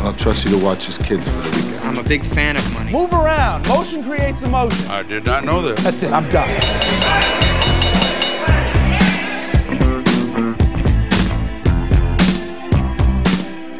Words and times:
I'll 0.00 0.16
trust 0.16 0.44
you 0.44 0.58
to 0.58 0.64
watch 0.64 0.84
his 0.84 0.96
kids 0.98 1.24
for 1.24 1.32
the 1.32 1.50
weekend. 1.54 1.80
I'm 1.80 1.98
a 1.98 2.04
big 2.04 2.22
fan 2.32 2.56
of 2.56 2.72
money. 2.72 2.92
Move 2.92 3.12
around. 3.12 3.66
Motion 3.66 4.04
creates 4.04 4.40
emotion. 4.42 4.88
I 4.88 5.02
did 5.02 5.26
not 5.26 5.44
know 5.44 5.60
this. 5.60 5.82
That's 5.82 6.00
it. 6.02 6.12
I'm 6.12 6.28
done. 6.30 6.48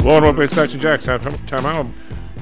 Hello 0.00 0.16
and 0.16 0.24
welcome 0.24 0.40
to 0.40 0.48
Stocks 0.48 0.72
and 0.72 0.82
Jocks 0.82 1.04
time, 1.04 1.20
time 1.46 1.66
out. 1.66 1.86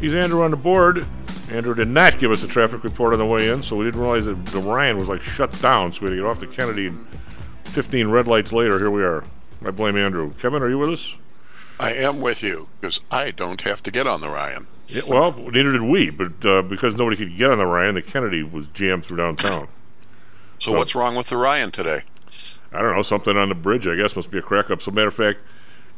He's 0.01 0.15
Andrew 0.15 0.43
on 0.43 0.53
the 0.53 0.56
board. 0.56 1.06
Andrew 1.51 1.75
did 1.75 1.89
not 1.89 2.19
give 2.19 2.31
us 2.31 2.43
a 2.43 2.48
traffic 2.48 2.83
report 2.83 3.12
on 3.12 3.19
the 3.19 3.27
way 3.27 3.51
in, 3.51 3.62
so 3.62 3.77
we 3.77 3.84
didn't 3.84 4.01
realize 4.01 4.25
that 4.25 4.47
the 4.47 4.61
Ryan 4.61 4.97
was 4.97 5.09
like 5.09 5.23
shut 5.23 5.53
down, 5.61 5.93
so 5.93 6.01
we 6.01 6.06
had 6.06 6.11
to 6.11 6.17
get 6.17 6.25
off 6.25 6.41
the 6.41 6.47
Kennedy. 6.47 6.87
And 6.87 7.06
15 7.65 8.09
red 8.09 8.27
lights 8.27 8.53
later, 8.53 8.79
here 8.79 8.91
we 8.91 9.03
are. 9.03 9.23
I 9.65 9.70
blame 9.70 9.98
Andrew. 9.98 10.33
Kevin, 10.34 10.62
are 10.62 10.70
you 10.70 10.79
with 10.79 10.91
us? 10.91 11.15
I 11.79 11.93
am 11.93 12.21
with 12.21 12.43
you 12.43 12.69
because 12.80 13.01
I 13.11 13.30
don't 13.30 13.61
have 13.62 13.83
to 13.84 13.91
get 13.91 14.07
on 14.07 14.21
the 14.21 14.29
Ryan. 14.29 14.67
Yeah, 14.89 15.03
well, 15.07 15.33
neither 15.33 15.73
did 15.73 15.83
we, 15.83 16.11
but 16.11 16.45
uh, 16.45 16.62
because 16.62 16.97
nobody 16.97 17.17
could 17.17 17.37
get 17.37 17.51
on 17.51 17.59
the 17.59 17.67
Ryan, 17.67 17.95
the 17.95 18.03
Kennedy 18.03 18.43
was 18.43 18.67
jammed 18.69 19.05
through 19.05 19.19
downtown. 19.19 19.69
So 20.59 20.73
what's 20.73 20.95
wrong 20.95 21.17
with 21.17 21.28
the 21.28 21.37
Ryan 21.37 21.70
today? 21.70 22.05
I 22.73 22.81
don't 22.81 22.97
know, 22.97 23.03
something 23.03 23.37
on 23.37 23.50
the 23.50 23.55
bridge, 23.55 23.87
I 23.87 23.95
guess, 23.95 24.17
must 24.17 24.31
be 24.31 24.39
a 24.39 24.42
crack 24.42 24.70
up. 24.70 24.81
So, 24.81 24.91
matter 24.91 25.09
of 25.09 25.15
fact, 25.15 25.42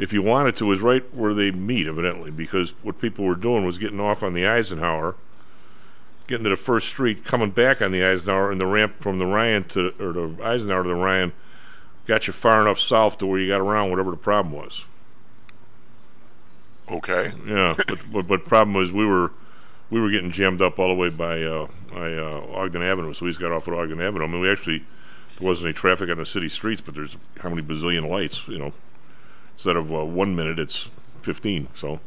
if 0.01 0.13
you 0.13 0.21
wanted 0.21 0.57
to, 0.57 0.73
is 0.73 0.81
right 0.81 1.03
where 1.15 1.33
they 1.33 1.53
meet, 1.53 1.87
evidently, 1.87 2.33
because 2.33 2.71
what 2.83 3.01
people 3.01 3.25
were 3.25 3.37
doing 3.37 3.65
was 3.65 3.79
getting 3.79 4.01
off 4.01 4.23
on 4.23 4.35
the 4.35 4.49
Eisenhower, 4.49 5.15
getting 6.27 6.43
to 6.43 6.51
the 6.51 6.57
first 6.57 6.89
street, 6.89 7.25
coming 7.25 7.51
back 7.53 7.81
on 7.81 7.93
the 7.93 8.05
Eisenhower, 8.05 8.51
and 8.51 8.61
the 8.61 8.67
ramp 8.67 8.95
from 9.01 9.21
the 9.21 9.27
Ryan 9.27 9.63
to, 9.69 9.95
or 10.01 10.13
the 10.13 10.43
Eisenhower 10.43 10.83
to 10.83 10.89
the 10.89 10.95
Ryan 10.97 11.33
got 12.07 12.27
you 12.27 12.33
far 12.33 12.61
enough 12.61 12.81
south 12.81 13.19
to 13.19 13.27
where 13.27 13.39
you 13.39 13.49
got 13.49 13.61
around 13.61 13.91
whatever 13.91 14.11
the 14.11 14.17
problem 14.17 14.53
was. 14.55 14.85
Okay. 16.91 17.33
Yeah, 17.47 17.75
but, 17.77 17.99
but 18.13 18.29
but 18.29 18.45
problem 18.47 18.75
was 18.75 18.91
we 18.91 19.05
were 19.07 19.33
we 19.91 20.01
were 20.01 20.11
getting 20.11 20.31
jammed 20.31 20.63
up 20.63 20.79
all 20.79 20.89
the 20.89 20.95
way 20.95 21.11
by 21.11 21.43
uh, 21.43 21.69
by 21.93 22.15
uh, 22.15 22.47
Ogden 22.55 22.83
Avenue, 22.83 23.13
so 23.13 23.25
we 23.25 23.31
just 23.31 23.41
got 23.41 23.53
off 23.53 23.69
at 23.69 23.75
Ogden 23.75 24.01
Avenue. 24.01 24.25
I 24.25 24.29
mean, 24.29 24.41
we 24.41 24.51
actually 24.51 24.79
there 25.39 25.47
wasn't 25.47 25.67
any 25.67 25.75
traffic 25.75 26.11
on 26.11 26.19
the 26.19 26.27
city 26.27 26.49
streets, 26.49 26.81
but 26.81 26.95
there's 26.95 27.17
how 27.41 27.51
many 27.51 27.63
bazillion 27.63 28.09
lights, 28.09 28.49
you 28.49 28.59
know? 28.59 28.73
Instead 29.53 29.77
of 29.77 29.93
uh, 29.93 30.05
one 30.05 30.35
minute, 30.35 30.59
it's 30.59 30.91
fifteen. 31.23 31.69
So 31.75 32.01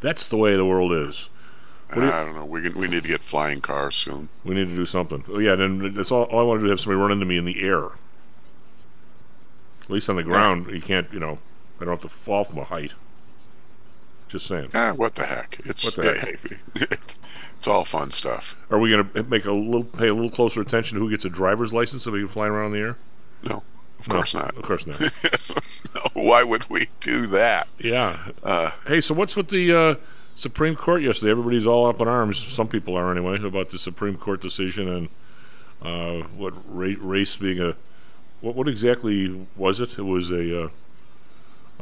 that's 0.00 0.28
the 0.28 0.36
way 0.36 0.56
the 0.56 0.64
world 0.64 0.92
is. 0.92 1.28
I 1.90 2.24
don't 2.24 2.34
know. 2.34 2.46
We 2.46 2.62
can, 2.62 2.78
we 2.78 2.88
need 2.88 3.02
to 3.02 3.08
get 3.08 3.22
flying 3.22 3.60
cars 3.60 3.94
soon. 3.94 4.30
We 4.44 4.54
need 4.54 4.68
to 4.68 4.74
do 4.74 4.86
something. 4.86 5.24
Oh 5.28 5.38
yeah, 5.38 5.54
then 5.56 5.92
that's 5.92 6.10
all, 6.10 6.22
all 6.24 6.40
I 6.40 6.42
want 6.42 6.60
to 6.60 6.66
do 6.66 6.72
is 6.72 6.78
have 6.78 6.80
somebody 6.80 7.00
run 7.02 7.12
into 7.12 7.26
me 7.26 7.36
in 7.36 7.44
the 7.44 7.62
air. 7.62 7.84
At 9.82 9.90
least 9.90 10.08
on 10.08 10.16
the 10.16 10.22
ground, 10.22 10.68
you 10.70 10.80
can't. 10.80 11.12
You 11.12 11.20
know, 11.20 11.38
I 11.78 11.84
don't 11.84 11.92
have 11.92 12.00
to 12.00 12.08
fall 12.08 12.44
from 12.44 12.58
a 12.58 12.64
height. 12.64 12.94
Just 14.32 14.46
saying. 14.46 14.70
Ah, 14.74 14.94
what 14.94 15.14
the 15.14 15.26
heck? 15.26 15.60
It's 15.66 15.84
What 15.84 15.94
the 15.96 16.18
heck? 16.18 16.40
it's 17.56 17.68
all 17.68 17.84
fun 17.84 18.10
stuff. 18.10 18.56
Are 18.70 18.78
we 18.78 18.90
going 18.90 19.06
to 19.10 19.22
make 19.24 19.44
a 19.44 19.52
little 19.52 19.84
pay 19.84 20.08
a 20.08 20.14
little 20.14 20.30
closer 20.30 20.60
attention 20.62 20.96
to 20.98 21.04
who 21.04 21.10
gets 21.10 21.24
a 21.26 21.28
driver's 21.28 21.74
license 21.74 22.02
so 22.04 22.10
we 22.12 22.20
can 22.20 22.28
fly 22.28 22.46
around 22.46 22.74
in 22.74 22.80
the 22.80 22.86
air? 22.88 22.96
No, 23.42 23.62
of 24.00 24.08
No, 24.08 24.14
course 24.14 24.32
not. 24.34 24.56
Of 24.56 24.62
course 24.62 24.86
not. 24.86 24.98
no, 25.94 26.00
why 26.14 26.42
would 26.42 26.70
we 26.70 26.88
do 27.00 27.26
that? 27.26 27.68
yeah. 27.78 28.28
Uh, 28.42 28.70
Hey, 28.86 29.02
so 29.02 29.12
what's 29.12 29.36
with 29.36 29.48
the 29.48 29.70
uh, 29.78 29.94
Supreme 30.34 30.76
Court 30.76 31.02
yesterday? 31.02 31.30
Everybody's 31.32 31.66
all 31.66 31.86
up 31.86 32.00
in 32.00 32.08
arms. 32.08 32.38
Some 32.38 32.68
people 32.68 32.96
are 32.96 33.12
anyway 33.12 33.36
about 33.44 33.70
the 33.70 33.78
Supreme 33.78 34.16
Court 34.16 34.40
decision 34.40 34.88
and 34.88 35.08
uh, 35.82 36.26
what 36.28 36.54
ra- 36.66 36.94
race 37.00 37.36
being 37.36 37.60
a 37.60 37.76
what 38.40 38.54
what 38.54 38.66
exactly 38.66 39.46
was 39.56 39.78
it? 39.78 39.98
It 39.98 40.02
was 40.04 40.30
a 40.30 40.64
uh, 40.64 40.68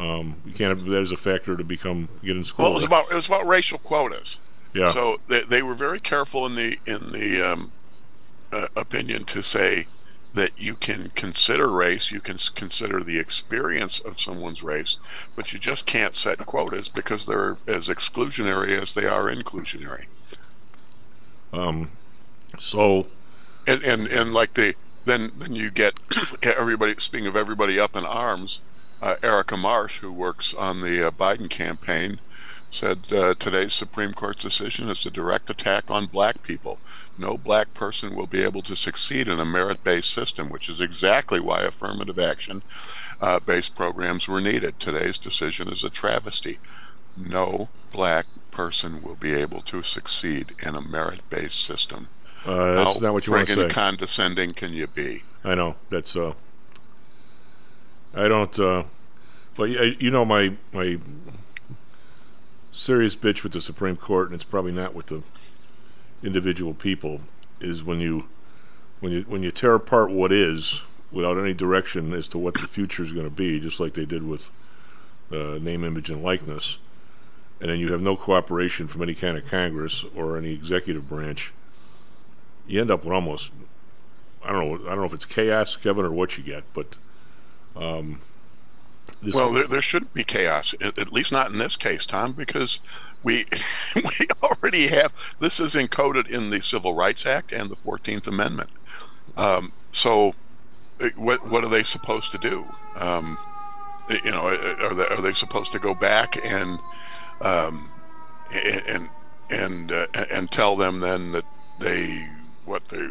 um, 0.00 0.36
you 0.46 0.52
can't 0.52 0.70
have 0.70 0.84
that 0.84 1.00
as 1.00 1.12
a 1.12 1.16
factor 1.16 1.56
to 1.56 1.64
become 1.64 2.08
get 2.24 2.36
in 2.36 2.44
school. 2.44 2.64
well, 2.64 2.72
it 2.72 2.76
was 2.76 2.84
about 2.84 3.10
it 3.10 3.14
was 3.14 3.26
about 3.26 3.46
racial 3.46 3.78
quotas. 3.78 4.38
yeah. 4.72 4.92
So 4.92 5.20
they, 5.28 5.42
they 5.42 5.62
were 5.62 5.74
very 5.74 6.00
careful 6.00 6.46
in 6.46 6.54
the 6.54 6.78
in 6.86 7.12
the 7.12 7.42
um, 7.42 7.70
uh, 8.50 8.68
opinion 8.74 9.24
to 9.26 9.42
say 9.42 9.86
that 10.32 10.52
you 10.56 10.74
can 10.74 11.10
consider 11.14 11.68
race, 11.68 12.10
you 12.10 12.20
can 12.20 12.38
consider 12.54 13.02
the 13.02 13.18
experience 13.18 13.98
of 13.98 14.18
someone's 14.18 14.62
race, 14.62 14.96
but 15.34 15.52
you 15.52 15.58
just 15.58 15.86
can't 15.86 16.14
set 16.14 16.46
quotas 16.46 16.88
because 16.88 17.26
they're 17.26 17.58
as 17.66 17.88
exclusionary 17.88 18.80
as 18.80 18.94
they 18.94 19.06
are 19.06 19.24
inclusionary. 19.24 20.06
Um, 21.52 21.90
so 22.58 23.06
And 23.66 23.82
and 23.82 24.06
and 24.06 24.32
like 24.32 24.54
the 24.54 24.74
then 25.04 25.32
then 25.36 25.54
you 25.54 25.70
get 25.70 25.94
everybody. 26.42 26.94
Speaking 26.98 27.26
of 27.26 27.36
everybody 27.36 27.78
up 27.78 27.96
in 27.96 28.06
arms, 28.06 28.60
uh, 29.02 29.16
Erica 29.22 29.56
Marsh, 29.56 29.98
who 29.98 30.12
works 30.12 30.54
on 30.54 30.80
the 30.80 31.06
uh, 31.06 31.10
Biden 31.10 31.48
campaign, 31.48 32.20
said 32.70 33.12
uh, 33.12 33.34
today's 33.34 33.74
Supreme 33.74 34.12
Court's 34.12 34.42
decision 34.42 34.88
is 34.88 35.04
a 35.04 35.10
direct 35.10 35.50
attack 35.50 35.84
on 35.88 36.06
black 36.06 36.42
people. 36.42 36.78
No 37.18 37.36
black 37.36 37.74
person 37.74 38.14
will 38.14 38.28
be 38.28 38.42
able 38.42 38.62
to 38.62 38.76
succeed 38.76 39.26
in 39.26 39.40
a 39.40 39.44
merit-based 39.44 40.10
system, 40.10 40.48
which 40.50 40.68
is 40.68 40.80
exactly 40.80 41.40
why 41.40 41.62
affirmative 41.62 42.18
action-based 42.18 43.74
programs 43.74 44.28
were 44.28 44.40
needed. 44.40 44.78
Today's 44.78 45.18
decision 45.18 45.68
is 45.68 45.82
a 45.82 45.90
travesty. 45.90 46.58
No 47.16 47.68
black 47.92 48.26
person 48.52 49.02
will 49.02 49.16
be 49.16 49.34
able 49.34 49.62
to 49.62 49.82
succeed 49.82 50.54
in 50.64 50.76
a 50.76 50.80
merit-based 50.80 51.62
system. 51.64 52.06
uh, 52.46 52.74
that's 52.74 52.94
How 52.94 53.00
not 53.00 53.12
what 53.14 53.26
you 53.26 53.32
want 53.32 53.48
to 53.48 53.54
say. 53.56 53.68
condescending 53.68 54.54
can 54.54 54.72
you 54.72 54.86
be? 54.86 55.24
I 55.42 55.54
know 55.56 55.74
that's. 55.88 56.14
Uh, 56.14 56.34
I 58.14 58.28
don't. 58.28 58.58
Uh, 58.58 58.84
but 59.56 59.64
you 59.64 60.10
know 60.10 60.24
my 60.24 60.54
my 60.72 60.98
serious 62.72 63.16
bitch 63.16 63.42
with 63.42 63.52
the 63.52 63.60
Supreme 63.60 63.96
Court, 63.96 64.26
and 64.26 64.34
it's 64.34 64.44
probably 64.44 64.72
not 64.72 64.94
with 64.94 65.06
the 65.06 65.22
individual 66.22 66.74
people, 66.74 67.20
is 67.60 67.82
when 67.82 68.00
you 68.00 68.26
when 69.00 69.12
you 69.12 69.22
when 69.22 69.42
you 69.42 69.50
tear 69.50 69.74
apart 69.74 70.10
what 70.10 70.32
is 70.32 70.80
without 71.12 71.38
any 71.38 71.52
direction 71.52 72.14
as 72.14 72.28
to 72.28 72.38
what 72.38 72.54
the 72.54 72.66
future 72.66 73.02
is 73.02 73.12
going 73.12 73.28
to 73.28 73.34
be, 73.34 73.58
just 73.58 73.80
like 73.80 73.94
they 73.94 74.04
did 74.04 74.22
with 74.26 74.50
uh, 75.32 75.58
name, 75.60 75.84
image, 75.84 76.10
and 76.10 76.22
likeness, 76.22 76.78
and 77.60 77.70
then 77.70 77.78
you 77.78 77.92
have 77.92 78.00
no 78.00 78.16
cooperation 78.16 78.88
from 78.88 79.02
any 79.02 79.14
kind 79.14 79.36
of 79.36 79.46
Congress 79.46 80.04
or 80.14 80.36
any 80.36 80.52
executive 80.52 81.08
branch. 81.08 81.52
You 82.66 82.80
end 82.80 82.90
up 82.90 83.04
with 83.04 83.12
almost 83.12 83.50
I 84.44 84.52
don't 84.52 84.68
know. 84.68 84.86
I 84.86 84.90
don't 84.90 85.00
know 85.00 85.04
if 85.04 85.14
it's 85.14 85.24
chaos, 85.24 85.76
Kevin, 85.76 86.04
or 86.04 86.10
what 86.10 86.38
you 86.38 86.44
get, 86.44 86.64
but 86.72 86.96
um, 87.76 88.20
Well, 89.34 89.52
there, 89.52 89.66
there 89.66 89.82
shouldn't 89.82 90.14
be 90.14 90.24
chaos, 90.24 90.74
at, 90.80 91.12
least 91.12 91.32
not 91.32 91.50
in 91.50 91.58
this 91.58 91.76
case, 91.76 92.06
Tom, 92.06 92.32
because 92.32 92.80
we 93.22 93.46
we 93.94 94.28
already 94.42 94.88
have 94.88 95.12
this 95.40 95.60
is 95.60 95.74
encoded 95.74 96.28
in 96.28 96.50
the 96.50 96.60
Civil 96.60 96.94
Rights 96.94 97.26
Act 97.26 97.52
and 97.52 97.70
the 97.70 97.76
Fourteenth 97.76 98.26
Amendment. 98.26 98.70
Um, 99.36 99.72
so, 99.92 100.34
uh, 101.00 101.08
what 101.16 101.48
what 101.48 101.64
are 101.64 101.70
they 101.70 101.82
supposed 101.82 102.32
to 102.32 102.38
do? 102.38 102.66
Um, 102.96 103.38
you 104.24 104.30
know, 104.30 104.48
uh, 104.48 104.76
are 104.80 104.94
they, 104.94 105.06
are 105.06 105.20
they 105.20 105.32
supposed 105.32 105.72
to 105.72 105.78
go 105.78 105.94
back 105.94 106.42
and 106.44 106.78
um, 107.40 107.90
and 108.52 109.08
and 109.50 109.92
uh, 109.92 110.06
and 110.30 110.50
tell 110.50 110.76
them 110.76 111.00
then 111.00 111.32
that 111.32 111.44
they 111.78 112.28
what 112.64 112.88
they 112.88 113.08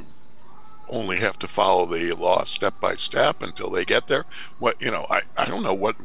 only 0.89 1.18
have 1.18 1.39
to 1.39 1.47
follow 1.47 1.86
the 1.86 2.12
law 2.13 2.44
step 2.44 2.80
by 2.80 2.95
step 2.95 3.41
until 3.41 3.69
they 3.69 3.86
get 3.86 4.07
there. 4.07 4.25
What 4.59 4.81
you 4.81 4.91
know, 4.91 5.06
I, 5.09 5.21
I 5.38 5.45
don't 5.45 5.63
know 5.63 5.74
what 5.74 5.95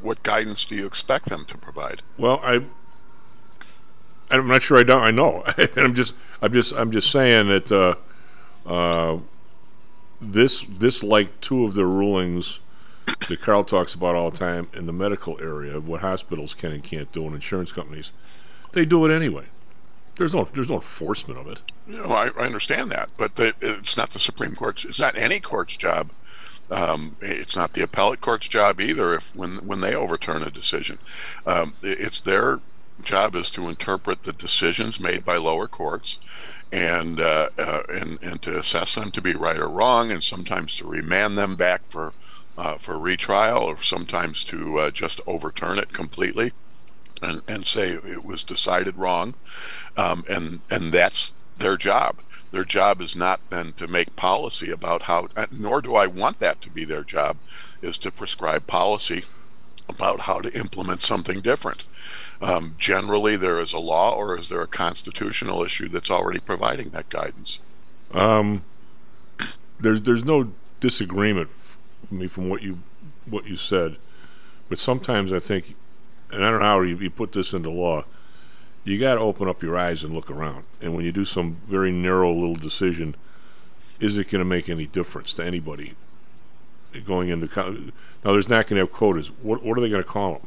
what 0.00 0.22
guidance 0.22 0.64
do 0.64 0.76
you 0.76 0.86
expect 0.86 1.26
them 1.26 1.44
to 1.46 1.58
provide? 1.58 2.02
well, 2.16 2.40
I 2.42 2.62
I'm 4.30 4.48
not 4.48 4.62
sure. 4.62 4.78
I 4.78 4.82
don't. 4.82 5.02
I 5.02 5.10
know. 5.10 5.44
I'm 5.76 5.94
just. 5.94 6.14
I'm 6.42 6.52
just. 6.52 6.72
I'm 6.72 6.90
just 6.90 7.10
saying 7.10 7.48
that 7.48 7.72
uh, 7.72 7.94
uh, 8.68 9.18
this 10.20 10.64
this 10.68 11.02
like 11.02 11.40
two 11.40 11.64
of 11.64 11.74
the 11.74 11.86
rulings 11.86 12.60
that 13.28 13.40
Karl 13.40 13.64
talks 13.64 13.94
about 13.94 14.14
all 14.14 14.30
the 14.30 14.38
time 14.38 14.68
in 14.72 14.86
the 14.86 14.92
medical 14.92 15.38
area 15.40 15.76
of 15.76 15.86
what 15.86 16.00
hospitals 16.00 16.54
can 16.54 16.72
and 16.72 16.82
can't 16.82 17.12
do 17.12 17.26
and 17.26 17.34
insurance 17.34 17.70
companies, 17.70 18.10
they 18.72 18.84
do 18.84 19.04
it 19.06 19.14
anyway. 19.14 19.44
There's 20.16 20.34
no 20.34 20.48
there's 20.54 20.68
no 20.68 20.76
enforcement 20.76 21.40
of 21.40 21.48
it. 21.48 21.60
You 21.86 21.98
know, 21.98 22.12
I, 22.12 22.28
I 22.38 22.46
understand 22.46 22.90
that, 22.92 23.10
but 23.16 23.36
the, 23.36 23.54
it's 23.60 23.96
not 23.96 24.10
the 24.10 24.18
Supreme 24.18 24.54
Court's. 24.54 24.84
It's 24.84 25.00
not 25.00 25.16
any 25.18 25.40
court's 25.40 25.76
job. 25.76 26.10
Um, 26.70 27.16
it's 27.20 27.56
not 27.56 27.74
the 27.74 27.82
appellate 27.82 28.20
court's 28.20 28.48
job 28.48 28.80
either. 28.80 29.14
If 29.14 29.34
when 29.34 29.66
when 29.66 29.80
they 29.80 29.94
overturn 29.94 30.42
a 30.42 30.50
decision, 30.50 30.98
um, 31.46 31.74
it's 31.82 32.20
their 32.20 32.60
job 33.02 33.34
is 33.34 33.50
to 33.50 33.68
interpret 33.68 34.22
the 34.22 34.32
decisions 34.32 35.00
made 35.00 35.24
by 35.24 35.36
lower 35.36 35.66
courts 35.66 36.20
and 36.72 37.20
uh, 37.20 37.50
uh, 37.58 37.82
and 37.88 38.18
and 38.22 38.40
to 38.42 38.58
assess 38.58 38.94
them 38.94 39.10
to 39.10 39.20
be 39.20 39.34
right 39.34 39.58
or 39.58 39.68
wrong, 39.68 40.10
and 40.10 40.22
sometimes 40.22 40.74
to 40.76 40.86
remand 40.86 41.36
them 41.36 41.56
back 41.56 41.86
for 41.86 42.12
uh, 42.56 42.78
for 42.78 42.98
retrial, 42.98 43.62
or 43.64 43.82
sometimes 43.82 44.44
to 44.44 44.78
uh, 44.78 44.90
just 44.90 45.20
overturn 45.26 45.78
it 45.78 45.92
completely 45.92 46.52
and 47.24 47.42
and 47.48 47.66
say 47.66 47.90
it 47.90 48.24
was 48.24 48.42
decided 48.42 48.96
wrong, 48.96 49.34
um, 49.96 50.24
and 50.28 50.60
and 50.70 50.92
that's 50.92 51.32
their 51.58 51.76
job. 51.76 52.16
Their 52.50 52.64
job 52.64 53.00
is 53.00 53.16
not 53.16 53.40
then 53.50 53.72
to 53.72 53.88
make 53.88 54.14
policy 54.14 54.70
about 54.70 55.02
how, 55.02 55.28
nor 55.50 55.82
do 55.82 55.96
I 55.96 56.06
want 56.06 56.38
that 56.38 56.62
to 56.62 56.70
be 56.70 56.84
their 56.84 57.02
job, 57.02 57.36
is 57.82 57.98
to 57.98 58.12
prescribe 58.12 58.68
policy 58.68 59.24
about 59.88 60.20
how 60.20 60.40
to 60.40 60.56
implement 60.56 61.02
something 61.02 61.40
different. 61.40 61.84
Um, 62.40 62.76
generally, 62.78 63.36
there 63.36 63.58
is 63.58 63.72
a 63.72 63.78
law, 63.78 64.14
or 64.14 64.38
is 64.38 64.48
there 64.48 64.62
a 64.62 64.68
constitutional 64.68 65.64
issue 65.64 65.88
that's 65.88 66.10
already 66.10 66.38
providing 66.38 66.90
that 66.90 67.08
guidance? 67.08 67.60
Um, 68.12 68.62
there's 69.80 70.02
there's 70.02 70.24
no 70.24 70.52
disagreement 70.80 71.50
for 72.08 72.14
me 72.14 72.28
from 72.28 72.48
what 72.48 72.62
you 72.62 72.78
what 73.26 73.46
you 73.46 73.56
said, 73.56 73.96
but 74.68 74.78
sometimes 74.78 75.32
I 75.32 75.38
think, 75.38 75.74
and 76.34 76.44
I 76.44 76.50
don't 76.50 76.60
know 76.60 76.66
how 76.66 76.80
you, 76.80 77.10
put 77.10 77.32
this 77.32 77.52
into 77.52 77.70
law. 77.70 78.04
You 78.82 78.98
got 78.98 79.14
to 79.14 79.20
open 79.20 79.48
up 79.48 79.62
your 79.62 79.78
eyes 79.78 80.02
and 80.02 80.12
look 80.12 80.30
around. 80.30 80.64
And 80.80 80.94
when 80.94 81.04
you 81.04 81.12
do 81.12 81.24
some 81.24 81.58
very 81.68 81.92
narrow 81.92 82.32
little 82.32 82.56
decision, 82.56 83.14
is 84.00 84.18
it 84.18 84.30
going 84.30 84.40
to 84.40 84.44
make 84.44 84.68
any 84.68 84.86
difference 84.86 85.32
to 85.34 85.44
anybody 85.44 85.94
going 87.06 87.28
into 87.28 87.46
now? 88.24 88.32
There's 88.32 88.48
not 88.48 88.66
going 88.66 88.76
to 88.76 88.86
have 88.86 88.92
quotas. 88.92 89.28
What 89.42 89.62
what 89.62 89.78
are 89.78 89.80
they 89.80 89.88
going 89.88 90.02
to 90.02 90.08
call 90.08 90.34
them? 90.34 90.46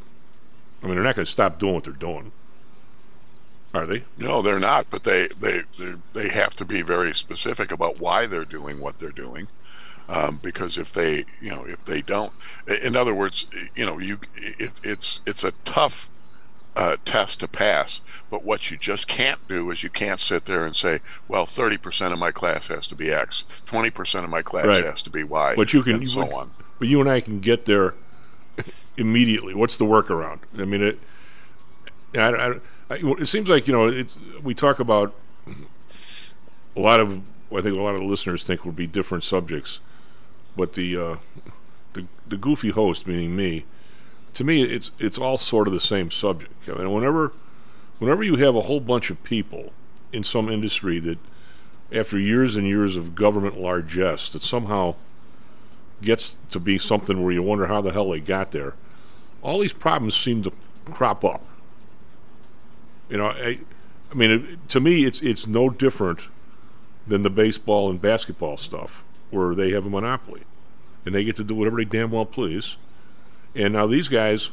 I 0.83 0.85
mean, 0.85 0.95
they're 0.95 1.03
not 1.03 1.15
going 1.15 1.25
to 1.25 1.31
stop 1.31 1.57
doing 1.57 1.73
what 1.73 1.85
they're 1.85 1.93
doing, 1.93 2.31
are 3.73 3.85
they? 3.85 4.03
No, 4.17 4.41
they're 4.41 4.59
not. 4.59 4.89
But 4.89 5.05
they 5.05 5.29
they 5.39 5.61
they 6.13 6.29
have 6.29 6.55
to 6.57 6.65
be 6.65 6.81
very 6.81 7.15
specific 7.15 7.71
about 7.71 7.99
why 7.99 8.27
they're 8.27 8.45
doing 8.45 8.79
what 8.79 8.99
they're 8.99 9.09
doing. 9.09 9.47
Um, 10.09 10.39
because 10.41 10.77
if 10.77 10.93
they, 10.93 11.25
you 11.41 11.49
know, 11.49 11.65
if 11.65 11.83
they 11.83 12.01
don't, 12.01 12.31
in 12.65 12.95
other 12.95 13.13
words, 13.13 13.45
you 13.75 13.85
know, 13.85 13.99
you, 13.99 14.19
it, 14.37 14.79
it's 14.83 15.19
it's 15.25 15.43
a 15.43 15.51
tough 15.65 16.07
uh, 16.77 16.95
test 17.03 17.41
to 17.41 17.47
pass. 17.47 17.99
But 18.29 18.43
what 18.45 18.71
you 18.71 18.77
just 18.77 19.07
can't 19.09 19.45
do 19.49 19.69
is 19.69 19.83
you 19.83 19.89
can't 19.89 20.19
sit 20.21 20.45
there 20.45 20.65
and 20.65 20.75
say, 20.75 20.99
well, 21.27 21.45
30% 21.45 22.13
of 22.13 22.19
my 22.19 22.31
class 22.31 22.67
has 22.67 22.87
to 22.87 22.95
be 22.95 23.11
X, 23.11 23.43
20% 23.65 24.23
of 24.23 24.29
my 24.29 24.41
class 24.41 24.65
Right. 24.67 24.85
has 24.85 25.01
to 25.01 25.09
be 25.09 25.23
Y, 25.25 25.55
But 25.57 25.73
you 25.73 25.83
can, 25.83 25.95
and 25.95 26.07
so 26.07 26.21
on. 26.33 26.51
but 26.79 26.87
you 26.87 27.01
and 27.01 27.09
I 27.09 27.19
can 27.19 27.39
get 27.41 27.65
there 27.65 27.93
immediately. 28.95 29.53
What's 29.55 29.75
the 29.77 29.85
workaround? 29.85 30.39
I 30.57 30.63
mean, 30.65 30.81
it. 30.83 30.99
I, 32.15 32.19
I, 32.29 32.49
I, 32.89 32.95
it 33.19 33.27
seems 33.27 33.49
like 33.49 33.67
you 33.67 33.73
know 33.73 33.87
it's. 33.89 34.17
We 34.41 34.53
talk 34.53 34.79
about 34.79 35.13
a 36.75 36.79
lot 36.79 36.99
of. 37.01 37.21
I 37.51 37.61
think 37.61 37.75
a 37.77 37.81
lot 37.81 37.95
of 37.95 38.01
the 38.01 38.07
listeners 38.07 38.43
think 38.43 38.65
would 38.65 38.75
be 38.75 38.87
different 38.87 39.23
subjects, 39.23 39.79
but 40.57 40.73
the 40.73 40.97
uh, 40.97 41.15
the 41.93 42.05
the 42.27 42.35
goofy 42.35 42.71
host, 42.71 43.07
meaning 43.07 43.35
me, 43.35 43.63
to 44.33 44.43
me 44.43 44.63
it's 44.63 44.91
it's 44.99 45.17
all 45.17 45.37
sort 45.37 45.67
of 45.67 45.73
the 45.73 45.79
same 45.79 46.11
subject. 46.11 46.51
I 46.67 46.73
mean, 46.73 46.91
whenever 46.91 47.31
whenever 47.99 48.23
you 48.23 48.35
have 48.35 48.55
a 48.55 48.61
whole 48.61 48.81
bunch 48.81 49.09
of 49.09 49.23
people 49.23 49.71
in 50.11 50.23
some 50.23 50.49
industry 50.49 50.99
that, 50.99 51.19
after 51.91 52.19
years 52.19 52.55
and 52.55 52.67
years 52.67 52.95
of 52.95 53.15
government 53.15 53.59
largesse, 53.59 54.29
that 54.29 54.41
somehow 54.41 54.95
gets 56.01 56.35
to 56.49 56.59
be 56.59 56.77
something 56.77 57.23
where 57.23 57.31
you 57.31 57.41
wonder 57.41 57.67
how 57.67 57.81
the 57.81 57.91
hell 57.91 58.09
they 58.09 58.19
got 58.19 58.51
there. 58.51 58.73
All 59.41 59.59
these 59.59 59.73
problems 59.73 60.15
seem 60.15 60.43
to 60.43 60.51
crop 60.85 61.23
up. 61.23 61.43
You 63.09 63.17
know, 63.17 63.27
I, 63.27 63.59
I 64.11 64.13
mean, 64.15 64.31
it, 64.31 64.69
to 64.69 64.79
me, 64.79 65.05
it's 65.05 65.21
it's 65.21 65.47
no 65.47 65.69
different 65.69 66.27
than 67.05 67.23
the 67.23 67.29
baseball 67.29 67.89
and 67.89 68.01
basketball 68.01 68.57
stuff, 68.57 69.03
where 69.31 69.55
they 69.55 69.71
have 69.71 69.85
a 69.85 69.89
monopoly, 69.89 70.41
and 71.05 71.13
they 71.13 71.23
get 71.23 71.35
to 71.37 71.43
do 71.43 71.55
whatever 71.55 71.77
they 71.77 71.85
damn 71.85 72.11
well 72.11 72.25
please. 72.25 72.77
And 73.55 73.73
now 73.73 73.87
these 73.87 74.07
guys, 74.07 74.49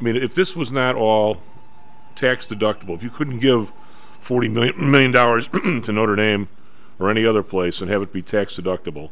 I 0.00 0.04
mean, 0.04 0.16
if 0.16 0.34
this 0.34 0.54
was 0.54 0.70
not 0.70 0.94
all 0.94 1.42
tax 2.14 2.46
deductible, 2.46 2.94
if 2.94 3.02
you 3.02 3.10
couldn't 3.10 3.40
give 3.40 3.72
forty 4.20 4.48
million 4.48 4.90
million 4.90 5.12
to 5.82 5.92
Notre 5.92 6.16
Dame 6.16 6.48
or 6.98 7.10
any 7.10 7.24
other 7.24 7.42
place 7.42 7.80
and 7.80 7.90
have 7.90 8.02
it 8.02 8.12
be 8.12 8.22
tax 8.22 8.56
deductible, 8.56 9.10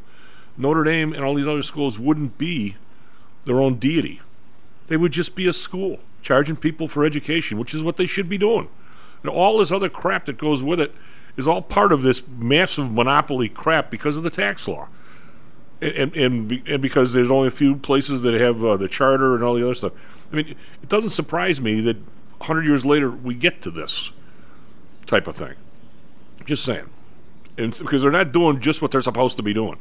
Notre 0.56 0.84
Dame 0.84 1.12
and 1.12 1.24
all 1.24 1.34
these 1.34 1.46
other 1.46 1.62
schools 1.62 1.98
wouldn't 1.98 2.38
be 2.38 2.76
their 3.44 3.60
own 3.60 3.76
deity. 3.76 4.20
They 4.88 4.96
would 4.96 5.12
just 5.12 5.34
be 5.34 5.46
a 5.46 5.52
school 5.52 6.00
charging 6.22 6.56
people 6.56 6.88
for 6.88 7.04
education, 7.04 7.58
which 7.58 7.74
is 7.74 7.82
what 7.82 7.96
they 7.96 8.06
should 8.06 8.28
be 8.28 8.38
doing. 8.38 8.68
And 9.22 9.30
all 9.30 9.58
this 9.58 9.72
other 9.72 9.88
crap 9.88 10.26
that 10.26 10.38
goes 10.38 10.62
with 10.62 10.80
it 10.80 10.92
is 11.36 11.46
all 11.46 11.62
part 11.62 11.92
of 11.92 12.02
this 12.02 12.22
massive 12.26 12.90
monopoly 12.90 13.48
crap 13.48 13.90
because 13.90 14.16
of 14.16 14.22
the 14.22 14.30
tax 14.30 14.66
law. 14.66 14.88
And, 15.80 16.16
and, 16.16 16.52
and, 16.66 16.80
because 16.80 17.12
there's 17.12 17.30
only 17.30 17.48
a 17.48 17.52
few 17.52 17.76
places 17.76 18.22
that 18.22 18.32
have 18.34 18.64
uh, 18.64 18.78
the 18.78 18.88
charter 18.88 19.34
and 19.34 19.44
all 19.44 19.54
the 19.54 19.62
other 19.62 19.74
stuff. 19.74 19.92
I 20.32 20.36
mean, 20.36 20.56
it 20.82 20.88
doesn't 20.88 21.10
surprise 21.10 21.60
me 21.60 21.82
that 21.82 21.96
100 22.38 22.64
years 22.64 22.86
later 22.86 23.10
we 23.10 23.34
get 23.34 23.60
to 23.62 23.70
this 23.70 24.10
type 25.04 25.26
of 25.26 25.36
thing. 25.36 25.54
Just 26.46 26.64
saying. 26.64 26.88
And 27.58 27.76
because 27.78 28.02
they're 28.02 28.10
not 28.10 28.32
doing 28.32 28.60
just 28.60 28.80
what 28.80 28.90
they're 28.90 29.00
supposed 29.02 29.36
to 29.36 29.42
be 29.42 29.52
doing. 29.52 29.78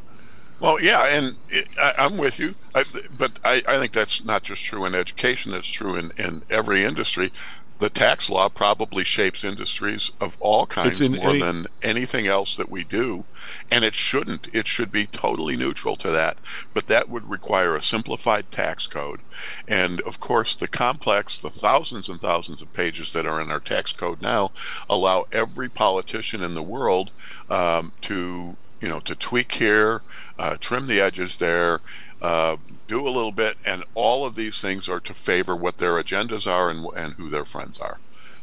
Well, 0.59 0.81
yeah, 0.81 1.05
and 1.05 1.37
it, 1.49 1.67
I, 1.77 1.93
I'm 1.97 2.17
with 2.17 2.39
you, 2.39 2.55
I, 2.73 2.83
but 3.17 3.39
I, 3.43 3.61
I 3.67 3.77
think 3.77 3.91
that's 3.91 4.23
not 4.23 4.43
just 4.43 4.63
true 4.63 4.85
in 4.85 4.95
education; 4.95 5.53
it's 5.53 5.67
true 5.67 5.97
in, 5.97 6.11
in 6.17 6.43
every 6.49 6.85
industry. 6.85 7.33
The 7.79 7.89
tax 7.89 8.29
law 8.29 8.47
probably 8.47 9.03
shapes 9.03 9.43
industries 9.43 10.11
of 10.21 10.37
all 10.39 10.65
kinds 10.65 11.01
in 11.01 11.13
more 11.13 11.31
any- 11.31 11.41
than 11.41 11.67
anything 11.81 12.25
else 12.25 12.55
that 12.55 12.69
we 12.69 12.85
do, 12.85 13.25
and 13.69 13.83
it 13.83 13.93
shouldn't. 13.93 14.47
It 14.53 14.65
should 14.65 14.91
be 14.93 15.05
totally 15.07 15.57
neutral 15.57 15.97
to 15.97 16.09
that. 16.11 16.37
But 16.73 16.87
that 16.87 17.09
would 17.09 17.29
require 17.29 17.75
a 17.75 17.83
simplified 17.83 18.49
tax 18.49 18.87
code, 18.87 19.19
and 19.67 19.99
of 20.01 20.21
course, 20.21 20.55
the 20.55 20.69
complex, 20.69 21.37
the 21.37 21.49
thousands 21.49 22.07
and 22.07 22.21
thousands 22.21 22.61
of 22.61 22.71
pages 22.73 23.11
that 23.11 23.25
are 23.25 23.41
in 23.41 23.51
our 23.51 23.59
tax 23.59 23.91
code 23.91 24.21
now, 24.21 24.51
allow 24.89 25.25
every 25.33 25.67
politician 25.67 26.43
in 26.43 26.55
the 26.55 26.63
world 26.63 27.11
um, 27.49 27.91
to 28.01 28.55
you 28.81 28.89
know 28.89 28.99
to 29.01 29.15
tweak 29.15 29.53
here, 29.53 30.01
uh, 30.37 30.57
trim 30.59 30.87
the 30.87 30.99
edges 30.99 31.37
there, 31.37 31.81
uh, 32.21 32.57
do 32.87 33.07
a 33.07 33.09
little 33.09 33.31
bit, 33.31 33.57
and 33.65 33.83
all 33.93 34.25
of 34.25 34.35
these 34.35 34.59
things 34.59 34.87
are 34.89 34.99
to 34.99 35.13
favor 35.13 35.55
what 35.55 35.77
their 35.77 35.93
agendas 35.93 36.49
are 36.49 36.69
and 36.69 36.87
and 36.95 37.13
who 37.13 37.29
their 37.29 37.45
friends 37.45 37.79
are. 37.79 37.99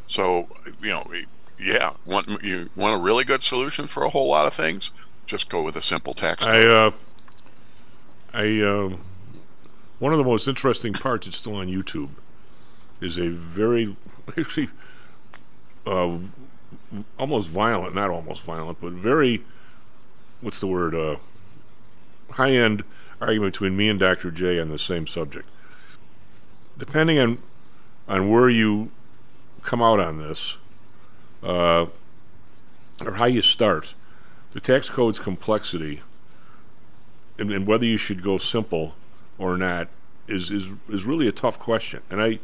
So 0.06 0.49
you 0.81 0.90
know, 0.90 1.06
yeah, 1.58 1.93
want 2.05 2.43
you 2.43 2.70
want 2.76 3.00
a 3.00 3.02
really 3.02 3.25
good 3.25 3.43
solution 3.43 3.87
for 3.87 4.02
a 4.05 4.11
whole 4.11 4.28
lot 4.28 4.47
of 4.47 4.54
things? 4.54 4.92
Just 5.26 5.49
go 5.49 5.62
with 5.62 5.76
a 5.76 5.83
simple 5.83 6.14
tax 6.14 6.45
I, 6.45 6.61
uh, 6.61 6.90
I, 8.35 8.61
um, 8.62 9.00
one 9.99 10.12
of 10.12 10.18
the 10.18 10.25
most 10.25 10.49
interesting 10.49 10.95
parts, 10.95 11.26
it's 11.26 11.37
still 11.37 11.54
on 11.54 11.68
YouTube, 11.68 12.11
is 13.00 13.18
a 13.18 13.28
very, 13.28 13.97
actually, 14.38 14.68
uh, 15.87 16.18
almost 17.18 17.49
violent, 17.49 17.95
not 17.95 18.11
almost 18.11 18.42
violent, 18.42 18.80
but 18.80 18.92
very, 18.92 19.45
what's 20.42 20.61
the 20.61 20.66
word, 20.66 20.94
uh, 20.94 21.16
high 22.32 22.52
end 22.52 22.84
argument 23.20 23.54
between 23.54 23.76
me 23.76 23.88
and 23.88 23.99
Dr. 23.99 24.30
J 24.30 24.61
on 24.61 24.68
the 24.68 24.78
same 24.78 25.06
subject. 25.06 25.49
Depending 26.76 27.18
on, 27.18 27.38
on 28.08 28.28
where 28.28 28.50
you 28.50 28.90
come 29.62 29.80
out 29.80 30.00
on 30.00 30.18
this, 30.18 30.56
uh, 31.42 31.87
or 33.04 33.14
how 33.14 33.25
you 33.25 33.40
start, 33.40 33.94
the 34.52 34.61
tax 34.61 34.90
code's 34.90 35.18
complexity 35.18 36.02
and, 37.38 37.50
and 37.50 37.66
whether 37.66 37.84
you 37.84 37.96
should 37.96 38.22
go 38.22 38.38
simple 38.38 38.94
or 39.38 39.56
not 39.56 39.88
is 40.28 40.50
is 40.50 40.68
is 40.88 41.04
really 41.04 41.26
a 41.26 41.32
tough 41.32 41.58
question. 41.58 42.00
And 42.11 42.22
I 42.22 42.38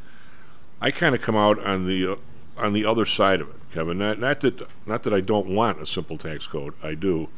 I 0.80 0.90
kind 0.90 1.14
of 1.14 1.22
come 1.22 1.36
out 1.36 1.64
on 1.64 1.86
the 1.86 2.12
uh, 2.12 2.16
on 2.56 2.72
the 2.72 2.84
other 2.84 3.04
side 3.04 3.40
of 3.40 3.48
it, 3.50 3.56
Kevin. 3.72 3.98
Not 3.98 4.18
not 4.18 4.40
that 4.40 4.66
not 4.86 5.02
that 5.04 5.14
I 5.14 5.20
don't 5.20 5.46
want 5.46 5.80
a 5.80 5.86
simple 5.86 6.18
tax 6.18 6.46
code. 6.46 6.74
I 6.82 6.94
do, 6.94 7.28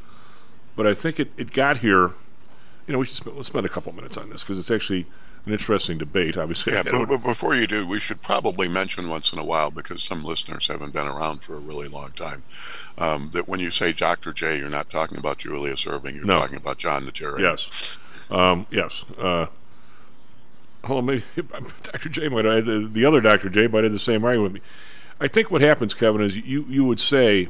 but 0.80 0.87
I 0.87 0.94
think 0.94 1.20
it, 1.20 1.30
it 1.37 1.52
got 1.52 1.78
here. 1.78 2.12
You 2.87 2.94
know, 2.94 3.00
we 3.00 3.04
should 3.04 3.16
spend, 3.16 3.37
let's 3.37 3.49
spend 3.49 3.66
a 3.66 3.68
couple 3.68 3.92
minutes 3.92 4.16
on 4.16 4.30
this 4.30 4.40
because 4.42 4.58
it's 4.58 4.70
actually 4.70 5.04
an 5.44 5.52
interesting 5.52 5.99
debate. 5.99 6.38
Obviously, 6.38 6.72
yeah, 6.72 6.82
but, 6.82 7.04
but 7.06 7.18
before 7.22 7.54
you 7.54 7.66
do, 7.66 7.87
we 7.87 8.00
should 8.00 8.22
probably 8.22 8.66
mention 8.66 9.10
once 9.10 9.30
in 9.30 9.38
a 9.38 9.44
while 9.44 9.70
because 9.70 10.02
some 10.02 10.25
listeners 10.25 10.68
haven't 10.68 10.94
been 10.94 11.06
around 11.06 11.42
for 11.42 11.54
a 11.54 11.58
really 11.58 11.87
long 11.87 12.12
time. 12.12 12.44
Um, 12.96 13.28
that 13.34 13.46
when 13.46 13.60
you 13.60 13.70
say 13.70 13.92
Dr. 13.92 14.32
J, 14.32 14.56
you're 14.58 14.70
not 14.70 14.88
talking 14.88 15.18
about 15.18 15.37
Julius 15.37 15.84
Erving. 15.84 16.14
You're 16.14 16.25
No. 16.25 16.38
talking 16.40 16.56
about 16.56 16.78
John 16.78 17.04
Najarian. 17.06 17.40
Yes. 17.40 17.99
Um, 18.30 18.66
yes. 18.70 19.04
Uh, 19.18 19.46
hold 20.84 21.00
on, 21.00 21.04
maybe 21.04 21.25
Dr. 21.82 22.08
J 22.08 22.28
might 22.28 22.46
have, 22.46 22.64
the, 22.64 22.88
the 22.90 23.04
other 23.04 23.20
Dr. 23.20 23.50
J 23.50 23.66
might 23.66 23.84
have 23.84 23.92
the 23.92 23.99
same 23.99 24.25
argument 24.25 24.54
with 24.54 24.62
me. 24.62 24.68
I 25.20 25.28
think 25.28 25.50
what 25.50 25.60
happens, 25.60 25.92
Kevin, 25.92 26.22
is 26.22 26.38
you, 26.38 26.64
you 26.66 26.84
would 26.87 27.00
say 27.00 27.49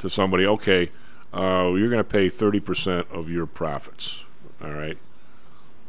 to 0.00 0.10
somebody, 0.10 0.46
okay, 0.46 0.90
uh, 1.32 1.72
you're 1.76 1.90
going 1.90 2.02
to 2.02 2.04
pay 2.04 2.28
30% 2.28 3.10
of 3.10 3.30
your 3.30 3.46
profits. 3.46 4.24
All 4.62 4.72
right. 4.72 4.98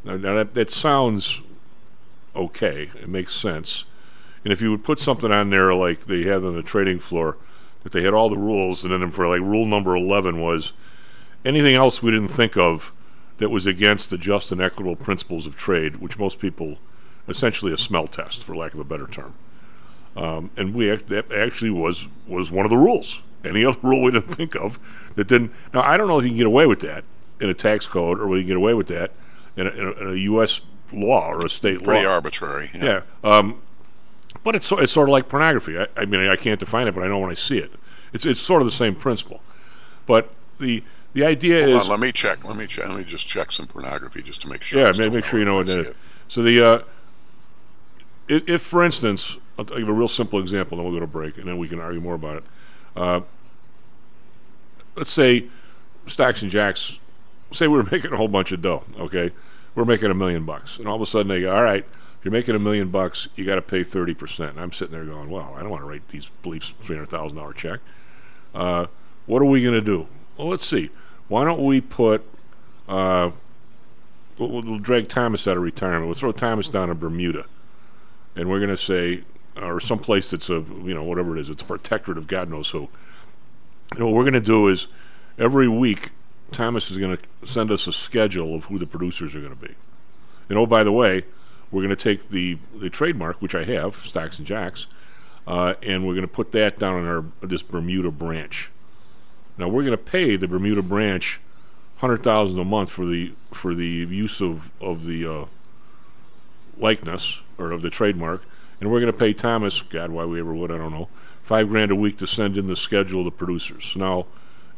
Now, 0.04 0.16
now 0.16 0.34
that, 0.36 0.54
that 0.54 0.70
sounds 0.70 1.40
okay. 2.34 2.90
It 2.94 3.08
makes 3.08 3.34
sense. 3.34 3.84
And 4.44 4.52
if 4.52 4.60
you 4.60 4.70
would 4.70 4.84
put 4.84 4.98
something 4.98 5.32
on 5.32 5.50
there 5.50 5.74
like 5.74 6.06
they 6.06 6.22
had 6.22 6.44
on 6.44 6.56
the 6.56 6.62
trading 6.62 6.98
floor, 6.98 7.36
that 7.82 7.92
they 7.92 8.02
had 8.02 8.14
all 8.14 8.28
the 8.28 8.36
rules, 8.36 8.84
and 8.84 8.92
then 8.92 9.10
for 9.10 9.28
like 9.28 9.40
rule 9.40 9.66
number 9.66 9.96
11 9.96 10.40
was 10.40 10.72
anything 11.44 11.74
else 11.74 12.02
we 12.02 12.10
didn't 12.10 12.28
think 12.28 12.56
of 12.56 12.92
that 13.38 13.50
was 13.50 13.66
against 13.66 14.10
the 14.10 14.18
just 14.18 14.52
and 14.52 14.60
equitable 14.60 14.96
principles 14.96 15.46
of 15.46 15.56
trade, 15.56 15.96
which 15.96 16.18
most 16.18 16.38
people 16.38 16.78
essentially 17.28 17.72
a 17.72 17.76
smell 17.76 18.06
test, 18.06 18.42
for 18.42 18.54
lack 18.54 18.74
of 18.74 18.80
a 18.80 18.84
better 18.84 19.06
term. 19.06 19.34
Um, 20.16 20.50
and 20.56 20.74
we 20.74 20.90
act- 20.90 21.08
that 21.08 21.32
actually 21.32 21.70
was 21.70 22.06
was 22.26 22.50
one 22.50 22.66
of 22.66 22.70
the 22.70 22.76
rules. 22.76 23.20
Any 23.44 23.64
other 23.64 23.78
rule 23.82 24.02
we 24.02 24.10
didn't 24.12 24.34
think 24.34 24.54
of 24.56 24.78
that 25.14 25.26
didn't. 25.28 25.52
Now 25.74 25.82
I 25.82 25.96
don't 25.96 26.08
know 26.08 26.18
if 26.18 26.24
you 26.24 26.30
can 26.30 26.38
get 26.38 26.46
away 26.46 26.66
with 26.66 26.80
that 26.80 27.04
in 27.40 27.48
a 27.48 27.54
tax 27.54 27.86
code, 27.86 28.20
or 28.20 28.26
whether 28.26 28.38
you 28.38 28.44
can 28.44 28.48
get 28.48 28.56
away 28.56 28.74
with 28.74 28.86
that 28.88 29.12
in 29.56 29.66
a, 29.66 29.70
in 29.70 29.86
a, 29.86 29.90
in 29.92 30.08
a 30.10 30.14
U.S. 30.14 30.60
law 30.92 31.30
or 31.30 31.44
a 31.44 31.50
state 31.50 31.82
Pretty 31.82 32.06
law. 32.06 32.12
arbitrary. 32.14 32.70
Yeah. 32.74 33.02
Um, 33.24 33.60
but 34.44 34.54
it's, 34.56 34.70
it's 34.72 34.92
sort 34.92 35.08
of 35.08 35.12
like 35.12 35.28
pornography. 35.28 35.78
I, 35.78 35.86
I 35.96 36.04
mean, 36.04 36.28
I 36.28 36.36
can't 36.36 36.58
define 36.58 36.88
it, 36.88 36.94
but 36.94 37.04
I 37.04 37.08
know 37.08 37.18
when 37.18 37.30
I 37.30 37.34
see 37.34 37.58
it. 37.58 37.72
It's, 38.12 38.26
it's 38.26 38.40
sort 38.40 38.60
of 38.62 38.66
the 38.66 38.72
same 38.72 38.94
principle. 38.94 39.40
But 40.06 40.30
the 40.58 40.82
the 41.14 41.24
idea 41.24 41.62
Hold 41.64 41.82
is 41.82 41.84
on, 41.84 41.90
let 41.90 42.00
me 42.00 42.12
check. 42.12 42.44
Let 42.44 42.56
me 42.56 42.66
check. 42.66 42.88
Let 42.88 42.96
me 42.96 43.04
just 43.04 43.28
check 43.28 43.52
some 43.52 43.66
pornography 43.66 44.22
just 44.22 44.42
to 44.42 44.48
make 44.48 44.62
sure. 44.62 44.80
Yeah, 44.80 44.92
make, 44.96 45.12
make 45.12 45.24
sure 45.24 45.38
you 45.38 45.44
know 45.44 45.54
what 45.56 45.66
that 45.66 45.78
is. 45.78 45.86
it. 45.88 45.96
So 46.28 46.42
the 46.42 46.64
uh, 46.64 46.82
if, 48.28 48.48
if, 48.48 48.62
for 48.62 48.82
instance, 48.82 49.36
I'll 49.58 49.64
give 49.64 49.88
a 49.88 49.92
real 49.92 50.08
simple 50.08 50.40
example, 50.40 50.78
then 50.78 50.84
we'll 50.86 50.94
go 50.94 51.00
to 51.00 51.06
break, 51.06 51.36
and 51.36 51.46
then 51.46 51.58
we 51.58 51.68
can 51.68 51.80
argue 51.80 52.00
more 52.00 52.14
about 52.14 52.36
it. 52.38 52.44
Uh, 52.96 53.20
let's 54.96 55.10
say 55.10 55.46
Stocks 56.06 56.42
and 56.42 56.50
Jocks, 56.50 56.98
say 57.52 57.68
we're 57.68 57.82
making 57.90 58.12
a 58.12 58.16
whole 58.16 58.28
bunch 58.28 58.52
of 58.52 58.62
dough. 58.62 58.84
Okay, 58.98 59.30
we're 59.74 59.84
making 59.84 60.10
a 60.10 60.14
million 60.14 60.44
bucks, 60.44 60.78
and 60.78 60.88
all 60.88 60.96
of 60.96 61.02
a 61.02 61.06
sudden 61.06 61.28
they 61.28 61.40
go, 61.40 61.54
"All 61.54 61.62
right, 61.62 61.84
if 61.84 62.24
you're 62.24 62.32
making 62.32 62.54
a 62.54 62.60
million 62.60 62.88
bucks, 62.88 63.28
you 63.36 63.44
got 63.44 63.56
to 63.56 63.62
pay 63.62 63.82
thirty 63.84 64.14
percent." 64.14 64.52
And 64.52 64.60
I'm 64.60 64.72
sitting 64.72 64.92
there 64.92 65.04
going, 65.04 65.30
"Well, 65.30 65.54
I 65.56 65.60
don't 65.60 65.70
want 65.70 65.82
to 65.82 65.88
write 65.88 66.08
these 66.08 66.30
bleeps 66.42 66.72
three 66.80 66.96
hundred 66.96 67.10
thousand 67.10 67.36
dollar 67.36 67.52
check. 67.52 67.80
Uh, 68.54 68.86
what 69.26 69.40
are 69.40 69.46
we 69.46 69.62
going 69.62 69.74
to 69.74 69.80
do? 69.80 70.06
Well, 70.36 70.48
let's 70.48 70.66
see. 70.66 70.90
Why 71.28 71.44
don't 71.44 71.62
we 71.62 71.80
put 71.80 72.26
uh, 72.88 73.30
we'll, 74.38 74.62
we'll 74.62 74.78
drag 74.78 75.08
Thomas 75.08 75.46
out 75.46 75.56
of 75.56 75.62
retirement. 75.62 76.06
We'll 76.06 76.14
throw 76.14 76.32
Thomas 76.32 76.68
down 76.68 76.88
to 76.88 76.94
Bermuda, 76.94 77.46
and 78.36 78.48
we're 78.48 78.58
going 78.58 78.70
to 78.70 78.76
say, 78.76 79.24
or 79.56 79.80
someplace 79.80 80.30
that's 80.30 80.50
a 80.50 80.64
you 80.84 80.94
know 80.94 81.04
whatever 81.04 81.36
it 81.36 81.40
is, 81.40 81.50
it's 81.50 81.62
a 81.62 81.66
protectorate 81.66 82.18
of 82.18 82.26
God 82.26 82.50
knows 82.50 82.70
who. 82.70 82.88
What 83.98 84.12
we're 84.12 84.22
going 84.22 84.32
to 84.34 84.40
do 84.40 84.68
is 84.68 84.86
every 85.38 85.68
week, 85.68 86.10
Thomas 86.50 86.90
is 86.90 86.98
going 86.98 87.16
to 87.16 87.46
send 87.46 87.70
us 87.70 87.86
a 87.86 87.92
schedule 87.92 88.54
of 88.54 88.66
who 88.66 88.78
the 88.78 88.86
producers 88.86 89.34
are 89.34 89.40
going 89.40 89.56
to 89.56 89.66
be. 89.66 89.74
And 90.48 90.58
oh, 90.58 90.66
by 90.66 90.84
the 90.84 90.92
way, 90.92 91.24
we're 91.70 91.82
going 91.82 91.96
to 91.96 91.96
take 91.96 92.28
the 92.28 92.58
the 92.74 92.90
trademark, 92.90 93.40
which 93.40 93.54
I 93.54 93.64
have, 93.64 93.96
Stocks 94.04 94.38
and 94.38 94.46
Jocks, 94.46 94.86
uh, 95.46 95.74
and 95.82 96.06
we're 96.06 96.14
going 96.14 96.26
to 96.26 96.32
put 96.32 96.52
that 96.52 96.78
down 96.78 97.00
in 97.00 97.06
our 97.06 97.24
this 97.40 97.62
Bermuda 97.62 98.10
branch. 98.10 98.70
Now 99.56 99.68
we're 99.68 99.82
going 99.82 99.96
to 99.96 99.96
pay 99.96 100.36
the 100.36 100.48
Bermuda 100.48 100.82
branch 100.82 101.40
hundred 101.96 102.22
thousand 102.22 102.58
a 102.58 102.64
month 102.64 102.90
for 102.90 103.06
the 103.06 103.32
for 103.52 103.74
the 103.74 103.86
use 103.86 104.42
of 104.42 104.70
of 104.80 105.06
the 105.06 105.26
uh, 105.26 105.46
likeness 106.76 107.38
or 107.58 107.70
of 107.72 107.82
the 107.82 107.90
trademark, 107.90 108.44
and 108.80 108.90
we're 108.90 109.00
going 109.00 109.12
to 109.12 109.18
pay 109.18 109.32
Thomas. 109.32 109.80
God, 109.80 110.10
why 110.10 110.24
we 110.24 110.40
ever 110.40 110.52
would, 110.52 110.70
I 110.70 110.76
don't 110.76 110.92
know. 110.92 111.08
Five 111.42 111.68
grand 111.68 111.90
a 111.90 111.96
week 111.96 112.16
to 112.18 112.26
send 112.26 112.56
in 112.56 112.66
the 112.68 112.76
schedule 112.76 113.20
of 113.20 113.24
the 113.26 113.30
producers. 113.30 113.94
Now, 113.96 114.26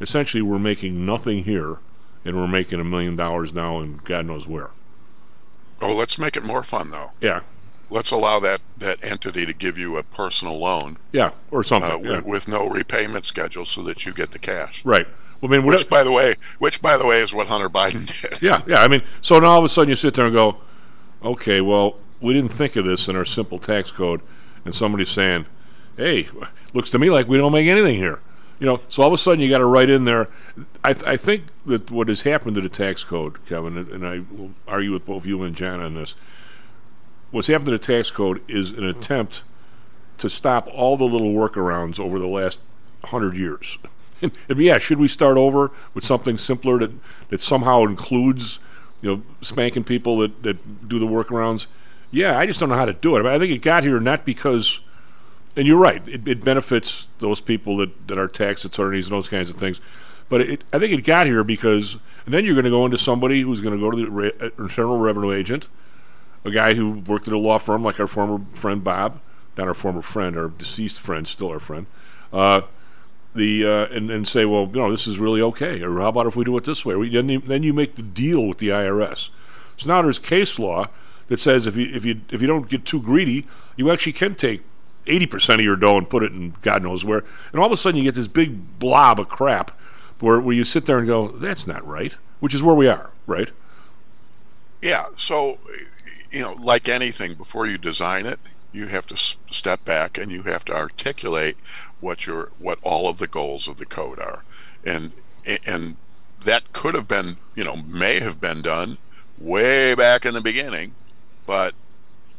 essentially, 0.00 0.42
we're 0.42 0.58
making 0.58 1.04
nothing 1.04 1.44
here, 1.44 1.78
and 2.24 2.36
we're 2.36 2.46
making 2.48 2.80
a 2.80 2.84
million 2.84 3.16
dollars 3.16 3.52
now, 3.52 3.78
and 3.78 4.02
God 4.04 4.26
knows 4.26 4.46
where. 4.46 4.70
Oh, 5.82 5.94
let's 5.94 6.18
make 6.18 6.36
it 6.36 6.42
more 6.42 6.62
fun 6.62 6.90
though. 6.90 7.10
Yeah, 7.20 7.40
Let's 7.90 8.10
allow 8.10 8.40
that 8.40 8.60
that 8.78 9.04
entity 9.04 9.46
to 9.46 9.52
give 9.52 9.76
you 9.78 9.96
a 9.96 10.02
personal 10.02 10.58
loan 10.58 10.98
yeah, 11.12 11.30
or 11.50 11.62
something. 11.62 11.90
uh, 11.90 11.98
yeah. 11.98 12.16
with, 12.16 12.24
with 12.24 12.48
no 12.48 12.68
repayment 12.68 13.24
schedule, 13.26 13.66
so 13.66 13.82
that 13.82 14.06
you 14.06 14.12
get 14.12 14.32
the 14.32 14.38
cash. 14.38 14.84
right. 14.84 15.06
Well, 15.40 15.52
I 15.52 15.58
mean, 15.58 15.66
Which, 15.66 15.90
by 15.90 16.02
the 16.02 16.10
way, 16.12 16.36
which 16.58 16.80
by 16.80 16.96
the 16.96 17.04
way 17.04 17.20
is 17.20 17.34
what 17.34 17.48
Hunter 17.48 17.68
Biden 17.68 18.06
did. 18.20 18.38
Yeah, 18.42 18.62
yeah. 18.66 18.82
I 18.82 18.88
mean, 18.88 19.02
so 19.20 19.38
now 19.38 19.48
all 19.48 19.58
of 19.58 19.64
a 19.64 19.68
sudden 19.68 19.90
you 19.90 19.96
sit 19.96 20.14
there 20.14 20.24
and 20.24 20.32
go, 20.32 20.56
okay, 21.22 21.60
well, 21.60 21.96
we 22.20 22.32
didn't 22.32 22.50
think 22.52 22.76
of 22.76 22.84
this 22.86 23.08
in 23.08 23.16
our 23.16 23.26
simple 23.26 23.58
tax 23.58 23.90
code, 23.90 24.22
and 24.64 24.74
somebody's 24.74 25.10
saying, 25.10 25.44
hey, 25.96 26.28
looks 26.72 26.90
to 26.92 26.98
me 26.98 27.10
like 27.10 27.28
we 27.28 27.36
don't 27.36 27.52
make 27.52 27.68
anything 27.68 27.96
here. 27.96 28.20
You 28.60 28.66
know, 28.66 28.80
so 28.88 29.02
all 29.02 29.08
of 29.08 29.12
a 29.12 29.18
sudden 29.18 29.40
you 29.40 29.50
got 29.50 29.58
to 29.58 29.66
write 29.66 29.90
in 29.90 30.04
there. 30.04 30.28
I, 30.82 30.92
th- 30.92 31.04
I 31.04 31.16
think 31.16 31.44
that 31.66 31.90
what 31.90 32.08
has 32.08 32.22
happened 32.22 32.54
to 32.54 32.60
the 32.60 32.68
tax 32.68 33.02
code, 33.02 33.44
Kevin, 33.46 33.76
and, 33.76 34.06
I 34.06 34.20
will 34.30 34.52
argue 34.68 34.92
with 34.92 35.04
both 35.04 35.26
you 35.26 35.42
and 35.42 35.56
John 35.56 35.80
on 35.80 35.94
this. 35.94 36.14
What's 37.30 37.48
happened 37.48 37.66
to 37.66 37.72
the 37.72 37.78
tax 37.78 38.10
code 38.10 38.42
is 38.48 38.70
an 38.70 38.84
attempt 38.84 39.42
to 40.18 40.30
stop 40.30 40.68
all 40.72 40.96
the 40.96 41.04
little 41.04 41.32
workarounds 41.32 41.98
over 41.98 42.18
the 42.18 42.28
last 42.28 42.60
hundred 43.04 43.36
years. 43.36 43.78
And, 44.22 44.30
and 44.48 44.58
yeah, 44.58 44.78
should 44.78 44.98
we 44.98 45.08
start 45.08 45.36
over 45.36 45.72
with 45.92 46.04
something 46.04 46.38
simpler 46.38 46.78
that, 46.78 46.92
that 47.28 47.40
somehow 47.40 47.82
includes, 47.82 48.60
you 49.02 49.10
know, 49.10 49.22
spanking 49.42 49.84
people 49.84 50.18
that, 50.18 50.42
that 50.44 50.88
do 50.88 51.00
the 51.00 51.06
workarounds? 51.06 51.66
Yeah, 52.12 52.38
I 52.38 52.46
just 52.46 52.60
don't 52.60 52.68
know 52.68 52.76
how 52.76 52.84
to 52.84 52.92
do 52.92 53.16
it. 53.16 53.20
I, 53.20 53.22
mean, 53.24 53.32
I 53.32 53.38
think 53.40 53.52
it 53.52 53.58
got 53.58 53.82
here 53.82 53.98
not 53.98 54.24
because, 54.24 54.78
and 55.56 55.66
you're 55.66 55.78
right, 55.78 56.06
it, 56.08 56.26
it 56.26 56.44
benefits 56.44 57.06
those 57.18 57.40
people 57.40 57.76
that, 57.78 58.08
that 58.08 58.18
are 58.18 58.28
tax 58.28 58.64
attorneys 58.64 59.06
and 59.06 59.16
those 59.16 59.28
kinds 59.28 59.50
of 59.50 59.56
things. 59.56 59.80
But 60.28 60.40
it, 60.40 60.64
I 60.72 60.78
think 60.78 60.92
it 60.92 61.04
got 61.04 61.26
here 61.26 61.44
because, 61.44 61.96
and 62.24 62.34
then 62.34 62.44
you're 62.44 62.54
going 62.54 62.64
to 62.64 62.70
go 62.70 62.84
into 62.84 62.98
somebody 62.98 63.42
who's 63.42 63.60
going 63.60 63.74
to 63.74 63.80
go 63.80 63.90
to 63.90 63.96
the 63.96 64.10
re- 64.10 64.32
uh, 64.40 64.50
internal 64.58 64.98
revenue 64.98 65.32
agent, 65.32 65.68
a 66.44 66.50
guy 66.50 66.74
who 66.74 66.98
worked 67.00 67.28
at 67.28 67.34
a 67.34 67.38
law 67.38 67.58
firm 67.58 67.82
like 67.84 68.00
our 68.00 68.06
former 68.06 68.44
friend 68.54 68.82
Bob, 68.82 69.20
not 69.56 69.68
our 69.68 69.74
former 69.74 70.02
friend, 70.02 70.36
our 70.36 70.48
deceased 70.48 70.98
friend, 70.98 71.28
still 71.28 71.48
our 71.48 71.60
friend. 71.60 71.86
Uh, 72.32 72.62
the 73.34 73.64
uh, 73.64 73.86
and, 73.86 74.10
and 74.10 74.26
say, 74.28 74.44
well, 74.44 74.66
you 74.66 74.80
know, 74.80 74.90
this 74.90 75.06
is 75.06 75.18
really 75.18 75.40
okay, 75.40 75.82
or 75.82 76.00
how 76.00 76.08
about 76.08 76.26
if 76.26 76.36
we 76.36 76.44
do 76.44 76.56
it 76.56 76.64
this 76.64 76.84
way? 76.84 76.94
We, 76.94 77.08
then, 77.08 77.28
you, 77.28 77.40
then 77.40 77.62
you 77.62 77.72
make 77.72 77.96
the 77.96 78.02
deal 78.02 78.46
with 78.46 78.58
the 78.58 78.68
IRS. 78.68 79.28
So 79.76 79.88
now 79.88 80.02
there's 80.02 80.20
case 80.20 80.58
law 80.58 80.86
that 81.28 81.40
says 81.40 81.66
if 81.66 81.76
you 81.76 81.88
if 81.94 82.04
you 82.04 82.20
if 82.30 82.40
you 82.40 82.46
don't 82.46 82.68
get 82.68 82.84
too 82.84 83.00
greedy, 83.00 83.46
you 83.76 83.90
actually 83.90 84.12
can 84.12 84.34
take 84.34 84.62
eighty 85.06 85.26
percent 85.26 85.60
of 85.60 85.64
your 85.64 85.76
dough 85.76 85.98
and 85.98 86.08
put 86.08 86.22
it 86.22 86.32
in 86.32 86.54
God 86.62 86.82
knows 86.82 87.04
where, 87.04 87.24
and 87.52 87.60
all 87.60 87.66
of 87.66 87.72
a 87.72 87.76
sudden 87.76 87.98
you 87.98 88.04
get 88.04 88.14
this 88.14 88.26
big 88.26 88.78
blob 88.78 89.20
of 89.20 89.28
crap 89.28 89.70
where 90.20 90.40
where 90.40 90.54
you 90.54 90.64
sit 90.64 90.86
there 90.86 90.98
and 90.98 91.06
go, 91.06 91.28
that's 91.28 91.66
not 91.66 91.86
right, 91.86 92.16
which 92.40 92.54
is 92.54 92.62
where 92.62 92.74
we 92.74 92.88
are, 92.88 93.10
right? 93.26 93.50
Yeah. 94.80 95.06
So, 95.16 95.58
you 96.30 96.42
know, 96.42 96.52
like 96.52 96.88
anything, 96.88 97.34
before 97.34 97.66
you 97.66 97.78
design 97.78 98.26
it, 98.26 98.38
you 98.72 98.86
have 98.88 99.06
to 99.06 99.16
step 99.16 99.84
back 99.84 100.18
and 100.18 100.30
you 100.30 100.42
have 100.42 100.64
to 100.66 100.74
articulate 100.74 101.56
what 102.00 102.26
your 102.26 102.50
what 102.58 102.78
all 102.82 103.08
of 103.08 103.18
the 103.18 103.26
goals 103.26 103.68
of 103.68 103.78
the 103.78 103.86
code 103.86 104.18
are, 104.18 104.44
and 104.84 105.12
and 105.66 105.96
that 106.44 106.72
could 106.72 106.94
have 106.94 107.08
been, 107.08 107.38
you 107.54 107.64
know, 107.64 107.76
may 107.76 108.20
have 108.20 108.40
been 108.40 108.62
done 108.62 108.98
way 109.38 109.94
back 109.94 110.26
in 110.26 110.34
the 110.34 110.40
beginning, 110.40 110.94
but 111.46 111.74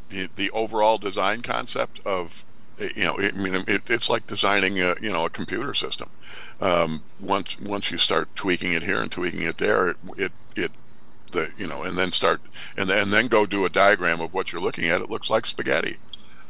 the 0.10 0.30
the 0.36 0.52
overall 0.52 0.98
design 0.98 1.42
concept 1.42 2.00
of 2.06 2.46
you 2.80 3.04
know, 3.04 3.18
I 3.20 3.32
mean, 3.32 3.64
it, 3.68 3.90
it's 3.90 4.10
like 4.10 4.28
designing 4.28 4.80
a 4.80 4.96
you 5.02 5.12
know 5.12 5.26
a 5.26 5.30
computer 5.30 5.74
system. 5.74 6.10
Um, 6.60 7.04
once 7.20 7.60
once 7.60 7.92
you 7.92 7.98
start 7.98 8.36
tweaking 8.36 8.74
it 8.74 8.84
here 8.84 9.02
and 9.02 9.12
tweaking 9.12 9.42
it 9.42 9.58
there, 9.58 9.90
it 9.90 9.98
it, 10.18 10.32
it 10.56 10.72
the 11.32 11.52
you 11.58 11.68
know, 11.68 11.84
and 11.84 11.98
then 11.98 12.12
start 12.12 12.42
and 12.78 12.90
then 12.90 13.04
and 13.04 13.14
then 13.14 13.28
go 13.28 13.46
do 13.46 13.66
a 13.66 13.70
diagram 13.70 14.22
of 14.22 14.34
what 14.34 14.52
you're 14.52 14.62
looking 14.62 14.90
at. 14.90 15.02
It 15.02 15.10
looks 15.10 15.30
like 15.30 15.46
spaghetti. 15.46 15.98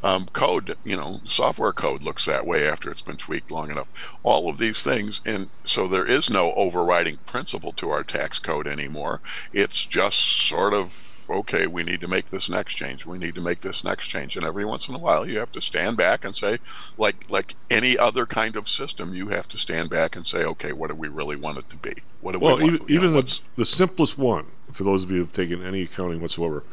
Um, 0.03 0.27
code, 0.33 0.77
you 0.83 0.95
know, 0.95 1.21
software 1.25 1.73
code 1.73 2.03
looks 2.03 2.25
that 2.25 2.45
way 2.45 2.67
after 2.67 2.91
it's 2.91 3.01
been 3.01 3.17
tweaked 3.17 3.49
long 3.49 3.71
enough. 3.71 3.89
All 4.21 4.49
of 4.49 4.59
these 4.59 4.83
things, 4.83 5.19
and 5.25 5.49
so 5.63 5.87
there 5.87 6.05
is 6.05 6.29
no 6.29 6.53
overriding 6.53 7.17
principle 7.25 7.71
to 7.73 7.89
our 7.89 8.03
tax 8.03 8.37
code 8.37 8.67
anymore. 8.67 9.19
It's 9.51 9.83
just 9.83 10.19
sort 10.19 10.75
of 10.75 11.14
okay, 11.29 11.67
we 11.67 11.83
need 11.83 12.01
to 12.01 12.07
make 12.07 12.27
this 12.27 12.49
next 12.49 12.75
change. 12.75 13.05
We 13.05 13.17
need 13.17 13.35
to 13.35 13.41
make 13.41 13.61
this 13.61 13.83
next 13.83 14.07
change. 14.07 14.35
And 14.35 14.45
every 14.45 14.65
once 14.65 14.87
in 14.87 14.95
a 14.95 14.99
while, 14.99 15.27
you 15.27 15.39
have 15.39 15.51
to 15.51 15.61
stand 15.61 15.97
back 15.97 16.23
and 16.25 16.35
say, 16.35 16.59
like 16.97 17.25
like 17.29 17.55
any 17.69 17.97
other 17.97 18.25
kind 18.25 18.55
of 18.55 18.67
system, 18.69 19.13
you 19.15 19.29
have 19.29 19.47
to 19.49 19.57
stand 19.57 19.89
back 19.89 20.15
and 20.15 20.25
say, 20.25 20.43
okay, 20.45 20.71
what 20.73 20.89
do 20.89 20.95
we 20.95 21.07
really 21.07 21.35
want 21.35 21.57
it 21.57 21.69
to 21.71 21.77
be? 21.77 21.93
What 22.21 22.33
do 22.33 22.39
Well, 22.39 22.57
we 22.57 22.63
want? 22.63 22.73
even, 22.75 22.87
know, 22.87 22.93
even 22.95 23.09
the, 23.11 23.15
what's- 23.15 23.41
the 23.55 23.65
simplest 23.65 24.17
one, 24.17 24.45
for 24.71 24.83
those 24.83 25.03
of 25.03 25.11
you 25.11 25.17
who've 25.17 25.31
taken 25.33 25.63
any 25.65 25.83
accounting 25.83 26.21
whatsoever, 26.21 26.63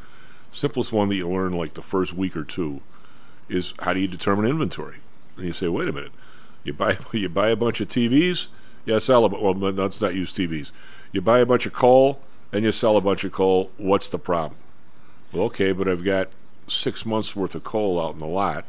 simplest 0.53 0.93
one 0.93 1.09
that 1.09 1.15
you 1.17 1.29
learn 1.29 1.53
like 1.53 1.75
the 1.75 1.83
first 1.83 2.13
week 2.13 2.37
or 2.37 2.45
two 2.45 2.81
is 3.49 3.75
how 3.81 3.93
do 3.95 4.01
you 4.01 4.09
determine 4.09 4.47
inventory? 4.47 4.97
And 5.37 5.47
you 5.47 5.53
say, 5.53 5.69
wait 5.69 5.89
a 5.89 5.93
minute, 5.93 6.13
you 6.65 6.73
buy 6.73 6.99
you 7.13 7.29
buy 7.29 7.49
a 7.51 7.57
bunch 7.57 7.81
of 7.81 7.89
TVs, 7.89 8.49
yeah, 8.85 8.99
sell 8.99 9.29
bu- 9.29 9.41
well, 9.43 9.55
let's 9.55 10.01
not 10.01 10.15
use 10.15 10.33
TVs. 10.33 10.73
You 11.13 11.21
buy 11.21 11.39
a 11.41 11.47
bunch 11.47 11.67
of 11.67 11.73
coal 11.73 12.21
and 12.53 12.65
you 12.65 12.73
sell 12.73 12.97
a 12.97 13.01
bunch 13.01 13.25
of 13.25 13.33
coal. 13.33 13.71
What's 13.77 14.09
the 14.09 14.19
problem? 14.19 14.59
Well, 15.33 15.45
okay, 15.45 15.73
but 15.73 15.89
I've 15.89 16.05
got 16.05 16.29
six 16.69 17.07
months 17.07 17.35
worth 17.35 17.55
of 17.55 17.65
coal 17.65 18.01
out 18.01 18.13
in 18.13 18.19
the 18.19 18.27
lot. 18.27 18.65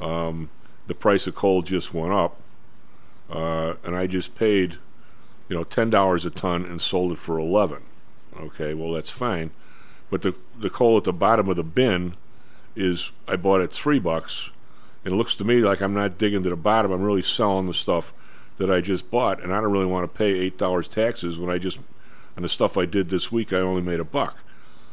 Um, 0.00 0.50
the 0.86 0.94
price 0.94 1.26
of 1.26 1.34
coal 1.34 1.62
just 1.62 1.94
went 1.94 2.12
up, 2.12 2.40
uh, 3.30 3.74
and 3.84 3.94
I 3.94 4.06
just 4.06 4.34
paid 4.34 4.78
you 5.50 5.56
know, 5.56 5.64
ten 5.64 5.90
dollars 5.90 6.24
a 6.24 6.30
ton 6.30 6.64
and 6.64 6.80
sold 6.80 7.12
it 7.12 7.18
for 7.18 7.38
eleven. 7.38 7.82
Okay, 8.38 8.72
well 8.72 8.92
that's 8.92 9.10
fine, 9.10 9.50
but 10.08 10.22
the 10.22 10.34
the 10.56 10.70
coal 10.70 10.96
at 10.96 11.04
the 11.04 11.12
bottom 11.12 11.48
of 11.48 11.56
the 11.56 11.64
bin 11.64 12.14
is 12.76 13.10
I 13.26 13.34
bought 13.36 13.60
it 13.60 13.72
three 13.72 13.98
bucks. 13.98 14.48
It 15.04 15.10
looks 15.10 15.34
to 15.36 15.44
me 15.44 15.56
like 15.56 15.80
I'm 15.80 15.92
not 15.92 16.18
digging 16.18 16.44
to 16.44 16.50
the 16.50 16.56
bottom. 16.56 16.92
I'm 16.92 17.02
really 17.02 17.24
selling 17.24 17.66
the 17.66 17.74
stuff 17.74 18.14
that 18.58 18.70
I 18.70 18.80
just 18.80 19.10
bought, 19.10 19.42
and 19.42 19.52
I 19.52 19.60
don't 19.60 19.72
really 19.72 19.86
want 19.86 20.10
to 20.10 20.16
pay 20.16 20.30
eight 20.38 20.56
dollars 20.56 20.86
taxes 20.86 21.36
when 21.36 21.50
I 21.50 21.58
just 21.58 21.80
on 22.40 22.42
the 22.42 22.48
stuff 22.48 22.78
I 22.78 22.86
did 22.86 23.10
this 23.10 23.30
week 23.30 23.52
I 23.52 23.58
only 23.58 23.82
made 23.82 24.00
a 24.00 24.04
buck. 24.04 24.38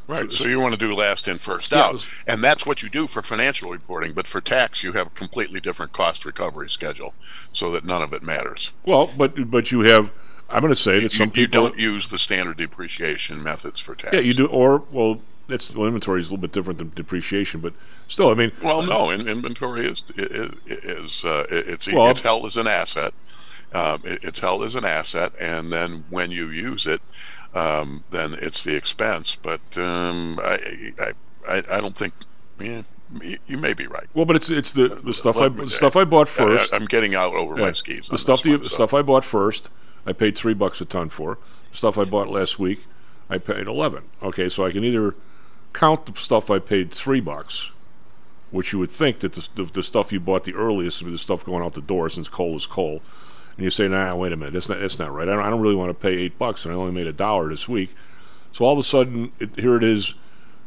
Right. 0.05 0.31
So 0.31 0.45
you 0.47 0.59
want 0.59 0.73
to 0.73 0.77
do 0.79 0.93
last 0.93 1.27
in, 1.27 1.37
first 1.37 1.71
Yeah. 1.71 1.79
out. 1.83 2.05
And 2.25 2.41
that's 2.43 2.65
what 2.65 2.81
you 2.83 2.89
do 2.89 3.07
for 3.07 3.21
financial 3.21 3.71
reporting. 3.71 4.13
But 4.13 4.27
for 4.27 4.39
tax, 4.41 4.81
you 4.83 4.93
have 4.93 5.07
a 5.07 5.09
completely 5.11 5.59
different 5.61 5.91
cost 5.93 6.23
recovery 6.25 6.69
schedule 6.69 7.13
so 7.53 7.71
that 7.71 7.83
none 7.85 8.01
of 8.01 8.13
it 8.13 8.21
matters. 8.23 8.71
Well, 8.85 9.09
but 9.17 9.49
but 9.49 9.71
you 9.71 9.81
have. 9.81 10.11
I'm 10.49 10.61
going 10.61 10.73
to 10.73 10.79
say 10.79 10.95
that 10.95 11.03
You, 11.03 11.09
some 11.09 11.27
you 11.27 11.47
people 11.47 11.61
don't 11.63 11.77
use 11.77 12.07
the 12.07 12.17
standard 12.17 12.55
depreciation 12.57 13.43
methods 13.43 13.81
for 13.81 13.95
tax. 13.95 14.13
Yeah, 14.13 14.21
you 14.21 14.33
do. 14.33 14.47
Or 14.47 14.83
well, 14.91 15.19
that's 15.47 15.73
well, 15.75 15.87
inventory 15.87 16.21
is 16.21 16.27
a 16.27 16.29
little 16.31 16.41
bit 16.41 16.53
different 16.53 16.79
than 16.79 16.91
depreciation, 16.95 17.59
but 17.59 17.73
still, 18.07 18.29
I 18.29 18.33
mean, 18.33 18.51
Well, 18.63 18.83
no, 18.83 19.09
in, 19.09 19.27
inventory 19.27 19.85
is 19.87 20.03
is, 20.15 20.51
is 20.67 21.25
uh, 21.25 21.45
it's 21.49 21.87
Well- 21.87 22.09
it's 22.11 22.21
held 22.21 22.45
as 22.45 22.55
an 22.57 22.67
asset. 22.67 23.13
Um, 23.73 24.01
it, 24.05 24.19
it's 24.23 24.39
held 24.39 24.63
as 24.63 24.75
an 24.75 24.85
asset, 24.85 25.33
and 25.41 25.73
then 25.73 26.05
when 26.09 26.31
you 26.31 26.47
use 26.49 26.87
it, 26.87 27.01
um, 27.53 28.03
then 28.11 28.33
it's 28.41 28.63
the 28.63 28.75
expense. 28.75 29.35
But 29.35 29.61
um, 29.77 30.39
I, 30.43 30.91
I 30.99 31.11
I 31.49 31.57
I 31.71 31.81
don't 31.81 31.97
think. 31.97 32.13
Yeah, 32.59 32.81
you- 33.47 33.57
may 33.57 33.73
be 33.73 33.85
right. 33.87 34.07
well, 34.13 34.25
but 34.25 34.35
it's 34.35 34.49
it's 34.49 34.73
the 34.73 34.87
the 34.89 35.13
stuff 35.13 35.37
I 35.37 35.49
me- 35.49 35.67
stuff 35.69 35.95
I 35.95 36.03
bought 36.05 36.27
first. 36.27 36.73
I, 36.73 36.75
am 36.77 36.85
getting 36.85 37.13
out 37.15 37.33
over 37.33 37.55
Yeah. 37.57 37.65
my 37.67 37.71
skis. 37.71 38.07
The 38.07 38.17
stuff 38.17 38.41
the, 38.43 38.51
one, 38.51 38.63
so- 38.63 38.69
stuff 38.69 38.93
I 38.93 39.01
bought 39.01 39.23
first, 39.23 39.69
I 40.05 40.13
paid 40.13 40.35
three 40.35 40.53
bucks 40.55 40.81
a 40.81 40.85
ton 40.85 41.09
for. 41.09 41.37
The 41.71 41.77
stuff 41.77 41.97
I 41.97 42.03
bought 42.05 42.29
last 42.29 42.57
week, 42.57 42.85
I 43.29 43.37
paid 43.37 43.67
eleven. 43.67 44.03
Okay, 44.23 44.49
so 44.49 44.65
I 44.65 44.71
can 44.71 44.83
either 44.83 45.13
count 45.73 46.07
the 46.07 46.19
stuff 46.19 46.49
I 46.49 46.57
paid 46.59 46.91
three 46.91 47.19
bucks, 47.21 47.69
which 48.49 48.73
you 48.73 48.79
would 48.79 48.89
think 48.89 49.19
that 49.19 49.33
the, 49.33 49.47
the, 49.55 49.63
the 49.65 49.83
stuff 49.83 50.11
you 50.11 50.19
bought 50.19 50.43
the 50.45 50.55
earliest 50.55 51.01
would 51.03 51.09
be 51.09 51.11
the 51.11 51.17
stuff 51.19 51.45
going 51.45 51.63
out 51.63 51.75
the 51.75 51.81
door 51.81 52.09
since 52.09 52.27
coal 52.27 52.55
is 52.55 52.65
coal, 52.65 53.01
and 53.57 53.63
you 53.63 53.71
say, 53.71 53.87
nah, 53.87 54.15
wait 54.15 54.31
a 54.31 54.37
minute, 54.37 54.53
that's 54.53 54.69
not 54.69 54.79
that's 54.79 54.99
not 54.99 55.11
right. 55.11 55.27
I 55.27 55.33
don't, 55.33 55.43
I 55.43 55.49
don't 55.49 55.61
really 55.61 55.75
want 55.75 55.89
to 55.89 55.99
pay 55.99 56.13
eight 56.13 56.37
bucks, 56.37 56.63
and 56.63 56.73
I 56.73 56.77
only 56.77 56.93
made 56.93 57.07
a 57.07 57.13
dollar 57.13 57.49
this 57.49 57.67
week. 57.67 57.93
So 58.53 58.65
all 58.65 58.73
of 58.73 58.79
a 58.79 58.83
sudden, 58.83 59.31
it, 59.39 59.49
here 59.57 59.75
it 59.75 59.83
is, 59.83 60.13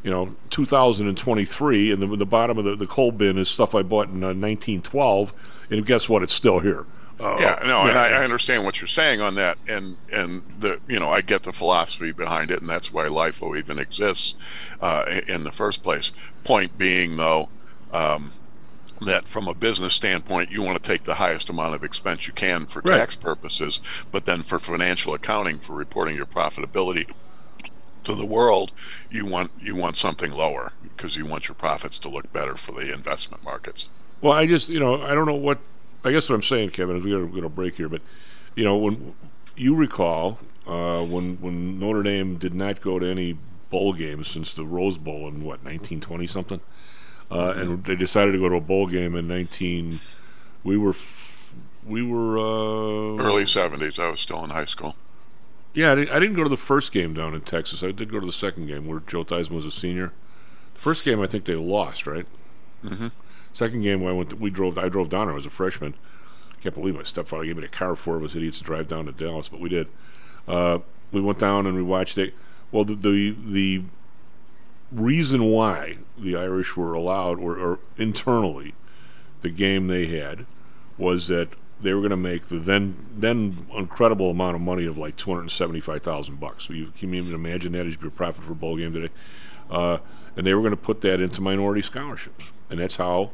you 0.03 0.11
know, 0.11 0.35
2023, 0.49 1.91
and 1.91 2.01
the, 2.01 2.15
the 2.17 2.25
bottom 2.25 2.57
of 2.57 2.65
the, 2.65 2.75
the 2.75 2.87
coal 2.87 3.11
bin 3.11 3.37
is 3.37 3.49
stuff 3.49 3.73
I 3.73 3.81
bought 3.81 4.09
in 4.09 4.23
uh, 4.23 4.35
1912, 4.35 5.33
and 5.69 5.85
guess 5.85 6.09
what? 6.09 6.21
It's 6.21 6.33
still 6.33 6.59
here. 6.59 6.85
Uh, 7.19 7.37
Yeah, 7.39 7.59
no, 7.63 7.81
and 7.81 7.97
I, 7.97 8.09
yeah. 8.09 8.19
I 8.19 8.23
understand 8.23 8.65
what 8.65 8.81
you're 8.81 8.87
saying 8.87 9.21
on 9.21 9.35
that, 9.35 9.57
and 9.67 9.97
and 10.11 10.43
the 10.59 10.79
you 10.87 10.99
know 10.99 11.09
I 11.09 11.21
get 11.21 11.43
the 11.43 11.53
philosophy 11.53 12.11
behind 12.11 12.51
it, 12.51 12.61
and 12.61 12.69
that's 12.69 12.91
why 12.91 13.05
LIFO 13.05 13.57
even 13.57 13.79
exists 13.79 14.35
uh, 14.81 15.05
in 15.27 15.43
the 15.43 15.51
first 15.51 15.83
place. 15.83 16.11
Point 16.43 16.77
being, 16.77 17.17
though, 17.17 17.49
um, 17.93 18.31
that 19.01 19.27
from 19.27 19.47
a 19.47 19.53
business 19.53 19.93
standpoint, 19.93 20.51
you 20.51 20.61
want 20.61 20.81
to 20.81 20.87
take 20.87 21.03
the 21.03 21.15
highest 21.15 21.49
amount 21.49 21.75
of 21.75 21.83
expense 21.83 22.27
you 22.27 22.33
can 22.33 22.65
for 22.65 22.81
Right. 22.81 22.97
tax 22.97 23.15
purposes, 23.15 23.81
but 24.11 24.25
then 24.25 24.43
for 24.43 24.59
financial 24.59 25.13
accounting, 25.13 25.59
for 25.59 25.73
reporting 25.73 26.15
your 26.15 26.25
profitability 26.25 27.07
to 28.03 28.15
the 28.15 28.25
world, 28.25 28.71
you 29.09 29.25
want 29.25 29.51
you 29.59 29.75
want 29.75 29.97
something 29.97 30.31
lower 30.31 30.73
because 30.81 31.15
you 31.15 31.25
want 31.25 31.47
your 31.47 31.55
profits 31.55 31.99
to 31.99 32.09
look 32.09 32.31
better 32.33 32.55
for 32.55 32.71
the 32.71 32.91
investment 32.93 33.43
markets. 33.43 33.89
Well, 34.21 34.33
I 34.33 34.45
just, 34.45 34.69
you 34.69 34.79
know, 34.79 35.01
I 35.01 35.13
don't 35.13 35.25
know 35.25 35.35
what. 35.35 35.59
I 36.03 36.11
guess 36.11 36.27
what 36.29 36.35
I'm 36.35 36.41
saying, 36.41 36.71
Kevin, 36.71 36.97
is 36.97 37.03
we're 37.03 37.25
going 37.27 37.41
to 37.43 37.49
break 37.49 37.75
here, 37.75 37.87
but 37.89 38.01
you 38.55 38.63
know, 38.63 38.75
when 38.75 39.13
you 39.55 39.75
recall 39.75 40.39
uh, 40.67 41.03
when 41.03 41.37
when 41.41 41.79
Notre 41.79 42.03
Dame 42.03 42.37
did 42.37 42.53
not 42.53 42.81
go 42.81 42.97
to 42.99 43.05
any 43.05 43.37
bowl 43.69 43.93
games 43.93 44.27
since 44.27 44.53
the 44.53 44.65
Rose 44.65 44.97
Bowl 44.97 45.27
in 45.27 45.43
what 45.43 45.63
1920 45.63 46.27
something, 46.27 46.61
uh, 47.31 47.53
and 47.55 47.83
they 47.85 47.95
decided 47.95 48.33
to 48.33 48.37
go 48.37 48.49
to 48.49 48.55
a 48.55 48.61
bowl 48.61 48.87
game 48.87 49.15
in 49.15 49.27
19. 49.27 50.01
We 50.63 50.77
were, 50.77 50.95
we 51.85 52.03
were 52.03 52.37
uh, 52.37 53.23
Early 53.23 53.43
'70s, 53.43 53.97
I 53.97 54.11
was 54.11 54.19
still 54.19 54.43
in 54.43 54.49
high 54.49 54.65
school. 54.65 54.95
Yeah, 55.73 55.93
I 55.93 55.95
didn't, 55.95 56.09
I 56.09 56.19
didn't 56.19 56.35
go 56.35 56.43
to 56.43 56.49
the 56.49 56.57
first 56.57 56.91
game 56.91 57.13
down 57.13 57.33
in 57.33 57.41
Texas. 57.41 57.81
I 57.81 57.91
did 57.91 58.11
go 58.11 58.19
to 58.19 58.25
the 58.25 58.33
second 58.33 58.67
game 58.67 58.85
where 58.87 58.99
Joe 58.99 59.23
Theismann 59.23 59.51
was 59.51 59.65
a 59.65 59.71
senior. 59.71 60.11
The 60.73 60.81
first 60.81 61.05
game, 61.05 61.21
I 61.21 61.27
think 61.27 61.45
they 61.45 61.55
lost, 61.55 62.05
right? 62.05 62.25
Mm-hmm. 62.83 63.07
Second 63.53 63.81
game, 63.81 64.05
I 64.05 64.11
went. 64.11 64.31
To, 64.31 64.35
we 64.35 64.49
drove. 64.49 64.77
I 64.77 64.89
drove 64.89 65.09
down. 65.09 65.29
I 65.29 65.33
was 65.33 65.45
a 65.45 65.49
freshman. 65.49 65.93
I 66.51 66.61
can't 66.61 66.75
believe 66.75 66.95
my 66.95 67.03
stepfather 67.03 67.45
gave 67.45 67.55
me 67.55 67.61
the 67.61 67.69
car. 67.69 67.95
Four 67.95 68.17
of 68.17 68.23
us 68.23 68.35
idiots 68.35 68.57
to 68.57 68.65
drive 68.65 68.87
down 68.87 69.05
to 69.05 69.13
Dallas, 69.13 69.47
but 69.47 69.61
we 69.61 69.69
did. 69.69 69.87
Uh, 70.47 70.79
we 71.11 71.21
went 71.21 71.39
down 71.39 71.65
and 71.65 71.75
we 71.75 71.81
watched 71.81 72.17
it. 72.17 72.33
Well, 72.71 72.83
the 72.83 72.95
the, 72.95 73.35
the 73.45 73.83
reason 74.91 75.45
why 75.45 75.97
the 76.17 76.35
Irish 76.35 76.75
were 76.75 76.93
allowed, 76.93 77.39
or, 77.39 77.57
or 77.57 77.79
internally, 77.97 78.73
the 79.41 79.49
game 79.49 79.87
they 79.87 80.07
had 80.07 80.45
was 80.97 81.27
that 81.27 81.49
they 81.81 81.93
were 81.93 82.01
going 82.01 82.11
to 82.11 82.17
make 82.17 82.47
the 82.49 82.59
then 82.59 82.95
then 83.15 83.65
incredible 83.75 84.29
amount 84.29 84.55
of 84.55 84.61
money 84.61 84.85
of 84.85 84.97
like 84.97 85.17
two 85.17 85.33
hundred 85.33 85.49
seventy 85.49 85.79
five 85.79 86.03
thousand 86.03 86.39
bucks. 86.39 86.65
So 86.67 86.73
you 86.73 86.91
can 86.97 87.13
even 87.13 87.33
imagine 87.33 87.71
that 87.71 87.87
as 87.87 87.97
your 87.99 88.11
profit 88.11 88.43
for 88.43 88.51
a 88.51 88.55
bowl 88.55 88.77
game 88.77 88.93
today? 88.93 89.13
Uh, 89.69 89.97
and 90.35 90.45
they 90.45 90.53
were 90.53 90.61
going 90.61 90.71
to 90.71 90.77
put 90.77 91.01
that 91.01 91.19
into 91.19 91.41
minority 91.41 91.81
scholarships, 91.81 92.51
and 92.69 92.79
that's 92.79 92.97
how 92.97 93.31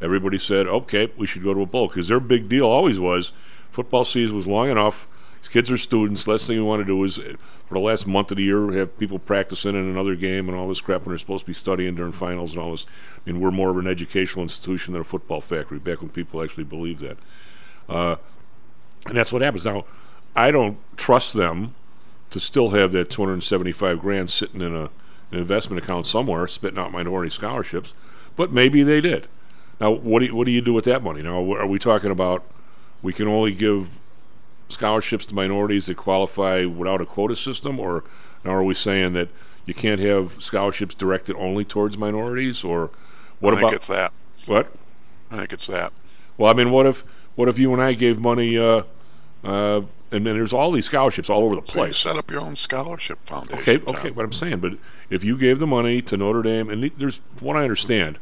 everybody 0.00 0.38
said, 0.38 0.66
okay, 0.66 1.10
we 1.16 1.26
should 1.26 1.42
go 1.42 1.52
to 1.52 1.62
a 1.62 1.66
bowl 1.66 1.88
because 1.88 2.08
their 2.08 2.20
big 2.20 2.48
deal 2.48 2.66
always 2.66 3.00
was 3.00 3.32
football 3.70 4.04
season 4.04 4.36
was 4.36 4.46
long 4.46 4.70
enough. 4.70 5.06
These 5.42 5.48
kids 5.48 5.70
are 5.70 5.76
students. 5.76 6.28
Last 6.28 6.46
thing 6.46 6.56
we 6.56 6.62
want 6.62 6.80
to 6.80 6.86
do 6.86 7.02
is 7.04 7.18
for 7.70 7.74
the 7.74 7.80
last 7.80 8.04
month 8.04 8.32
of 8.32 8.36
the 8.36 8.42
year 8.42 8.66
we 8.66 8.76
have 8.78 8.98
people 8.98 9.20
practicing 9.20 9.76
in 9.76 9.88
another 9.88 10.16
game 10.16 10.48
and 10.48 10.58
all 10.58 10.66
this 10.66 10.80
crap 10.80 11.02
when 11.02 11.10
they're 11.10 11.18
supposed 11.18 11.44
to 11.44 11.46
be 11.46 11.54
studying 11.54 11.94
during 11.94 12.10
finals 12.10 12.50
and 12.50 12.60
all 12.60 12.72
this. 12.72 12.84
I 13.16 13.30
mean, 13.30 13.40
we're 13.40 13.52
more 13.52 13.70
of 13.70 13.76
an 13.76 13.86
educational 13.86 14.42
institution 14.42 14.92
than 14.92 15.02
a 15.02 15.04
football 15.04 15.40
factory. 15.40 15.78
Back 15.78 16.00
when 16.00 16.10
people 16.10 16.42
actually 16.42 16.64
believed 16.64 16.98
that. 16.98 17.16
Uh, 17.88 18.16
and 19.06 19.16
that's 19.16 19.32
what 19.32 19.40
happens. 19.40 19.66
Now, 19.66 19.84
I 20.34 20.50
don't 20.50 20.78
trust 20.96 21.32
them 21.32 21.76
to 22.30 22.40
still 22.40 22.70
have 22.70 22.90
that 22.90 23.08
275 23.08 24.00
grand 24.00 24.30
sitting 24.30 24.62
in 24.62 24.74
a, 24.74 24.90
an 25.30 25.38
investment 25.38 25.80
account 25.80 26.06
somewhere, 26.06 26.48
spitting 26.48 26.78
out 26.78 26.90
minority 26.90 27.30
scholarships, 27.30 27.94
but 28.34 28.50
maybe 28.50 28.82
they 28.82 29.00
did. 29.00 29.28
Now, 29.80 29.92
what 29.92 30.18
do 30.18 30.26
you, 30.26 30.34
what 30.34 30.46
do 30.46 30.50
you 30.50 30.60
do 30.60 30.74
with 30.74 30.86
that 30.86 31.04
money? 31.04 31.22
Now, 31.22 31.36
are 31.54 31.68
we 31.68 31.78
talking 31.78 32.10
about 32.10 32.44
we 33.00 33.12
can 33.12 33.28
only 33.28 33.54
give 33.54 33.90
scholarships 34.70 35.26
to 35.26 35.34
minorities 35.34 35.86
that 35.86 35.96
qualify 35.96 36.64
without 36.64 37.00
a 37.00 37.06
quota 37.06 37.36
system, 37.36 37.78
or 37.80 38.04
now 38.44 38.52
are 38.52 38.62
we 38.64 38.74
saying 38.74 39.12
that 39.14 39.28
you 39.66 39.74
can't 39.74 40.00
have 40.00 40.42
scholarships 40.42 40.94
directed 40.94 41.36
only 41.36 41.64
towards 41.64 41.96
minorities, 41.98 42.64
or 42.64 42.90
what 43.40 43.54
I 43.54 43.56
think 43.58 43.68
about 43.68 43.74
it's 43.76 43.86
that. 43.88 44.12
what? 44.46 44.72
I 45.30 45.36
think 45.38 45.52
it's 45.52 45.66
that. 45.66 45.92
Well, 46.38 46.50
I 46.50 46.54
mean, 46.56 46.70
what 46.70 46.86
if 46.86 47.04
what 47.36 47.48
if 47.48 47.58
you 47.58 47.72
and 47.72 47.82
I 47.82 47.92
gave 47.92 48.18
money? 48.20 48.56
Uh, 48.58 48.82
uh, 49.44 49.82
and 50.12 50.26
then 50.26 50.34
there's 50.34 50.52
all 50.52 50.72
these 50.72 50.86
scholarships 50.86 51.30
all 51.30 51.44
over 51.44 51.54
the 51.54 51.62
So 51.64 51.72
place. 51.74 51.96
set 51.96 52.16
up 52.16 52.30
your 52.30 52.40
own 52.40 52.56
scholarship 52.56 53.18
foundation. 53.24 53.60
Okay, 53.60 53.78
Tom. 53.78 53.94
okay, 53.94 54.10
what 54.10 54.24
I'm 54.24 54.32
saying, 54.32 54.58
but 54.58 54.72
if 55.08 55.22
you 55.22 55.38
gave 55.38 55.60
the 55.60 55.68
money 55.68 56.02
to 56.02 56.16
Notre 56.16 56.42
Dame, 56.42 56.68
and 56.68 56.90
there's, 56.98 57.20
what 57.38 57.56
I 57.56 57.62
understand, 57.62 58.18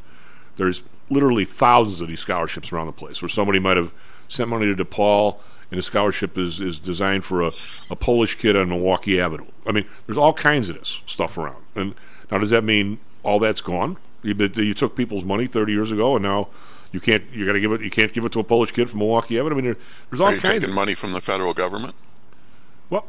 there's 0.58 0.82
literally 1.08 1.46
thousands 1.46 2.02
of 2.02 2.08
these 2.08 2.20
scholarships 2.20 2.70
around 2.72 2.86
the 2.88 2.92
place 2.92 3.22
where 3.22 3.28
somebody 3.30 3.58
might 3.58 3.78
have 3.78 3.92
sent 4.28 4.50
money 4.50 4.66
to 4.72 4.84
DePaul, 4.84 5.36
and 5.70 5.78
the 5.78 5.82
scholarship 5.82 6.38
is, 6.38 6.60
is 6.60 6.78
designed 6.78 7.24
for 7.24 7.42
a, 7.42 7.50
a 7.90 7.96
Polish 7.96 8.36
kid 8.36 8.56
on 8.56 8.68
Milwaukee 8.70 9.20
Avenue. 9.20 9.46
I 9.66 9.72
mean, 9.72 9.86
there's 10.06 10.18
all 10.18 10.32
kinds 10.32 10.68
of 10.68 10.78
this 10.78 11.00
stuff 11.06 11.36
around. 11.36 11.62
And 11.74 11.94
now, 12.30 12.38
does 12.38 12.50
that 12.50 12.64
mean 12.64 12.98
all 13.22 13.38
that's 13.38 13.60
gone? 13.60 13.96
You, 14.22 14.34
you 14.34 14.74
took 14.74 14.96
people's 14.96 15.24
money 15.24 15.46
30 15.46 15.72
years 15.72 15.92
ago, 15.92 16.16
and 16.16 16.22
now 16.22 16.48
you 16.92 17.00
can't. 17.00 17.22
You 17.32 17.46
got 17.46 17.52
to 17.52 17.60
give 17.60 17.72
it. 17.72 17.80
You 17.82 17.90
can't 17.90 18.12
give 18.12 18.24
it 18.24 18.32
to 18.32 18.40
a 18.40 18.44
Polish 18.44 18.72
kid 18.72 18.88
from 18.90 18.98
Milwaukee 19.00 19.38
Avenue. 19.38 19.54
I 19.54 19.56
mean, 19.56 19.64
there, 19.66 19.76
there's 20.10 20.20
all 20.20 20.28
Are 20.28 20.34
you 20.34 20.40
kinds. 20.40 20.54
taking 20.54 20.70
Of, 20.70 20.74
money 20.74 20.94
from 20.94 21.12
the 21.12 21.20
federal 21.20 21.54
government? 21.54 21.94
well, 22.90 23.06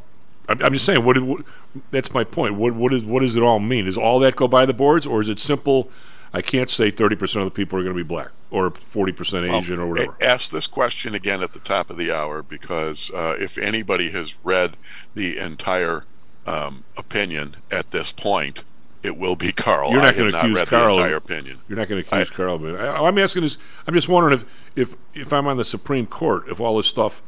I'm, 0.47 0.61
I'm 0.61 0.73
just 0.73 0.85
saying. 0.85 1.03
What, 1.03 1.19
what? 1.21 1.45
That's 1.91 2.13
my 2.13 2.23
point. 2.23 2.55
What? 2.55 2.73
What 2.75 2.93
is? 2.93 3.03
What 3.05 3.21
does 3.21 3.35
it 3.35 3.41
all 3.43 3.59
mean? 3.59 3.85
Does 3.85 3.97
all 3.97 4.19
that 4.19 4.35
go 4.35 4.47
by 4.47 4.65
the 4.65 4.73
boards, 4.73 5.05
or 5.07 5.21
is 5.21 5.29
it 5.29 5.39
simple? 5.39 5.89
I 6.33 6.41
can't 6.41 6.69
say 6.69 6.91
30 6.91 7.15
percent 7.15 7.45
of 7.45 7.51
the 7.51 7.55
people 7.55 7.79
are 7.79 7.83
going 7.83 7.95
to 7.95 8.03
be 8.03 8.07
black, 8.07 8.29
or 8.51 8.69
40 8.71 9.11
percent 9.13 9.45
Asian, 9.45 9.79
or 9.79 9.87
whatever. 9.87 10.15
Ask 10.21 10.51
this 10.51 10.67
question 10.67 11.15
again 11.15 11.41
at 11.41 11.53
the 11.53 11.59
top 11.59 11.89
of 11.89 11.97
the 11.97 12.11
hour 12.11 12.43
because 12.43 13.11
uh, 13.11 13.35
if 13.39 13.57
anybody 13.57 14.11
has 14.11 14.35
read 14.43 14.77
the 15.15 15.37
entire 15.37 16.05
um, 16.45 16.83
opinion 16.97 17.57
at 17.71 17.91
this 17.91 18.11
point, 18.11 18.63
it 19.01 19.17
will 19.17 19.35
be 19.35 19.51
Karl. 19.51 19.91
You're 19.91 20.01
not 20.01 20.15
gonna 20.15 20.37
accuse 20.37 20.63
Karl 20.65 20.97
the 20.97 21.03
entire 21.03 21.15
opinion. 21.15 21.59
You're 21.67 21.77
not 21.77 21.87
going 21.87 22.03
to 22.03 22.07
accuse 22.07 22.29
I- 22.31 22.35
Karl, 22.35 22.59
but 22.59 22.75
I, 22.75 23.07
I'm 23.07 23.17
asking 23.17 23.43
is, 23.43 23.57
I'm 23.87 23.93
just 23.93 24.09
wondering 24.09 24.39
if, 24.39 24.45
if 24.75 24.95
if 25.13 25.33
I'm 25.33 25.47
on 25.47 25.57
the 25.57 25.65
Supreme 25.65 26.05
Court, 26.05 26.47
if 26.47 26.59
all 26.59 26.77
this 26.77 26.87
stuff 26.87 27.21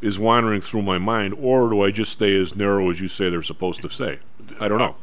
is 0.00 0.18
wandering 0.18 0.60
through 0.60 0.82
my 0.82 0.98
mind, 0.98 1.34
or 1.38 1.68
do 1.68 1.82
I 1.82 1.90
just 1.90 2.12
stay 2.12 2.40
as 2.40 2.56
narrow 2.56 2.90
as 2.90 3.00
you 3.00 3.08
say 3.08 3.28
they're 3.28 3.42
supposed 3.42 3.82
to 3.82 3.90
say? 3.90 4.18
I 4.58 4.68
don't 4.68 4.78
know. 4.78 4.96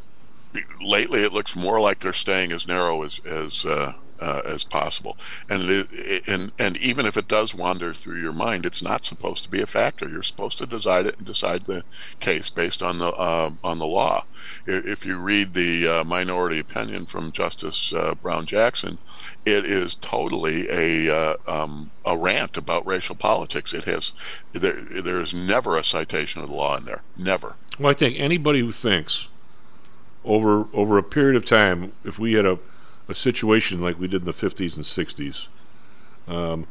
Lately, 0.82 1.24
it 1.24 1.34
looks 1.34 1.56
more 1.56 1.80
like 1.80 2.00
they're 2.00 2.14
staying 2.14 2.52
as 2.52 2.68
narrow 2.68 3.04
as 3.04 3.20
as 3.26 3.66
uh, 3.66 3.94
uh, 4.20 4.42
as 4.46 4.64
possible. 4.64 5.18
And 5.50 5.70
it, 5.70 6.28
and 6.28 6.52
and 6.58 6.78
even 6.78 7.06
if 7.06 7.18
it 7.18 7.28
does 7.28 7.54
wander 7.54 7.94
through 7.94 8.22
your 8.22 8.34
mind, 8.34 8.66
it's 8.66 8.82
not 8.82 9.06
supposed 9.06 9.44
to 9.44 9.50
be 9.50 9.62
a 9.62 9.68
factor. 9.68 10.08
You're 10.08 10.24
supposed 10.24 10.58
to 10.60 10.66
decide 10.66 11.06
it 11.06 11.18
and 11.18 11.26
decide 11.26 11.64
the 11.64 11.84
case 12.20 12.50
based 12.50 12.82
on 12.82 13.00
the 13.00 13.08
uh, 13.08 13.52
on 13.64 13.80
the 13.80 13.86
law. 13.88 14.26
If 14.66 15.06
you 15.06 15.18
read 15.18 15.54
the 15.54 15.88
uh, 15.88 16.04
minority 16.04 16.60
opinion 16.60 17.06
from 17.06 17.32
Justice 17.32 17.94
uh, 17.94 18.16
Brown 18.16 18.46
Jackson, 18.46 18.98
it 19.46 19.66
is 19.66 19.96
totally 19.96 20.68
a 20.70 21.16
uh, 21.16 21.36
um, 21.48 21.92
a 22.06 22.18
rant 22.18 22.58
about 22.58 22.86
racial 22.86 23.16
politics. 23.16 23.74
It 23.74 23.84
has 23.86 24.14
there 24.54 24.84
there 24.84 25.20
is 25.20 25.34
never 25.34 25.78
a 25.78 25.84
citation 25.84 26.42
of 26.42 26.50
the 26.50 26.56
law 26.56 26.78
in 26.78 26.86
there. 26.86 27.04
Never. 27.16 27.56
Well, 27.80 27.92
I 27.92 27.94
think 27.94 28.20
anybody 28.20 28.62
who 28.62 28.72
thinks 28.72 29.28
over 30.28 30.68
over 30.74 30.98
a 30.98 31.04
period 31.04 31.36
of 31.36 31.46
time, 31.46 31.94
if 32.04 32.20
we 32.20 32.34
had 32.34 32.46
a 32.46 32.60
a 33.08 33.16
situation 33.16 33.82
like 33.82 34.00
we 34.00 34.08
did 34.08 34.22
in 34.22 34.26
the 34.26 34.34
50s 34.34 34.76
and 34.76 34.84
60s, 34.84 35.48
um, 36.28 36.68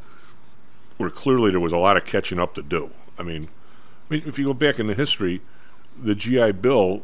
where 0.97 1.09
clearly 1.09 1.51
there 1.51 1.59
was 1.59 1.73
a 1.73 1.77
lot 1.77 1.97
of 1.97 2.05
catching 2.05 2.39
up 2.39 2.53
to 2.55 2.61
do. 2.61 2.91
I 3.17 3.23
mean, 3.23 3.49
if 4.09 4.37
you 4.37 4.45
go 4.45 4.53
back 4.53 4.79
in 4.79 4.87
the 4.87 4.93
history, 4.93 5.41
the 5.99 6.13
GI 6.13 6.53
Bill, 6.53 7.03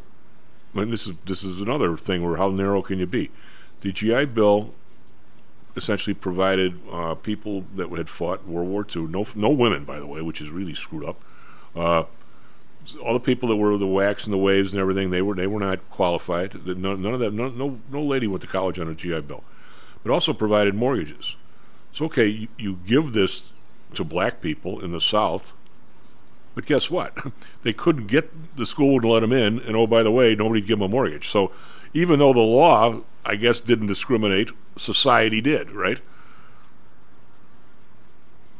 and 0.75 0.93
this 0.93 1.07
is 1.07 1.15
this 1.25 1.43
is 1.43 1.59
another 1.59 1.97
thing 1.97 2.23
where 2.23 2.37
how 2.37 2.49
narrow 2.49 2.81
can 2.81 2.99
you 2.99 3.07
be? 3.07 3.31
The 3.81 3.91
GI 3.91 4.25
Bill 4.25 4.73
essentially 5.75 6.13
provided 6.13 6.79
uh, 6.91 7.15
people 7.15 7.65
that 7.75 7.89
had 7.89 8.09
fought 8.09 8.47
World 8.47 8.69
War 8.69 8.85
II, 8.95 9.03
no 9.03 9.25
no 9.35 9.49
women, 9.49 9.85
by 9.85 9.99
the 9.99 10.07
way, 10.07 10.21
which 10.21 10.41
is 10.41 10.49
really 10.49 10.75
screwed 10.75 11.05
up. 11.05 11.21
Uh, 11.75 12.03
all 13.01 13.13
the 13.13 13.19
people 13.19 13.49
that 13.49 13.55
were 13.55 13.77
the 13.77 13.85
WACs 13.85 14.25
and 14.25 14.33
the 14.33 14.37
waves 14.37 14.73
and 14.73 14.81
everything, 14.81 15.09
they 15.09 15.21
were 15.21 15.35
they 15.35 15.47
were 15.47 15.59
not 15.59 15.89
qualified. 15.89 16.65
None, 16.65 17.05
of 17.05 17.19
that. 17.19 17.33
No, 17.33 17.49
no 17.49 17.79
no 17.89 18.01
lady 18.01 18.27
went 18.27 18.41
to 18.41 18.47
college 18.47 18.79
on 18.79 18.87
a 18.87 18.95
GI 18.95 19.21
Bill, 19.21 19.43
but 20.03 20.11
also 20.11 20.33
provided 20.33 20.75
mortgages. 20.75 21.35
So 21.91 22.05
okay, 22.05 22.27
you, 22.27 22.47
you 22.57 22.79
give 22.85 23.13
this 23.13 23.43
to 23.93 24.03
black 24.03 24.41
people 24.41 24.83
in 24.83 24.91
the 24.91 25.01
South, 25.01 25.53
but 26.55 26.65
guess 26.65 26.89
what? 26.89 27.17
they 27.63 27.73
couldn't 27.73 28.07
get 28.07 28.55
the 28.57 28.65
school 28.65 28.93
wouldn't 28.93 29.11
let 29.11 29.21
them 29.21 29.31
in, 29.31 29.59
and 29.59 29.75
oh 29.75 29.87
by 29.87 30.03
the 30.03 30.11
way, 30.11 30.35
nobody 30.35 30.61
give 30.61 30.79
them 30.79 30.83
a 30.83 30.87
mortgage. 30.89 31.29
So 31.29 31.51
even 31.93 32.19
though 32.19 32.33
the 32.33 32.39
law, 32.39 33.01
I 33.25 33.35
guess, 33.35 33.59
didn't 33.59 33.87
discriminate, 33.87 34.51
society 34.77 35.41
did, 35.41 35.71
right? 35.71 35.99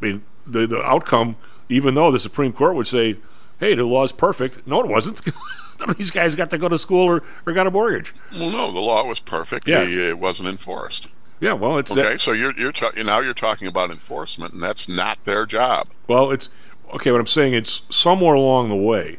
I 0.02 0.06
mean, 0.06 0.24
the 0.46 0.66
the 0.68 0.82
outcome, 0.82 1.36
even 1.70 1.96
though 1.96 2.12
the 2.12 2.20
Supreme 2.20 2.54
Court 2.54 2.76
would 2.76 2.88
say 2.88 3.18
hey, 3.60 3.76
the 3.76 3.84
law's 3.84 4.12
perfect. 4.12 4.66
No, 4.68 4.80
it 4.82 4.88
wasn't. 4.88 5.22
None 5.80 5.90
of 5.90 5.98
these 5.98 6.12
guys 6.12 6.36
got 6.36 6.50
to 6.52 6.58
go 6.58 6.70
to 6.70 6.78
school 6.78 7.06
or, 7.08 7.24
or 7.46 7.54
got 7.54 7.68
a 7.68 7.72
mortgage. 7.72 8.14
Well, 8.32 8.50
no, 8.52 8.72
the 8.72 8.80
law 8.80 9.06
was 9.06 9.20
perfect. 9.20 9.68
Yeah. 9.68 9.84
The, 9.84 10.10
it 10.10 10.20
wasn't 10.20 10.50
enforced. 10.50 11.10
Yeah, 11.40 11.54
well, 11.54 11.78
it's 11.78 11.92
Okay, 11.92 12.04
that- 12.04 12.22
so 12.22 12.32
you're 12.32 12.58
you're 12.58 12.72
ta- 12.72 12.92
now 12.96 13.20
you're 13.20 13.34
talking 13.34 13.68
about 13.68 13.90
enforcement, 13.92 14.54
and 14.54 14.64
that's 14.64 14.88
not 14.88 15.24
their 15.26 15.46
job. 15.46 15.88
well, 16.08 16.32
it's 16.32 16.48
okay. 16.94 17.12
What 17.12 17.20
I'm 17.20 17.28
saying, 17.28 17.54
it's 17.54 17.82
somewhere 17.90 18.34
along 18.36 18.70
the 18.70 18.76
way, 18.76 19.18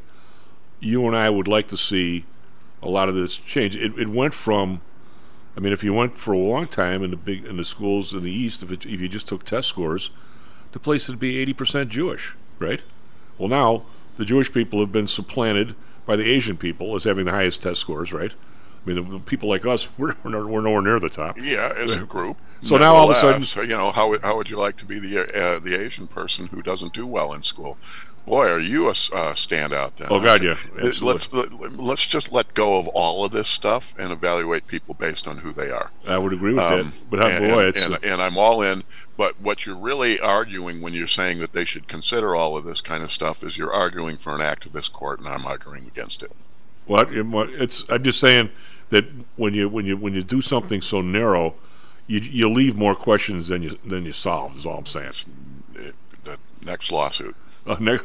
you 0.81 1.07
and 1.07 1.14
I 1.16 1.29
would 1.29 1.49
like 1.49 1.68
to 1.68 1.77
see 1.77 2.25
a 2.83 2.88
lot 2.88 3.09
of 3.11 3.14
this 3.14 3.37
change. 3.37 3.77
It, 3.77 3.99
it 3.99 4.09
went 4.09 4.33
from, 4.33 4.81
I 5.57 5.61
mean, 5.61 5.73
if 5.73 5.85
you 5.85 5.92
went 5.92 6.16
for 6.18 6.33
a 6.33 6.38
long 6.38 6.66
time 6.66 7.03
in 7.03 7.11
the 7.11 7.16
big 7.18 7.44
in 7.44 7.57
the 7.59 7.64
schools 7.64 8.14
in 8.14 8.23
the 8.23 8.33
East, 8.33 8.62
if 8.62 8.70
it, 8.70 8.87
if 8.87 9.01
you 9.03 9.09
just 9.09 9.27
took 9.29 9.44
test 9.44 9.68
scores, 9.68 10.11
the 10.73 10.79
place 10.79 11.09
would 11.09 11.18
be 11.18 11.44
80% 11.53 11.88
Jewish, 11.88 12.35
right? 12.59 12.83
Well, 13.37 13.49
now 13.49 13.85
the 14.16 14.24
Jewish 14.24 14.53
people 14.53 14.81
have 14.81 14.92
been 14.92 15.07
supplanted 15.07 15.74
by 16.07 16.16
the 16.16 16.31
Asian 16.31 16.57
people 16.57 16.94
as 16.96 17.05
having 17.05 17.24
the 17.24 17.31
highest 17.33 17.62
test 17.62 17.81
scores, 17.81 18.12
right? 18.12 18.33
I 18.87 18.90
mean, 18.90 19.20
people 19.20 19.48
like 19.48 19.64
us, 19.64 19.88
we're, 19.96 20.14
we're, 20.22 20.31
no- 20.31 20.46
we're 20.46 20.61
nowhere 20.61 20.83
near 20.83 21.00
the 21.00 21.09
top. 21.09 21.38
Yeah, 21.38 21.72
as 21.77 21.96
a 21.96 22.00
group. 22.00 22.37
So 22.62 22.77
now 22.77 22.94
all 22.94 23.11
of 23.11 23.16
a 23.16 23.20
sudden- 23.42 23.68
you 23.70 23.77
know, 23.77 23.90
how 23.92 24.11
would- 24.11 24.22
how 24.22 24.37
would 24.37 24.50
you 24.50 24.59
like 24.59 24.77
to 24.79 24.85
be 24.85 24.98
the 24.98 25.20
uh, 25.22 25.59
the 25.59 25.74
Asian 25.74 26.07
person 26.07 26.48
who 26.48 26.61
doesn't 26.62 26.92
do 26.92 27.07
well 27.07 27.33
in 27.33 27.42
school? 27.42 27.79
Boy, 28.26 28.46
are 28.48 28.58
you 28.58 28.87
a 28.87 28.90
uh, 28.90 29.34
standout 29.34 29.96
then? 29.96 30.08
Oh, 30.10 30.18
God, 30.18 30.42
yeah, 30.42 30.54
Let's 30.80 31.02
let's 31.02 31.30
let's 31.32 32.06
just 32.06 32.32
let 32.32 32.54
go 32.54 32.78
of 32.78 32.88
all 32.88 33.22
of 33.24 33.32
this 33.32 33.48
stuff 33.48 33.94
and 33.98 34.10
evaluate 34.10 34.66
people 34.66 34.94
based 34.94 35.28
on 35.28 35.38
who 35.38 35.52
they 35.52 35.70
are. 35.70 35.90
I 36.08 36.16
would 36.16 36.32
agree 36.32 36.54
with 36.54 36.62
Um, 36.62 36.92
that. 36.92 37.10
But 37.10 37.24
and, 37.26 37.44
boy, 37.44 37.58
and, 37.60 37.68
it's 37.68 37.84
and, 37.84 38.02
and 38.02 38.22
I'm 38.22 38.38
all 38.38 38.62
in. 38.62 38.84
But 39.18 39.40
what 39.40 39.66
you're 39.66 39.76
really 39.76 40.18
arguing 40.18 40.80
when 40.80 40.94
you're 40.94 41.06
saying 41.06 41.38
that 41.40 41.52
they 41.52 41.64
should 41.66 41.87
consider 41.87 42.34
all 42.34 42.56
of 42.56 42.64
this 42.64 42.80
kind 42.80 43.04
of 43.04 43.12
stuff 43.12 43.44
is 43.44 43.58
you're 43.58 43.72
arguing 43.72 44.16
for 44.16 44.34
an 44.34 44.40
activist 44.40 44.92
court, 44.92 45.18
and 45.20 45.28
I'm 45.28 45.44
arguing 45.44 45.87
against 45.87 46.22
it. 46.22 46.32
what 46.87 47.12
it, 47.12 47.24
what- 47.26 47.50
it's. 47.50 47.84
I'm 47.90 48.02
just 48.02 48.20
saying 48.20 48.48
that 48.88 49.04
when 49.37 49.52
you 49.52 49.68
when 49.68 49.84
you 49.84 49.98
when 49.98 50.14
you 50.14 50.22
do 50.24 50.40
something 50.40 50.80
so 50.80 51.02
narrow, 51.02 51.56
you 52.06 52.20
you 52.20 52.48
leave 52.48 52.74
more 52.74 52.94
questions 52.94 53.48
than 53.48 53.62
you 53.62 53.78
than 53.84 54.06
you 54.06 54.12
solve. 54.12 54.56
Is 54.56 54.64
all 54.64 54.78
I'm 54.78 54.87
saying. 54.87 55.12
It- 55.74 55.94
the 56.24 56.38
next 56.64 56.90
lawsuit. 56.90 57.37
Uh, 57.66 57.77
next, 57.81 58.05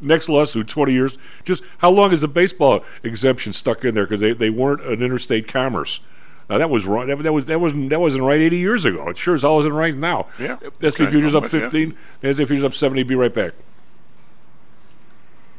next 0.00 0.28
lawsuit, 0.28 0.68
20 0.68 0.92
years. 0.92 1.18
Just 1.44 1.62
how 1.78 1.90
long 1.90 2.12
is 2.12 2.20
the 2.20 2.28
baseball 2.28 2.84
exemption 3.02 3.52
stuck 3.52 3.84
in 3.84 3.94
there? 3.94 4.04
Because 4.04 4.20
they, 4.20 4.32
they 4.32 4.50
weren't 4.50 4.82
an 4.82 5.02
interstate 5.02 5.48
commerce. 5.48 6.00
Now 6.48 6.58
that 6.58 6.70
was 6.70 6.84
wrong. 6.86 7.06
That, 7.06 7.22
that 7.22 7.32
was 7.32 7.44
that 7.44 7.60
wasn't 7.60 7.90
that 7.90 8.00
wasn't 8.00 8.24
right 8.24 8.40
80 8.40 8.56
years 8.56 8.84
ago. 8.84 9.08
It 9.08 9.16
sure 9.18 9.34
as 9.34 9.42
hell 9.42 9.60
isn't 9.60 9.72
right 9.72 9.94
now. 9.94 10.26
Yeah. 10.38 10.56
SP 10.82 11.02
Okay, 11.02 11.10
futures 11.10 11.34
up 11.34 11.44
with 11.44 11.54
you. 11.54 11.60
15. 11.60 11.96
SP 12.26 12.38
futures 12.38 12.64
up 12.64 12.74
70. 12.74 13.04
Be 13.04 13.14
right 13.14 13.32
back. 13.32 13.52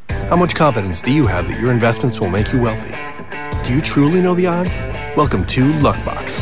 How 0.09 0.35
much 0.35 0.53
confidence 0.55 1.01
do 1.01 1.11
you 1.11 1.27
have 1.27 1.47
that 1.47 1.59
your 1.59 1.71
investments 1.71 2.19
will 2.19 2.29
make 2.29 2.51
you 2.51 2.61
wealthy? 2.61 2.93
Do 3.65 3.73
you 3.73 3.81
truly 3.81 4.21
know 4.21 4.33
the 4.33 4.47
odds? 4.47 4.79
Welcome 5.15 5.45
to 5.47 5.71
Luckbox, 5.73 6.41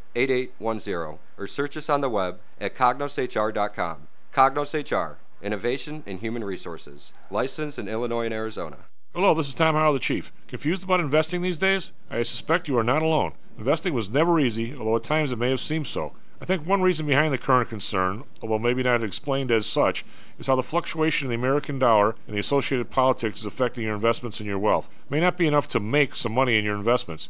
8810 0.15 1.19
or 1.37 1.47
search 1.47 1.77
us 1.77 1.89
on 1.89 2.01
the 2.01 2.09
web 2.09 2.39
at 2.59 2.75
cognoshr.com. 2.75 4.07
Cognos 4.33 4.73
HR, 4.73 5.17
Innovation 5.41 6.03
in 6.05 6.19
Human 6.19 6.43
Resources, 6.43 7.11
licensed 7.29 7.79
in 7.79 7.87
Illinois 7.87 8.25
and 8.25 8.33
Arizona. 8.33 8.77
Hello, 9.13 9.33
this 9.33 9.49
is 9.49 9.55
Tom 9.55 9.75
Howell, 9.75 9.93
the 9.93 9.99
Chief. 9.99 10.31
Confused 10.47 10.85
about 10.85 11.01
investing 11.01 11.41
these 11.41 11.57
days? 11.57 11.91
I 12.09 12.23
suspect 12.23 12.69
you 12.69 12.77
are 12.77 12.83
not 12.83 13.01
alone. 13.01 13.33
Investing 13.57 13.93
was 13.93 14.09
never 14.09 14.39
easy, 14.39 14.73
although 14.73 14.95
at 14.95 15.03
times 15.03 15.33
it 15.33 15.37
may 15.37 15.49
have 15.49 15.59
seemed 15.59 15.87
so. 15.87 16.13
I 16.41 16.45
think 16.45 16.65
one 16.65 16.81
reason 16.81 17.05
behind 17.05 17.31
the 17.31 17.37
current 17.37 17.69
concern, 17.69 18.23
although 18.41 18.57
maybe 18.57 18.81
not 18.81 19.03
explained 19.03 19.51
as 19.51 19.67
such, 19.67 20.03
is 20.39 20.47
how 20.47 20.55
the 20.55 20.63
fluctuation 20.63 21.27
in 21.27 21.29
the 21.29 21.35
American 21.35 21.77
dollar 21.77 22.15
and 22.25 22.35
the 22.35 22.39
associated 22.39 22.89
politics 22.89 23.41
is 23.41 23.45
affecting 23.45 23.83
your 23.83 23.93
investments 23.93 24.39
and 24.39 24.47
your 24.47 24.57
wealth. 24.57 24.89
It 25.05 25.11
may 25.11 25.19
not 25.19 25.37
be 25.37 25.45
enough 25.45 25.67
to 25.67 25.79
make 25.79 26.15
some 26.15 26.31
money 26.31 26.57
in 26.57 26.65
your 26.65 26.77
investments. 26.77 27.29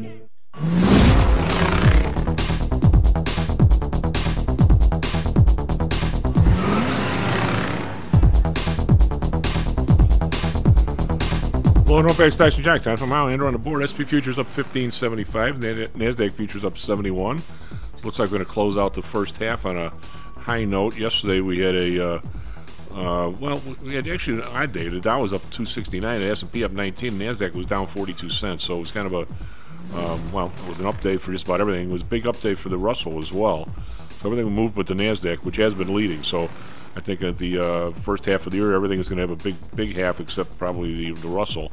Back 11.91 12.31
Stocks 12.31 12.55
and 12.55 12.63
Jocks. 12.63 12.85
Time 12.85 12.95
from 12.95 13.11
on 13.11 13.51
the 13.51 13.59
board. 13.59 13.83
SP 13.83 14.07
futures 14.07 14.39
up 14.39 14.47
15.75. 14.47 15.59
Nas- 15.59 15.89
Nasdaq 15.89 16.31
futures 16.31 16.63
up 16.63 16.77
71. 16.77 17.41
Looks 18.05 18.17
like 18.17 18.29
we're 18.29 18.37
going 18.37 18.45
to 18.45 18.45
close 18.45 18.77
out 18.77 18.93
the 18.93 19.01
first 19.01 19.35
half 19.35 19.65
on 19.65 19.77
a 19.77 19.89
high 20.39 20.63
note. 20.63 20.97
Yesterday 20.97 21.41
we 21.41 21.59
had 21.59 21.75
a 21.75 22.13
uh, 22.13 22.21
uh, 22.95 23.33
well, 23.41 23.61
we 23.83 23.95
had 23.95 24.07
actually 24.07 24.37
an 24.37 24.45
odd 24.53 24.71
day. 24.71 24.87
The 24.87 25.01
Dow 25.01 25.21
was 25.21 25.33
up 25.33 25.41
269, 25.51 26.21
the 26.21 26.27
S&P 26.27 26.63
up 26.63 26.71
19, 26.71 27.09
and 27.09 27.21
Nasdaq 27.21 27.55
was 27.55 27.65
down 27.65 27.87
42 27.87 28.29
cents. 28.29 28.63
So 28.63 28.77
it 28.77 28.79
was 28.79 28.91
kind 28.91 29.07
of 29.07 29.13
a 29.13 29.97
um, 29.97 30.31
well, 30.31 30.53
it 30.63 30.69
was 30.69 30.79
an 30.79 30.85
update 30.85 31.19
for 31.19 31.33
just 31.33 31.45
about 31.45 31.59
everything. 31.59 31.89
It 31.89 31.93
was 31.93 32.03
a 32.03 32.05
big 32.05 32.23
update 32.23 32.55
for 32.55 32.69
the 32.69 32.77
Russell 32.77 33.19
as 33.19 33.33
well. 33.33 33.67
So 34.11 34.31
everything 34.31 34.49
moved 34.53 34.75
but 34.75 34.87
the 34.87 34.93
Nasdaq, 34.93 35.43
which 35.43 35.57
has 35.57 35.73
been 35.73 35.93
leading. 35.93 36.23
So 36.23 36.49
I 36.95 36.99
think 36.99 37.23
at 37.23 37.37
the 37.37 37.59
uh, 37.59 37.91
first 38.01 38.25
half 38.25 38.45
of 38.45 38.51
the 38.51 38.57
year, 38.57 38.73
everything 38.73 38.99
is 38.99 39.07
going 39.07 39.17
to 39.17 39.21
have 39.21 39.31
a 39.31 39.43
big, 39.43 39.55
big 39.75 39.95
half 39.95 40.19
except 40.19 40.57
probably 40.57 40.93
the, 40.93 41.21
the 41.21 41.27
Russell. 41.27 41.71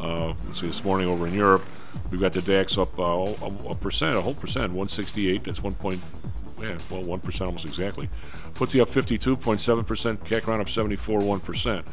Uh, 0.00 0.34
see, 0.52 0.66
this 0.66 0.84
morning 0.84 1.08
over 1.08 1.26
in 1.26 1.34
Europe, 1.34 1.64
we've 2.10 2.20
got 2.20 2.32
the 2.32 2.42
DAX 2.42 2.78
up 2.78 2.98
uh, 2.98 3.34
a, 3.68 3.74
percent, 3.74 4.16
a 4.16 4.20
whole 4.20 4.34
percent, 4.34 4.64
168. 4.72 5.44
That's 5.44 5.62
one 5.62 5.74
point, 5.74 6.00
yeah, 6.60 6.78
well, 6.90 7.02
one 7.02 7.20
percent 7.20 7.46
almost 7.46 7.64
exactly. 7.64 8.08
FTSE 8.54 8.80
up 8.80 8.90
52.7 8.90 9.86
percent. 9.86 10.20
CAC 10.20 10.46
round 10.46 10.60
up 10.60 10.68
74, 10.68 11.20
one 11.20 11.40
percent. 11.40 11.86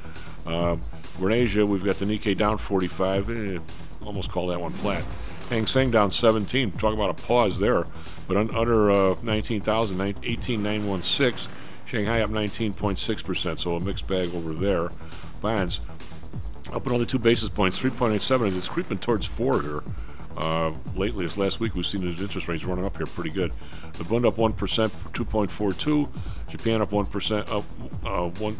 Um, 0.45 0.81
we're 1.19 1.31
in 1.31 1.35
Asia. 1.35 1.65
We've 1.65 1.83
got 1.83 1.95
the 1.95 2.05
Nikkei 2.05 2.37
down 2.37 2.57
45. 2.57 3.29
Eh, 3.29 3.59
almost 4.05 4.29
call 4.29 4.47
that 4.47 4.59
one 4.59 4.71
flat. 4.73 5.03
Hang 5.49 5.65
Seng 5.65 5.91
down 5.91 6.11
17. 6.11 6.71
Talk 6.71 6.93
about 6.93 7.09
a 7.09 7.25
pause 7.25 7.59
there, 7.59 7.85
but 8.27 8.37
un- 8.37 8.53
under 8.55 8.91
uh, 8.91 9.15
19,000, 9.23 9.99
18,916. 10.23 11.51
Shanghai 11.87 12.21
up 12.21 12.29
19.6 12.29 13.23
percent. 13.23 13.59
So 13.59 13.75
a 13.75 13.79
mixed 13.79 14.07
bag 14.07 14.27
over 14.35 14.53
there. 14.53 14.89
Bonds 15.41 15.79
up 16.73 16.85
another 16.85 17.05
two 17.05 17.19
basis 17.19 17.49
points, 17.49 17.81
3.87 17.81 18.47
as 18.47 18.55
it's 18.55 18.67
creeping 18.67 18.97
towards 18.99 19.25
four 19.25 19.61
here. 19.61 19.83
Uh, 20.35 20.71
lately, 20.95 21.25
this 21.25 21.37
last 21.37 21.59
week, 21.59 21.73
we've 21.73 21.85
seen 21.85 22.01
the 22.01 22.21
interest 22.21 22.47
rates 22.47 22.63
running 22.63 22.85
up 22.85 22.95
here 22.95 23.07
pretty 23.07 23.31
good. 23.31 23.51
The 23.93 24.03
Bund 24.03 24.25
up 24.25 24.35
1%, 24.35 24.53
2.42. 24.53 26.47
Japan 26.47 26.81
up 26.81 26.91
1%, 26.91 27.39
up 27.51 27.63
uh, 28.05 28.29
one, 28.39 28.53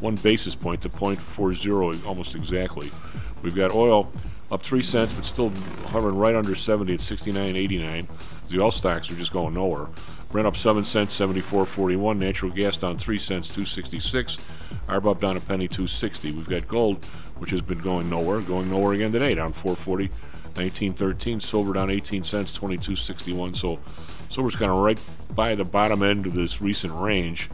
one 0.00 0.14
basis 0.16 0.56
point 0.56 0.82
to 0.82 0.88
0.40 0.88 2.06
almost 2.06 2.34
exactly. 2.34 2.90
We've 3.42 3.54
got 3.54 3.72
oil 3.72 4.10
up 4.50 4.62
3 4.62 4.82
cents, 4.82 5.12
but 5.12 5.24
still 5.24 5.50
hovering 5.86 6.16
right 6.16 6.34
under 6.34 6.56
70 6.56 6.94
at 6.94 7.00
69.89. 7.00 8.48
The 8.48 8.60
oil 8.60 8.72
stocks 8.72 9.08
are 9.10 9.14
just 9.14 9.32
going 9.32 9.54
nowhere. 9.54 9.86
Brent 10.30 10.46
up 10.46 10.56
7 10.56 10.84
cents, 10.84 11.18
74.41. 11.18 12.18
Natural 12.18 12.52
gas 12.52 12.76
down 12.76 12.96
3 12.96 13.18
cents, 13.18 13.48
266. 13.48 14.36
RBOB 14.86 15.20
down 15.20 15.36
a 15.36 15.40
penny, 15.40 15.66
260. 15.66 16.32
We've 16.32 16.48
got 16.48 16.68
gold, 16.68 17.04
which 17.38 17.50
has 17.50 17.60
been 17.60 17.80
going 17.80 18.08
nowhere, 18.08 18.40
going 18.40 18.70
nowhere 18.70 18.92
again 18.92 19.10
today, 19.10 19.34
down 19.34 19.52
440, 19.52 20.08
1913. 20.54 21.40
Silver 21.40 21.72
down 21.72 21.90
18 21.90 22.22
cents, 22.22 22.52
2261. 22.52 23.54
So 23.54 23.80
silver's 24.28 24.54
kind 24.54 24.70
of 24.70 24.78
right 24.78 25.00
by 25.34 25.56
the 25.56 25.64
bottom 25.64 26.02
end 26.02 26.26
of 26.26 26.32
this 26.32 26.60
recent 26.60 26.94
range. 26.94 27.50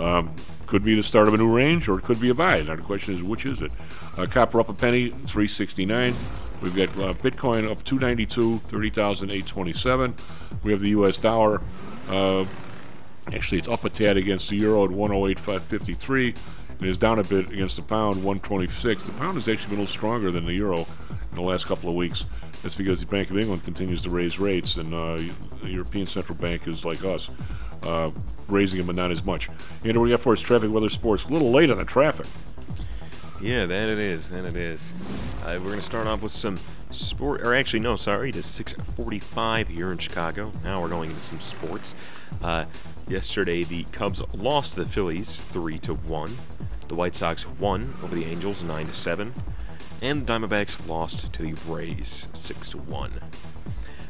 Um, 0.00 0.34
could 0.66 0.84
be 0.84 0.94
the 0.94 1.02
start 1.02 1.28
of 1.28 1.34
a 1.34 1.36
new 1.36 1.50
range, 1.50 1.88
or 1.88 1.98
it 1.98 2.04
could 2.04 2.20
be 2.20 2.28
a 2.28 2.34
buy. 2.34 2.60
Now 2.62 2.76
the 2.76 2.82
question 2.82 3.14
is, 3.14 3.22
which 3.22 3.46
is 3.46 3.62
it? 3.62 3.72
Uh, 4.16 4.26
copper 4.26 4.60
up 4.60 4.68
a 4.68 4.74
penny, 4.74 5.08
369. 5.08 6.14
We've 6.62 6.74
got 6.74 6.88
uh, 6.98 7.14
Bitcoin 7.14 7.70
up 7.70 7.84
292, 7.84 8.58
30,827. 8.58 10.14
We 10.64 10.72
have 10.72 10.80
the 10.80 10.90
U.S. 10.90 11.16
dollar. 11.16 11.60
Uh, 12.08 12.44
actually, 13.32 13.58
it's 13.58 13.68
up 13.68 13.84
a 13.84 13.90
tad 13.90 14.16
against 14.16 14.48
the 14.50 14.56
euro 14.56 14.84
at 14.84 14.90
108.553. 14.90 16.36
and 16.78 16.88
is 16.88 16.96
down 16.96 17.18
a 17.18 17.24
bit 17.24 17.50
against 17.50 17.76
the 17.76 17.82
pound, 17.82 18.16
126. 18.16 19.02
The 19.02 19.12
pound 19.12 19.34
has 19.34 19.48
actually 19.48 19.70
been 19.70 19.78
a 19.78 19.82
little 19.82 19.92
stronger 19.92 20.30
than 20.30 20.44
the 20.44 20.54
euro 20.54 20.78
in 20.78 21.34
the 21.34 21.42
last 21.42 21.66
couple 21.66 21.90
of 21.90 21.96
weeks. 21.96 22.24
That's 22.62 22.74
because 22.74 23.00
the 23.00 23.06
Bank 23.06 23.30
of 23.30 23.38
England 23.38 23.64
continues 23.64 24.02
to 24.02 24.10
raise 24.10 24.38
rates, 24.38 24.76
and 24.76 24.92
uh, 24.92 25.18
the 25.60 25.70
European 25.70 26.06
Central 26.06 26.36
Bank 26.36 26.66
is 26.66 26.84
like 26.84 27.04
us, 27.04 27.30
uh, 27.84 28.10
raising 28.48 28.78
them, 28.78 28.86
but 28.86 28.96
not 28.96 29.12
as 29.12 29.24
much. 29.24 29.48
And 29.84 29.96
what 29.96 30.04
we 30.04 30.10
got 30.10 30.20
for 30.20 30.32
us 30.32 30.40
traffic, 30.40 30.70
weather, 30.70 30.88
sports. 30.88 31.24
A 31.24 31.28
little 31.28 31.52
late 31.52 31.70
on 31.70 31.78
the 31.78 31.84
traffic. 31.84 32.26
Yeah, 33.40 33.66
that 33.66 33.88
it 33.88 34.00
is. 34.00 34.30
That 34.30 34.44
it 34.44 34.56
is. 34.56 34.92
Uh, 35.42 35.58
we're 35.60 35.68
going 35.68 35.76
to 35.78 35.82
start 35.82 36.08
off 36.08 36.22
with 36.22 36.32
some 36.32 36.56
sport, 36.90 37.46
or 37.46 37.54
actually, 37.54 37.80
no, 37.80 37.94
sorry, 37.94 38.30
it 38.30 38.36
is 38.36 38.46
6:45 38.46 39.68
here 39.68 39.92
in 39.92 39.98
Chicago. 39.98 40.50
Now 40.64 40.82
we're 40.82 40.88
going 40.88 41.10
into 41.10 41.22
some 41.22 41.38
sports. 41.38 41.94
Uh, 42.42 42.64
yesterday, 43.06 43.62
the 43.62 43.84
Cubs 43.92 44.22
lost 44.34 44.74
to 44.74 44.80
the 44.82 44.90
Phillies 44.90 45.40
three 45.40 45.78
to 45.80 45.94
one. 45.94 46.32
The 46.88 46.96
White 46.96 47.14
Sox 47.14 47.46
won 47.60 47.94
over 48.02 48.14
the 48.14 48.24
Angels 48.24 48.64
nine 48.64 48.88
to 48.88 48.94
seven, 48.94 49.32
and 50.02 50.26
the 50.26 50.32
Diamondbacks 50.32 50.88
lost 50.88 51.32
to 51.32 51.42
the 51.42 51.54
Rays 51.68 52.26
six 52.32 52.68
to 52.70 52.78
one. 52.78 53.12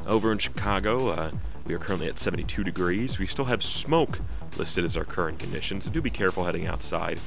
Over 0.06 0.32
in 0.32 0.38
Chicago, 0.38 1.10
uh, 1.10 1.30
we 1.66 1.74
are 1.74 1.78
currently 1.78 2.08
at 2.08 2.18
72 2.18 2.64
degrees. 2.64 3.18
We 3.18 3.26
still 3.26 3.44
have 3.44 3.62
smoke 3.62 4.20
listed 4.56 4.86
as 4.86 4.96
our 4.96 5.04
current 5.04 5.38
conditions, 5.38 5.84
so 5.84 5.90
do 5.90 6.00
be 6.00 6.08
careful 6.08 6.44
heading 6.44 6.66
outside. 6.66 7.20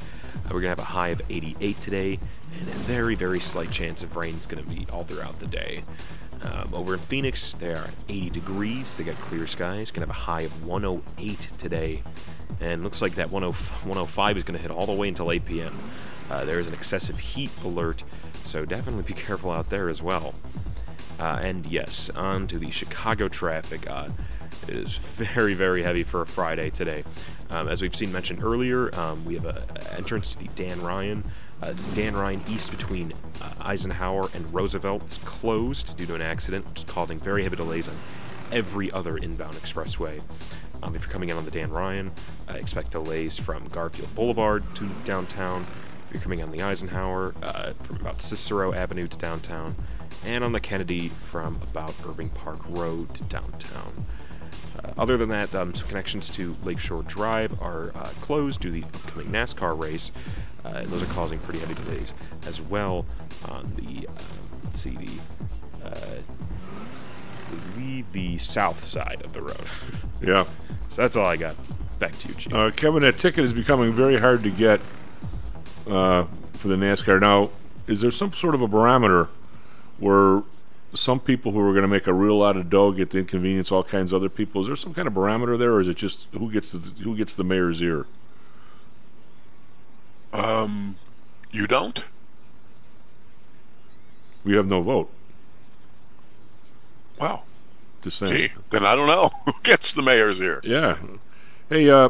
Uh, 0.51 0.53
we're 0.53 0.61
going 0.61 0.75
to 0.75 0.81
have 0.81 0.89
a 0.89 0.93
high 0.93 1.09
of 1.09 1.21
88 1.29 1.79
today, 1.79 2.19
and 2.59 2.67
a 2.67 2.71
very, 2.71 3.15
very 3.15 3.39
slight 3.39 3.71
chance 3.71 4.03
of 4.03 4.17
rain 4.17 4.35
is 4.35 4.45
going 4.45 4.63
to 4.63 4.69
be 4.69 4.85
all 4.91 5.03
throughout 5.03 5.39
the 5.39 5.47
day. 5.47 5.83
Um, 6.41 6.73
over 6.73 6.95
in 6.95 6.99
Phoenix, 6.99 7.53
they 7.53 7.71
are 7.73 7.87
80 8.09 8.31
degrees. 8.31 8.97
They 8.97 9.05
got 9.05 9.15
clear 9.21 9.47
skies. 9.47 9.91
Going 9.91 10.05
to 10.05 10.13
have 10.13 10.17
a 10.17 10.25
high 10.25 10.41
of 10.41 10.67
108 10.67 11.47
today, 11.57 12.03
and 12.59 12.83
looks 12.83 13.01
like 13.01 13.15
that 13.15 13.29
10 13.29 13.41
105 13.41 14.37
is 14.37 14.43
going 14.43 14.57
to 14.57 14.61
hit 14.61 14.71
all 14.71 14.85
the 14.85 14.93
way 14.93 15.07
until 15.07 15.31
8 15.31 15.45
p.m. 15.45 15.77
Uh, 16.29 16.43
there 16.43 16.59
is 16.59 16.67
an 16.67 16.73
excessive 16.73 17.17
heat 17.17 17.51
alert, 17.63 18.03
so 18.33 18.65
definitely 18.65 19.03
be 19.03 19.13
careful 19.13 19.51
out 19.51 19.69
there 19.69 19.87
as 19.87 20.01
well. 20.01 20.33
Uh, 21.17 21.39
and 21.41 21.65
yes, 21.65 22.09
on 22.09 22.47
to 22.47 22.59
the 22.59 22.71
Chicago 22.71 23.29
traffic. 23.29 23.89
Uh, 23.89 24.09
it 24.67 24.75
is 24.75 24.97
very, 24.97 25.53
very 25.53 25.83
heavy 25.83 26.03
for 26.03 26.21
a 26.21 26.25
Friday 26.25 26.69
today. 26.69 27.03
Um, 27.51 27.67
as 27.67 27.81
we've 27.81 27.95
seen 27.95 28.13
mentioned 28.13 28.41
earlier, 28.43 28.97
um, 28.97 29.23
we 29.25 29.35
have 29.35 29.45
an 29.45 29.61
entrance 29.97 30.29
to 30.29 30.39
the 30.39 30.47
Dan 30.55 30.81
Ryan. 30.81 31.23
Uh, 31.61 31.67
it's 31.67 31.87
Dan 31.89 32.15
Ryan 32.15 32.41
east 32.49 32.71
between 32.71 33.11
uh, 33.41 33.53
Eisenhower 33.61 34.29
and 34.33 34.51
Roosevelt. 34.53 35.03
It's 35.05 35.17
closed 35.17 35.97
due 35.97 36.05
to 36.05 36.15
an 36.15 36.21
accident, 36.21 36.67
which 36.69 36.79
is 36.79 36.85
causing 36.85 37.19
very 37.19 37.43
heavy 37.43 37.57
delays 37.57 37.89
on 37.89 37.95
every 38.53 38.89
other 38.91 39.17
inbound 39.17 39.55
expressway. 39.55 40.23
Um, 40.81 40.95
if 40.95 41.01
you're 41.01 41.11
coming 41.11 41.29
in 41.29 41.35
on 41.35 41.43
the 41.43 41.51
Dan 41.51 41.69
Ryan, 41.71 42.11
uh, 42.49 42.53
expect 42.53 42.91
delays 42.91 43.37
from 43.37 43.67
Garfield 43.67 44.13
Boulevard 44.15 44.63
to 44.75 44.87
downtown. 45.03 45.67
If 46.07 46.13
you're 46.13 46.23
coming 46.23 46.41
on 46.41 46.51
the 46.51 46.63
Eisenhower, 46.63 47.35
uh, 47.43 47.71
from 47.71 47.97
about 47.97 48.21
Cicero 48.21 48.73
Avenue 48.73 49.07
to 49.07 49.17
downtown, 49.17 49.75
and 50.25 50.43
on 50.43 50.53
the 50.53 50.59
Kennedy 50.59 51.09
from 51.09 51.59
about 51.69 51.93
Irving 52.07 52.29
Park 52.29 52.59
Road 52.69 53.13
to 53.15 53.23
downtown. 53.25 54.05
Uh, 54.83 54.91
other 54.97 55.17
than 55.17 55.29
that, 55.29 55.53
um, 55.55 55.73
some 55.75 55.87
connections 55.87 56.29
to 56.29 56.55
Lakeshore 56.63 57.03
Drive 57.03 57.61
are 57.61 57.91
uh, 57.95 58.05
closed 58.21 58.61
due 58.61 58.71
to 58.71 58.81
the 58.81 58.83
upcoming 58.83 59.27
NASCAR 59.31 59.79
race. 59.81 60.11
Uh, 60.63 60.83
those 60.85 61.01
are 61.03 61.13
causing 61.13 61.39
pretty 61.39 61.59
heavy 61.59 61.73
delays 61.73 62.13
as 62.47 62.61
well 62.61 63.05
on 63.49 63.71
the, 63.75 64.07
uh, 64.07 64.11
let's 64.63 64.79
see, 64.81 64.91
the, 64.95 65.87
uh, 65.87 66.19
believe 67.73 68.11
the 68.13 68.37
south 68.37 68.85
side 68.85 69.21
of 69.23 69.33
the 69.33 69.41
road. 69.41 69.57
Yeah. 70.23 70.43
so 70.89 71.01
that's 71.01 71.15
all 71.15 71.25
I 71.25 71.35
got. 71.35 71.55
Back 71.97 72.11
to 72.19 72.27
you, 72.27 72.33
Chief. 72.35 72.53
Uh, 72.53 72.69
Kevin, 72.69 73.01
that 73.01 73.17
ticket 73.17 73.43
is 73.43 73.53
becoming 73.53 73.91
very 73.91 74.19
hard 74.19 74.43
to 74.43 74.51
get 74.51 74.79
uh, 75.87 76.25
for 76.53 76.67
the 76.67 76.75
NASCAR. 76.75 77.19
Now, 77.19 77.49
is 77.87 78.01
there 78.01 78.11
some 78.11 78.31
sort 78.33 78.53
of 78.53 78.61
a 78.61 78.67
barometer 78.67 79.29
where 79.97 80.43
some 80.93 81.19
people 81.19 81.51
who 81.51 81.59
are 81.61 81.71
going 81.71 81.83
to 81.83 81.87
make 81.87 82.07
a 82.07 82.13
real 82.13 82.37
lot 82.37 82.57
of 82.57 82.69
dough 82.69 82.91
get 82.91 83.09
to 83.11 83.19
inconvenience 83.19 83.71
all 83.71 83.83
kinds 83.83 84.11
of 84.11 84.17
other 84.17 84.29
people? 84.29 84.61
Is 84.61 84.67
there 84.67 84.75
some 84.75 84.93
kind 84.93 85.07
of 85.07 85.13
barometer 85.13 85.57
there, 85.57 85.71
or 85.73 85.79
is 85.81 85.87
it 85.87 85.97
just 85.97 86.27
who 86.33 86.51
gets 86.51 86.71
the 86.71 86.79
who 87.03 87.15
gets 87.15 87.33
the 87.35 87.43
mayor's 87.43 87.81
ear? 87.81 88.05
Um, 90.33 90.95
you 91.51 91.67
don't? 91.67 92.03
We 94.43 94.55
have 94.55 94.67
no 94.67 94.81
vote. 94.81 95.09
Wow. 97.19 97.43
Just 98.01 98.17
saying. 98.17 98.33
Gee, 98.33 98.49
then 98.71 98.85
I 98.85 98.95
don't 98.95 99.07
know 99.07 99.29
who 99.45 99.53
gets 99.63 99.93
the 99.93 100.01
mayor's 100.01 100.41
ear. 100.41 100.61
Yeah. 100.63 100.97
Hey, 101.69 101.89
uh, 101.89 102.09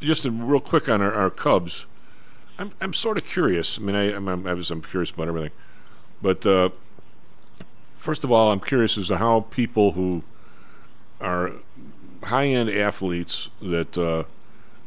just 0.00 0.24
real 0.24 0.60
quick 0.60 0.88
on 0.88 1.00
our, 1.00 1.12
our 1.12 1.30
Cubs. 1.30 1.86
I'm 2.58 2.72
I'm 2.80 2.92
sort 2.92 3.16
of 3.18 3.24
curious. 3.24 3.78
I 3.78 3.82
mean, 3.82 3.94
I 3.94 4.12
I'm, 4.14 4.26
I'm, 4.28 4.46
I 4.46 4.54
was- 4.54 4.70
I'm 4.70 4.82
curious 4.82 5.10
about 5.10 5.28
everything, 5.28 5.52
but 6.20 6.44
uh, 6.44 6.70
first 7.98 8.24
of 8.24 8.32
all, 8.32 8.50
I'm 8.50 8.60
curious 8.60 8.96
as 8.96 9.08
to 9.08 9.18
how 9.18 9.40
people 9.50 9.92
who 9.92 10.22
are 11.20 11.52
high-end 12.22 12.70
athletes 12.70 13.48
that 13.60 13.98
uh, 13.98 14.24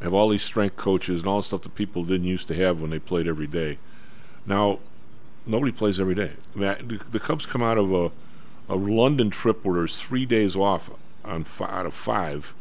have 0.01 0.13
all 0.13 0.29
these 0.29 0.43
strength 0.43 0.77
coaches 0.77 1.21
and 1.21 1.29
all 1.29 1.41
the 1.41 1.47
stuff 1.47 1.61
that 1.61 1.75
people 1.75 2.03
didn't 2.03 2.25
used 2.25 2.47
to 2.47 2.55
have 2.55 2.81
when 2.81 2.89
they 2.89 2.99
played 2.99 3.27
every 3.27 3.47
day. 3.47 3.77
Now, 4.45 4.79
nobody 5.45 5.71
plays 5.71 5.99
every 5.99 6.15
day. 6.15 6.31
I 6.55 6.59
mean, 6.59 6.87
the, 6.87 7.01
the 7.11 7.19
Cubs 7.19 7.45
come 7.45 7.61
out 7.61 7.77
of 7.77 7.93
a 7.93 8.11
a 8.69 8.75
London 8.75 9.29
trip 9.29 9.65
where 9.65 9.75
there's 9.75 10.01
three 10.01 10.25
days 10.25 10.55
off 10.55 10.89
on 11.25 11.43
fi- 11.43 11.65
out 11.65 11.85
of 11.85 11.93
five, 11.93 12.53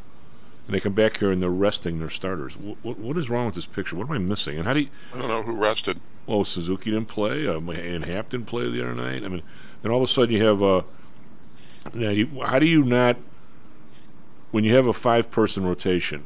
and 0.67 0.75
they 0.75 0.81
come 0.81 0.93
back 0.93 1.19
here 1.19 1.31
and 1.31 1.41
they're 1.41 1.51
resting 1.51 2.01
their 2.01 2.11
starters. 2.11 2.57
What, 2.57 2.79
what, 2.83 2.99
what 2.99 3.17
is 3.17 3.31
wrong 3.31 3.47
with 3.47 3.55
this 3.55 3.67
picture? 3.67 3.95
What 3.95 4.09
am 4.09 4.13
I 4.15 4.19
missing? 4.19 4.59
And 4.59 4.67
how 4.67 4.75
do 4.75 4.81
you? 4.81 4.89
I 5.15 5.19
don't 5.19 5.29
know 5.29 5.43
who 5.43 5.55
rested. 5.55 6.01
Well, 6.27 6.43
Suzuki 6.45 6.91
didn't 6.91 7.07
play, 7.09 7.47
um, 7.47 7.69
and 7.69 8.05
Happ 8.05 8.31
didn't 8.31 8.47
play 8.47 8.69
the 8.69 8.83
other 8.83 8.95
night. 8.95 9.25
I 9.25 9.29
mean, 9.29 9.43
then 9.83 9.93
all 9.93 10.03
of 10.03 10.09
a 10.09 10.13
sudden 10.13 10.35
you 10.35 10.45
have 10.45 10.63
a. 10.63 10.85
now 11.95 12.11
you, 12.11 12.27
how 12.45 12.59
do 12.59 12.67
you 12.67 12.83
not 12.85 13.17
when 14.51 14.65
you 14.65 14.75
have 14.75 14.87
a 14.87 14.93
five-person 14.93 15.65
rotation? 15.65 16.25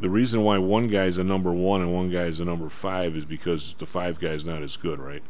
The 0.00 0.10
reason 0.10 0.42
why 0.42 0.58
one 0.58 0.88
guy's 0.88 1.16
a 1.18 1.24
number 1.24 1.52
one 1.52 1.80
and 1.80 1.94
one 1.94 2.10
guy's 2.10 2.38
a 2.40 2.44
number 2.44 2.68
five 2.68 3.16
is 3.16 3.24
because 3.24 3.74
the 3.78 3.86
five 3.86 4.18
guy's 4.18 4.44
not 4.44 4.62
as 4.62 4.76
good, 4.76 4.98
right? 5.00 5.22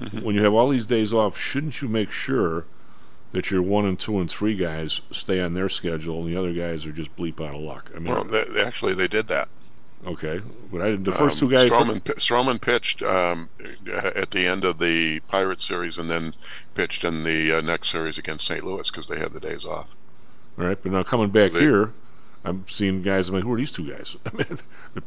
Mm-hmm. 0.00 0.20
When 0.20 0.36
you 0.36 0.44
have 0.44 0.54
all 0.54 0.68
these 0.68 0.86
days 0.86 1.12
off, 1.12 1.36
shouldn't 1.36 1.82
you 1.82 1.88
make 1.88 2.12
sure 2.12 2.64
that 3.32 3.50
your 3.50 3.60
one 3.60 3.84
and 3.84 3.98
two 3.98 4.18
and 4.20 4.30
three 4.30 4.54
guys 4.54 5.00
stay 5.10 5.40
on 5.40 5.54
their 5.54 5.68
schedule 5.68 6.20
and 6.24 6.32
the 6.32 6.38
other 6.38 6.52
guys 6.52 6.86
are 6.86 6.92
just 6.92 7.14
bleep 7.16 7.44
out 7.44 7.54
of 7.56 7.60
luck? 7.60 7.90
I 7.94 7.98
mean, 7.98 8.12
Well, 8.14 8.24
they- 8.24 8.62
actually, 8.62 8.94
they 8.94 9.08
did 9.08 9.26
that. 9.28 9.48
Okay, 10.06 10.40
but 10.72 10.80
I, 10.82 10.96
the 10.96 11.12
first 11.12 11.42
Um, 11.42 11.48
two 11.48 11.54
guys. 11.54 11.68
Stroman 11.70 12.60
pitched 12.60 13.02
um, 13.02 13.48
at 13.92 14.30
the 14.30 14.46
end 14.46 14.64
of 14.64 14.78
the 14.78 15.20
Pirates 15.28 15.66
series 15.66 15.98
and 15.98 16.10
then 16.10 16.32
pitched 16.74 17.04
in 17.04 17.24
the 17.24 17.52
uh, 17.52 17.60
next 17.60 17.90
series 17.90 18.18
against 18.18 18.46
St. 18.46 18.64
Louis 18.64 18.90
because 18.90 19.08
they 19.08 19.18
had 19.18 19.32
the 19.32 19.40
days 19.40 19.64
off. 19.64 19.96
All 20.58 20.64
right, 20.66 20.78
but 20.82 20.92
now 20.92 21.02
coming 21.02 21.30
back 21.30 21.52
They- 21.52 21.60
here, 21.60 21.92
I'm 22.44 22.64
seeing 22.68 23.02
guys. 23.02 23.28
I'm 23.28 23.34
like, 23.34 23.44
who 23.44 23.52
are 23.52 23.56
these 23.58 23.72
two 23.72 23.90
guys? 23.90 24.16
I 24.26 24.36
mean, 24.36 24.58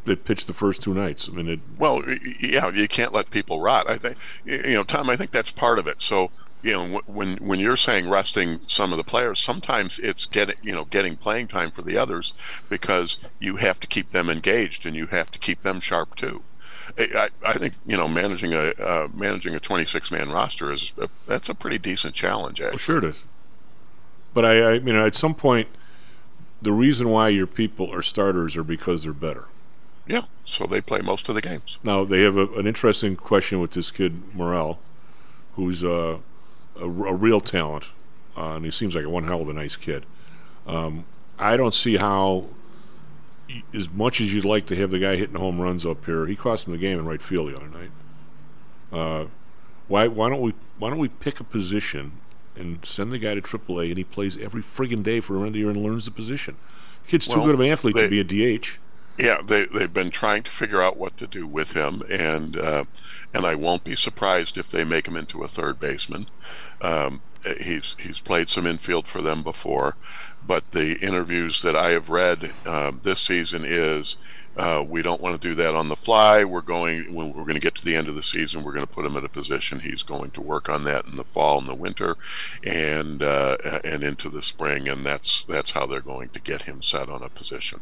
that 0.05 0.25
pitched 0.25 0.47
the 0.47 0.53
first 0.53 0.81
two 0.81 0.93
nights. 0.93 1.27
I 1.27 1.31
mean, 1.35 1.47
it, 1.47 1.59
Well, 1.77 2.03
yeah, 2.39 2.69
you 2.69 2.87
can't 2.87 3.13
let 3.13 3.29
people 3.31 3.61
rot. 3.61 3.89
I 3.89 3.97
think, 3.97 4.17
you 4.45 4.73
know, 4.73 4.83
Tom. 4.83 5.09
I 5.09 5.15
think 5.15 5.31
that's 5.31 5.51
part 5.51 5.79
of 5.79 5.87
it. 5.87 6.01
So, 6.01 6.31
you 6.63 6.73
know, 6.73 7.01
when 7.07 7.37
when 7.37 7.59
you're 7.59 7.77
saying 7.77 8.09
resting 8.09 8.59
some 8.67 8.91
of 8.91 8.97
the 8.97 9.03
players, 9.03 9.39
sometimes 9.39 9.99
it's 9.99 10.25
getting, 10.25 10.57
you 10.61 10.73
know, 10.73 10.85
getting 10.85 11.15
playing 11.15 11.47
time 11.47 11.71
for 11.71 11.81
the 11.81 11.97
others 11.97 12.33
because 12.69 13.17
you 13.39 13.57
have 13.57 13.79
to 13.79 13.87
keep 13.87 14.11
them 14.11 14.29
engaged 14.29 14.85
and 14.85 14.95
you 14.95 15.07
have 15.07 15.31
to 15.31 15.39
keep 15.39 15.61
them 15.61 15.79
sharp 15.79 16.15
too. 16.15 16.43
I, 16.97 17.29
I 17.45 17.53
think 17.53 17.75
you 17.85 17.97
know 17.97 18.07
managing 18.07 18.53
a 18.53 18.71
uh, 18.79 19.07
managing 19.13 19.55
a 19.55 19.59
26 19.59 20.11
man 20.11 20.29
roster 20.29 20.71
is 20.71 20.93
a, 20.97 21.09
that's 21.25 21.49
a 21.49 21.55
pretty 21.55 21.77
decent 21.77 22.13
challenge. 22.13 22.59
Actually. 22.59 22.71
well, 22.71 22.77
sure 22.77 22.97
it 22.97 23.03
is. 23.05 23.23
But 24.33 24.45
I, 24.45 24.59
I, 24.59 24.73
you 24.73 24.93
know, 24.93 25.05
at 25.05 25.15
some 25.15 25.35
point, 25.35 25.67
the 26.61 26.71
reason 26.71 27.09
why 27.09 27.29
your 27.29 27.47
people 27.47 27.93
are 27.93 28.01
starters 28.01 28.55
are 28.55 28.63
because 28.63 29.03
they're 29.03 29.13
better. 29.13 29.45
Yeah, 30.07 30.23
so 30.43 30.65
they 30.65 30.81
play 30.81 31.01
most 31.01 31.29
of 31.29 31.35
the 31.35 31.41
games. 31.41 31.79
Now 31.83 32.03
they 32.03 32.21
have 32.21 32.37
a, 32.37 32.47
an 32.53 32.67
interesting 32.67 33.15
question 33.15 33.59
with 33.59 33.71
this 33.71 33.91
kid 33.91 34.33
Morel, 34.33 34.79
who's 35.55 35.83
uh, 35.83 36.17
a, 36.75 36.83
a 36.85 37.13
real 37.13 37.41
talent, 37.41 37.85
uh, 38.37 38.55
and 38.55 38.65
he 38.65 38.71
seems 38.71 38.95
like 38.95 39.05
a 39.05 39.09
one 39.09 39.23
hell 39.25 39.41
of 39.41 39.49
a 39.49 39.53
nice 39.53 39.75
kid. 39.75 40.05
Um, 40.67 41.05
I 41.39 41.57
don't 41.57 41.73
see 41.73 41.97
how, 41.97 42.47
as 43.73 43.89
much 43.89 44.21
as 44.21 44.33
you'd 44.33 44.45
like 44.45 44.65
to 44.67 44.75
have 44.75 44.91
the 44.91 44.99
guy 44.99 45.15
hitting 45.15 45.35
home 45.35 45.59
runs 45.59 45.85
up 45.85 46.05
here, 46.05 46.25
he 46.27 46.35
cost 46.35 46.67
him 46.67 46.73
the 46.73 46.79
game 46.79 46.99
in 46.99 47.05
right 47.05 47.21
field 47.21 47.51
the 47.51 47.57
other 47.57 47.67
night. 47.67 47.91
Uh, 48.91 49.25
why 49.87 50.07
why 50.07 50.29
don't 50.29 50.41
we 50.41 50.53
why 50.77 50.89
don't 50.89 50.99
we 50.99 51.09
pick 51.09 51.39
a 51.39 51.43
position 51.43 52.13
and 52.55 52.85
send 52.85 53.11
the 53.11 53.17
guy 53.19 53.33
to 53.35 53.41
AAA 53.41 53.89
and 53.89 53.97
he 53.97 54.03
plays 54.03 54.37
every 54.37 54.61
friggin' 54.61 55.03
day 55.03 55.19
for 55.19 55.33
the 55.33 55.39
end 55.39 55.47
of 55.47 55.53
the 55.53 55.59
year 55.59 55.69
and 55.69 55.81
learns 55.83 56.05
the 56.05 56.11
position? 56.11 56.55
Kid's 57.07 57.25
too 57.27 57.37
Well, 57.37 57.45
good 57.45 57.55
of 57.55 57.59
an 57.61 57.67
athlete 57.69 57.95
they- 57.95 58.03
to 58.07 58.09
be 58.09 58.19
a 58.19 58.23
DH. 58.59 58.77
Yeah, 59.17 59.41
they 59.45 59.65
they've 59.65 59.93
been 59.93 60.11
trying 60.11 60.43
to 60.43 60.51
figure 60.51 60.81
out 60.81 60.97
what 60.97 61.17
to 61.17 61.27
do 61.27 61.45
with 61.45 61.73
him, 61.73 62.01
and 62.09 62.57
uh, 62.57 62.85
and 63.33 63.45
I 63.45 63.55
won't 63.55 63.83
be 63.83 63.95
surprised 63.95 64.57
if 64.57 64.69
they 64.69 64.83
make 64.83 65.07
him 65.07 65.15
into 65.17 65.43
a 65.43 65.47
third 65.47 65.79
baseman. 65.79 66.27
Um, 66.81 67.21
he's 67.59 67.95
he's 67.99 68.19
played 68.19 68.49
some 68.49 68.65
infield 68.65 69.07
for 69.07 69.21
them 69.21 69.43
before, 69.43 69.95
but 70.45 70.71
the 70.71 70.97
interviews 70.99 71.61
that 71.61 71.75
I 71.75 71.91
have 71.91 72.09
read 72.09 72.53
um, 72.65 73.01
this 73.03 73.21
season 73.21 73.63
is. 73.65 74.17
Uh, 74.57 74.83
we 74.87 75.01
don't 75.01 75.21
want 75.21 75.39
to 75.39 75.47
do 75.47 75.55
that 75.55 75.75
on 75.75 75.89
the 75.89 75.95
fly. 75.95 76.43
We're 76.43 76.61
going 76.61 77.13
when 77.13 77.33
we're 77.33 77.43
going 77.43 77.55
to 77.55 77.59
get 77.59 77.75
to 77.75 77.85
the 77.85 77.95
end 77.95 78.07
of 78.07 78.15
the 78.15 78.23
season. 78.23 78.63
We're 78.63 78.73
going 78.73 78.85
to 78.85 78.93
put 78.93 79.05
him 79.05 79.15
in 79.15 79.23
a 79.23 79.29
position. 79.29 79.79
He's 79.79 80.03
going 80.03 80.31
to 80.31 80.41
work 80.41 80.69
on 80.69 80.83
that 80.85 81.05
in 81.05 81.15
the 81.15 81.23
fall 81.23 81.59
and 81.59 81.67
the 81.67 81.75
winter, 81.75 82.17
and 82.63 83.23
uh, 83.23 83.57
and 83.83 84.03
into 84.03 84.29
the 84.29 84.41
spring. 84.41 84.87
And 84.87 85.05
that's 85.05 85.45
that's 85.45 85.71
how 85.71 85.85
they're 85.85 86.01
going 86.01 86.29
to 86.29 86.41
get 86.41 86.63
him 86.63 86.81
set 86.81 87.09
on 87.09 87.23
a 87.23 87.29
position 87.29 87.81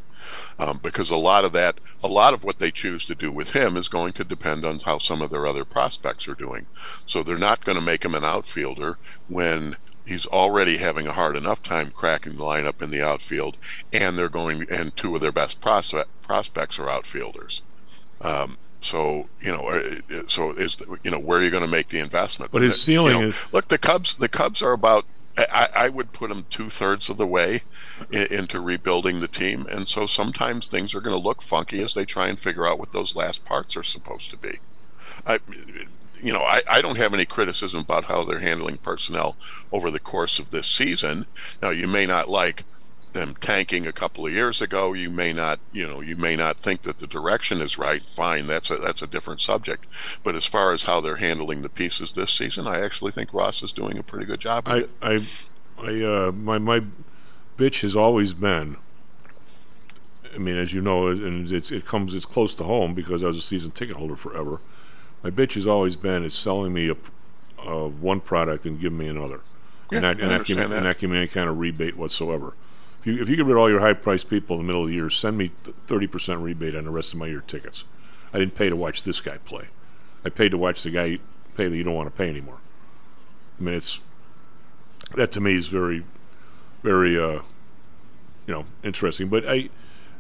um, 0.58 0.80
because 0.82 1.10
a 1.10 1.18
lot 1.18 1.46
of 1.46 1.52
that, 1.54 1.80
a 2.04 2.08
lot 2.08 2.34
of 2.34 2.44
what 2.44 2.60
they 2.60 2.72
choose 2.72 3.06
to 3.06 3.16
do 3.16 3.32
with 3.32 3.52
him 3.52 3.78
is 3.78 3.88
going 3.88 4.14
to 4.14 4.24
depend 4.24 4.66
on 4.66 4.80
how 4.80 4.98
some 4.98 5.22
of 5.22 5.30
their 5.30 5.48
other 5.48 5.66
prospects 5.66 6.28
are 6.28 6.36
doing. 6.36 6.66
So 7.06 7.24
they're 7.24 7.38
not 7.38 7.66
going 7.66 7.78
to 7.78 7.82
make 7.82 8.04
him 8.04 8.16
an 8.16 8.24
outfielder 8.24 8.98
when 9.28 9.78
he's 10.10 10.26
already 10.26 10.78
having 10.78 11.08
a 11.08 11.14
hard 11.14 11.36
enough 11.36 11.64
time 11.64 11.92
cracking 11.92 12.36
the 12.36 12.44
lineup 12.44 12.82
in 12.82 12.90
the 12.92 13.02
outfield, 13.02 13.56
and 13.94 14.18
they're 14.18 14.28
going, 14.30 14.66
and 14.70 14.96
two 14.96 15.16
of 15.16 15.22
their 15.22 15.32
best 15.32 15.62
prospect, 15.62 16.10
prospects 16.22 16.78
are 16.80 16.90
outfielders. 16.90 17.62
Um, 18.22 18.58
so 18.82 19.30
you 19.40 19.52
know, 19.52 19.68
uh, 19.70 20.24
so 20.28 20.52
is 20.52 20.82
you 21.04 21.12
know 21.12 21.20
where 21.20 21.40
are 21.40 21.44
you 21.44 21.52
going 21.52 21.64
to 21.64 21.70
make 21.70 21.90
the 21.90 22.00
investment? 22.00 22.52
But 22.52 22.62
his 22.64 22.72
You 22.78 22.82
ceiling 22.82 23.20
know, 23.22 23.28
is- 23.28 23.36
look 23.52 23.68
the 23.70 23.78
Cubs. 23.78 24.16
The 24.16 24.28
Cubs 24.30 24.62
are 24.62 24.72
about. 24.74 25.06
I, 25.38 25.70
I 25.74 25.90
would 25.90 26.12
put 26.12 26.28
them 26.30 26.46
two 26.50 26.70
thirds 26.70 27.10
of 27.10 27.16
the 27.16 27.26
way 27.26 27.62
in, 28.12 28.24
into 28.24 28.60
rebuilding 28.60 29.22
the 29.22 29.28
team, 29.30 29.66
and 29.72 29.88
so 29.88 30.06
sometimes 30.06 30.68
things 30.68 30.94
are 30.94 31.00
going 31.00 31.16
to 31.18 31.24
look 31.28 31.42
funky 31.42 31.82
as 31.82 31.94
they 31.94 32.04
try 32.04 32.28
and 32.28 32.38
figure 32.38 32.68
out 32.68 32.78
what 32.78 32.92
those 32.92 33.16
last 33.16 33.46
parts 33.46 33.78
are 33.78 33.84
supposed 33.84 34.32
to 34.32 34.38
be. 34.38 34.58
I, 35.26 35.40
you 36.22 36.34
know, 36.34 36.42
I, 36.42 36.62
I 36.70 36.82
don't 36.82 36.98
have 36.98 37.14
any 37.14 37.26
criticism 37.26 37.82
about 37.82 38.06
how 38.06 38.24
they're 38.24 38.40
handling 38.40 38.78
personnel 38.78 39.36
over 39.72 39.90
the 39.90 40.00
course 40.00 40.40
of 40.40 40.52
this 40.52 40.68
season. 40.68 41.26
Now, 41.62 41.70
you 41.70 41.88
may 41.88 42.06
not 42.06 42.30
like 42.30 42.64
them 43.14 43.36
tanking 43.40 43.88
a 43.88 43.92
couple 43.92 44.26
of 44.26 44.34
years 44.34 44.62
ago. 44.62 44.94
You 44.94 45.10
may 45.10 45.34
not, 45.34 45.60
you 45.72 45.88
know, 45.88 46.02
you 46.02 46.16
may 46.16 46.36
not 46.36 46.60
think 46.60 46.84
that 46.84 47.00
the 47.00 47.08
direction 47.08 47.62
is 47.62 47.78
right. 47.78 48.02
Fine, 48.02 48.48
that's 48.48 48.70
a 48.70 48.78
that's 48.78 49.02
a 49.02 49.08
different 49.08 49.42
subject. 49.42 49.86
But 50.24 50.36
as 50.36 50.46
far 50.46 50.74
as 50.74 50.84
how 50.84 51.02
they're 51.02 51.18
handling 51.18 51.62
the 51.62 51.70
pieces 51.70 52.14
this 52.14 52.32
season, 52.32 52.68
I 52.68 52.82
actually 52.82 53.12
think 53.12 53.34
Ross 53.34 53.64
is 53.64 53.72
doing 53.72 53.98
a 53.98 54.04
pretty 54.04 54.26
good 54.26 54.40
job. 54.40 54.64
I, 54.68 54.78
it. 54.80 54.90
I, 55.02 55.26
I, 55.82 56.04
uh, 56.04 56.32
my 56.32 56.58
my 56.58 56.82
bitch 57.58 57.82
has 57.82 57.96
always 57.96 58.34
been. 58.34 58.78
I 60.34 60.38
mean, 60.38 60.58
as 60.58 60.74
you 60.74 60.82
know, 60.82 61.08
and 61.08 61.50
it's 61.52 61.72
it 61.72 61.86
comes 61.86 62.14
it's 62.14 62.26
close 62.26 62.54
to 62.56 62.64
home 62.64 62.94
because 62.94 63.24
I 63.24 63.28
was 63.28 63.38
a 63.38 63.42
season 63.42 63.72
ticket 63.72 63.96
holder 63.96 64.16
forever. 64.16 64.60
My 65.24 65.30
bitch 65.30 65.54
has 65.56 65.68
always 65.68 65.96
been 65.96 66.24
is 66.24 66.34
selling 66.34 66.74
me 66.74 66.90
a, 66.90 66.96
uh, 67.62 67.88
one 67.90 68.22
product 68.22 68.66
and 68.66 68.80
giving 68.80 68.98
me 68.98 69.08
another, 69.08 69.42
and 69.92 69.92
Yeah, 69.92 70.00
not, 70.00 70.08
I 70.08 70.10
and 70.12 70.20
not 70.20 70.46
giving 70.46 70.64
understand 70.64 70.74
and 70.74 70.86
that. 70.86 71.02
me 71.10 71.18
any 71.18 71.28
kind 71.28 71.50
of 71.50 71.60
rebate 71.60 71.98
whatsoever. 71.98 72.54
If 73.02 73.08
you 73.08 73.22
if 73.22 73.30
you 73.30 73.36
get 73.36 73.46
rid 73.46 73.54
of 73.54 73.58
all 73.60 73.70
your 73.70 73.80
high 73.82 73.94
priced 73.94 74.30
people 74.30 74.58
in 74.60 74.62
the 74.62 74.68
middle 74.68 74.84
of 74.84 74.88
the 74.90 74.94
year, 74.96 75.10
send 75.10 75.38
me 75.38 75.52
thirty 75.88 76.08
percent 76.08 76.40
rebate 76.42 76.76
on 76.76 76.86
the 76.86 76.92
rest 76.92 77.14
of 77.14 77.20
my 77.20 77.28
year 77.28 77.44
tickets. 77.46 77.84
I 78.34 78.40
didn't 78.40 78.56
pay 78.56 78.70
to 78.70 78.76
watch 78.76 79.04
this 79.04 79.20
guy 79.22 79.38
play. 79.40 79.68
I 80.24 80.30
paid 80.30 80.50
to 80.52 80.58
watch 80.58 80.84
the 80.84 80.92
guy 80.92 81.18
pay 81.56 81.68
that 81.68 81.76
you 81.76 81.84
don't 81.84 81.96
want 81.96 82.08
to 82.08 82.18
pay 82.18 82.30
anymore. 82.30 82.58
I 83.60 83.64
mean, 83.64 83.74
it's 83.74 84.00
that 85.16 85.32
to 85.34 85.42
me 85.42 85.56
is 85.58 85.68
very, 85.68 86.04
very. 86.84 87.18
Uh, 87.20 87.42
you 88.48 88.56
know, 88.56 88.66
interesting. 88.84 89.28
But 89.28 89.48
I, 89.48 89.70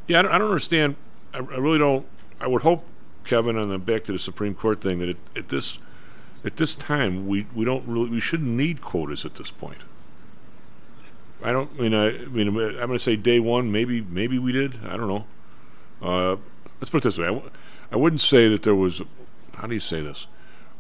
yeah, 0.07 0.19
I 0.19 0.21
don't, 0.21 0.31
I 0.31 0.37
don't 0.37 0.49
understand. 0.49 0.95
I, 1.33 1.37
I 1.39 1.57
really 1.57 1.79
don't. 1.79 2.05
I 2.39 2.45
would 2.45 2.61
hope, 2.61 2.85
Kevin, 3.29 3.57
on 3.57 3.69
the 3.69 3.77
back 3.77 4.03
to 4.05 4.11
the 4.11 4.17
Supreme 4.17 4.55
Court 4.55 4.81
thing, 4.81 4.97
that 4.99 5.09
it, 5.09 5.17
at 5.35 5.49
this 5.49 5.77
at 6.43 6.57
this 6.57 6.73
time 6.73 7.27
we, 7.27 7.45
we 7.53 7.63
don't 7.63 7.85
really 7.87 8.09
we 8.09 8.19
shouldn't 8.19 8.49
need 8.49 8.81
quotas 8.81 9.23
at 9.23 9.35
this 9.35 9.51
point. 9.51 9.77
I 11.43 11.51
don't 11.51 11.69
I 11.77 11.81
mean 11.81 11.93
I, 11.93 12.07
I 12.07 12.25
mean 12.25 12.47
I'm 12.47 12.55
going 12.55 12.89
to 12.89 12.99
say 12.99 13.15
day 13.15 13.39
one 13.39 13.71
maybe 13.71 14.01
maybe 14.01 14.39
we 14.39 14.51
did 14.51 14.83
I 14.83 14.97
don't 14.97 15.07
know. 15.07 15.25
Uh, 16.01 16.37
let's 16.79 16.89
put 16.89 16.97
it 16.97 17.03
this 17.03 17.19
way 17.19 17.25
I 17.25 17.33
w- 17.33 17.51
I 17.91 17.97
wouldn't 17.97 18.21
say 18.21 18.49
that 18.49 18.63
there 18.63 18.73
was 18.75 19.01
how 19.57 19.67
do 19.67 19.75
you 19.75 19.79
say 19.79 20.01
this? 20.01 20.25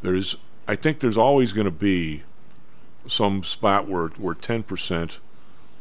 There's 0.01 0.35
I 0.67 0.75
think 0.75 1.01
there's 1.01 1.17
always 1.17 1.53
going 1.53 1.65
to 1.65 1.71
be 1.71 2.23
some 3.05 3.43
spot 3.43 3.87
where 3.87 4.07
where 4.07 4.33
ten 4.33 4.63
percent 4.63 5.19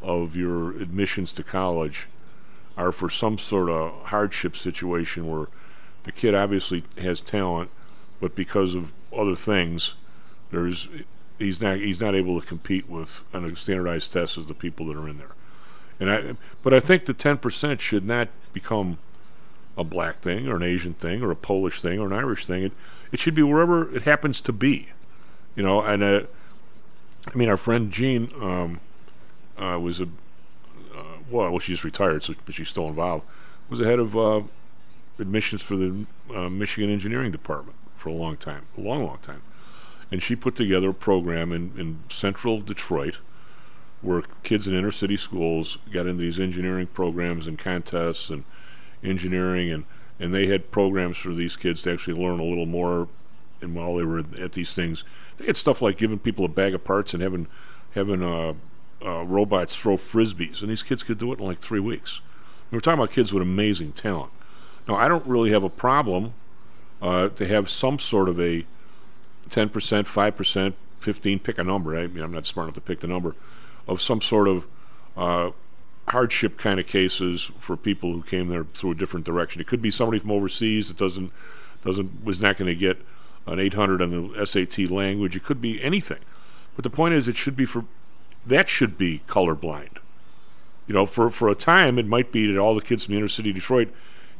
of 0.02 0.36
your 0.36 0.72
admissions 0.72 1.32
to 1.32 1.42
college 1.42 2.08
are 2.76 2.92
for 2.92 3.08
some 3.08 3.38
sort 3.38 3.70
of 3.70 3.90
hardship 4.06 4.54
situation 4.54 5.26
where 5.26 5.46
the 6.08 6.12
kid 6.12 6.34
obviously 6.34 6.84
has 6.96 7.20
talent, 7.20 7.68
but 8.18 8.34
because 8.34 8.74
of 8.74 8.92
other 9.14 9.36
things, 9.36 9.92
there's 10.50 10.88
he's 11.38 11.60
not 11.60 11.76
he's 11.76 12.00
not 12.00 12.14
able 12.14 12.40
to 12.40 12.46
compete 12.46 12.88
with 12.88 13.22
on 13.34 13.44
a 13.44 13.54
standardized 13.54 14.10
test 14.10 14.38
as 14.38 14.46
the 14.46 14.54
people 14.54 14.86
that 14.86 14.96
are 14.96 15.06
in 15.06 15.18
there. 15.18 15.32
And 16.00 16.10
I 16.10 16.34
but 16.62 16.72
I 16.72 16.80
think 16.80 17.04
the 17.04 17.12
ten 17.12 17.36
percent 17.36 17.82
should 17.82 18.06
not 18.06 18.28
become 18.54 18.96
a 19.76 19.84
black 19.84 20.16
thing 20.20 20.48
or 20.48 20.56
an 20.56 20.62
Asian 20.62 20.94
thing 20.94 21.22
or 21.22 21.30
a 21.30 21.36
Polish 21.36 21.82
thing 21.82 21.98
or 21.98 22.06
an 22.06 22.14
Irish 22.14 22.46
thing. 22.46 22.62
It 22.62 22.72
it 23.12 23.20
should 23.20 23.34
be 23.34 23.42
wherever 23.42 23.94
it 23.94 24.04
happens 24.04 24.40
to 24.40 24.52
be. 24.52 24.88
You 25.56 25.62
know, 25.62 25.82
and 25.82 26.02
uh, 26.02 26.22
I 27.30 27.36
mean 27.36 27.50
our 27.50 27.58
friend 27.58 27.92
Jean 27.92 28.32
um, 28.40 28.80
uh, 29.58 29.78
was 29.78 30.00
a 30.00 30.04
uh, 30.04 31.18
well, 31.30 31.50
well, 31.50 31.58
she's 31.58 31.84
retired, 31.84 32.22
so 32.22 32.32
but 32.46 32.54
she's 32.54 32.70
still 32.70 32.88
involved. 32.88 33.26
Was 33.68 33.80
the 33.80 33.84
head 33.84 33.98
of 33.98 34.16
uh, 34.16 34.40
admissions 35.18 35.62
for 35.62 35.76
the 35.76 36.06
uh, 36.34 36.48
Michigan 36.48 36.90
Engineering 36.90 37.32
Department 37.32 37.76
for 37.96 38.08
a 38.08 38.12
long 38.12 38.36
time, 38.36 38.66
a 38.76 38.80
long, 38.80 39.04
long 39.04 39.18
time. 39.18 39.42
And 40.10 40.22
she 40.22 40.36
put 40.36 40.56
together 40.56 40.90
a 40.90 40.94
program 40.94 41.52
in, 41.52 41.72
in 41.76 42.00
central 42.08 42.60
Detroit 42.60 43.18
where 44.00 44.22
kids 44.42 44.68
in 44.68 44.74
inner 44.74 44.92
city 44.92 45.16
schools 45.16 45.78
got 45.92 46.06
into 46.06 46.22
these 46.22 46.38
engineering 46.38 46.86
programs 46.86 47.46
and 47.46 47.58
contests 47.58 48.30
and 48.30 48.44
engineering 49.02 49.70
and, 49.70 49.84
and 50.20 50.32
they 50.32 50.46
had 50.46 50.70
programs 50.70 51.16
for 51.16 51.34
these 51.34 51.56
kids 51.56 51.82
to 51.82 51.92
actually 51.92 52.20
learn 52.20 52.38
a 52.38 52.44
little 52.44 52.66
more. 52.66 53.08
And 53.60 53.74
while 53.74 53.96
they 53.96 54.04
were 54.04 54.24
at 54.38 54.52
these 54.52 54.74
things 54.74 55.02
they 55.36 55.46
had 55.46 55.56
stuff 55.56 55.82
like 55.82 55.98
giving 55.98 56.18
people 56.18 56.44
a 56.44 56.48
bag 56.48 56.74
of 56.74 56.84
parts 56.84 57.12
and 57.12 57.22
having 57.22 57.48
having 57.92 58.22
uh, 58.22 58.54
uh, 59.04 59.24
robots 59.24 59.74
throw 59.74 59.96
frisbees 59.96 60.60
and 60.60 60.70
these 60.70 60.84
kids 60.84 61.02
could 61.02 61.18
do 61.18 61.32
it 61.32 61.40
in 61.40 61.44
like 61.44 61.58
three 61.58 61.80
weeks. 61.80 62.20
We 62.70 62.76
we're 62.76 62.80
talking 62.80 63.00
about 63.00 63.12
kids 63.12 63.32
with 63.32 63.42
amazing 63.42 63.92
talent 63.92 64.30
now 64.88 64.96
i 64.96 65.06
don't 65.06 65.26
really 65.26 65.50
have 65.50 65.62
a 65.62 65.68
problem 65.68 66.32
uh, 67.00 67.28
to 67.28 67.46
have 67.46 67.70
some 67.70 67.98
sort 67.98 68.28
of 68.28 68.40
a 68.40 68.64
10%, 69.48 69.70
5%, 69.70 70.74
15, 71.00 71.38
pick 71.38 71.58
a 71.58 71.64
number. 71.64 71.96
I 71.96 72.06
mean, 72.06 72.22
I'm 72.22 72.32
not 72.32 72.46
smart 72.46 72.66
enough 72.66 72.74
to 72.74 72.80
pick 72.80 73.00
the 73.00 73.06
number 73.06 73.34
of 73.86 74.00
some 74.00 74.20
sort 74.20 74.48
of 74.48 74.66
uh, 75.16 75.50
hardship 76.08 76.58
kind 76.58 76.78
of 76.78 76.86
cases 76.86 77.50
for 77.58 77.76
people 77.76 78.12
who 78.12 78.22
came 78.22 78.48
there 78.48 78.64
through 78.64 78.92
a 78.92 78.94
different 78.94 79.24
direction. 79.24 79.60
It 79.60 79.66
could 79.66 79.82
be 79.82 79.90
somebody 79.90 80.18
from 80.18 80.30
overseas 80.30 80.88
that 80.88 80.96
doesn't 80.96 81.32
doesn't 81.84 82.24
was 82.24 82.40
not 82.40 82.56
going 82.56 82.66
to 82.66 82.74
get 82.74 82.98
an 83.46 83.60
800 83.60 84.02
on 84.02 84.10
the 84.10 84.44
SAT 84.46 84.90
language. 84.90 85.36
It 85.36 85.44
could 85.44 85.60
be 85.60 85.82
anything. 85.82 86.18
But 86.74 86.82
the 86.82 86.90
point 86.90 87.14
is, 87.14 87.28
it 87.28 87.36
should 87.36 87.56
be 87.56 87.64
for 87.64 87.84
that 88.44 88.68
should 88.68 88.98
be 88.98 89.22
colorblind. 89.28 89.98
You 90.86 90.94
know, 90.94 91.06
for 91.06 91.30
for 91.30 91.48
a 91.48 91.54
time, 91.54 91.98
it 91.98 92.06
might 92.06 92.32
be 92.32 92.52
that 92.52 92.58
all 92.58 92.74
the 92.74 92.80
kids 92.80 93.04
from 93.04 93.14
the 93.14 93.18
inner 93.18 93.28
city 93.28 93.50
of 93.50 93.54
Detroit 93.54 93.88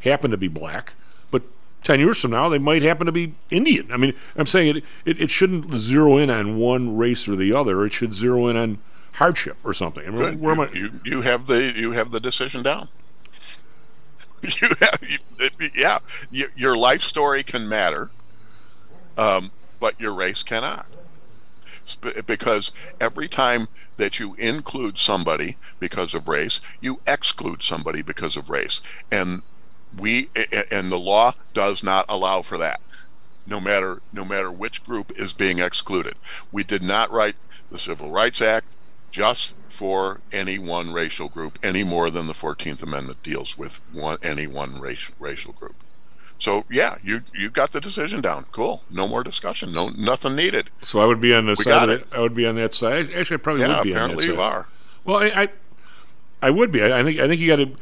happen 0.01 0.31
to 0.31 0.37
be 0.37 0.49
black, 0.49 0.95
but 1.31 1.43
10 1.83 2.01
years 2.01 2.21
from 2.21 2.33
now, 2.33 2.49
they 2.49 2.59
might 2.59 2.83
happen 2.83 3.07
to 3.07 3.13
be 3.13 3.35
Indian. 3.51 3.91
I 3.93 3.97
mean, 3.97 4.15
I'm 4.37 4.47
saying 4.47 4.79
it, 4.79 4.85
it, 5.05 5.21
it 5.23 5.31
shouldn't 5.31 5.75
zero 5.75 6.17
in 6.19 6.31
on 6.31 6.59
one 6.59 6.97
race 6.97 7.29
or 7.29 7.37
the 7.37 7.53
other. 7.53 7.85
It 7.85 7.93
should 7.93 8.15
zero 8.15 8.49
in 8.49 8.57
on 8.57 8.79
hardship 9.19 9.57
or 9.65 9.75
something. 9.75 10.07
I 10.07 10.11
mean, 10.11 10.19
where 10.19 10.33
you, 10.33 10.51
am 10.51 10.61
I? 10.61 10.71
you, 10.73 11.01
you 11.05 11.21
have 11.23 11.47
the 11.47 11.73
you 11.77 11.93
have 11.93 12.11
the 12.11 12.21
decision 12.21 12.63
down. 12.63 12.89
You 14.41 14.69
have, 14.81 15.01
you, 15.03 15.19
yeah, 15.75 15.99
you, 16.31 16.47
your 16.55 16.77
life 16.77 17.03
story 17.03 17.43
can 17.43 17.69
matter, 17.69 18.11
um, 19.17 19.51
but 19.81 20.01
your 20.01 20.13
race 20.13 20.45
cannot. 20.45 20.87
Because 22.25 22.71
every 23.01 23.27
time 23.27 23.67
that 23.97 24.21
you 24.21 24.35
include 24.35 24.97
somebody 24.97 25.57
because 25.81 26.15
of 26.15 26.29
race, 26.29 26.61
you 26.81 27.01
exclude 27.05 27.65
somebody 27.65 28.01
because 28.01 28.37
of 28.37 28.49
race, 28.49 28.81
and 29.11 29.43
we 29.97 30.29
and 30.71 30.91
the 30.93 30.99
law 30.99 31.33
does 31.55 31.83
not 31.83 32.05
allow 32.09 32.43
for 32.43 32.59
that 32.59 32.81
no 33.47 33.61
matter 33.61 34.01
no 34.13 34.25
matter 34.25 34.51
which 34.51 34.85
group 34.85 35.13
is 35.17 35.33
being 35.33 35.59
excluded 35.59 36.15
we 36.53 36.63
did 36.63 36.83
not 36.83 37.11
write 37.11 37.37
the 37.71 37.79
civil 37.79 38.11
rights 38.11 38.41
act 38.43 38.67
just 39.11 39.55
for 39.69 40.21
any 40.33 40.59
one 40.59 40.93
racial 40.93 41.29
group 41.29 41.59
any 41.63 41.83
more 41.83 42.11
than 42.11 42.27
the 42.27 42.33
14th 42.35 42.83
amendment 42.83 43.23
deals 43.23 43.57
with 43.57 43.81
one 43.93 44.19
any 44.23 44.47
one 44.47 44.79
race, 44.81 45.11
racial 45.19 45.53
group 45.53 45.77
so 46.39 46.65
yeah 46.71 46.99
you 47.03 47.23
you 47.35 47.49
got 47.51 47.73
the 47.73 47.81
decision 47.81 48.21
down 48.21 48.45
cool 48.53 48.83
no 48.91 49.09
more 49.09 49.25
discussion 49.25 49.73
no 49.73 49.89
nothing 49.89 50.37
needed 50.37 50.71
So 50.85 51.01
I 51.01 51.07
would 51.07 51.21
be 51.21 51.35
on 51.35 51.47
the 51.47 51.55
We 51.57 51.65
side 51.65 51.71
got 51.71 51.89
of 51.89 52.01
it. 52.03 52.07
I 52.13 52.21
would 52.21 52.35
be 52.35 52.47
on 52.47 52.55
that 52.57 52.73
side. 52.73 53.11
Actually, 53.13 53.37
I 53.37 53.39
probably 53.39 53.63
Yeah, 53.63 53.79
would 53.79 53.83
be 53.83 53.95
on 53.97 54.09
that 54.09 54.19
apparently 54.19 54.27
side. 54.27 54.33
you 54.35 54.41
are. 54.41 54.69
Well, 55.05 55.17
I, 55.17 55.27
I, 55.45 55.49
I 56.43 56.51
would 56.51 56.71
be. 56.71 56.83
I, 56.83 57.01
I 57.01 57.03
think. 57.03 57.19
I 57.19 57.27
think 57.27 57.41
you 57.41 57.49
got 57.49 57.57
to. 57.57 57.77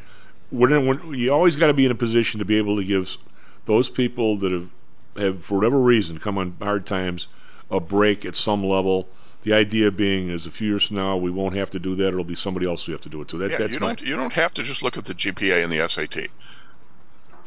You 0.56 1.32
always 1.32 1.56
got 1.56 1.68
to 1.68 1.74
be 1.74 1.84
in 1.84 1.90
a 1.90 1.96
position 1.96 2.38
to 2.38 2.44
be 2.44 2.56
able 2.56 2.76
to 2.76 2.84
give 2.84 3.16
those 3.64 3.88
people 3.88 4.36
that 4.38 4.52
have 4.52 4.70
have 5.16 5.44
for 5.44 5.54
whatever 5.56 5.78
reason 5.78 6.18
come 6.18 6.36
on 6.36 6.56
hard 6.60 6.84
times 6.84 7.28
a 7.70 7.80
break 7.80 8.24
at 8.24 8.36
some 8.36 8.64
level. 8.64 9.08
The 9.42 9.52
idea 9.52 9.90
being 9.90 10.28
is 10.28 10.44
a 10.44 10.50
few 10.50 10.68
years 10.68 10.86
from 10.86 10.96
now 10.96 11.16
we 11.16 11.30
won't 11.30 11.54
have 11.54 11.70
to 11.70 11.78
do 11.78 11.94
that. 11.96 12.08
It'll 12.08 12.24
be 12.24 12.34
somebody 12.34 12.66
else 12.66 12.86
we 12.86 12.92
have 12.92 13.00
to 13.02 13.08
do 13.08 13.22
it. 13.22 13.28
to. 13.28 13.38
that, 13.38 13.52
yeah, 13.52 13.58
that's 13.58 13.74
you 13.74 13.78
don't 13.78 14.00
you 14.00 14.16
don't 14.16 14.32
have 14.32 14.52
to 14.54 14.62
just 14.62 14.82
look 14.82 14.96
at 14.96 15.04
the 15.04 15.14
GPA 15.14 15.62
and 15.62 15.72
the 15.72 15.88
SAT 15.88 16.28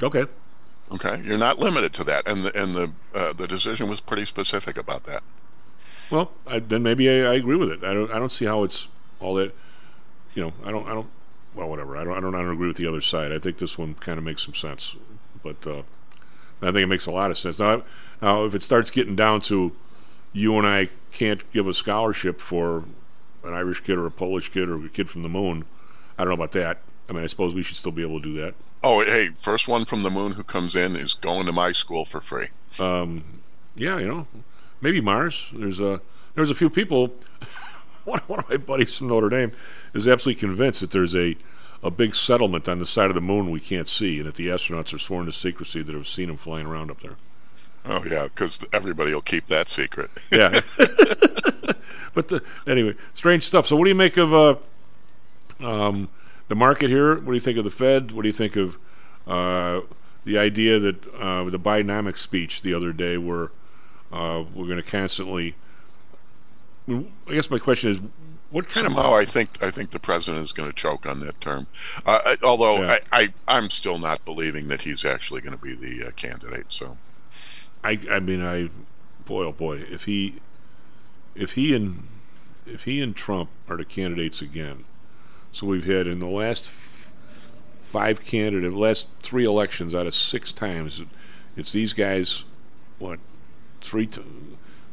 okay. 0.02 0.26
okay 0.92 1.22
you're 1.26 1.38
not 1.38 1.60
limited 1.60 1.94
to 1.94 2.04
that 2.06 2.26
and 2.28 2.46
the 2.46 2.62
and 2.62 2.76
the 2.76 2.94
uh, 3.14 3.34
the 3.34 3.48
decision 3.48 3.90
was 3.90 4.00
pretty 4.00 4.26
specific 4.26 4.78
about 4.78 5.04
that 5.04 5.24
Well, 6.10 6.32
I, 6.48 6.60
then 6.60 6.84
maybe 6.84 7.10
I, 7.10 7.32
I 7.32 7.36
agree 7.36 7.56
with 7.56 7.70
it. 7.70 7.84
I 7.84 7.94
don't. 7.94 8.12
I 8.12 8.20
don't 8.20 8.32
see 8.32 8.46
how 8.46 8.64
it's 8.64 8.88
all 9.20 9.36
that. 9.36 9.54
You 10.34 10.44
know, 10.44 10.54
I 10.64 10.72
don't. 10.72 10.88
I 10.88 10.94
don't. 10.94 11.10
Well, 11.56 11.70
whatever. 11.70 11.98
I 11.98 12.04
don't. 12.04 12.14
I 12.18 12.20
don't, 12.20 12.36
I 12.36 12.40
don't 12.42 12.54
agree 12.54 12.68
with 12.68 12.78
the 12.78 12.88
other 12.88 13.02
side. 13.02 13.32
I 13.32 13.40
think 13.40 13.58
this 13.58 13.78
one 13.78 13.96
kind 13.96 14.18
of 14.18 14.24
makes 14.24 14.44
some 14.46 14.54
sense, 14.56 14.96
but 15.44 15.66
uh, 15.66 15.82
I 16.62 16.66
think 16.68 16.78
it 16.78 16.88
makes 16.88 17.06
a 17.06 17.12
lot 17.12 17.32
of 17.32 17.38
sense. 17.38 17.60
Now, 17.60 17.84
now, 18.22 18.46
if 18.46 18.54
it 18.54 18.62
starts 18.62 18.92
getting 18.92 19.16
down 19.16 19.42
to 19.42 19.72
you 20.32 20.58
and 20.58 20.68
I 20.68 20.90
can't 21.12 21.50
give 21.52 21.68
a 21.68 21.74
scholarship 21.74 22.40
for 22.40 22.84
an 23.44 23.54
Irish 23.54 23.82
kid 23.82 23.98
or 23.98 24.06
a 24.06 24.12
Polish 24.12 24.50
kid 24.50 24.70
or 24.70 24.86
a 24.86 24.90
kid 24.90 25.10
from 25.10 25.24
the 25.24 25.30
moon, 25.30 25.66
I 26.18 26.24
don't 26.24 26.30
know 26.30 26.36
about 26.44 26.52
that. 26.52 26.82
I 27.10 27.14
mean, 27.14 27.24
I 27.24 27.28
suppose 27.28 27.56
we 27.56 27.64
should 27.64 27.78
still 27.78 27.92
be 27.92 28.04
able 28.04 28.22
to 28.22 28.34
do 28.34 28.40
that. 28.42 28.54
oh 28.84 29.04
hey 29.04 29.30
first 29.36 29.68
one 29.68 29.84
from 29.86 30.04
the 30.04 30.10
moon 30.12 30.34
who 30.34 30.44
comes 30.44 30.76
in 30.76 30.96
is 30.96 31.14
going 31.16 31.46
to 31.48 31.52
my 31.52 31.72
school 31.74 32.06
for 32.06 32.22
free 32.22 32.48
Um, 32.80 33.42
yeah, 33.76 33.98
you 33.98 34.08
know, 34.08 34.28
maybe 34.82 35.02
Mars. 35.02 35.48
There's 35.52 35.80
a 35.80 36.00
there's 36.36 36.52
a 36.52 36.56
few 36.56 36.70
people. 36.70 37.14
One, 38.10 38.20
one 38.28 38.40
of 38.40 38.50
my 38.50 38.58
buddies 38.58 38.98
from 38.98 39.08
Notre 39.08 39.30
Dame 39.30 39.52
is 39.94 40.08
absolutely 40.08 40.40
convinced 40.40 40.82
that 40.82 40.92
there's 40.92 41.16
a 41.16 41.36
a 41.82 41.90
big 41.90 42.14
settlement 42.14 42.68
on 42.68 42.80
the 42.80 42.86
side 42.86 43.10
of 43.10 43.16
the 43.16 43.22
moon 43.22 43.50
we 43.50 43.60
can't 43.62 43.88
see, 43.88 44.18
and 44.20 44.28
that 44.28 44.36
the 44.36 44.48
astronauts 44.48 44.94
are 44.94 45.00
sworn 45.00 45.26
to 45.26 45.32
secrecy 45.32 45.82
that 45.82 45.96
have 45.96 46.10
seen 46.10 46.28
them 46.28 46.36
flying 46.36 46.68
around 46.68 46.92
up 46.92 47.00
there. 47.00 47.16
oh 47.86 48.04
yeah 48.06 48.24
because 48.24 48.66
everybody 48.74 49.14
will 49.14 49.22
keep 49.22 49.46
that 49.48 49.70
secret 49.70 50.12
Yeah. 50.32 50.60
but 52.14 52.28
the, 52.28 52.44
anyway, 52.68 52.96
strange 53.14 53.44
stuff. 53.46 53.66
So, 53.68 53.76
what 53.78 53.86
do 53.86 53.90
you 53.90 53.96
make 53.96 54.18
of 54.18 54.34
uh, 54.34 54.56
um, 55.66 56.10
the 56.50 56.56
market 56.56 56.90
here? 56.90 57.16
What 57.16 57.28
do 57.28 57.34
you 57.34 57.40
think 57.40 57.58
of 57.58 57.64
the 57.64 57.72
Fed? 57.72 58.12
What 58.12 58.24
do 58.24 58.28
you 58.28 58.34
think 58.34 58.56
of 58.58 58.78
uh, 59.26 59.82
the 60.26 60.38
idea 60.38 60.80
that 60.80 61.08
uh, 61.16 61.44
the 61.46 61.60
Bidenomics 61.60 62.18
speech 62.18 62.62
the 62.62 62.74
other 62.74 62.92
day, 62.92 63.18
where 63.18 63.52
uh, 64.12 64.44
we're 64.54 64.66
going 64.66 64.78
to 64.78 64.84
constantly? 64.84 65.56
I 66.90 67.34
guess 67.34 67.50
my 67.50 67.60
question 67.60 67.92
is, 67.92 68.00
what 68.52 68.68
kind 68.68 68.86
Somehow, 68.86 69.14
of? 69.14 69.14
I 69.14 69.26
think 69.26 69.62
I 69.62 69.70
think 69.70 69.92
the 69.92 70.00
president 70.00 70.44
is 70.44 70.52
going 70.52 70.70
to 70.70 70.76
choke 70.76 71.06
on 71.06 71.20
that 71.20 71.40
term. 71.40 71.68
Uh, 72.06 72.20
I- 72.26 72.38
although 72.44 72.82
Yeah. 72.84 72.98
I, 73.12 73.22
I 73.22 73.34
I'm 73.48 73.70
still 73.70 74.00
not 74.00 74.26
believing 74.26 74.68
that 74.70 74.82
he's 74.82 75.06
actually 75.06 75.42
going 75.42 75.56
to 75.58 75.64
be 75.64 75.76
the 75.76 76.08
uh, 76.08 76.12
candidate. 76.12 76.68
So 76.70 76.98
I, 77.84 78.00
I 78.10 78.20
mean, 78.20 78.44
I, 78.44 78.70
boy, 79.26 79.46
oh 79.46 79.52
boy, 79.52 79.78
if 79.90 80.06
he, 80.06 80.36
if 81.36 81.54
he 81.54 81.76
and, 81.76 82.08
if 82.66 82.84
he 82.84 83.02
and 83.02 83.16
Trump 83.16 83.50
are 83.70 83.78
the 83.78 83.86
candidates 83.86 84.42
again, 84.42 84.84
so 85.54 85.66
we've 85.68 85.86
had 85.86 86.08
in 86.08 86.20
the 86.20 86.28
last 86.28 86.70
five 87.84 88.26
candidate, 88.26 88.74
last 88.74 89.08
three 89.24 89.46
elections 89.46 89.96
out 89.96 90.08
of 90.08 90.14
six 90.14 90.52
times, 90.52 91.02
it's 91.56 91.72
these 91.72 91.94
guys, 91.94 92.44
what, 92.98 93.20
three, 93.82 94.06
t- 94.08 94.22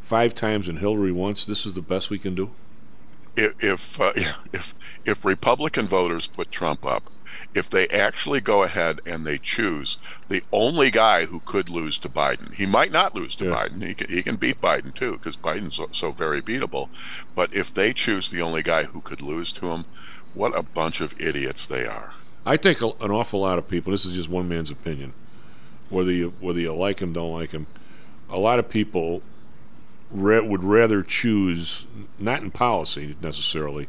five 0.07 0.35
times 0.35 0.69
and 0.69 0.79
Hillary 0.79 1.13
once. 1.13 1.45
This 1.45 1.67
is 1.67 1.75
the 1.75 1.83
best 1.83 2.11
we 2.11 2.19
can 2.19 2.35
do. 2.35 2.51
if 3.37 3.53
if, 3.63 4.01
uh, 4.01 4.13
yeah, 4.17 4.35
if 4.53 4.75
if 5.05 5.25
Republican 5.25 5.87
voters 5.87 6.27
put 6.27 6.51
Trump 6.51 6.85
up, 6.87 7.11
if 7.55 7.69
they 7.69 7.87
actually 7.89 8.41
go 8.41 8.63
ahead 8.63 9.01
and 9.05 9.27
they 9.27 9.37
choose 9.39 9.99
the 10.29 10.43
only 10.53 10.91
guy 10.91 11.27
who 11.27 11.41
could 11.41 11.69
lose 11.69 11.99
to 11.99 12.09
Biden, 12.09 12.55
he 12.55 12.67
might 12.67 12.93
not 12.93 13.15
lose 13.15 13.37
to 13.37 13.45
Biden. 13.47 13.83
He 13.85 13.95
can, 13.95 14.09
he 14.09 14.23
can 14.23 14.37
beat 14.37 14.61
Biden 14.61 14.95
too 14.95 15.13
because 15.19 15.37
Biden's 15.37 15.77
so, 15.77 15.89
so 15.93 16.13
very 16.13 16.41
beatable. 16.41 16.89
But 17.35 17.53
if 17.53 17.75
they 17.75 17.93
choose 17.93 18.31
the 18.31 18.41
only 18.43 18.63
guy 18.63 18.85
who 18.85 19.01
could 19.01 19.21
lose 19.21 19.53
to 19.53 19.67
him, 19.73 19.85
what 20.35 20.57
a 20.57 20.63
bunch 20.63 21.01
of 21.01 21.21
idiots 21.21 21.67
they 21.67 21.85
are. 21.87 22.15
I 22.47 22.57
think 22.57 22.81
a- 22.81 22.93
an 23.01 23.11
awful 23.11 23.41
lot 23.41 23.59
of 23.59 23.69
people. 23.69 23.91
This 23.91 24.05
is 24.07 24.13
just 24.13 24.29
one 24.29 24.49
man's 24.49 24.71
opinion. 24.71 25.13
Whether 25.91 26.13
you 26.13 26.33
whether 26.41 26.61
you 26.61 26.73
like 26.73 27.01
him, 27.01 27.13
don't 27.13 27.33
like 27.33 27.51
him, 27.51 27.67
a 28.31 28.39
lot 28.39 28.59
of 28.59 28.69
people 28.71 29.23
would 30.11 30.63
rather 30.65 31.03
choose 31.03 31.85
not 32.19 32.43
in 32.43 32.51
policy 32.51 33.17
necessarily. 33.21 33.89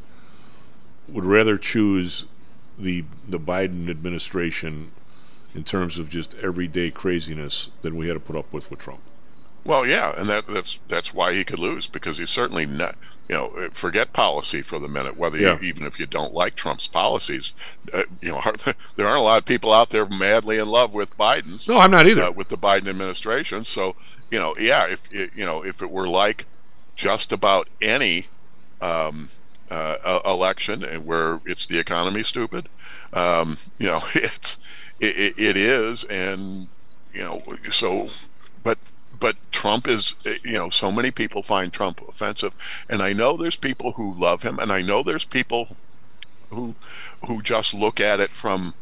Would 1.08 1.26
rather 1.26 1.58
choose 1.58 2.26
the 2.78 3.06
the 3.28 3.40
Biden 3.40 3.90
administration 3.90 4.92
in 5.56 5.64
terms 5.64 5.98
of 5.98 6.10
just 6.10 6.36
everyday 6.36 6.92
craziness 6.92 7.70
than 7.82 7.96
we 7.96 8.08
had 8.08 8.14
to 8.16 8.20
put 8.20 8.36
up 8.36 8.52
with 8.52 8.70
with 8.70 8.80
Trump. 8.80 9.00
Well, 9.64 9.86
yeah, 9.86 10.14
and 10.18 10.30
that 10.30 10.48
that's 10.48 10.80
that's 10.88 11.14
why 11.14 11.34
he 11.34 11.44
could 11.44 11.60
lose 11.60 11.88
because 11.88 12.18
he's 12.18 12.30
certainly 12.30 12.66
not. 12.66 12.96
You 13.28 13.36
know, 13.36 13.70
forget 13.74 14.14
policy 14.14 14.62
for 14.62 14.80
the 14.80 14.88
minute. 14.88 15.18
Whether 15.18 15.38
Yeah. 15.38 15.58
you, 15.60 15.68
even 15.68 15.84
if 15.86 16.00
you 16.00 16.06
don't 16.06 16.34
like 16.34 16.56
Trump's 16.56 16.88
policies, 16.88 17.54
uh, 17.94 18.04
you 18.22 18.30
know, 18.30 18.42
there 18.96 19.06
aren't 19.08 19.20
a 19.20 19.24
lot 19.24 19.40
of 19.40 19.46
people 19.46 19.74
out 19.74 19.90
there 19.90 20.06
madly 20.06 20.58
in 20.58 20.70
love 20.70 20.94
with 20.94 21.18
Biden's. 21.18 21.68
No, 21.68 21.80
I'm 21.80 21.92
not 21.92 22.08
either. 22.08 22.24
Uh, 22.24 22.32
with 22.32 22.48
the 22.48 22.58
Biden 22.58 22.88
administration, 22.88 23.66
so 23.66 23.98
you 24.32 24.40
know, 24.40 24.56
yeah, 24.58 24.88
if 24.88 25.12
you 25.12 25.46
know, 25.46 25.64
if 25.64 25.82
it 25.82 25.92
were 25.92 26.08
like 26.08 26.46
just 26.96 27.32
about 27.32 27.68
any 27.82 28.28
um, 28.82 29.30
uh, 29.70 30.20
election 30.26 30.84
and 30.84 31.06
where 31.06 31.40
it's 31.46 31.68
the 31.68 31.80
economy 31.80 32.24
stupid, 32.24 32.68
um, 33.14 33.58
you 33.78 33.88
know, 33.88 34.04
it's 34.14 34.58
it, 35.00 35.36
it, 35.38 35.58
is, 35.58 36.04
and 36.06 36.68
you 37.14 37.22
know, 37.22 37.40
so 37.72 38.08
but 38.64 38.78
but 39.20 39.36
Trump 39.52 39.88
is, 39.88 40.16
uh, 40.26 40.32
you 40.44 40.54
know, 40.54 40.70
so 40.70 40.92
many 40.92 41.12
people 41.12 41.44
find 41.44 41.72
Trump 41.72 42.02
offensive, 42.08 42.56
and 42.90 43.02
I 43.02 43.14
know 43.14 43.38
there's 43.38 43.56
people 43.56 43.94
who 43.94 44.14
love 44.14 44.44
him, 44.44 44.60
and 44.60 44.72
I 44.72 44.82
know 44.82 45.04
there's 45.04 45.26
people 45.26 45.76
who 46.50 46.76
who 47.28 47.42
just 47.42 47.74
look 47.74 48.00
at 48.00 48.20
it 48.20 48.30
from 48.30 48.74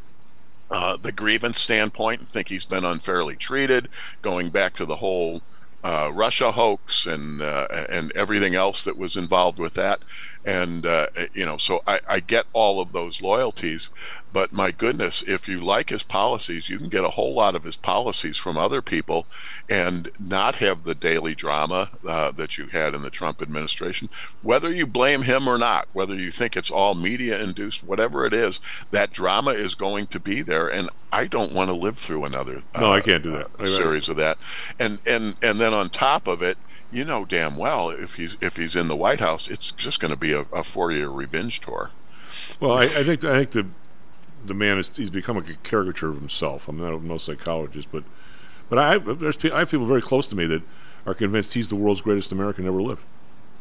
uh, 0.71 0.97
the 0.97 1.11
grievance 1.11 1.59
standpoint 1.59 2.21
and 2.21 2.29
think 2.29 2.49
he's 2.49 2.65
been 2.65 2.85
unfairly 2.85 3.35
treated, 3.35 3.87
going 4.21 4.49
back 4.49 4.75
to 4.75 4.85
the 4.85 4.97
whole 4.97 5.41
uh, 5.83 6.09
Russia 6.11 6.51
hoax 6.51 7.05
and 7.05 7.43
uh, 7.43 7.67
and 7.89 8.11
everything 8.13 8.55
else 8.55 8.83
that 8.83 8.97
was 8.97 9.15
involved 9.15 9.59
with 9.59 9.75
that, 9.75 9.99
and 10.43 10.83
uh, 10.83 11.05
you 11.31 11.45
know, 11.45 11.57
so 11.57 11.83
I, 11.85 11.99
I 12.09 12.19
get 12.21 12.45
all 12.53 12.81
of 12.81 12.91
those 12.91 13.21
loyalties, 13.21 13.91
but 14.35 14.51
my 14.51 14.69
goodness, 14.69 15.21
if 15.25 15.47
you 15.47 15.63
like 15.63 15.89
his 15.91 16.03
policies, 16.03 16.67
you 16.69 16.77
can 16.77 16.89
get 16.89 17.05
a 17.05 17.11
whole 17.11 17.33
lot 17.33 17.55
of 17.55 17.63
his 17.63 17.77
policies 17.77 18.35
from 18.35 18.57
other 18.57 18.81
people, 18.81 19.25
and 19.69 20.11
not 20.19 20.55
have 20.55 20.83
the 20.83 20.93
daily 20.93 21.33
drama 21.33 21.89
uh, 22.05 22.31
that 22.31 22.57
you 22.57 22.67
had 22.67 22.93
in 22.93 23.01
the 23.01 23.09
Trump 23.09 23.41
administration. 23.41 24.09
Whether 24.41 24.73
you 24.73 24.85
blame 24.87 25.21
him 25.21 25.47
or 25.47 25.57
not, 25.57 25.87
whether 25.93 26.13
you 26.15 26.31
think 26.31 26.57
it's 26.57 26.69
all 26.69 26.95
media 26.95 27.41
induced, 27.41 27.81
whatever 27.81 28.25
it 28.25 28.33
is, 28.33 28.59
that 28.91 29.13
drama 29.13 29.51
is 29.51 29.73
going 29.73 30.07
to 30.07 30.19
be 30.19 30.41
there, 30.41 30.67
and 30.67 30.89
I 31.13 31.27
don't 31.27 31.53
want 31.53 31.69
to 31.69 31.73
live 31.73 31.97
through 31.97 32.25
another 32.25 32.63
No, 32.77 32.91
I 32.91 32.99
can't 32.99 33.23
do 33.23 33.31
that. 33.31 33.45
uh, 33.45 33.59
I- 33.59 33.63
I- 33.63 33.65
series 33.67 34.09
of 34.09 34.17
that, 34.17 34.37
and 34.77 34.99
and 35.05 35.35
and 35.41 35.61
then 35.61 35.73
on 35.73 35.89
top 35.89 36.27
of 36.27 36.41
it, 36.41 36.57
you 36.91 37.05
know 37.05 37.23
damn 37.23 37.55
well 37.55 37.89
if 37.89 38.15
he's 38.15 38.35
if 38.41 38.57
he's 38.57 38.75
in 38.75 38.89
the 38.89 38.97
White 38.97 39.21
House, 39.21 39.47
it's 39.47 39.71
just 39.71 40.01
going 40.01 40.11
to 40.11 40.19
be 40.19 40.33
a, 40.33 40.41
a 40.51 40.61
four 40.65 40.91
year 40.91 41.07
revenge 41.07 41.61
tour. 41.61 41.91
Well, 42.59 42.73
I, 42.77 42.83
I 42.83 43.03
think 43.05 43.23
I 43.23 43.45
think 43.45 43.51
the 43.51 43.65
the 44.47 44.53
man 44.53 44.77
is 44.77 44.89
he's 44.95 45.09
become 45.09 45.37
a 45.37 45.41
caricature 45.41 46.09
of 46.09 46.15
himself. 46.15 46.67
I'm 46.67 46.77
not 46.79 46.93
a 46.93 47.05
no 47.05 47.17
psychologist, 47.17 47.87
but 47.91 48.03
but 48.69 48.79
I 48.79 48.97
there's 48.97 49.37
I 49.45 49.59
have 49.59 49.71
people 49.71 49.85
very 49.85 50.01
close 50.01 50.27
to 50.27 50.35
me 50.35 50.45
that 50.47 50.61
are 51.05 51.13
convinced 51.13 51.53
he's 51.53 51.69
the 51.69 51.75
world's 51.75 52.01
greatest 52.01 52.31
American 52.31 52.65
ever 52.67 52.81
lived. 52.81 53.01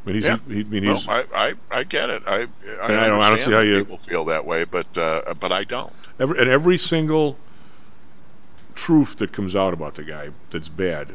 I 0.04 0.06
mean, 0.06 0.14
he's 0.16 0.24
yeah, 0.24 0.38
he, 0.48 0.60
I 0.60 0.62
mean, 0.64 0.84
Well, 0.86 0.96
he's 0.96 1.08
I, 1.08 1.24
I 1.34 1.54
I 1.70 1.84
get 1.84 2.10
it. 2.10 2.22
I 2.26 2.34
I, 2.36 2.38
I 2.84 3.08
don't- 3.08 3.20
I 3.20 3.28
don't 3.30 3.38
see 3.40 3.50
how 3.52 3.60
you- 3.60 3.78
people 3.78 3.98
feel 3.98 4.24
that 4.26 4.44
way, 4.44 4.64
but 4.64 4.96
uh, 4.98 5.34
but 5.38 5.50
I 5.52 5.64
don't. 5.64 5.92
every, 6.20 6.38
and 6.40 6.48
every 6.50 6.78
single 6.78 7.38
truth 8.74 9.16
that 9.18 9.32
comes 9.32 9.54
out 9.54 9.72
about 9.72 9.94
the 9.94 10.02
guy 10.04 10.30
that's 10.50 10.68
bad, 10.68 11.10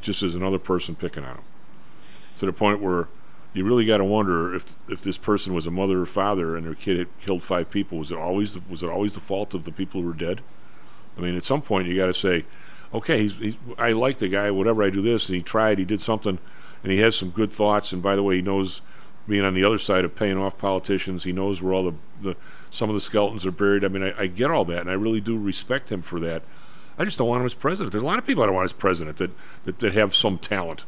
just 0.00 0.22
as 0.22 0.34
another 0.34 0.58
person 0.58 0.94
picking 0.94 1.24
on 1.24 1.36
him, 1.36 1.42
to 2.38 2.46
the 2.46 2.52
point 2.52 2.80
where 2.80 3.08
you 3.54 3.64
really 3.64 3.86
got 3.86 3.98
to 3.98 4.04
wonder 4.04 4.54
if 4.54 4.66
if 4.88 5.00
this 5.00 5.16
person 5.16 5.54
was 5.54 5.66
a 5.66 5.70
mother 5.70 6.02
or 6.02 6.06
father 6.06 6.56
and 6.56 6.66
their 6.66 6.74
kid 6.74 6.98
had 6.98 7.18
killed 7.20 7.42
five 7.42 7.70
people. 7.70 7.98
Was 7.98 8.10
it 8.10 8.18
always 8.18 8.54
the, 8.54 8.62
was 8.68 8.82
it 8.82 8.90
always 8.90 9.14
the 9.14 9.20
fault 9.20 9.54
of 9.54 9.64
the 9.64 9.72
people 9.72 10.02
who 10.02 10.08
were 10.08 10.12
dead? 10.12 10.42
I 11.16 11.20
mean, 11.20 11.36
at 11.36 11.44
some 11.44 11.62
point 11.62 11.86
you 11.86 11.96
got 11.96 12.06
to 12.06 12.14
say, 12.14 12.44
okay, 12.92 13.22
he's, 13.22 13.34
he's 13.34 13.54
I 13.78 13.92
like 13.92 14.18
the 14.18 14.28
guy. 14.28 14.50
Whatever 14.50 14.82
I 14.82 14.90
do 14.90 15.00
this, 15.00 15.28
and 15.28 15.36
he 15.36 15.42
tried, 15.42 15.78
he 15.78 15.84
did 15.84 16.00
something, 16.00 16.38
and 16.82 16.92
he 16.92 16.98
has 16.98 17.16
some 17.16 17.30
good 17.30 17.52
thoughts. 17.52 17.92
And 17.92 18.02
by 18.02 18.16
the 18.16 18.22
way, 18.22 18.36
he 18.36 18.42
knows 18.42 18.80
being 19.28 19.44
on 19.44 19.54
the 19.54 19.64
other 19.64 19.78
side 19.78 20.04
of 20.04 20.16
paying 20.16 20.36
off 20.36 20.58
politicians. 20.58 21.22
He 21.22 21.32
knows 21.32 21.62
where 21.62 21.72
all 21.72 21.84
the, 21.84 21.94
the 22.20 22.36
some 22.70 22.90
of 22.90 22.94
the 22.94 23.00
skeletons 23.00 23.46
are 23.46 23.52
buried. 23.52 23.84
I 23.84 23.88
mean, 23.88 24.02
I, 24.02 24.22
I 24.22 24.26
get 24.26 24.50
all 24.50 24.64
that, 24.64 24.80
and 24.80 24.90
I 24.90 24.94
really 24.94 25.20
do 25.20 25.38
respect 25.38 25.92
him 25.92 26.02
for 26.02 26.18
that. 26.20 26.42
I 26.98 27.04
just 27.04 27.18
don't 27.18 27.28
want 27.28 27.40
him 27.40 27.46
as 27.46 27.54
president. 27.54 27.92
There's 27.92 28.02
a 28.02 28.06
lot 28.06 28.18
of 28.18 28.26
people 28.26 28.42
I 28.42 28.46
don't 28.46 28.54
want 28.54 28.64
as 28.64 28.72
president 28.72 29.18
that 29.18 29.30
that, 29.64 29.78
that 29.78 29.92
have 29.92 30.12
some 30.14 30.38
talent, 30.38 30.84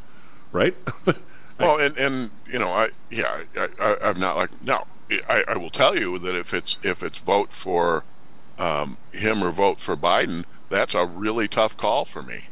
right? 0.50 0.76
Well, 1.58 1.78
and 1.78 1.96
and 1.96 2.30
you 2.46 2.58
know, 2.58 2.68
I 2.68 2.90
yeah, 3.10 3.42
I, 3.56 3.68
I, 3.80 3.96
I'm 4.02 4.20
not 4.20 4.36
like 4.36 4.62
no. 4.62 4.86
I, 5.28 5.44
I 5.46 5.56
will 5.56 5.70
tell 5.70 5.96
you 5.96 6.18
that 6.18 6.34
if 6.34 6.52
it's 6.52 6.76
if 6.82 7.02
it's 7.02 7.18
vote 7.18 7.52
for 7.52 8.04
um, 8.58 8.98
him 9.12 9.42
or 9.42 9.50
vote 9.50 9.80
for 9.80 9.96
Biden, 9.96 10.44
that's 10.68 10.94
a 10.94 11.06
really 11.06 11.48
tough 11.48 11.76
call 11.76 12.04
for 12.04 12.22
me. 12.22 12.46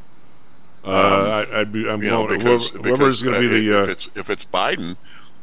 uh, 0.85 1.47
I, 1.53 1.61
I'd 1.61 1.73
be 1.73 1.89
I'm 1.89 1.95
Um, 1.95 2.03
you 2.03 2.11
know, 2.11 2.27
going 2.27 2.39
because, 2.39 2.71
whoever, 2.71 2.89
whoever's 2.89 3.23
going 3.23 3.43
to 3.43 3.49
be 3.49 3.73
uh, 3.73 3.79
the 3.79 3.83
if 3.83 3.89
uh, 3.89 3.91
it's 3.91 4.11
if 4.15 4.31
it's 4.31 4.45
Biden, 4.45 4.97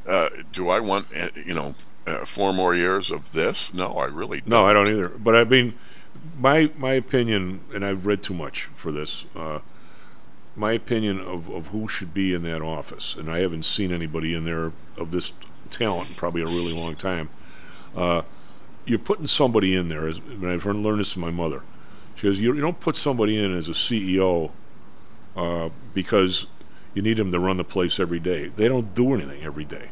uh, 0.08 0.30
do 0.52 0.70
I 0.70 0.80
want 0.80 1.08
uh, 1.16 1.30
you 1.36 1.54
know 1.54 1.76
uh, 2.08 2.26
four 2.26 2.54
more 2.54 2.74
years 2.74 3.12
of 3.12 3.34
this? 3.34 3.74
No, 3.74 3.94
I 3.94 4.06
really 4.06 4.40
don't. 4.40 4.50
No, 4.50 4.66
I 4.66 4.74
don't 4.74 4.88
either. 4.88 5.10
But 5.10 5.36
I 5.36 5.44
mean, 5.44 5.74
my 6.38 6.72
my 6.78 6.94
opinion, 6.94 7.62
and 7.74 7.86
I've 7.86 8.06
read 8.06 8.24
too 8.24 8.34
much 8.34 8.70
for 8.76 8.92
this. 8.92 9.26
My 10.56 10.74
opinion 10.74 11.20
of, 11.20 11.50
of 11.50 11.68
who 11.68 11.88
should 11.88 12.14
be 12.14 12.34
in 12.34 12.44
that 12.44 12.62
office, 12.62 13.16
and 13.16 13.32
I 13.32 13.40
haven't 13.40 13.64
seen 13.64 13.92
anybody 13.92 14.34
in 14.34 14.44
there 14.44 14.72
of 14.98 15.12
this 15.12 15.32
talent 15.70 16.18
probably 16.18 16.42
a 16.42 16.46
really 16.46 16.74
long 16.74 16.96
time. 16.96 17.30
Uh, 17.96 18.24
you're 18.86 19.00
putting 19.00 19.28
somebody 19.28 19.76
in 19.76 19.90
there, 19.90 20.08
as, 20.08 20.18
and 20.18 20.48
I've 20.48 20.66
learned 20.66 21.00
this 21.00 21.14
from 21.14 21.22
my 21.22 21.32
mother. 21.32 21.62
She 22.16 22.28
goes, 22.28 22.40
you, 22.40 22.54
you 22.54 22.62
don't 22.62 22.80
put 22.80 22.96
somebody 22.96 23.42
in 23.42 23.56
as 23.58 23.68
a 23.68 23.72
CEO 23.72 24.52
uh, 25.36 25.70
because 25.94 26.46
you 26.94 27.02
need 27.02 27.18
them 27.18 27.32
to 27.32 27.40
run 27.40 27.58
the 27.58 27.64
place 27.64 28.00
every 28.00 28.20
day. 28.20 28.48
They 28.48 28.68
don't 28.68 28.94
do 28.94 29.14
anything 29.14 29.44
every 29.44 29.66
day. 29.66 29.90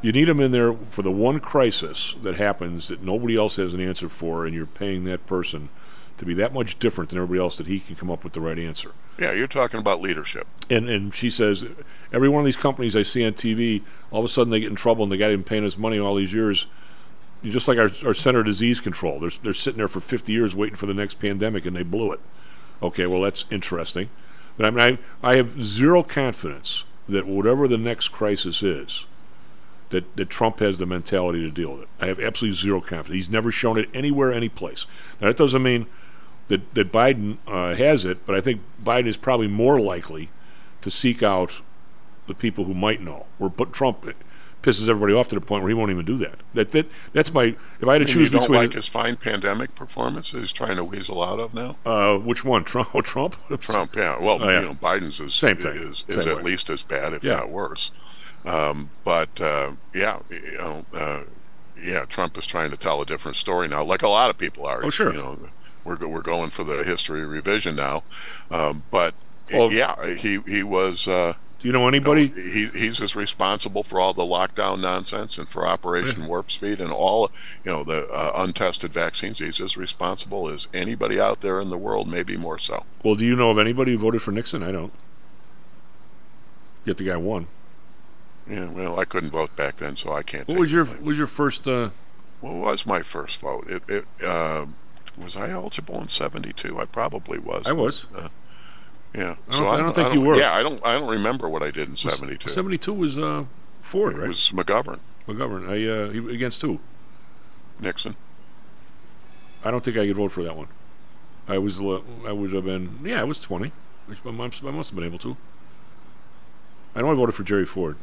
You 0.00 0.12
need 0.12 0.26
them 0.26 0.38
in 0.38 0.52
there 0.52 0.74
for 0.90 1.02
the 1.02 1.10
one 1.10 1.40
crisis 1.40 2.14
that 2.22 2.36
happens 2.36 2.86
that 2.88 3.02
nobody 3.02 3.36
else 3.36 3.56
has 3.56 3.74
an 3.74 3.80
answer 3.80 4.08
for, 4.08 4.46
and 4.46 4.54
you're 4.54 4.66
paying 4.66 5.04
that 5.04 5.26
person 5.26 5.70
to 6.18 6.24
be 6.24 6.34
that 6.34 6.52
much 6.52 6.78
different 6.78 7.10
than 7.10 7.18
everybody 7.18 7.40
else 7.40 7.56
that 7.56 7.66
he 7.66 7.80
can 7.80 7.96
come 7.96 8.10
up 8.10 8.24
with 8.24 8.32
the 8.32 8.40
right 8.40 8.58
answer. 8.58 8.92
Yeah, 9.18 9.32
you're 9.32 9.46
talking 9.46 9.80
about 9.80 10.00
leadership. 10.00 10.46
And 10.68 10.88
and 10.88 11.14
she 11.14 11.30
says 11.30 11.66
every 12.12 12.28
one 12.28 12.40
of 12.40 12.44
these 12.44 12.56
companies 12.56 12.94
I 12.94 13.02
see 13.02 13.24
on 13.24 13.32
TV, 13.32 13.82
all 14.10 14.20
of 14.20 14.24
a 14.24 14.28
sudden 14.28 14.50
they 14.50 14.60
get 14.60 14.70
in 14.70 14.76
trouble, 14.76 15.02
and 15.02 15.12
the 15.12 15.16
guy 15.16 15.28
didn't 15.28 15.46
paying 15.46 15.64
us 15.64 15.78
money 15.78 15.98
all 15.98 16.14
these 16.14 16.32
years. 16.32 16.66
Just 17.44 17.68
like 17.68 17.78
our, 17.78 17.90
our 18.04 18.14
Center 18.14 18.40
of 18.40 18.46
Disease 18.46 18.80
Control, 18.80 19.20
they're 19.20 19.30
they're 19.42 19.52
sitting 19.52 19.78
there 19.78 19.88
for 19.88 20.00
50 20.00 20.32
years 20.32 20.54
waiting 20.54 20.76
for 20.76 20.86
the 20.86 20.94
next 20.94 21.20
pandemic, 21.20 21.64
and 21.66 21.76
they 21.76 21.84
blew 21.84 22.12
it. 22.12 22.20
Okay, 22.82 23.06
well 23.06 23.20
that's 23.20 23.44
interesting, 23.50 24.10
but 24.56 24.66
I 24.66 24.70
mean 24.70 24.98
I 25.22 25.30
I 25.32 25.36
have 25.36 25.62
zero 25.62 26.02
confidence 26.02 26.84
that 27.08 27.26
whatever 27.26 27.66
the 27.66 27.78
next 27.78 28.08
crisis 28.08 28.62
is, 28.62 29.06
that, 29.90 30.16
that 30.16 30.28
Trump 30.28 30.58
has 30.60 30.78
the 30.78 30.86
mentality 30.86 31.40
to 31.40 31.50
deal 31.50 31.72
with 31.72 31.82
it. 31.82 31.88
I 32.00 32.06
have 32.06 32.20
absolutely 32.20 32.56
zero 32.56 32.80
confidence. 32.80 33.14
He's 33.14 33.30
never 33.30 33.50
shown 33.50 33.78
it 33.78 33.88
anywhere, 33.94 34.32
any 34.32 34.48
place. 34.48 34.86
Now 35.20 35.28
that 35.28 35.36
doesn't 35.36 35.62
mean 35.62 35.86
that 36.48 36.74
that 36.74 36.92
Biden 36.92 37.38
uh, 37.46 37.74
has 37.74 38.04
it, 38.04 38.24
but 38.26 38.34
I 38.34 38.40
think 38.40 38.60
Biden 38.82 39.06
is 39.06 39.16
probably 39.16 39.48
more 39.48 39.80
likely 39.80 40.30
to 40.82 40.90
seek 40.90 41.22
out 41.22 41.60
the 42.26 42.34
people 42.34 42.64
who 42.64 42.74
might 42.74 43.00
know. 43.00 43.26
Where 43.38 43.50
but 43.50 43.72
Trump 43.72 44.04
pisses 44.62 44.88
everybody 44.88 45.14
off 45.14 45.28
to 45.28 45.34
the 45.36 45.40
point 45.40 45.62
where 45.62 45.68
he 45.68 45.74
won't 45.74 45.90
even 45.92 46.04
do 46.04 46.16
that. 46.18 46.40
That 46.54 46.72
that 46.72 46.86
that's 47.12 47.32
my. 47.32 47.54
If 47.80 47.86
I 47.88 47.92
had 47.94 47.98
to 47.98 48.04
And 48.04 48.08
choose 48.08 48.24
you 48.28 48.30
don't 48.38 48.40
between 48.42 48.60
like 48.62 48.72
his 48.72 48.86
fine 48.88 49.16
pandemic 49.16 49.74
performance 49.74 50.32
that 50.32 50.40
he's 50.40 50.52
trying 50.52 50.76
to 50.76 50.84
weasel 50.84 51.22
out 51.22 51.38
of 51.38 51.54
now. 51.54 51.76
uh, 51.86 52.16
which 52.18 52.44
one, 52.44 52.64
Trump? 52.64 52.88
Oh, 52.94 53.00
Trump. 53.00 53.36
Trump, 53.60 53.94
yeah. 53.96 54.18
Well, 54.20 54.38
Oh, 54.42 54.48
yeah. 54.48 54.60
you 54.60 54.66
know, 54.68 54.74
Biden's 54.74 55.20
is 55.20 55.34
Same 55.34 55.56
thing. 55.56 55.76
is, 55.76 56.04
is 56.08 56.24
Same 56.24 56.28
at 56.32 56.36
way. 56.38 56.42
least 56.42 56.68
as 56.70 56.82
bad, 56.82 57.12
if 57.14 57.22
Yeah. 57.24 57.36
not 57.36 57.50
worse. 57.50 57.90
Um, 58.44 58.90
but 59.04 59.40
uh, 59.40 59.72
yeah, 59.94 60.20
you 60.30 60.56
know, 60.58 60.86
uh, 60.94 61.22
yeah, 61.82 62.04
Trump 62.06 62.36
is 62.38 62.46
trying 62.46 62.70
to 62.70 62.76
tell 62.76 63.00
a 63.00 63.06
different 63.06 63.36
story 63.36 63.68
now, 63.68 63.84
like 63.84 64.02
a 64.02 64.08
lot 64.08 64.30
of 64.30 64.38
people 64.38 64.64
are. 64.66 64.84
Oh, 64.84 64.90
sure. 64.90 65.12
You 65.12 65.18
know, 65.18 65.38
we're 65.88 65.96
go- 65.96 66.08
we're 66.08 66.22
going 66.22 66.50
for 66.50 66.62
the 66.64 66.84
history 66.84 67.24
revision 67.26 67.74
now, 67.76 68.02
um, 68.50 68.82
but 68.90 69.14
Well- 69.52 69.72
yeah, 69.72 70.14
he 70.14 70.40
he 70.46 70.62
was. 70.62 71.08
Uh, 71.08 71.34
Do 71.60 71.66
you 71.66 71.72
know 71.72 71.88
anybody? 71.88 72.28
No, 72.28 72.40
he, 72.42 72.66
he's 72.68 73.00
as 73.02 73.16
responsible 73.16 73.82
for 73.82 73.98
all 73.98 74.14
the 74.14 74.22
lockdown 74.22 74.80
nonsense 74.80 75.38
and 75.38 75.48
for 75.48 75.66
Operation 75.66 76.28
Warp 76.28 76.50
Speed 76.52 76.80
and 76.80 76.92
all, 76.92 77.32
you 77.64 77.72
know, 77.72 77.82
the 77.82 78.06
uh, 78.10 78.30
untested 78.36 78.92
vaccines. 78.92 79.40
He's 79.40 79.60
as 79.60 79.76
responsible 79.76 80.48
as 80.48 80.68
anybody 80.72 81.18
out 81.18 81.40
there 81.40 81.58
in 81.60 81.70
the 81.70 81.76
world, 81.78 82.06
maybe 82.06 82.36
more 82.36 82.58
so. 82.60 82.84
Well, 83.02 83.16
do 83.16 83.24
you 83.24 83.34
know 83.34 83.50
of 83.50 83.58
anybody 83.58 83.92
who 83.94 83.98
voted 83.98 84.22
for 84.22 84.30
Nixon? 84.30 84.62
I 84.62 84.70
don't. 84.70 84.92
Yet 86.84 86.96
the 86.98 87.04
guy 87.04 87.16
won. 87.16 87.48
Yeah, 88.48 88.70
well, 88.70 88.98
I 88.98 89.04
couldn't 89.04 89.30
vote 89.30 89.54
back 89.56 89.76
then, 89.78 89.96
so 89.96 90.12
I 90.12 90.22
can't. 90.22 90.48
What 90.48 90.58
was 90.58 90.72
your 90.72 90.84
was 91.02 91.18
your 91.18 91.26
first? 91.26 91.66
Uh, 91.68 91.90
What 92.40 92.54
was 92.54 92.86
my 92.86 93.02
first 93.02 93.40
vote? 93.40 93.68
It, 93.68 93.82
it 93.88 94.04
uh, 94.24 94.66
was 95.18 95.36
I 95.36 95.50
eligible 95.50 96.00
in 96.00 96.08
'72? 96.08 96.78
I 96.78 96.84
probably 96.84 97.38
was. 97.38 97.66
I 97.66 97.72
was. 97.72 98.06
Uh, 98.14 98.28
yeah. 99.14 99.36
I 99.50 99.58
don't- 99.58 99.66
I 99.68 99.76
don't 99.78 99.94
think 99.94 100.14
you 100.14 100.20
were. 100.20 100.36
Yeah, 100.36 100.54
I 100.54 100.62
don't. 100.62 100.84
I 100.84 100.94
don't 100.98 101.08
remember 101.08 101.48
what 101.48 101.62
I 101.62 101.70
did 101.70 101.88
in 101.88 101.96
'72. 101.96 102.50
Seventy-two 102.50 102.92
was 102.92 103.18
uh, 103.18 103.44
Ford, 103.80 104.14
It 104.14 104.18
right? 104.18 104.28
was 104.28 104.50
McGovern, 104.54 105.00
McGovern. 105.26 105.68
I 105.68 106.28
uh, 106.28 106.30
against 106.32 106.60
who? 106.62 106.80
Nixon. 107.80 108.16
I 109.64 109.70
don't 109.70 109.82
think 109.84 109.96
I 109.96 110.06
could 110.06 110.16
vote 110.16 110.32
for 110.32 110.42
that 110.44 110.56
one. 110.56 110.68
I 111.48 111.58
was 111.58 111.80
I 111.80 112.32
would 112.32 112.52
have 112.52 112.64
been 112.64 113.00
yeah 113.04 113.20
I 113.20 113.24
was 113.24 113.40
twenty. 113.40 113.72
I 114.24 114.30
must 114.30 114.62
I 114.64 114.70
must 114.70 114.90
have 114.90 114.96
been 114.96 115.04
able 115.06 115.18
to. 115.20 115.36
I 116.94 117.00
know 117.02 117.10
I 117.10 117.14
voted 117.14 117.34
for 117.34 117.42
Jerry 117.44 117.66
Ford. 117.66 117.96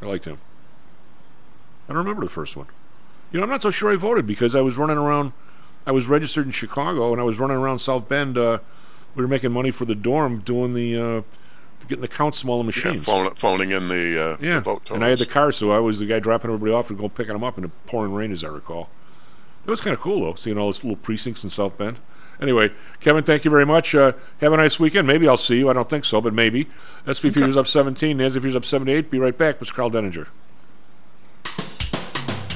I 0.00 0.06
liked 0.06 0.24
him. 0.24 0.38
I 1.88 1.92
don't 1.92 1.98
remember 1.98 2.22
the 2.22 2.30
first 2.30 2.56
one. 2.56 2.66
You 3.32 3.38
know 3.40 3.44
I'm 3.44 3.50
not 3.50 3.62
so 3.62 3.70
sure 3.70 3.90
I 3.92 3.96
voted 3.96 4.26
because 4.26 4.54
I 4.54 4.60
was 4.60 4.76
running 4.76 4.98
around. 4.98 5.32
I 5.86 5.92
was 5.92 6.06
registered 6.06 6.46
in 6.46 6.52
Chicago 6.52 7.12
and 7.12 7.20
I 7.20 7.24
was 7.24 7.38
running 7.38 7.56
around 7.56 7.78
South 7.80 8.08
Bend. 8.08 8.38
Uh, 8.38 8.58
we 9.14 9.22
were 9.22 9.28
making 9.28 9.52
money 9.52 9.70
for 9.70 9.84
the 9.84 9.94
dorm 9.94 10.40
doing 10.40 10.74
the 10.74 10.96
uh, 11.00 11.22
getting 11.88 12.00
the 12.02 12.08
count 12.08 12.34
smaller 12.34 12.62
Yeah, 12.62 12.66
machines. 12.66 13.04
phone, 13.04 13.34
phoning 13.34 13.72
in 13.72 13.88
the, 13.88 14.22
uh, 14.22 14.36
Yeah, 14.40 14.54
the 14.56 14.60
vote 14.60 14.84
totals. 14.84 14.94
and 14.94 15.04
I 15.04 15.08
had 15.10 15.18
the 15.18 15.26
car, 15.26 15.50
so 15.52 15.70
I 15.72 15.78
was 15.80 15.98
the 15.98 16.06
guy 16.06 16.18
dropping 16.20 16.50
everybody 16.50 16.72
off 16.72 16.88
and 16.90 16.98
going 16.98 17.10
picking 17.10 17.32
them 17.32 17.42
up 17.44 17.58
in 17.58 17.62
the 17.62 17.70
pouring 17.86 18.12
rain, 18.14 18.30
as 18.32 18.44
I 18.44 18.48
recall. 18.48 18.88
It 19.66 19.70
was 19.70 19.80
kind 19.80 19.92
of 19.94 20.00
cool 20.00 20.20
though, 20.22 20.34
seeing 20.34 20.56
all 20.58 20.66
those 20.68 20.82
little 20.82 20.96
precincts 20.96 21.42
in 21.44 21.50
South 21.50 21.76
Bend. 21.78 21.98
Anyway, 22.40 22.70
Kevin, 23.00 23.22
thank 23.22 23.44
you 23.44 23.50
very 23.50 23.66
much. 23.66 23.94
Uh, 23.94 24.12
have 24.40 24.52
a 24.52 24.56
nice 24.56 24.80
weekend. 24.80 25.06
Maybe 25.06 25.28
I'll 25.28 25.36
see 25.36 25.58
you. 25.58 25.68
I 25.70 25.72
don't 25.74 25.88
think 25.88 26.04
so, 26.04 26.20
but 26.20 26.32
maybe. 26.34 26.68
SP 27.06 27.30
Futures 27.30 27.56
up 27.56 27.68
17, 27.68 28.18
NASDAQ 28.18 28.32
Futures 28.32 28.56
up 28.56 28.64
78. 28.64 29.10
Be 29.10 29.18
right 29.20 29.36
back. 29.36 29.60
Mr. 29.60 29.72
Karl 29.72 29.90
Denninger. 29.90 30.26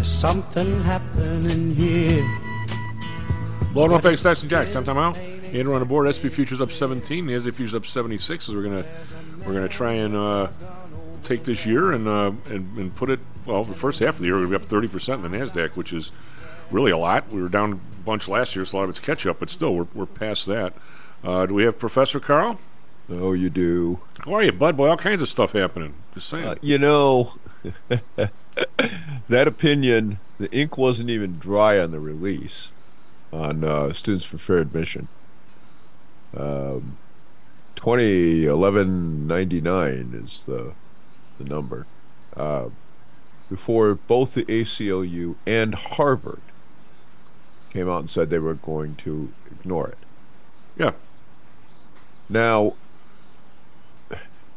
There's 0.00 0.08
something 0.08 0.80
happening 0.80 1.74
here. 1.74 2.24
Load 3.74 3.92
up 3.92 4.18
Stocks 4.18 4.40
and 4.40 4.48
Jocks. 4.48 4.72
Time, 4.72 4.82
time 4.82 4.96
out. 4.96 5.18
Andrew 5.18 5.74
on 5.74 5.80
the 5.80 5.84
board. 5.84 6.08
SP 6.08 6.32
Futures 6.32 6.62
up 6.62 6.72
17. 6.72 7.26
The 7.26 7.34
NASDAQ 7.34 7.54
Futures 7.54 7.74
up 7.74 7.84
76. 7.84 8.46
So 8.46 8.54
we're 8.54 8.62
gonna 8.62 8.86
we're 9.44 9.52
gonna 9.52 9.68
try 9.68 9.92
and 9.92 10.16
uh, 10.16 10.48
take 11.22 11.44
this 11.44 11.66
year 11.66 11.92
and, 11.92 12.08
uh, 12.08 12.32
and 12.46 12.78
and 12.78 12.96
put 12.96 13.10
it. 13.10 13.20
Well, 13.44 13.62
the 13.62 13.74
first 13.74 13.98
half 13.98 14.14
of 14.14 14.20
the 14.20 14.24
year 14.24 14.36
we're 14.36 14.46
gonna 14.46 14.58
be 14.58 14.64
up 14.64 14.70
30 14.70 14.88
percent 14.88 15.22
in 15.22 15.30
the 15.30 15.36
Nasdaq, 15.36 15.76
which 15.76 15.92
is 15.92 16.12
really 16.70 16.92
a 16.92 16.96
lot. 16.96 17.30
We 17.30 17.42
were 17.42 17.50
down 17.50 17.74
a 17.74 18.02
bunch 18.02 18.26
last 18.26 18.56
year, 18.56 18.64
so 18.64 18.78
a 18.78 18.78
lot 18.78 18.84
of 18.84 18.90
it's 18.90 19.00
catch 19.00 19.26
up, 19.26 19.38
but 19.38 19.50
still 19.50 19.74
we're 19.74 19.88
we're 19.92 20.06
past 20.06 20.46
that. 20.46 20.72
Uh, 21.22 21.44
do 21.44 21.52
we 21.52 21.64
have 21.64 21.78
Professor 21.78 22.20
Karl? 22.20 22.58
Oh, 23.10 23.34
you 23.34 23.50
do. 23.50 24.00
How 24.24 24.32
are 24.32 24.42
you, 24.42 24.52
bud? 24.52 24.78
Boy, 24.78 24.88
all 24.88 24.96
kinds 24.96 25.20
of 25.20 25.28
stuff 25.28 25.52
happening. 25.52 25.92
Just 26.14 26.30
saying. 26.30 26.46
Uh, 26.46 26.54
you 26.62 26.78
know, 26.78 27.34
that 29.28 29.48
opinion, 29.48 30.18
the 30.38 30.50
ink 30.52 30.78
wasn't 30.78 31.10
even 31.10 31.38
dry 31.38 31.78
on 31.78 31.90
the 31.90 32.00
release 32.00 32.70
on 33.32 33.64
uh, 33.64 33.92
Students 33.92 34.24
for 34.24 34.38
Fair 34.38 34.58
Admission. 34.58 35.08
Um, 36.36 36.96
2011.99 37.76 40.24
is 40.24 40.44
the 40.44 40.72
the 41.38 41.44
number. 41.44 41.86
Uh, 42.36 42.68
before 43.48 43.94
both 43.94 44.34
the 44.34 44.44
ACLU 44.44 45.36
and 45.46 45.74
Harvard 45.74 46.42
came 47.70 47.88
out 47.88 48.00
and 48.00 48.10
said 48.10 48.30
they 48.30 48.38
were 48.38 48.54
going 48.54 48.94
to 48.96 49.32
ignore 49.50 49.88
it. 49.88 49.98
Yeah. 50.76 50.92
Now, 52.28 52.74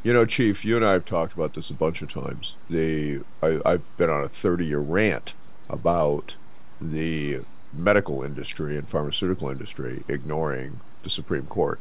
you 0.03 0.11
know, 0.11 0.25
Chief, 0.25 0.65
you 0.65 0.75
and 0.75 0.85
I 0.85 0.93
have 0.93 1.05
talked 1.05 1.33
about 1.33 1.53
this 1.53 1.69
a 1.69 1.73
bunch 1.73 2.01
of 2.01 2.11
times. 2.11 2.55
The 2.69 3.21
I, 3.41 3.59
I've 3.65 3.97
been 3.97 4.09
on 4.09 4.23
a 4.23 4.29
30 4.29 4.65
year 4.65 4.79
rant 4.79 5.33
about 5.69 6.35
the 6.81 7.41
medical 7.71 8.21
industry 8.21 8.77
and 8.77 8.87
pharmaceutical 8.87 9.49
industry 9.49 10.03
ignoring 10.07 10.79
the 11.03 11.09
Supreme 11.09 11.45
Court 11.45 11.79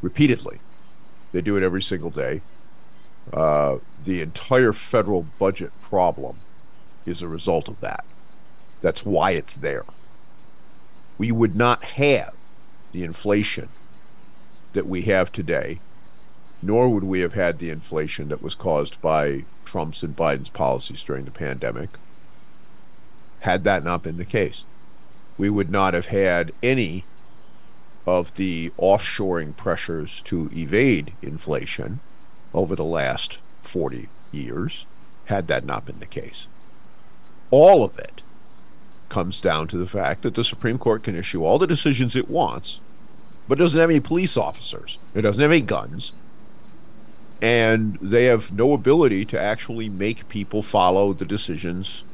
repeatedly. 0.00 0.60
They 1.32 1.42
do 1.42 1.56
it 1.56 1.62
every 1.62 1.82
single 1.82 2.10
day. 2.10 2.40
Uh, 3.32 3.78
the 4.04 4.20
entire 4.20 4.72
federal 4.72 5.22
budget 5.38 5.72
problem 5.82 6.38
is 7.06 7.22
a 7.22 7.28
result 7.28 7.68
of 7.68 7.80
that. 7.80 8.04
That's 8.80 9.04
why 9.04 9.32
it's 9.32 9.56
there. 9.56 9.84
We 11.18 11.30
would 11.30 11.54
not 11.54 11.84
have 11.84 12.34
the 12.92 13.04
inflation 13.04 13.68
that 14.72 14.86
we 14.86 15.02
have 15.02 15.30
today, 15.30 15.80
nor 16.62 16.88
would 16.88 17.04
we 17.04 17.20
have 17.20 17.34
had 17.34 17.58
the 17.58 17.70
inflation 17.70 18.28
that 18.28 18.42
was 18.42 18.54
caused 18.54 19.00
by 19.02 19.44
Trump's 19.64 20.02
and 20.02 20.16
Biden's 20.16 20.48
policies 20.48 21.02
during 21.02 21.24
the 21.24 21.30
pandemic, 21.32 21.90
had 23.40 23.64
that 23.64 23.82
not 23.82 24.04
been 24.04 24.16
the 24.16 24.24
case. 24.24 24.64
We 25.36 25.50
would 25.50 25.70
not 25.70 25.94
have 25.94 26.06
had 26.06 26.52
any 26.62 27.04
of 28.06 28.34
the 28.36 28.72
offshoring 28.78 29.56
pressures 29.56 30.20
to 30.22 30.50
evade 30.54 31.12
inflation 31.20 32.00
over 32.54 32.76
the 32.76 32.84
last 32.84 33.40
40 33.62 34.08
years, 34.30 34.86
had 35.26 35.48
that 35.48 35.64
not 35.64 35.86
been 35.86 35.98
the 35.98 36.06
case. 36.06 36.46
All 37.50 37.82
of 37.82 37.98
it 37.98 38.22
comes 39.08 39.40
down 39.40 39.68
to 39.68 39.76
the 39.76 39.86
fact 39.86 40.22
that 40.22 40.34
the 40.34 40.44
Supreme 40.44 40.78
Court 40.78 41.02
can 41.02 41.16
issue 41.16 41.44
all 41.44 41.58
the 41.58 41.66
decisions 41.66 42.16
it 42.16 42.30
wants, 42.30 42.80
but 43.48 43.58
doesn't 43.58 43.78
have 43.78 43.90
any 43.90 44.00
police 44.00 44.36
officers, 44.36 44.98
it 45.14 45.22
doesn't 45.22 45.42
have 45.42 45.50
any 45.50 45.60
guns, 45.60 46.12
and 47.42 47.98
they 48.00 48.24
have 48.26 48.52
no 48.52 48.72
ability 48.72 49.24
to 49.26 49.38
actually 49.38 49.88
make 49.88 50.28
people 50.28 50.62
follow 50.62 51.12
the 51.12 51.24
decisions 51.24 52.04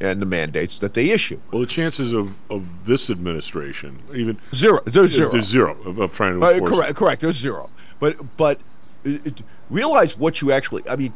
and 0.00 0.20
the 0.20 0.26
mandates 0.26 0.78
that 0.80 0.92
they 0.92 1.08
issue. 1.08 1.40
Well, 1.50 1.62
the 1.62 1.66
chances 1.66 2.12
of, 2.12 2.34
of 2.50 2.66
this 2.84 3.08
administration, 3.08 4.00
even 4.14 4.38
zero, 4.54 4.80
there's 4.84 5.12
zero, 5.12 5.30
there's 5.30 5.46
zero 5.46 5.76
of, 5.84 5.98
of 5.98 6.12
trying 6.12 6.38
to 6.38 6.44
Uh, 6.46 6.60
correct, 6.60 6.94
correct. 6.96 7.22
There's 7.22 7.38
zero. 7.38 7.70
But 7.98 8.36
but 8.36 8.60
it, 9.02 9.26
it- 9.26 9.42
realize 9.70 10.16
what 10.18 10.40
you 10.42 10.52
actually. 10.52 10.86
I 10.88 10.96
mean, 10.96 11.12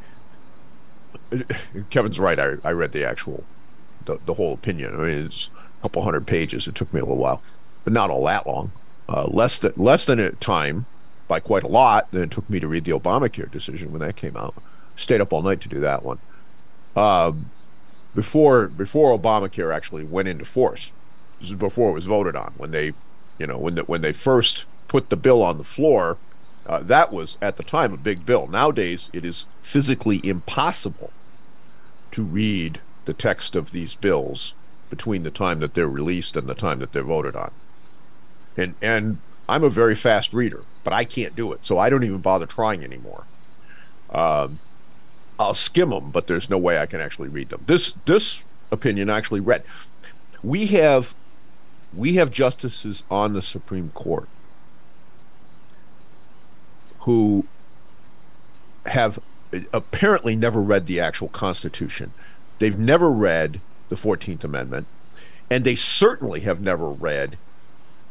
Kevin's 1.90 2.18
right. 2.18 2.38
I, 2.38 2.54
I 2.64 2.72
read 2.72 2.92
the 2.92 3.04
actual, 3.04 3.44
the, 4.06 4.18
the 4.24 4.34
whole 4.34 4.54
opinion. 4.54 4.94
I 4.94 4.98
mean, 5.02 5.26
it's 5.26 5.50
a 5.78 5.82
couple 5.82 6.02
hundred 6.02 6.26
pages. 6.26 6.66
It 6.66 6.74
took 6.74 6.92
me 6.94 7.00
a 7.00 7.04
little 7.04 7.18
while, 7.18 7.42
but 7.84 7.92
not 7.92 8.08
all 8.10 8.24
that 8.24 8.46
long. 8.46 8.72
Uh, 9.08 9.26
less 9.30 9.58
than 9.58 9.72
less 9.76 10.06
than 10.06 10.18
a 10.18 10.32
time 10.32 10.86
by 11.28 11.40
quite 11.40 11.62
a 11.62 11.68
lot 11.68 12.10
than 12.10 12.22
it 12.22 12.30
took 12.30 12.48
me 12.50 12.60
to 12.60 12.68
read 12.68 12.84
the 12.84 12.92
Obamacare 12.92 13.50
decision 13.50 13.92
when 13.92 14.00
that 14.00 14.16
came 14.16 14.36
out. 14.36 14.54
Stayed 14.96 15.20
up 15.20 15.32
all 15.32 15.42
night 15.42 15.60
to 15.62 15.68
do 15.68 15.80
that 15.80 16.04
one. 16.04 16.18
Um, 16.94 17.50
before 18.14 18.66
before 18.68 19.18
Obamacare 19.18 19.74
actually 19.74 20.04
went 20.04 20.28
into 20.28 20.44
force. 20.44 20.92
This 21.40 21.50
is 21.50 21.56
before 21.56 21.90
it 21.90 21.94
was 21.94 22.04
voted 22.06 22.36
on. 22.36 22.52
When 22.56 22.70
they, 22.70 22.92
you 23.38 23.46
know, 23.46 23.58
when 23.58 23.74
the, 23.74 23.82
when 23.84 24.02
they 24.02 24.12
first 24.12 24.64
put 24.88 25.08
the 25.08 25.16
bill 25.16 25.42
on 25.42 25.58
the 25.58 25.64
floor, 25.64 26.18
uh, 26.66 26.80
that 26.80 27.12
was 27.12 27.38
at 27.40 27.56
the 27.56 27.62
time 27.62 27.92
a 27.92 27.96
big 27.96 28.26
bill. 28.26 28.46
Nowadays, 28.46 29.10
it 29.12 29.24
is 29.24 29.46
physically 29.62 30.20
impossible 30.22 31.10
to 32.12 32.22
read 32.22 32.80
the 33.04 33.14
text 33.14 33.56
of 33.56 33.72
these 33.72 33.94
bills 33.94 34.54
between 34.90 35.22
the 35.22 35.30
time 35.30 35.60
that 35.60 35.74
they're 35.74 35.88
released 35.88 36.36
and 36.36 36.46
the 36.46 36.54
time 36.54 36.78
that 36.78 36.92
they're 36.92 37.02
voted 37.02 37.34
on. 37.34 37.50
And 38.56 38.74
and 38.82 39.18
I'm 39.48 39.64
a 39.64 39.70
very 39.70 39.94
fast 39.94 40.34
reader, 40.34 40.62
but 40.84 40.92
I 40.92 41.04
can't 41.04 41.36
do 41.36 41.52
it, 41.52 41.64
so 41.64 41.78
I 41.78 41.90
don't 41.90 42.04
even 42.04 42.18
bother 42.18 42.46
trying 42.46 42.82
anymore. 42.82 43.24
Um, 44.10 44.58
I'll 45.38 45.54
skim 45.54 45.90
them, 45.90 46.10
but 46.10 46.26
there's 46.26 46.50
no 46.50 46.58
way 46.58 46.78
I 46.78 46.86
can 46.86 47.00
actually 47.00 47.28
read 47.28 47.48
them. 47.48 47.62
This 47.66 47.92
this 48.06 48.44
opinion 48.70 49.10
actually 49.10 49.40
read. 49.40 49.64
We 50.42 50.66
have 50.66 51.14
we 51.94 52.14
have 52.14 52.30
justices 52.30 53.02
on 53.10 53.32
the 53.32 53.42
Supreme 53.42 53.90
Court 53.90 54.28
who 57.00 57.44
have 58.86 59.18
apparently 59.72 60.36
never 60.36 60.62
read 60.62 60.86
the 60.86 61.00
actual 61.00 61.28
Constitution. 61.28 62.12
They've 62.58 62.78
never 62.78 63.10
read 63.10 63.60
the 63.88 63.96
14th 63.96 64.44
Amendment, 64.44 64.86
and 65.50 65.64
they 65.64 65.74
certainly 65.74 66.40
have 66.40 66.60
never 66.60 66.88
read 66.88 67.36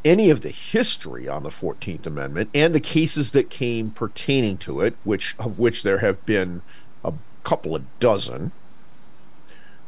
any 0.03 0.29
of 0.29 0.41
the 0.41 0.49
history 0.49 1.27
on 1.27 1.43
the 1.43 1.49
14th 1.49 2.05
Amendment 2.05 2.49
and 2.53 2.73
the 2.73 2.79
cases 2.79 3.31
that 3.31 3.49
came 3.49 3.91
pertaining 3.91 4.57
to 4.57 4.81
it, 4.81 4.95
which 5.03 5.35
of 5.39 5.59
which 5.59 5.83
there 5.83 5.99
have 5.99 6.25
been 6.25 6.61
a 7.03 7.13
couple 7.43 7.75
of 7.75 7.83
dozen, 7.99 8.51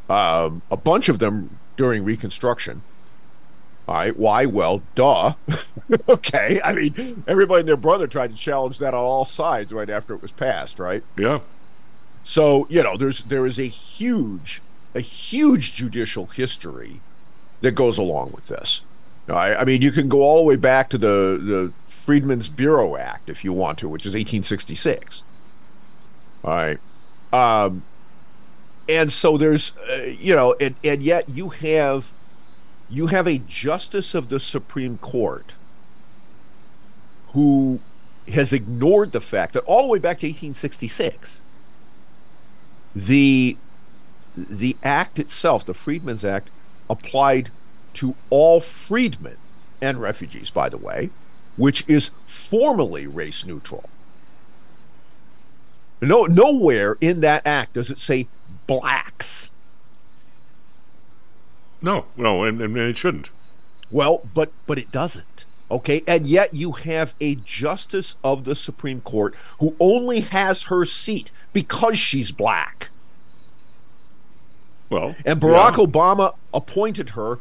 um, 0.09 0.61
a 0.69 0.77
bunch 0.77 1.09
of 1.09 1.19
them 1.19 1.57
during 1.77 2.03
Reconstruction. 2.03 2.83
All 3.87 3.95
right, 3.95 4.15
why? 4.15 4.45
Well, 4.45 4.81
duh. 4.95 5.33
okay, 6.09 6.61
I 6.63 6.73
mean, 6.73 7.23
everybody 7.27 7.61
and 7.61 7.67
their 7.67 7.75
brother 7.75 8.07
tried 8.07 8.31
to 8.31 8.37
challenge 8.37 8.79
that 8.79 8.93
on 8.93 9.03
all 9.03 9.25
sides 9.25 9.73
right 9.73 9.89
after 9.89 10.13
it 10.13 10.21
was 10.21 10.31
passed, 10.31 10.79
right? 10.79 11.03
Yeah. 11.17 11.39
So 12.23 12.65
you 12.69 12.81
know, 12.81 12.95
there's 12.95 13.23
there 13.23 13.45
is 13.45 13.59
a 13.59 13.67
huge, 13.67 14.61
a 14.95 15.01
huge 15.01 15.73
judicial 15.73 16.27
history 16.27 17.01
that 17.61 17.71
goes 17.71 17.97
along 17.97 18.31
with 18.31 18.47
this. 18.47 18.81
Know, 19.27 19.35
I, 19.35 19.61
I 19.61 19.65
mean, 19.65 19.81
you 19.81 19.91
can 19.91 20.09
go 20.09 20.21
all 20.21 20.37
the 20.37 20.43
way 20.43 20.55
back 20.55 20.89
to 20.89 20.97
the 20.97 21.39
the 21.41 21.73
Freedmen's 21.87 22.49
Bureau 22.49 22.97
Act 22.97 23.29
if 23.29 23.43
you 23.43 23.53
want 23.53 23.77
to, 23.79 23.89
which 23.89 24.05
is 24.05 24.13
1866. 24.13 25.23
All 26.43 26.51
right, 26.51 26.79
um, 27.31 27.83
and 28.89 29.13
so 29.13 29.37
there's, 29.37 29.77
uh, 29.89 30.13
you 30.19 30.35
know, 30.35 30.55
and 30.59 30.75
and 30.83 31.01
yet 31.01 31.29
you 31.29 31.49
have, 31.49 32.11
you 32.89 33.07
have 33.07 33.27
a 33.27 33.37
justice 33.37 34.13
of 34.13 34.27
the 34.27 34.39
Supreme 34.39 34.97
Court 34.97 35.53
who 37.27 37.79
has 38.27 38.53
ignored 38.53 39.11
the 39.11 39.21
fact 39.21 39.53
that 39.53 39.63
all 39.63 39.83
the 39.83 39.87
way 39.87 39.99
back 39.99 40.19
to 40.19 40.27
1866 40.27 41.39
the 42.95 43.57
the 44.35 44.75
act 44.81 45.19
itself, 45.19 45.65
the 45.65 45.73
Freedmen's 45.73 46.25
Act, 46.25 46.49
applied 46.89 47.51
to 47.95 48.15
all 48.29 48.59
freedmen 48.59 49.37
and 49.81 50.01
refugees, 50.01 50.49
by 50.49 50.69
the 50.69 50.77
way, 50.77 51.09
which 51.57 51.83
is 51.87 52.11
formally 52.25 53.07
race 53.07 53.45
neutral. 53.45 53.89
No, 56.01 56.23
nowhere 56.23 56.97
in 56.99 57.21
that 57.21 57.45
act 57.45 57.73
does 57.73 57.89
it 57.89 57.99
say 57.99 58.27
blacks. 58.67 59.51
No, 61.81 62.05
no, 62.17 62.43
and, 62.43 62.61
and 62.61 62.77
it 62.77 62.97
shouldn't. 62.97 63.29
Well, 63.91 64.21
but 64.33 64.51
but 64.65 64.77
it 64.77 64.91
doesn't. 64.91 65.45
Okay, 65.69 66.01
and 66.07 66.27
yet 66.27 66.53
you 66.53 66.73
have 66.73 67.13
a 67.19 67.35
justice 67.35 68.15
of 68.23 68.43
the 68.43 68.55
Supreme 68.55 69.01
Court 69.01 69.33
who 69.59 69.75
only 69.79 70.21
has 70.21 70.63
her 70.63 70.85
seat 70.85 71.31
because 71.51 71.97
she's 71.97 72.31
black. 72.31 72.89
Well, 74.89 75.15
And 75.25 75.41
Barack 75.41 75.77
yeah. 75.77 75.85
Obama 75.85 76.35
appointed 76.53 77.11
her 77.11 77.39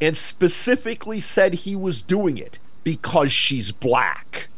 and 0.00 0.16
specifically 0.16 1.20
said 1.20 1.54
he 1.54 1.76
was 1.76 2.02
doing 2.02 2.38
it 2.38 2.58
because 2.84 3.32
she's 3.32 3.72
black. 3.72 4.48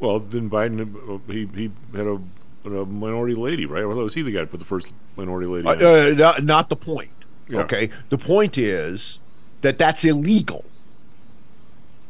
Well, 0.00 0.20
then 0.20 0.50
Biden 0.50 1.20
he 1.28 1.48
he 1.54 1.70
had 1.96 2.06
a, 2.06 2.20
a 2.64 2.86
minority 2.86 3.34
lady, 3.34 3.66
right? 3.66 3.82
Or 3.82 3.88
was 3.88 4.14
he 4.14 4.22
the 4.22 4.32
guy 4.32 4.40
that 4.40 4.50
put 4.50 4.60
the 4.60 4.66
first 4.66 4.92
minority 5.16 5.46
lady? 5.46 5.66
Uh, 5.66 5.72
uh, 5.72 6.14
not, 6.14 6.44
not 6.44 6.68
the 6.68 6.76
point. 6.76 7.10
Yeah. 7.48 7.60
Okay, 7.60 7.90
the 8.08 8.18
point 8.18 8.58
is 8.58 9.18
that 9.60 9.78
that's 9.78 10.04
illegal 10.04 10.64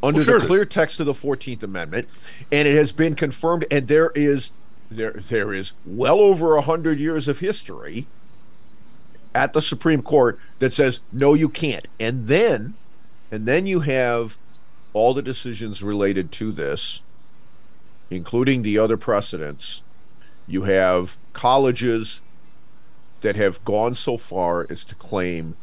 under 0.02 0.18
Well, 0.18 0.24
sure 0.24 0.40
the 0.40 0.46
clear 0.46 0.64
text 0.64 1.00
of 1.00 1.06
the 1.06 1.14
Fourteenth 1.14 1.62
Amendment, 1.62 2.08
and 2.52 2.68
it 2.68 2.76
has 2.76 2.92
been 2.92 3.14
confirmed. 3.14 3.66
And 3.70 3.88
there 3.88 4.10
is 4.14 4.50
there 4.90 5.22
there 5.28 5.52
is 5.52 5.72
well 5.84 6.20
over 6.20 6.56
a 6.56 6.62
hundred 6.62 6.98
years 6.98 7.28
of 7.28 7.40
history 7.40 8.06
at 9.34 9.52
the 9.52 9.60
Supreme 9.60 10.02
Court 10.02 10.38
that 10.58 10.74
says 10.74 11.00
no, 11.12 11.34
you 11.34 11.48
can't. 11.48 11.88
And 11.98 12.28
then 12.28 12.74
and 13.30 13.46
then 13.46 13.66
you 13.66 13.80
have 13.80 14.36
all 14.92 15.12
the 15.12 15.22
decisions 15.22 15.82
related 15.82 16.30
to 16.32 16.52
this, 16.52 17.00
including 18.10 18.62
the 18.62 18.78
other 18.78 18.96
precedents. 18.96 19.82
You 20.46 20.62
have 20.62 21.16
colleges 21.32 22.20
that 23.22 23.34
have 23.36 23.64
gone 23.64 23.94
so 23.94 24.16
far 24.16 24.66
as 24.70 24.84
to 24.84 24.94
claim 24.94 25.56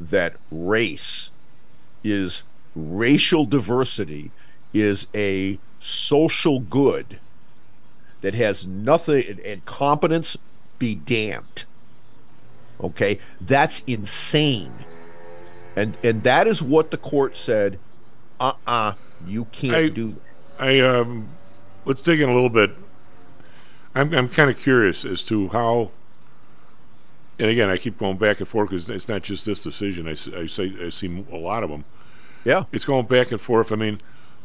that 0.00 0.36
race 0.50 1.30
is 2.04 2.42
racial 2.74 3.44
diversity 3.44 4.30
is 4.72 5.08
a 5.14 5.58
social 5.80 6.60
good 6.60 7.18
that 8.20 8.34
has 8.34 8.66
nothing 8.66 9.40
and, 9.44 9.64
competence 9.64 10.36
be 10.78 10.94
damned 10.94 11.64
okay 12.80 13.18
that's 13.40 13.82
insane 13.86 14.72
and 15.76 15.96
and 16.02 16.22
that 16.22 16.46
is 16.46 16.62
what 16.62 16.90
the 16.90 16.96
court 16.98 17.36
said 17.36 17.78
uh-uh, 18.40 18.92
you 19.26 19.44
can't 19.46 19.74
I- 19.74 19.88
do 19.88 20.12
that. 20.12 20.20
I 20.60 20.80
um, 20.80 21.28
let's 21.84 22.02
dig 22.02 22.20
in 22.20 22.28
a 22.28 22.34
little 22.34 22.50
bit. 22.50 22.70
I'm 23.94 24.12
I'm 24.12 24.28
kind 24.28 24.50
of 24.50 24.58
curious 24.58 25.04
as 25.04 25.22
to 25.24 25.48
how. 25.48 25.90
And 27.38 27.48
again, 27.48 27.70
I 27.70 27.76
keep 27.76 27.98
going 27.98 28.16
back 28.16 28.40
and 28.40 28.48
forth 28.48 28.70
because 28.70 28.88
it's 28.88 29.08
not 29.08 29.22
just 29.22 29.46
this 29.46 29.62
decision. 29.62 30.08
I 30.08 30.14
say 30.14 30.74
I 30.84 30.88
see 30.88 31.24
a 31.30 31.36
lot 31.36 31.62
of 31.62 31.70
them. 31.70 31.84
Yeah, 32.44 32.64
it's 32.72 32.84
going 32.84 33.06
back 33.06 33.30
and 33.30 33.40
forth. 33.40 33.70
I 33.70 33.76
mean, 33.76 34.00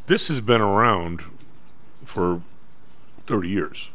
this 0.05 0.27
has 0.27 0.39
been 0.39 0.61
around 0.61 1.23
for 2.05 2.41
thirty 3.25 3.49
years. 3.49 3.89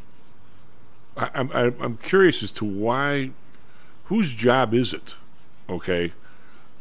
I, 1.17 1.31
I'm 1.35 1.51
I'm 1.53 1.97
curious 1.99 2.43
as 2.43 2.51
to 2.53 2.65
why, 2.65 3.31
whose 4.09 4.35
job 4.35 4.75
is 4.75 4.93
it? 4.93 5.15
Okay, 5.69 6.13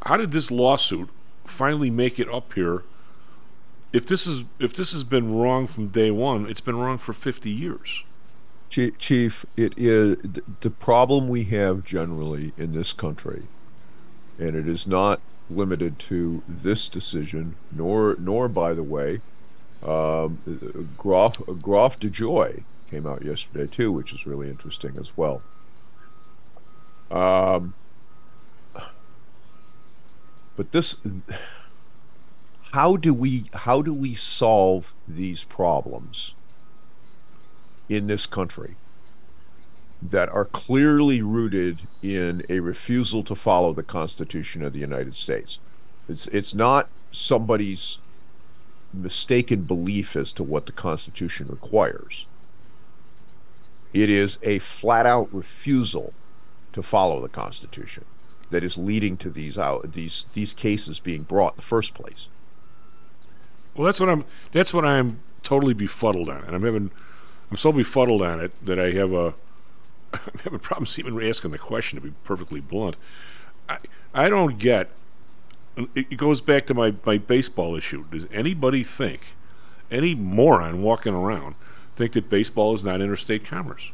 how 0.06 0.18
did 0.18 0.32
this 0.32 0.50
lawsuit 0.50 1.10
finally 1.46 1.90
make 1.90 2.20
it 2.20 2.30
up 2.30 2.54
here? 2.54 2.84
If 3.94 4.06
this 4.06 4.28
is 4.28 4.44
if 4.60 4.74
this 4.74 4.92
has 4.92 5.04
been 5.04 5.34
wrong 5.34 5.68
from 5.68 5.88
day 5.88 6.12
one, 6.12 6.46
it's 6.48 6.62
been 6.62 6.78
wrong 6.78 6.98
for 6.98 7.14
fifty 7.14 7.50
years. 7.50 8.04
Chief, 8.70 9.46
it 9.56 9.74
is 9.78 10.18
the 10.60 10.70
problem 10.70 11.30
we 11.30 11.46
have 11.46 11.86
generally 11.86 12.52
in 12.58 12.74
this 12.74 12.92
country, 12.92 13.44
and 14.38 14.56
it 14.56 14.68
is 14.68 14.86
not 14.86 15.22
limited 15.50 15.98
to 16.00 16.44
this 16.48 16.90
decision, 16.90 17.56
nor 17.72 18.18
nor 18.20 18.50
by 18.50 18.74
the 18.74 18.84
way, 18.84 19.22
um, 19.84 20.90
Groff 20.98 21.38
Groff 21.62 22.00
de 22.00 22.10
Joy 22.10 22.64
came 22.90 23.08
out 23.08 23.24
yesterday 23.24 23.68
too, 23.68 23.92
which 23.92 24.14
is 24.14 24.26
really 24.26 24.50
interesting 24.50 24.96
as 25.00 25.16
well. 25.18 25.42
Um, 27.10 27.74
but 30.56 30.72
this, 30.72 30.96
how 32.72 32.98
do 32.98 33.14
we 33.14 33.46
how 33.54 33.82
do 33.82 33.94
we 33.94 34.16
solve 34.16 34.94
these 35.08 35.44
problems? 35.44 36.36
in 37.90 38.08
this 38.08 38.26
country 38.26 38.76
that 40.02 40.30
are 40.30 40.46
clearly 40.46 41.22
rooted 41.22 41.82
in 42.04 42.44
a 42.50 42.60
refusal 42.60 43.24
to 43.24 43.34
follow 43.34 43.74
the 43.74 43.84
Constitution 43.84 44.62
of 44.62 44.74
the 44.74 44.80
United 44.80 45.16
States. 45.16 45.60
It's 46.08 46.28
it's 46.28 46.54
not 46.54 46.90
somebody's 47.12 47.98
mistaken 48.94 49.62
belief 49.64 50.16
as 50.16 50.32
to 50.34 50.44
what 50.44 50.66
the 50.66 50.72
Constitution 50.72 51.48
requires. 51.50 52.28
It 53.94 54.10
is 54.10 54.38
a 54.44 54.60
flat 54.60 55.06
out 55.06 55.34
refusal 55.34 56.14
to 56.78 56.84
follow 56.84 57.22
the 57.22 57.28
Constitution 57.28 58.06
that 58.50 58.64
is 58.64 58.78
leading 58.78 59.18
to 59.18 59.30
these 59.30 59.58
out 59.58 59.92
these 59.92 60.26
these 60.34 60.54
cases 60.54 61.00
being 61.00 61.24
brought 61.24 61.54
in 61.54 61.58
the 61.58 61.64
first 61.64 61.94
place. 61.94 62.28
Well, 63.76 63.86
that's 63.86 64.00
what 64.00 64.10
I'm. 64.10 64.24
That's 64.52 64.74
what 64.74 64.86
I'm 64.86 65.20
totally 65.44 65.74
befuddled 65.74 66.30
on, 66.30 66.44
and 66.46 66.56
I'm 66.56 66.64
having. 66.64 66.92
I'm 67.52 67.58
so 67.58 67.72
befuddled 67.72 68.22
on 68.22 68.40
it 68.40 68.52
that 68.66 68.80
I 68.80 68.92
have 68.92 69.12
a. 69.12 69.34
I'm 70.14 70.40
having 70.44 70.60
problems 70.60 70.98
even 70.98 71.22
asking 71.22 71.52
the 71.52 71.58
question. 71.58 72.00
To 72.00 72.08
be 72.08 72.14
perfectly 72.24 72.62
blunt, 72.62 72.96
I 73.68 73.80
I 74.14 74.30
don't 74.30 74.58
get. 74.58 74.92
It, 75.76 76.08
it 76.12 76.18
goes 76.18 76.42
back 76.42 76.66
to 76.68 76.74
my 76.74 76.96
my 77.06 77.18
baseball 77.18 77.76
issue. 77.76 78.06
Does 78.10 78.28
anybody 78.32 78.84
think, 78.84 79.36
any 79.92 80.16
moron 80.16 80.82
walking 80.82 81.14
around, 81.14 81.56
think 81.96 82.14
that 82.14 82.30
baseball 82.30 82.74
is 82.74 82.84
not 82.84 83.02
interstate 83.02 83.44
commerce? 83.44 83.92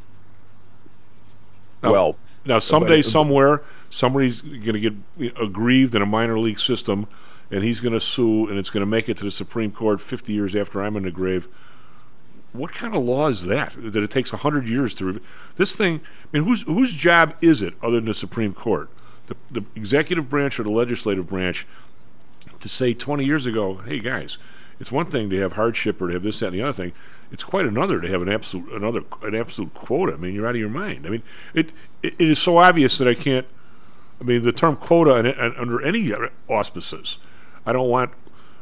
Now, 1.84 1.91
Well, 1.91 2.15
now 2.45 2.59
someday, 2.59 2.97
but- 3.01 3.05
uh, 3.05 3.09
somewhere, 3.09 3.61
somebody's 3.89 4.41
going 4.41 4.73
to 4.73 4.79
get 4.79 4.93
aggrieved 5.39 5.93
in 5.93 6.01
a 6.01 6.05
minor 6.05 6.39
league 6.39 6.59
system, 6.59 7.07
and 7.51 7.63
he's 7.63 7.79
going 7.81 7.93
to 7.93 7.99
sue, 7.99 8.47
and 8.47 8.57
it's 8.57 8.69
going 8.69 8.81
to 8.81 8.88
make 8.89 9.09
it 9.09 9.17
to 9.17 9.23
the 9.25 9.31
Supreme 9.31 9.71
Court 9.71 10.01
50 10.01 10.34
years 10.34 10.55
after 10.55 10.81
I'm 10.81 10.95
in 10.95 11.03
the 11.03 11.11
grave. 11.11 11.47
What 12.53 12.71
kind 12.71 12.95
of 12.95 13.03
law 13.03 13.27
is 13.27 13.45
that? 13.47 13.73
That 13.77 14.01
it 14.03 14.09
takes 14.11 14.31
100 14.31 14.67
years 14.67 14.93
to. 14.95 15.05
Re- 15.05 15.19
this 15.55 15.75
thing, 15.75 16.01
I 16.25 16.38
mean, 16.38 16.43
whose, 16.47 16.61
whose 16.63 16.93
job 16.93 17.36
is 17.41 17.61
it 17.61 17.73
other 17.81 17.95
than 17.95 18.05
the 18.05 18.13
Supreme 18.13 18.53
Court? 18.53 18.89
The, 19.27 19.36
the 19.51 19.65
executive 19.75 20.29
branch 20.29 20.59
or 20.59 20.63
the 20.63 20.71
legislative 20.71 21.27
branch 21.27 21.65
to 22.59 22.69
say 22.69 22.93
20 22.93 23.25
years 23.25 23.45
ago, 23.45 23.75
hey 23.86 23.99
guys, 23.99 24.38
it's 24.79 24.91
one 24.91 25.05
thing 25.07 25.29
to 25.29 25.39
have 25.39 25.53
hardship 25.53 26.01
or 26.01 26.07
to 26.07 26.13
have 26.13 26.23
this, 26.23 26.39
that, 26.39 26.47
and 26.47 26.55
the 26.55 26.61
other 26.61 26.73
thing. 26.73 26.93
It's 27.34 27.43
quite 27.43 27.65
another 27.65 27.99
to 27.99 28.07
have 28.07 28.21
an 28.21 28.29
absolute 28.29 28.71
another 28.71 29.03
an 29.23 29.34
absolute 29.34 29.73
quota. 29.73 30.13
I 30.13 30.17
mean, 30.17 30.36
you're 30.36 30.47
out 30.47 30.53
of 30.53 30.61
your 30.61 30.69
mind. 30.69 31.07
I 31.07 31.09
mean, 31.09 31.23
it 31.55 31.71
it, 32.03 32.13
it 32.19 32.29
is 32.29 32.39
so 32.39 32.59
obvious 32.59 32.99
that 32.99 33.07
I 33.07 33.15
can't. 33.15 33.47
I 34.21 34.23
mean, 34.23 34.43
the 34.43 34.51
term 34.51 34.77
quota 34.77 35.15
in, 35.15 35.25
in, 35.25 35.55
under 35.57 35.81
any 35.81 36.13
auspices, 36.47 37.17
I 37.65 37.73
don't 37.73 37.89
want. 37.89 38.11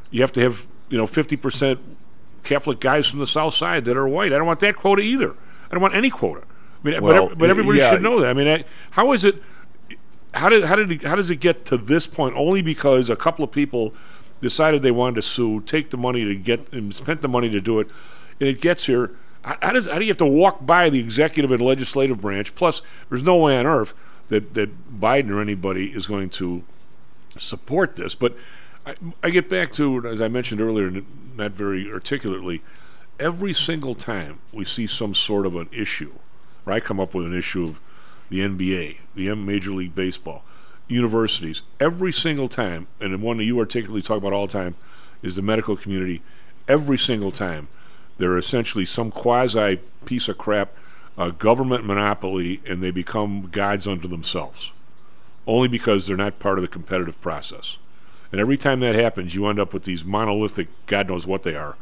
You 0.10 0.22
have 0.22 0.32
to 0.34 0.42
have 0.42 0.68
you 0.90 0.98
know 0.98 1.06
50 1.06 1.36
percent 1.36 1.80
Catholic 2.44 2.80
guys 2.80 3.08
from 3.08 3.20
the 3.20 3.28
South 3.28 3.54
Side 3.54 3.84
that 3.86 3.98
are 3.98 4.08
white. 4.08 4.32
I 4.32 4.38
don't 4.38 4.48
want 4.48 4.62
that 4.62 4.78
quota 4.78 5.02
either. 5.02 5.32
I 5.32 5.74
don't 5.74 5.82
want 5.82 5.94
any 5.94 6.10
quota. 6.10 6.44
I 6.84 6.88
mean, 6.88 7.02
Well, 7.02 7.28
but, 7.28 7.38
but 7.38 7.50
everybody 7.50 7.80
yeah. 7.80 7.92
should 7.92 8.02
know 8.02 8.22
that. 8.22 8.30
I 8.30 8.34
mean, 8.34 8.48
I, 8.48 8.66
how 8.92 9.12
is 9.12 9.26
it? 9.26 9.36
How 10.34 10.48
did 10.48 10.64
how 10.64 10.78
did 10.78 10.92
it, 10.92 11.04
how 11.04 11.16
does 11.16 11.30
it 11.30 11.42
get 11.42 11.66
to 11.66 11.78
this 11.78 12.08
point? 12.08 12.36
Only 12.38 12.62
because 12.62 13.10
a 13.10 13.18
couple 13.18 13.44
of 13.44 13.52
people 13.52 13.94
decided 14.40 14.82
they 14.82 14.92
wanted 14.92 15.16
to 15.16 15.22
sue, 15.22 15.62
take 15.62 15.90
the 15.92 15.98
money 15.98 16.24
to 16.24 16.36
get 16.36 16.72
and 16.74 16.96
spent 16.96 17.22
the 17.22 17.28
money 17.28 17.50
to 17.50 17.62
do 17.62 17.80
it, 17.80 17.90
and 18.40 18.50
it 18.50 18.62
gets 18.62 18.86
here. 18.86 19.12
How, 19.44 19.72
does 19.72 19.88
how 19.88 19.98
do 19.98 20.06
you 20.06 20.12
have 20.12 20.18
to 20.18 20.26
walk 20.26 20.66
by 20.66 20.90
the 20.90 21.00
executive 21.00 21.52
and 21.52 21.62
legislative 21.62 22.22
branch? 22.22 22.54
Plus, 22.54 22.82
there's 23.10 23.24
no 23.24 23.38
way 23.38 23.58
on 23.58 23.66
earth 23.66 23.94
that 24.28 24.54
that 24.54 25.00
Biden 25.00 25.30
or 25.30 25.42
anybody 25.42 25.88
is 25.88 26.08
going 26.08 26.30
to 26.32 26.64
support 27.40 27.96
this. 27.96 28.14
But 28.14 28.36
I, 28.86 28.96
I 29.24 29.30
get 29.30 29.50
back 29.50 29.74
to 29.74 30.06
as 30.08 30.22
I 30.22 30.28
mentioned 30.28 30.62
earlier, 30.62 30.92
not 31.36 31.52
very 31.52 31.92
articulately. 31.92 32.62
Every 33.20 33.54
single 33.54 33.96
time 33.96 34.40
we 34.52 34.66
see 34.66 34.88
some 34.88 35.14
sort 35.14 35.46
of 35.46 35.56
an 35.56 35.70
issue, 35.72 36.14
or 36.66 36.74
I 36.74 36.80
come 36.80 37.00
up 37.00 37.14
with 37.14 37.26
an 37.26 37.38
issue 37.38 37.66
of 37.66 37.80
the 38.30 38.40
NBA, 38.40 38.98
the 39.16 39.36
Major 39.36 39.72
League 39.72 39.94
Baseball, 39.94 40.44
universities, 40.88 41.62
every 41.80 42.12
single 42.12 42.50
time, 42.50 42.88
and 43.00 43.14
the 43.14 43.18
one 43.18 43.38
that 43.38 43.44
you 43.44 43.60
articulately 43.60 44.02
talk 44.02 44.18
about 44.18 44.34
all 44.34 44.48
the 44.48 44.54
time 44.54 44.76
is 45.22 45.36
the 45.36 45.42
medical 45.42 45.76
community. 45.76 46.22
Every 46.68 46.98
single 46.98 47.32
time, 47.32 47.68
they're 48.18 48.38
essentially 48.38 48.86
some 48.86 49.12
quasi 49.12 49.80
piece 50.06 50.28
of 50.28 50.38
crap, 50.38 50.74
a 51.18 51.32
government 51.32 51.86
monopoly, 51.86 52.62
and 52.66 52.82
they 52.82 52.92
become 52.92 53.50
gods 53.52 53.88
unto 53.88 54.08
themselves, 54.08 54.72
only 55.48 55.68
because 55.68 56.08
they're 56.08 56.18
not 56.18 56.40
part 56.40 56.58
of 56.58 56.62
the 56.62 56.68
competitive 56.68 57.20
process. 57.22 57.78
And 58.32 58.40
every 58.40 58.58
time 58.58 58.80
that 58.80 58.96
happens, 58.96 59.36
you 59.36 59.48
end 59.48 59.60
up 59.60 59.74
with 59.74 59.84
these 59.84 60.06
monolithic, 60.06 60.68
God 60.86 61.10
knows 61.10 61.28
what 61.28 61.44
they 61.44 61.56
are, 61.56 61.76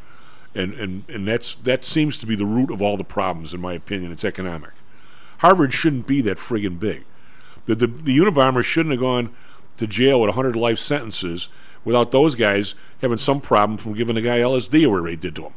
and 0.54 0.74
and 0.74 1.04
and 1.08 1.28
that's 1.28 1.54
that 1.56 1.84
seems 1.84 2.18
to 2.18 2.26
be 2.26 2.34
the 2.34 2.46
root 2.46 2.70
of 2.70 2.82
all 2.82 2.96
the 2.96 3.04
problems, 3.04 3.54
in 3.54 3.60
my 3.60 3.74
opinion. 3.74 4.10
It's 4.10 4.24
economic. 4.24 4.70
Harvard 5.38 5.72
shouldn't 5.72 6.06
be 6.06 6.20
that 6.22 6.38
friggin' 6.38 6.78
big. 6.78 7.04
The, 7.64 7.74
the, 7.74 7.86
the 7.86 8.18
Unabomber 8.18 8.62
shouldn't 8.62 8.92
have 8.92 9.00
gone 9.00 9.30
to 9.78 9.86
jail 9.86 10.20
with 10.20 10.28
100 10.28 10.54
life 10.54 10.78
sentences 10.78 11.48
without 11.84 12.10
those 12.10 12.34
guys 12.34 12.74
having 13.00 13.16
some 13.16 13.40
problem 13.40 13.78
from 13.78 13.94
giving 13.94 14.16
the 14.16 14.20
guy 14.20 14.38
LSD 14.38 14.84
or 14.84 14.90
whatever 14.90 15.08
they 15.08 15.16
did 15.16 15.36
to 15.36 15.44
him. 15.44 15.52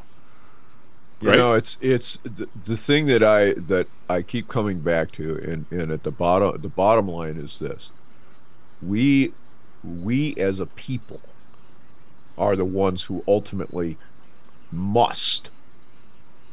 You 1.24 1.30
Right? 1.30 1.38
know, 1.38 1.54
it's 1.54 1.78
it's 1.80 2.20
the, 2.24 2.50
the 2.66 2.76
thing 2.76 3.06
that 3.06 3.24
I 3.24 3.54
that 3.54 3.88
I 4.10 4.24
keep 4.24 4.50
coming 4.50 4.82
back 4.82 5.14
to, 5.14 5.38
and, 5.38 5.66
and 5.72 5.90
at 5.90 6.04
the 6.04 6.12
bottom 6.12 6.62
the 6.62 6.68
bottom 6.68 7.08
line 7.08 7.38
is 7.38 7.60
this: 7.60 7.92
we 8.82 9.32
we 9.86 10.36
as 10.36 10.60
a 10.60 10.66
people 10.66 11.22
are 12.38 12.58
the 12.58 12.66
ones 12.66 13.04
who 13.04 13.24
ultimately 13.26 13.98
must 14.70 15.50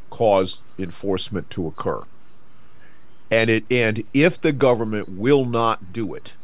cause 0.09 0.63
enforcement 0.79 1.51
to 1.51 1.67
occur. 1.67 2.05
And 3.29 3.51
it 3.51 3.65
and 3.73 4.05
if 4.15 4.41
the 4.41 4.53
government 4.53 5.09
will 5.09 5.47
not 5.47 5.93
do 5.93 6.15
it, 6.15 6.35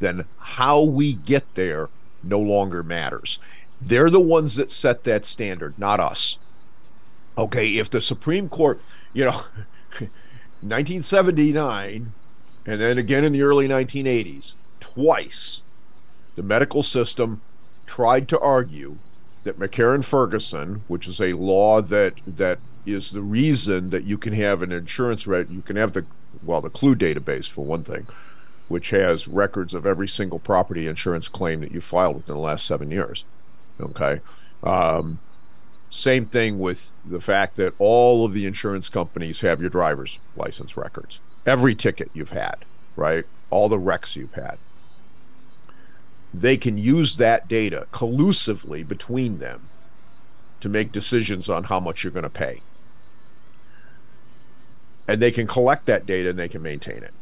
then 0.00 0.24
how 0.38 0.80
we 0.82 1.12
get 1.14 1.54
there 1.54 1.90
no 2.22 2.40
longer 2.40 2.82
matters. 2.82 3.40
They're 3.78 4.08
the 4.08 4.20
ones 4.20 4.56
that 4.56 4.72
set 4.72 5.04
that 5.04 5.26
standard, 5.26 5.78
not 5.78 6.00
us. 6.00 6.38
Okay, 7.38 7.76
if 7.76 7.90
the 7.90 8.00
Supreme 8.00 8.48
Court, 8.48 8.80
you 9.12 9.24
know, 9.24 9.42
1979 10.62 12.12
and 12.66 12.80
then 12.80 12.98
again 12.98 13.24
in 13.24 13.32
the 13.32 13.42
early 13.42 13.68
1980s, 13.68 14.54
twice 14.80 15.62
the 16.34 16.42
medical 16.42 16.82
system 16.82 17.40
tried 17.86 18.28
to 18.28 18.40
argue 18.40 18.96
that 19.44 19.58
McCarran 19.58 20.04
Ferguson, 20.04 20.82
which 20.88 21.06
is 21.06 21.20
a 21.20 21.34
law 21.34 21.80
that 21.80 22.14
that 22.26 22.58
is 22.84 23.10
the 23.12 23.22
reason 23.22 23.90
that 23.90 24.04
you 24.04 24.18
can 24.18 24.32
have 24.32 24.62
an 24.62 24.72
insurance 24.72 25.26
rate, 25.26 25.48
you 25.50 25.62
can 25.62 25.76
have 25.76 25.92
the 25.92 26.04
well 26.44 26.60
the 26.60 26.70
Clue 26.70 26.96
database 26.96 27.48
for 27.48 27.64
one 27.64 27.84
thing, 27.84 28.06
which 28.68 28.90
has 28.90 29.28
records 29.28 29.72
of 29.72 29.86
every 29.86 30.08
single 30.08 30.40
property 30.40 30.86
insurance 30.86 31.28
claim 31.28 31.60
that 31.60 31.72
you 31.72 31.80
filed 31.80 32.16
within 32.16 32.34
the 32.34 32.40
last 32.40 32.66
seven 32.66 32.90
years. 32.90 33.24
Okay, 33.80 34.20
um, 34.64 35.18
same 35.90 36.26
thing 36.26 36.58
with 36.58 36.92
the 37.04 37.20
fact 37.20 37.56
that 37.56 37.74
all 37.78 38.24
of 38.24 38.34
the 38.34 38.46
insurance 38.46 38.88
companies 38.88 39.40
have 39.40 39.60
your 39.60 39.70
driver's 39.70 40.18
license 40.36 40.76
records, 40.76 41.20
every 41.46 41.74
ticket 41.74 42.10
you've 42.12 42.30
had, 42.30 42.56
right, 42.96 43.24
all 43.50 43.68
the 43.68 43.78
wrecks 43.78 44.16
you've 44.16 44.34
had 44.34 44.58
they 46.40 46.56
can 46.56 46.76
use 46.76 47.16
that 47.16 47.48
data 47.48 47.86
collusively 47.92 48.82
between 48.82 49.38
them 49.38 49.68
to 50.60 50.68
make 50.68 50.92
decisions 50.92 51.48
on 51.48 51.64
how 51.64 51.80
much 51.80 52.04
you're 52.04 52.12
going 52.12 52.22
to 52.22 52.30
pay. 52.30 52.60
And 55.08 55.22
they 55.22 55.30
can 55.30 55.46
collect 55.46 55.86
that 55.86 56.04
data 56.04 56.30
and 56.30 56.38
they 56.38 56.48
can 56.48 56.62
maintain 56.62 57.02
it. 57.02 57.14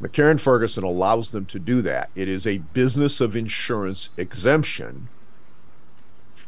McCarran 0.00 0.40
Ferguson 0.40 0.84
allows 0.84 1.30
them 1.30 1.46
to 1.46 1.58
do 1.58 1.82
that. 1.82 2.10
It 2.14 2.28
is 2.28 2.46
a 2.46 2.58
business 2.58 3.20
of 3.20 3.36
insurance 3.36 4.10
exemption 4.16 5.08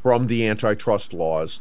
from 0.06 0.28
the 0.28 0.46
antitrust 0.46 1.12
laws. 1.12 1.58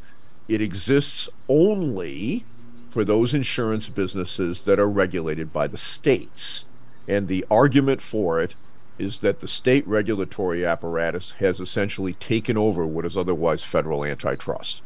It 0.48 0.62
exists 0.62 1.28
only 1.50 2.46
for 2.92 3.04
those 3.04 3.34
insurance 3.34 3.90
businesses 3.90 4.66
that 4.66 4.80
are 4.80 4.88
regulated 4.88 5.52
by 5.52 5.66
the 5.66 5.80
states. 5.80 6.66
And 7.08 7.28
the 7.28 7.44
argument 7.50 8.02
for 8.02 8.40
it 8.40 8.54
is 9.00 9.18
that 9.22 9.40
the 9.40 9.48
state 9.48 9.88
regulatory 9.88 10.64
apparatus 10.64 11.32
has 11.40 11.60
essentially 11.60 12.14
taken 12.14 12.56
over 12.56 12.86
what 12.86 13.04
is 13.04 13.18
otherwise 13.18 13.64
federal 13.64 14.06
antitrust. 14.06 14.84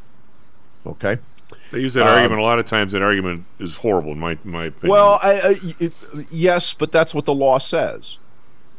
Okay? 0.85 1.17
They 1.73 1.81
use 1.81 1.95
that 1.95 2.07
Um, 2.07 2.13
argument 2.13 2.39
a 2.39 2.43
lot 2.45 2.59
of 2.59 2.65
times. 2.65 2.93
That 2.93 3.01
argument 3.01 3.43
is 3.59 3.75
horrible 3.75 4.13
in 4.13 4.19
my 4.19 4.37
my 4.45 4.67
opinion. 4.67 4.89
Well, 4.89 5.19
I, 5.21 5.31
I, 5.31 5.59
it, 5.81 5.93
yes, 6.31 6.73
but 6.73 6.93
that's 6.93 7.13
what 7.13 7.25
the 7.25 7.33
law 7.33 7.57
says. 7.57 8.19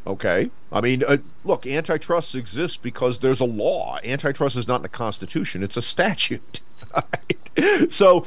Okay, 0.07 0.51
I 0.73 0.81
mean, 0.81 1.05
uh, 1.07 1.19
look, 1.45 1.67
antitrust 1.67 2.35
exists 2.35 2.77
because 2.79 3.19
there's 3.19 3.41
a 3.41 3.45
law. 3.45 3.99
Antitrust 4.03 4.57
is 4.57 4.67
not 4.67 4.77
in 4.77 4.83
the 4.83 4.89
Constitution; 4.89 5.63
it's 5.63 5.77
a 5.77 5.83
statute. 5.83 6.61
Right? 6.95 7.93
So, 7.93 8.25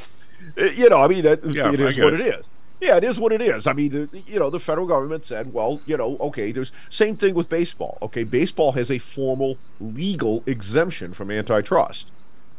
uh, 0.57 0.65
you 0.65 0.87
know, 0.89 1.01
I 1.01 1.07
mean, 1.07 1.23
that 1.23 1.43
Yeah, 1.43 1.71
it 1.73 1.79
is 1.81 1.97
what 1.97 2.13
it. 2.13 2.21
it 2.21 2.21
is. 2.21 2.45
Yeah, 2.79 2.97
it 2.97 3.03
is 3.03 3.19
what 3.19 3.31
it 3.33 3.41
is. 3.41 3.65
I 3.67 3.73
mean, 3.73 3.91
the, 3.91 4.09
you 4.27 4.39
know, 4.39 4.49
the 4.49 4.59
federal 4.59 4.87
government 4.87 5.25
said, 5.25 5.53
well, 5.53 5.81
you 5.85 5.97
know, 5.97 6.17
okay, 6.19 6.51
there's 6.51 6.71
same 6.89 7.17
thing 7.17 7.33
with 7.33 7.49
baseball. 7.49 7.97
Okay, 8.01 8.23
baseball 8.23 8.73
has 8.73 8.91
a 8.91 8.99
formal 8.99 9.57
legal 9.79 10.43
exemption 10.45 11.13
from 11.13 11.31
antitrust. 11.31 12.11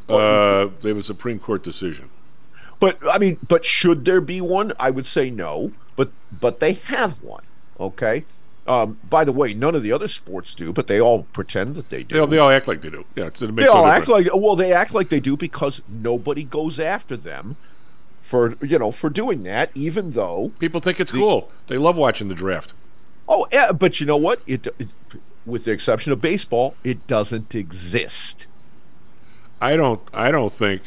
uh, 0.09 0.69
they 0.83 0.89
have 0.91 0.99
a 0.99 1.03
Supreme 1.03 1.39
Court 1.39 1.63
decision. 1.63 2.11
But 2.81 2.99
I 3.11 3.19
mean, 3.19 3.39
but 3.47 3.65
should 3.65 4.05
there 4.05 4.21
be 4.21 4.41
one? 4.41 4.73
I 4.79 4.91
would 4.91 5.07
say 5.07 5.31
no. 5.31 5.73
But 5.97 6.13
but 6.33 6.61
they 6.61 6.75
have 6.75 7.23
one. 7.23 7.45
Okay. 7.81 8.27
Um, 8.67 8.99
by 9.11 9.25
the 9.25 9.33
way, 9.33 9.53
none 9.53 9.75
of 9.75 9.83
the 9.83 9.93
other 9.93 10.09
sports 10.09 10.55
do, 10.55 10.73
but 10.73 10.87
they 10.87 10.99
all 10.99 11.25
pretend 11.35 11.75
that 11.75 11.91
they 11.91 12.03
do. 12.03 12.15
They 12.15 12.21
all, 12.21 12.27
they 12.27 12.39
all 12.39 12.51
act 12.51 12.67
like 12.67 12.81
they 12.81 12.89
do. 12.89 13.05
Yeah, 13.15 13.29
They 13.29 13.67
all 13.67 13.87
act 13.87 14.09
like 14.09 14.29
well, 14.33 14.57
they 14.57 14.73
act 14.73 14.95
like 14.95 15.11
they 15.11 15.21
do 15.21 15.37
because 15.37 15.83
nobody 15.87 16.45
goes 16.45 16.81
after 16.81 17.17
them 17.17 17.57
for 18.23 18.57
you 18.63 18.79
know 18.79 18.91
for 18.91 19.11
doing 19.11 19.43
that, 19.43 19.71
even 19.75 20.13
though 20.13 20.53
people 20.59 20.81
think 20.81 20.99
it's 20.99 21.13
cool. 21.13 21.51
They 21.67 21.77
love 21.77 21.97
watching 21.97 22.29
the 22.29 22.35
draft. 22.35 22.73
Oh, 23.29 23.47
yeah, 23.53 23.73
but 23.73 24.01
you 24.01 24.07
know 24.07 24.17
what? 24.17 24.41
It, 24.47 24.67
it 24.79 24.89
with 25.47 25.65
the 25.65 25.73
exception 25.73 26.13
of 26.13 26.21
baseball, 26.21 26.75
it 26.83 27.07
doesn't 27.07 27.55
exist. 27.55 28.47
I 29.61 29.77
don't. 29.77 30.01
I 30.13 30.31
don't 30.31 30.53
think. 30.53 30.83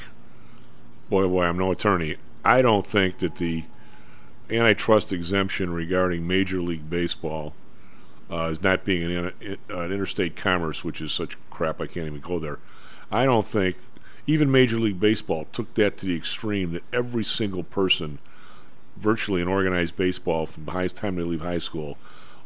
Boy, 1.10 1.28
boy, 1.28 1.44
I'm 1.44 1.58
no 1.58 1.72
attorney. 1.72 2.18
I 2.44 2.62
don't 2.62 2.86
think 2.86 3.20
that 3.20 3.36
the 3.36 3.66
antitrust 4.50 5.14
exemption 5.14 5.72
regarding 5.74 6.26
Major 6.28 6.62
League 6.62 6.90
Baseball 6.90 7.54
uh, 8.30 8.46
as 8.46 8.62
not 8.62 8.84
being 8.84 9.04
an, 9.04 9.34
in, 9.42 9.58
an 9.70 9.92
interstate 9.92 10.36
commerce, 10.36 10.84
which 10.84 11.02
is 11.02 11.12
such 11.12 11.38
crap. 11.50 11.82
I 11.82 11.88
can't 11.88 12.08
even 12.08 12.20
go 12.20 12.40
there. 12.40 12.60
I 13.12 13.26
don't 13.26 13.46
think 13.46 13.78
even 14.26 14.52
Major 14.52 14.78
League 14.78 15.00
Baseball 15.00 15.48
took 15.54 15.74
that 15.76 15.98
to 15.98 16.06
the 16.06 16.16
extreme 16.16 16.74
that 16.74 16.84
every 16.92 17.24
single 17.24 17.64
person, 17.64 18.20
virtually 18.98 19.42
in 19.42 19.48
organized 19.48 19.96
baseball 19.96 20.46
from 20.46 20.66
the 20.66 20.72
highest 20.72 20.98
time 20.98 21.16
they 21.16 21.24
leave 21.24 21.42
high 21.42 21.58
school, 21.58 21.98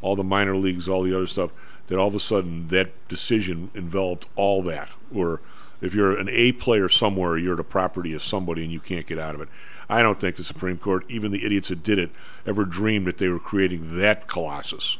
all 0.02 0.16
the 0.16 0.24
minor 0.24 0.56
leagues, 0.56 0.88
all 0.88 1.02
the 1.02 1.16
other 1.16 1.28
stuff, 1.28 1.52
that 1.88 1.98
all 1.98 2.08
of 2.08 2.16
a 2.16 2.20
sudden 2.20 2.68
that 2.68 2.92
decision 3.08 3.72
enveloped 3.74 4.28
all 4.36 4.62
that. 4.62 4.90
Or 5.14 5.42
if 5.82 5.96
you're 5.96 6.18
an 6.18 6.30
A 6.30 6.52
player 6.52 6.88
somewhere, 6.88 7.38
you're 7.38 7.56
the 7.56 7.64
property 7.64 8.14
of 8.14 8.22
somebody 8.22 8.64
and 8.64 8.72
you 8.72 8.80
can't 8.80 9.08
get 9.08 9.18
out 9.18 9.34
of 9.34 9.42
it. 9.42 9.50
I 9.90 10.04
don't 10.04 10.22
think 10.22 10.36
the 10.36 10.44
Supreme 10.44 10.78
Court, 10.78 11.04
even 11.10 11.32
the 11.32 11.44
idiots 11.44 11.68
that 11.70 11.84
did 11.84 12.00
it, 12.00 12.12
ever 12.46 12.64
dreamed 12.64 13.08
that 13.08 13.18
they 13.18 13.28
were 13.28 13.40
creating 13.40 13.98
that 13.98 14.28
colossus. 14.28 14.98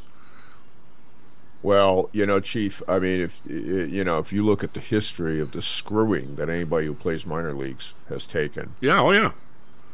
Well, 1.64 2.10
you 2.12 2.26
know, 2.26 2.40
Chief. 2.40 2.82
I 2.88 3.00
mean, 3.00 3.22
if 3.22 3.40
you 3.46 4.04
know, 4.04 4.18
if 4.20 4.34
you 4.34 4.44
look 4.44 4.64
at 4.64 4.74
the 4.74 4.80
history 4.80 5.40
of 5.40 5.52
the 5.52 5.62
screwing 5.62 6.36
that 6.36 6.50
anybody 6.50 6.88
who 6.88 6.94
plays 6.94 7.26
minor 7.26 7.54
leagues 7.54 7.94
has 8.10 8.26
taken, 8.26 8.76
Yeah, 8.82 9.00
oh 9.00 9.12
yeah. 9.12 9.32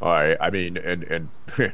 I, 0.01 0.37
I 0.39 0.49
mean, 0.49 0.77
and 0.77 1.03
and 1.03 1.29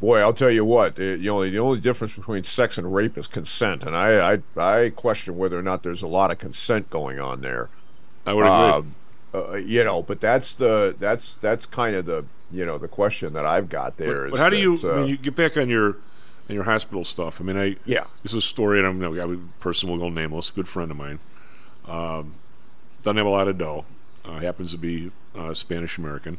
boy, 0.00 0.20
I'll 0.20 0.32
tell 0.32 0.50
you 0.50 0.64
what. 0.64 0.98
It, 0.98 1.20
you 1.20 1.26
know, 1.26 1.48
the 1.48 1.58
only 1.58 1.80
difference 1.80 2.14
between 2.14 2.44
sex 2.44 2.78
and 2.78 2.94
rape 2.94 3.18
is 3.18 3.26
consent, 3.26 3.82
and 3.82 3.96
I, 3.96 4.34
I, 4.34 4.38
I 4.56 4.90
question 4.90 5.36
whether 5.36 5.58
or 5.58 5.62
not 5.62 5.82
there's 5.82 6.02
a 6.02 6.06
lot 6.06 6.30
of 6.30 6.38
consent 6.38 6.88
going 6.88 7.18
on 7.18 7.42
there. 7.42 7.68
I 8.24 8.32
would 8.32 8.46
agree. 8.46 8.52
Um, 8.52 8.94
uh, 9.34 9.54
you 9.54 9.84
know, 9.84 10.02
but 10.02 10.20
that's 10.20 10.54
the 10.54 10.94
that's 10.98 11.34
that's 11.36 11.66
kind 11.66 11.96
of 11.96 12.06
the 12.06 12.24
you 12.50 12.64
know 12.64 12.78
the 12.78 12.88
question 12.88 13.32
that 13.34 13.44
I've 13.44 13.68
got 13.68 13.96
there. 13.96 14.22
But, 14.22 14.26
is 14.26 14.30
but 14.32 14.40
how 14.40 14.48
do 14.48 14.56
you? 14.56 14.76
that, 14.78 14.88
I 14.88 14.92
uh, 14.92 14.96
mean, 15.00 15.08
you 15.08 15.16
get 15.16 15.36
back 15.36 15.56
on 15.56 15.68
your 15.68 15.96
on 16.48 16.54
your 16.54 16.64
hospital 16.64 17.04
stuff. 17.04 17.40
I 17.40 17.44
mean, 17.44 17.56
I 17.56 17.76
Yeah. 17.84 18.04
This 18.22 18.32
is 18.32 18.38
a 18.38 18.46
story, 18.46 18.78
and 18.78 18.86
I'm 18.86 18.98
know, 18.98 19.14
a 19.14 19.36
person 19.60 19.88
will 19.88 19.98
go 19.98 20.08
nameless. 20.08 20.50
Good 20.50 20.68
friend 20.68 20.90
of 20.90 20.96
mine. 20.96 21.18
Um, 21.86 22.34
doesn't 23.02 23.16
have 23.16 23.26
a 23.26 23.30
lot 23.30 23.48
of 23.48 23.58
dough. 23.58 23.84
Uh, 24.24 24.40
happens 24.40 24.72
to 24.72 24.78
be 24.78 25.12
uh, 25.36 25.54
Spanish 25.54 25.98
American, 25.98 26.38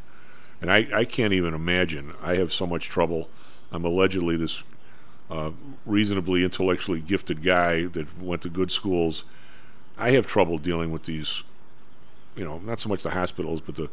and 0.62 0.72
I 0.72 0.88
I 0.93 1.05
can't 1.05 1.34
even 1.34 1.53
imagine. 1.53 2.14
I 2.22 2.36
have 2.36 2.51
so 2.51 2.68
much 2.68 2.88
trouble. 2.88 3.30
I'm 3.72 3.86
allegedly 3.86 4.38
this 4.38 4.64
uh, 5.30 5.51
reasonably 5.86 6.43
intellectually 6.43 7.01
gifted 7.01 7.43
guy 7.43 7.86
that 7.86 8.22
went 8.22 8.41
to 8.43 8.49
good 8.49 8.72
schools. 8.72 9.24
I 9.97 10.12
have 10.12 10.28
trouble 10.28 10.58
dealing 10.58 10.91
with 10.91 11.03
these 11.03 11.43
you 12.38 12.45
know, 12.45 12.60
not 12.60 12.80
so 12.80 12.88
much 12.88 13.03
the 13.03 13.10
hospitals, 13.10 13.60
but 13.60 13.76
the 13.76 13.89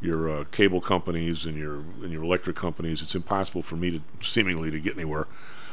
your 0.00 0.30
uh, 0.30 0.44
cable 0.52 0.80
companies 0.80 1.44
and 1.44 1.56
your 1.56 1.74
and 2.02 2.12
your 2.12 2.22
electric 2.22 2.56
companies. 2.56 3.02
It's 3.02 3.16
impossible 3.16 3.62
for 3.62 3.76
me 3.76 3.90
to 3.90 4.00
seemingly 4.26 4.70
to 4.70 4.78
get 4.78 4.94
anywhere. 4.94 5.26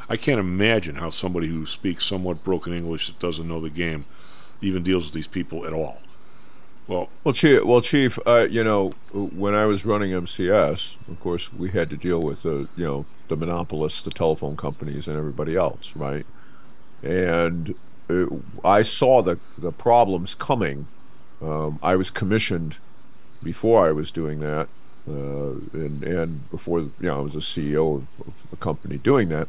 I 0.08 0.16
can't 0.16 0.40
imagine 0.40 0.96
how 0.96 1.10
somebody 1.10 1.48
who 1.48 1.66
speaks 1.66 2.04
somewhat 2.04 2.44
broken 2.44 2.72
English 2.72 3.08
that 3.08 3.18
doesn't 3.18 3.48
know 3.48 3.60
the 3.60 3.70
game 3.70 4.04
even 4.60 4.82
deals 4.82 5.04
with 5.04 5.14
these 5.14 5.26
people 5.26 5.66
at 5.66 5.72
all. 5.72 5.98
Well, 6.86 7.08
Well, 7.24 7.34
Chief, 7.34 7.64
well, 7.64 7.80
Chief, 7.80 8.18
uh, 8.26 8.46
you 8.48 8.62
know, 8.62 8.90
when 9.12 9.54
I 9.54 9.66
was 9.66 9.84
running 9.84 10.12
MCS, 10.12 10.96
of 11.08 11.18
course, 11.20 11.52
we 11.52 11.70
had 11.70 11.90
to 11.90 11.96
deal 11.96 12.22
with 12.22 12.42
the, 12.42 12.68
you 12.76 12.84
know, 12.84 13.06
the 13.28 13.36
monopolists, 13.36 14.02
the 14.02 14.12
telephone 14.12 14.56
companies, 14.56 15.08
and 15.08 15.16
everybody 15.16 15.56
else, 15.56 15.96
right? 15.96 16.24
And 17.02 17.74
uh, 18.08 18.26
I 18.64 18.82
saw 18.82 19.20
the 19.22 19.38
the 19.58 19.72
problems 19.72 20.36
coming. 20.36 20.86
Um, 21.42 21.78
I 21.82 21.96
was 21.96 22.10
commissioned 22.10 22.76
before 23.42 23.86
I 23.86 23.92
was 23.92 24.12
doing 24.12 24.38
that, 24.40 24.68
uh, 25.08 25.50
and 25.72 26.02
and 26.04 26.50
before 26.50 26.80
you 26.80 26.92
know 27.00 27.18
I 27.18 27.20
was 27.20 27.34
a 27.34 27.38
CEO 27.38 27.96
of, 27.96 28.06
of 28.26 28.34
a 28.52 28.56
company 28.56 28.98
doing 28.98 29.28
that, 29.30 29.48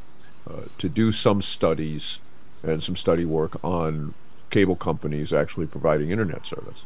to 0.77 0.89
do 0.89 1.11
some 1.11 1.41
studies 1.41 2.19
and 2.63 2.81
some 2.81 2.95
study 2.95 3.25
work 3.25 3.63
on 3.63 4.13
cable 4.49 4.75
companies 4.75 5.33
actually 5.33 5.67
providing 5.67 6.11
internet 6.11 6.45
service. 6.45 6.83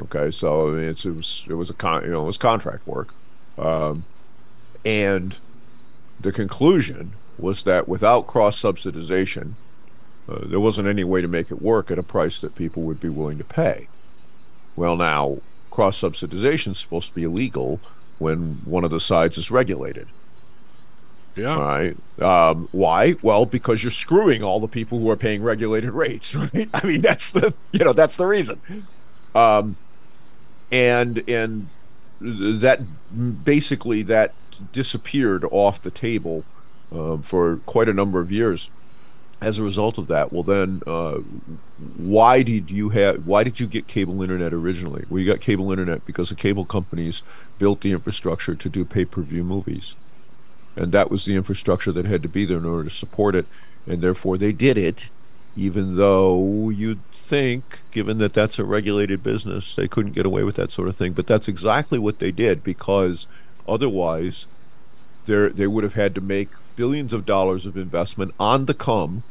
Okay, 0.00 0.30
so 0.30 0.68
I 0.68 0.70
mean, 0.72 0.84
it 0.84 1.04
was 1.04 1.44
it 1.48 1.54
was 1.54 1.70
a 1.70 1.74
con, 1.74 2.04
you 2.04 2.10
know 2.10 2.22
it 2.22 2.26
was 2.26 2.38
contract 2.38 2.86
work, 2.86 3.08
um, 3.58 4.04
and 4.84 5.36
the 6.20 6.32
conclusion 6.32 7.12
was 7.36 7.62
that 7.62 7.88
without 7.88 8.26
cross 8.26 8.60
subsidization, 8.60 9.54
uh, 10.28 10.40
there 10.44 10.60
wasn't 10.60 10.86
any 10.86 11.04
way 11.04 11.20
to 11.20 11.28
make 11.28 11.50
it 11.50 11.62
work 11.62 11.90
at 11.90 11.98
a 11.98 12.02
price 12.02 12.38
that 12.38 12.54
people 12.54 12.82
would 12.82 13.00
be 13.00 13.08
willing 13.08 13.38
to 13.38 13.44
pay. 13.44 13.88
Well, 14.76 14.96
now 14.96 15.38
cross 15.70 16.00
subsidization 16.00 16.72
is 16.72 16.78
supposed 16.78 17.08
to 17.08 17.14
be 17.14 17.24
illegal 17.24 17.80
when 18.18 18.60
one 18.64 18.84
of 18.84 18.90
the 18.90 19.00
sides 19.00 19.38
is 19.38 19.50
regulated. 19.50 20.08
Yeah. 21.38 21.54
All 21.54 21.58
right. 21.58 21.96
Um, 22.20 22.68
why? 22.72 23.14
Well, 23.22 23.46
because 23.46 23.82
you're 23.82 23.90
screwing 23.90 24.42
all 24.42 24.60
the 24.60 24.68
people 24.68 24.98
who 24.98 25.10
are 25.10 25.16
paying 25.16 25.42
regulated 25.42 25.90
rates, 25.90 26.34
right? 26.34 26.68
I 26.74 26.86
mean, 26.86 27.00
that's 27.00 27.30
the 27.30 27.54
you 27.72 27.84
know 27.84 27.92
that's 27.92 28.16
the 28.16 28.26
reason. 28.26 28.60
Um, 29.34 29.76
and 30.70 31.22
and 31.28 31.68
that 32.20 32.80
basically 33.44 34.02
that 34.02 34.34
disappeared 34.72 35.44
off 35.50 35.80
the 35.82 35.90
table 35.90 36.44
uh, 36.92 37.18
for 37.18 37.58
quite 37.66 37.88
a 37.88 37.92
number 37.92 38.20
of 38.20 38.32
years 38.32 38.70
as 39.40 39.58
a 39.58 39.62
result 39.62 39.98
of 39.98 40.08
that. 40.08 40.32
Well, 40.32 40.42
then, 40.42 40.82
uh, 40.86 41.18
why 41.96 42.42
did 42.42 42.70
you 42.70 42.88
have? 42.90 43.26
Why 43.26 43.44
did 43.44 43.60
you 43.60 43.66
get 43.66 43.86
cable 43.86 44.22
internet 44.22 44.52
originally? 44.52 45.04
Well, 45.08 45.20
you 45.20 45.26
got 45.26 45.40
cable 45.40 45.70
internet 45.70 46.04
because 46.04 46.28
the 46.28 46.34
cable 46.34 46.64
companies 46.64 47.22
built 47.58 47.80
the 47.80 47.92
infrastructure 47.92 48.54
to 48.54 48.68
do 48.68 48.84
pay-per-view 48.84 49.44
movies, 49.44 49.94
and 50.78 50.92
that 50.92 51.10
was 51.10 51.24
the 51.24 51.34
infrastructure 51.34 51.92
that 51.92 52.06
had 52.06 52.22
to 52.22 52.28
be 52.28 52.44
there 52.44 52.58
in 52.58 52.64
order 52.64 52.88
to 52.88 52.94
support 52.94 53.34
it, 53.34 53.46
and 53.86 54.00
therefore 54.00 54.38
they 54.38 54.52
did 54.52 54.78
it, 54.78 55.08
even 55.56 55.96
though 55.96 56.70
you'd 56.70 57.04
think, 57.12 57.80
given 57.90 58.18
that 58.18 58.32
that's 58.32 58.58
a 58.58 58.64
regulated 58.64 59.22
business, 59.22 59.74
they 59.74 59.88
couldn't 59.88 60.12
get 60.12 60.24
away 60.24 60.44
with 60.44 60.54
that 60.56 60.70
sort 60.70 60.88
of 60.88 60.96
thing. 60.96 61.12
But 61.12 61.26
that's 61.26 61.48
exactly 61.48 61.98
what 61.98 62.20
they 62.20 62.30
did 62.30 62.62
because 62.62 63.26
otherwise, 63.66 64.46
they 65.26 65.48
they 65.48 65.66
would 65.66 65.84
have 65.84 65.94
had 65.94 66.14
to 66.14 66.20
make 66.20 66.48
billions 66.76 67.12
of 67.12 67.26
dollars 67.26 67.66
of 67.66 67.76
investment 67.76 68.32
on 68.38 68.66
the 68.66 68.74
come 68.74 69.24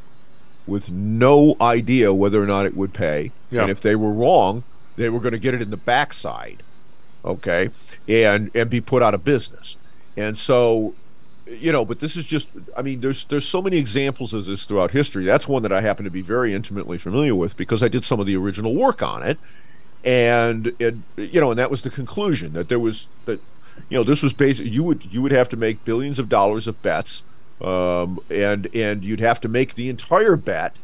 with 0.68 0.92
no 0.92 1.56
idea 1.62 2.14
whether 2.14 2.42
or 2.44 2.46
not 2.46 2.66
it 2.66 2.76
would 2.76 2.94
pay. 2.94 3.32
Yeah. 3.50 3.62
And 3.62 3.72
if 3.72 3.80
they 3.80 3.96
were 3.96 4.12
wrong, 4.12 4.64
they 4.98 5.08
were 5.10 5.22
going 5.22 5.32
to 5.32 5.40
get 5.40 5.54
it 5.54 5.62
in 5.62 5.70
the 5.70 5.78
backside. 5.78 6.62
Okay. 7.24 7.70
And 8.06 8.52
and 8.54 8.70
be 8.70 8.82
put 8.82 9.02
out 9.02 9.14
of 9.14 9.24
business. 9.24 9.78
And 10.18 10.38
so 10.38 10.94
you 11.50 11.72
know, 11.72 11.86
but 11.86 12.00
this 12.00 12.16
is 12.16 12.26
just 12.26 12.48
I 12.76 12.82
mean, 12.82 13.02
there's 13.02 13.24
there's 13.26 13.48
so 13.48 13.62
many 13.62 13.78
examples 13.78 14.34
of 14.34 14.46
this 14.46 14.66
throughout 14.66 14.92
history. 14.92 15.24
That's 15.26 15.48
one 15.48 15.64
that 15.64 15.72
I 15.72 15.82
happen 15.82 16.06
to 16.06 16.12
be 16.12 16.22
very 16.22 16.54
intimately 16.54 16.98
familiar 16.98 17.36
with 17.36 17.56
because 17.58 17.82
I 17.84 17.88
did 17.88 18.06
some 18.06 18.20
of 18.20 18.26
the 18.26 18.36
original 18.36 18.76
work 18.76 19.02
on 19.02 19.24
it. 19.24 19.38
And 20.04 20.74
it 20.80 20.96
you 21.18 21.42
know, 21.42 21.52
and 21.52 21.60
that 21.60 21.72
was 21.72 21.82
the 21.82 21.90
conclusion 21.90 22.54
that 22.54 22.70
there 22.70 22.80
was 22.80 23.08
that 23.26 23.40
you 23.90 23.98
know, 23.98 24.04
this 24.04 24.24
was 24.24 24.34
basically 24.34 24.72
you 24.72 24.84
would 24.84 25.06
you 25.12 25.22
would 25.22 25.32
have 25.32 25.50
to 25.50 25.58
make 25.58 25.84
billions 25.86 26.20
of 26.20 26.30
dollars 26.30 26.68
of 26.68 26.82
bets 26.82 27.24
um, 27.62 28.20
and 28.30 28.68
and 28.74 29.04
you'd 29.04 29.20
have 29.20 29.42
to 29.42 29.48
make 29.48 29.76
the 29.76 29.90
entire 29.90 30.36
bet 30.36 30.76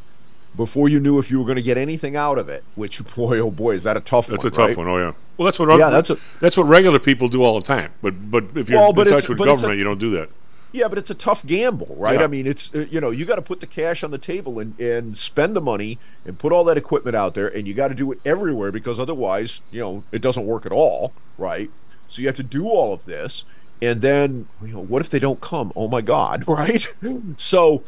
before 0.55 0.87
you 0.89 0.99
knew 0.99 1.17
if 1.19 1.31
you 1.31 1.39
were 1.39 1.45
going 1.45 1.55
to 1.55 1.61
get 1.63 1.77
anything 1.77 2.15
out 2.15 2.37
of 2.37 2.49
it. 2.49 2.63
Which 2.75 3.03
boy, 3.15 3.39
oh 3.39 3.51
boy, 3.51 3.75
is 3.75 3.83
that 3.83 3.97
a 3.97 4.01
tough 4.01 4.27
one? 4.29 4.35
That's 4.37 4.43
one? 4.43 4.53
a 4.53 4.55
tough 4.55 4.67
right? 4.69 4.77
one. 4.77 4.87
Oh 4.87 4.97
yeah. 4.97 5.11
Well, 5.37 5.45
that's 5.45 5.57
what 5.59 5.69
Yeah, 5.77 5.87
other- 5.87 5.95
that's 5.95 6.09
a- 6.11 6.17
that's 6.39 6.57
what 6.57 6.63
regular 6.67 6.99
people 6.99 7.27
do 7.27 7.43
all 7.43 7.59
the 7.59 7.65
time. 7.65 7.91
But 8.01 8.29
but 8.31 8.45
if 8.55 8.69
you're 8.69 8.79
Well, 8.79 8.89
in 8.89 8.95
touch 9.07 9.27
with 9.29 9.37
it's 9.39 9.41
a- 9.41 9.45
government, 9.45 9.77
you 9.77 9.83
don't 9.83 9.99
do 9.99 10.11
that. 10.11 10.29
Yeah, 10.73 10.87
but 10.87 10.97
it's 10.97 11.11
a 11.11 11.15
tough 11.15 11.45
gamble, 11.45 11.95
right? 11.97 12.17
Yeah. 12.17 12.25
I 12.25 12.27
mean, 12.27 12.47
it's 12.47 12.71
you 12.73 12.99
know 12.99 13.11
you 13.11 13.25
got 13.25 13.35
to 13.35 13.43
put 13.43 13.59
the 13.59 13.67
cash 13.67 14.03
on 14.03 14.09
the 14.09 14.17
table 14.17 14.57
and 14.57 14.77
and 14.79 15.15
spend 15.15 15.55
the 15.55 15.61
money 15.61 15.99
and 16.25 16.37
put 16.37 16.51
all 16.51 16.63
that 16.65 16.77
equipment 16.77 17.15
out 17.15 17.35
there, 17.35 17.47
and 17.47 17.67
you 17.67 17.75
got 17.75 17.89
to 17.89 17.95
do 17.95 18.11
it 18.11 18.19
everywhere 18.25 18.71
because 18.71 18.99
otherwise, 18.99 19.61
you 19.69 19.79
know, 19.79 20.03
it 20.11 20.21
doesn't 20.21 20.47
work 20.47 20.65
at 20.65 20.71
all, 20.71 21.13
right? 21.37 21.69
So 22.09 22.21
you 22.21 22.27
have 22.27 22.35
to 22.37 22.43
do 22.43 22.67
all 22.67 22.91
of 22.91 23.05
this, 23.05 23.45
and 23.83 24.01
then 24.01 24.47
you 24.63 24.73
know, 24.73 24.83
what 24.83 25.01
if 25.03 25.11
they 25.11 25.19
don't 25.19 25.39
come? 25.39 25.71
Oh 25.75 25.87
my 25.87 26.01
God, 26.01 26.43
right? 26.47 26.91
so, 27.37 27.83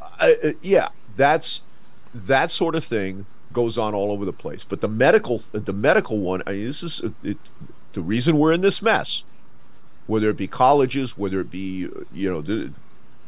uh, 0.00 0.30
uh, 0.44 0.52
yeah, 0.62 0.90
that's 1.16 1.62
that 2.14 2.52
sort 2.52 2.76
of 2.76 2.84
thing 2.84 3.26
goes 3.52 3.76
on 3.76 3.96
all 3.96 4.12
over 4.12 4.24
the 4.24 4.32
place. 4.32 4.62
But 4.62 4.80
the 4.80 4.88
medical, 4.88 5.42
the 5.50 5.72
medical 5.72 6.18
one, 6.18 6.44
I 6.46 6.52
mean, 6.52 6.66
this 6.66 6.84
is 6.84 7.02
it, 7.24 7.38
the 7.94 8.00
reason 8.00 8.38
we're 8.38 8.52
in 8.52 8.60
this 8.60 8.80
mess 8.80 9.24
whether 10.08 10.28
it 10.30 10.36
be 10.36 10.48
colleges, 10.48 11.16
whether 11.16 11.38
it 11.38 11.50
be, 11.50 11.88
you 12.12 12.30
know, 12.30 12.40
the, 12.40 12.72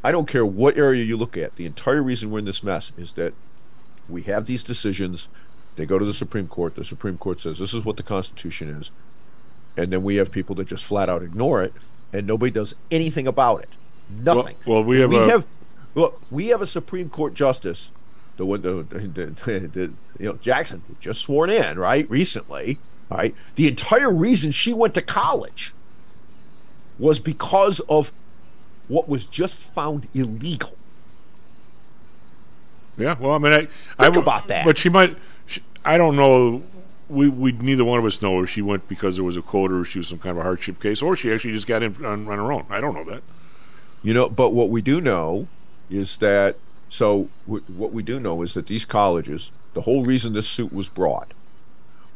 I 0.02 0.10
don't 0.10 0.26
care 0.26 0.44
what 0.44 0.76
area 0.76 1.04
you 1.04 1.16
look 1.16 1.36
at. 1.36 1.54
The 1.56 1.66
entire 1.66 2.02
reason 2.02 2.30
we're 2.30 2.40
in 2.40 2.46
this 2.46 2.62
mess 2.62 2.90
is 2.96 3.12
that 3.12 3.34
we 4.08 4.22
have 4.22 4.46
these 4.46 4.62
decisions. 4.64 5.28
They 5.76 5.84
go 5.86 5.98
to 5.98 6.04
the 6.04 6.14
Supreme 6.14 6.48
Court. 6.48 6.74
The 6.74 6.84
Supreme 6.84 7.18
Court 7.18 7.40
says 7.40 7.58
this 7.58 7.74
is 7.74 7.84
what 7.84 7.98
the 7.98 8.02
Constitution 8.02 8.70
is. 8.70 8.90
And 9.76 9.92
then 9.92 10.02
we 10.02 10.16
have 10.16 10.32
people 10.32 10.56
that 10.56 10.68
just 10.68 10.82
flat 10.82 11.08
out 11.08 11.22
ignore 11.22 11.62
it, 11.62 11.72
and 12.12 12.26
nobody 12.26 12.50
does 12.50 12.74
anything 12.90 13.26
about 13.28 13.62
it. 13.62 13.68
Nothing. 14.08 14.56
Well, 14.66 14.76
well, 14.76 14.84
we 14.84 15.00
have 15.00 15.10
we 15.10 15.18
a- 15.18 15.28
have 15.28 15.46
look. 15.94 16.20
We 16.30 16.48
have 16.48 16.60
a 16.62 16.66
Supreme 16.66 17.08
Court 17.10 17.34
justice, 17.34 17.90
the 18.36 18.44
one, 18.46 18.62
the, 18.62 18.82
the, 18.88 19.06
the, 19.06 19.26
the 19.68 19.92
you 20.18 20.26
know 20.26 20.32
Jackson 20.42 20.82
just 20.98 21.20
sworn 21.20 21.50
in 21.50 21.78
right 21.78 22.10
recently. 22.10 22.78
right 23.10 23.34
the 23.54 23.68
entire 23.68 24.10
reason 24.12 24.50
she 24.50 24.72
went 24.72 24.94
to 24.94 25.02
college 25.02 25.72
was 27.00 27.18
because 27.18 27.80
of 27.88 28.12
what 28.88 29.08
was 29.08 29.24
just 29.26 29.58
found 29.58 30.06
illegal. 30.14 30.76
Yeah, 32.96 33.16
well, 33.18 33.32
I 33.32 33.38
mean, 33.38 33.52
I 33.52 33.68
I 33.98 34.04
Think 34.04 34.16
would- 34.16 34.22
about 34.22 34.48
that. 34.48 34.64
But 34.64 34.78
she 34.78 34.88
might. 34.88 35.16
She, 35.46 35.62
I 35.84 35.96
don't 35.96 36.16
know. 36.16 36.62
We 37.08 37.28
we 37.28 37.52
neither 37.52 37.84
one 37.84 37.98
of 37.98 38.04
us 38.04 38.20
know 38.22 38.42
if 38.42 38.50
she 38.50 38.62
went 38.62 38.86
because 38.88 39.16
there 39.16 39.24
was 39.24 39.36
a 39.36 39.42
quota 39.42 39.74
or 39.74 39.84
she 39.84 39.98
was 39.98 40.08
some 40.08 40.18
kind 40.18 40.32
of 40.32 40.38
a 40.38 40.42
hardship 40.42 40.80
case, 40.80 41.02
or 41.02 41.16
she 41.16 41.32
actually 41.32 41.52
just 41.54 41.66
got 41.66 41.82
in 41.82 41.96
on, 42.04 42.28
on 42.28 42.38
her 42.38 42.52
own. 42.52 42.66
I 42.70 42.80
don't 42.80 42.94
know 42.94 43.04
that. 43.04 43.22
You 44.02 44.14
know, 44.14 44.28
but 44.28 44.50
what 44.50 44.70
we 44.70 44.80
do 44.82 45.00
know 45.00 45.48
is 45.90 46.18
that 46.18 46.56
so 46.88 47.28
w- 47.46 47.64
what 47.68 47.92
we 47.92 48.02
do 48.02 48.20
know 48.20 48.42
is 48.42 48.54
that 48.54 48.66
these 48.68 48.84
colleges, 48.84 49.50
the 49.74 49.80
whole 49.82 50.04
reason 50.04 50.32
this 50.34 50.48
suit 50.48 50.72
was 50.72 50.88
brought 50.88 51.32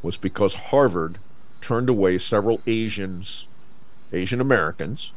was 0.03 0.17
because 0.17 0.55
Harvard 0.55 1.19
turned 1.61 1.89
away 1.89 2.19
several 2.19 2.61
Asians, 2.67 3.47
Asian 4.15 4.41
Americans, 4.41 5.13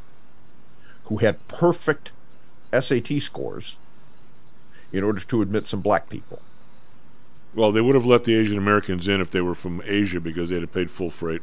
who 1.06 1.18
had 1.18 1.45
perfect 1.48 2.12
SAT 2.78 3.22
scores 3.22 3.78
in 4.91 5.04
order 5.04 5.20
to 5.22 5.41
admit 5.41 5.68
some 5.68 5.82
black 5.82 6.10
people. 6.10 6.41
Well, 7.56 7.72
they 7.72 7.82
would 7.82 7.95
have 7.95 8.06
let 8.06 8.24
the 8.24 8.36
Asian 8.36 8.58
Americans 8.58 9.08
in 9.08 9.22
if 9.22 9.32
they 9.32 9.41
were 9.41 9.56
from 9.56 9.82
Asia 9.86 10.20
because 10.20 10.50
they'd 10.50 10.62
have 10.62 10.74
paid 10.74 10.91
full 10.91 11.10
freight. 11.10 11.41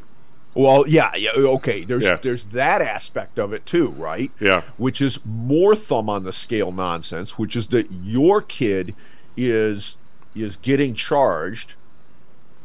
Well, 0.55 0.87
yeah, 0.87 1.11
yeah, 1.17 1.31
okay. 1.33 1.83
There's 1.85 2.05
Yeah. 2.05 2.17
there's 2.23 2.45
that 2.45 2.81
aspect 2.81 3.39
of 3.39 3.53
it 3.53 3.67
too, 3.67 3.89
right? 3.89 4.31
Yeah. 4.39 4.63
Which 4.77 5.01
is 5.01 5.19
more 5.25 5.75
thumb 5.75 6.09
on 6.09 6.23
the 6.23 6.33
scale 6.33 6.71
nonsense, 6.71 7.37
which 7.39 7.57
is 7.57 7.67
that 7.69 7.91
your 7.91 8.41
kid 8.41 8.95
is 9.37 9.97
is 10.37 10.57
getting 10.57 10.95
charged 10.95 11.75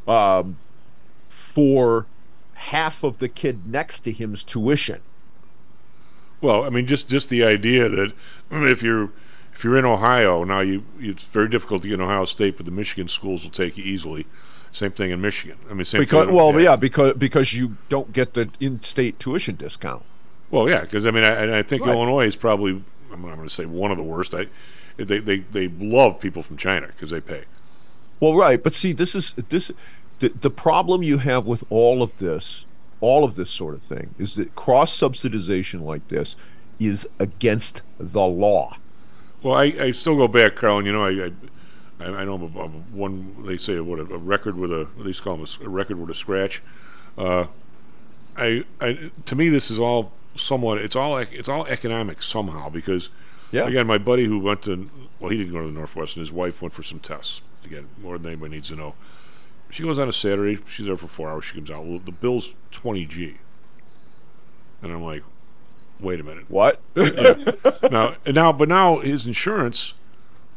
um, 0.08 0.58
for 1.30 2.06
half 2.60 3.04
of 3.04 3.18
the 3.20 3.30
kid 3.30 3.68
next 3.68 4.02
to 4.02 4.12
him's 4.12 4.44
tuition. 4.44 5.02
Well, 6.42 6.64
I 6.64 6.70
mean, 6.70 6.88
just 6.88 7.08
just 7.08 7.30
the 7.30 7.44
idea 7.44 7.90
that 7.90 8.14
if 8.52 8.82
you're 8.82 9.10
if 9.54 9.64
you're 9.64 9.78
in 9.78 9.86
Ohio 9.86 10.44
now, 10.44 10.62
you 10.62 10.84
it's 11.00 11.24
very 11.24 11.50
difficult 11.50 11.82
to 11.82 11.88
get 11.88 11.96
in 11.96 12.02
Ohio 12.02 12.26
State, 12.26 12.56
but 12.58 12.66
the 12.66 12.72
Michigan 12.72 13.08
schools 13.08 13.44
will 13.44 13.52
take 13.52 13.78
you 13.78 13.84
easily. 13.84 14.26
Same 14.72 14.92
thing 14.92 15.10
in 15.10 15.20
Michigan. 15.20 15.58
I 15.70 15.74
mean, 15.74 15.84
same 15.84 16.00
Because 16.02 16.28
thing. 16.28 16.36
well, 16.36 16.58
yeah. 16.60 16.76
because 16.76 17.18
because 17.18 17.54
you 17.54 17.78
don't 17.90 18.14
get 18.14 18.36
the 18.36 18.50
in-state 18.60 19.20
tuition 19.20 19.56
discount. 19.56 20.04
Well, 20.52 20.70
yeah, 20.70 20.82
because 20.82 21.06
I 21.06 21.12
mean, 21.12 21.24
I, 21.26 21.60
I 21.60 21.64
think 21.64 21.86
Right. 21.86 21.94
Illinois 21.96 22.26
is 22.28 22.36
probably 22.36 22.82
I'm 23.12 23.22
not 23.24 23.36
going 23.36 23.48
to 23.48 23.54
say 23.54 23.66
one 23.66 23.92
of 23.92 23.98
the 23.98 24.04
worst. 24.04 24.34
I 24.34 24.48
they 24.98 25.20
they 25.20 25.40
they 25.40 25.68
love 25.68 26.20
people 26.20 26.44
from 26.44 26.56
China 26.58 26.88
because 26.88 27.10
they 27.10 27.20
pay. 27.22 27.44
Well, 28.20 28.36
right, 28.36 28.62
but 28.62 28.74
see, 28.74 28.92
this 28.94 29.16
is 29.16 29.34
this 29.50 29.72
the, 30.20 30.30
the 30.30 30.50
problem 30.50 31.04
you 31.04 31.18
have 31.20 31.46
with 31.46 31.64
all 31.70 32.02
of 32.04 32.18
this, 32.18 32.66
all 33.02 33.24
of 33.24 33.36
this 33.36 33.50
sort 33.50 33.74
of 33.74 33.82
thing, 33.82 34.14
is 34.20 34.36
that 34.36 34.56
cross 34.56 34.98
subsidization 34.98 35.82
like 35.82 36.08
this 36.10 36.36
is 36.80 37.08
against 37.20 37.82
the 38.00 38.22
law. 38.22 38.78
Well, 39.44 39.54
I, 39.56 39.66
I 39.80 39.92
still 39.92 40.18
go 40.18 40.28
back, 40.28 40.56
Karl, 40.56 40.78
and 40.80 40.88
you 40.88 40.94
know, 40.94 41.06
I 41.06 41.32
I, 42.00 42.22
I 42.22 42.26
know 42.26 42.36
of 42.36 42.56
a- 42.56 42.68
one 42.68 43.46
they 43.46 43.58
say 43.58 43.80
what 43.80 44.00
a, 44.00 44.04
a 44.04 44.18
record 44.18 44.58
with 44.58 44.72
a 44.72 44.88
at 45.00 45.06
least 45.06 45.22
call 45.22 45.38
them 45.38 45.46
a 45.62 45.66
a, 45.66 45.70
record 45.70 46.00
with 46.00 46.10
a 46.10 46.14
scratch. 46.14 46.62
Uh, 47.18 47.48
I, 48.38 48.64
I 48.80 49.12
to 49.26 49.36
me 49.36 49.50
this 49.50 49.70
is 49.72 49.80
all 49.80 50.12
somewhat 50.36 50.78
it's 50.78 50.96
all 50.96 51.18
it's 51.18 51.50
all 51.50 51.66
economic 51.68 52.22
somehow 52.24 52.70
because 52.70 53.10
Yeah. 53.52 53.68
again 53.68 53.88
my 53.88 53.98
buddy 53.98 54.26
who 54.26 54.40
went 54.40 54.62
to 54.64 54.90
well 55.20 55.30
he 55.32 55.38
didn't 55.38 55.52
go 55.52 55.60
to 55.62 55.68
the 55.68 55.74
Northwest 55.74 56.16
and 56.16 56.22
his 56.26 56.32
wife 56.32 56.62
went 56.62 56.74
for 56.74 56.84
some 56.84 57.00
tests 57.00 57.42
again 57.66 57.88
more 58.02 58.18
than 58.18 58.28
anybody 58.28 58.56
needs 58.56 58.70
to 58.70 58.76
know. 58.78 58.94
She 59.70 59.84
goes 59.84 60.00
on 60.00 60.10
a 60.10 60.14
Saturday. 60.14 60.60
She's 60.68 60.88
there 60.88 60.98
for 60.98 61.08
four 61.08 61.30
hours. 61.30 61.46
She 61.46 61.56
comes 61.56 61.70
out. 61.70 61.86
Well, 61.86 62.00
the 62.00 62.12
bill's 62.12 62.54
twenty 62.72 63.06
G, 63.06 63.38
and 64.82 64.92
I'm 64.92 65.04
like, 65.04 65.24
wait 66.00 66.20
a 66.20 66.24
minute. 66.24 66.46
What? 66.50 66.80
Yeah. 66.96 67.36
now, 67.92 68.16
now, 68.28 68.52
but 68.52 68.68
now 68.70 69.00
his 69.00 69.26
insurance. 69.26 69.94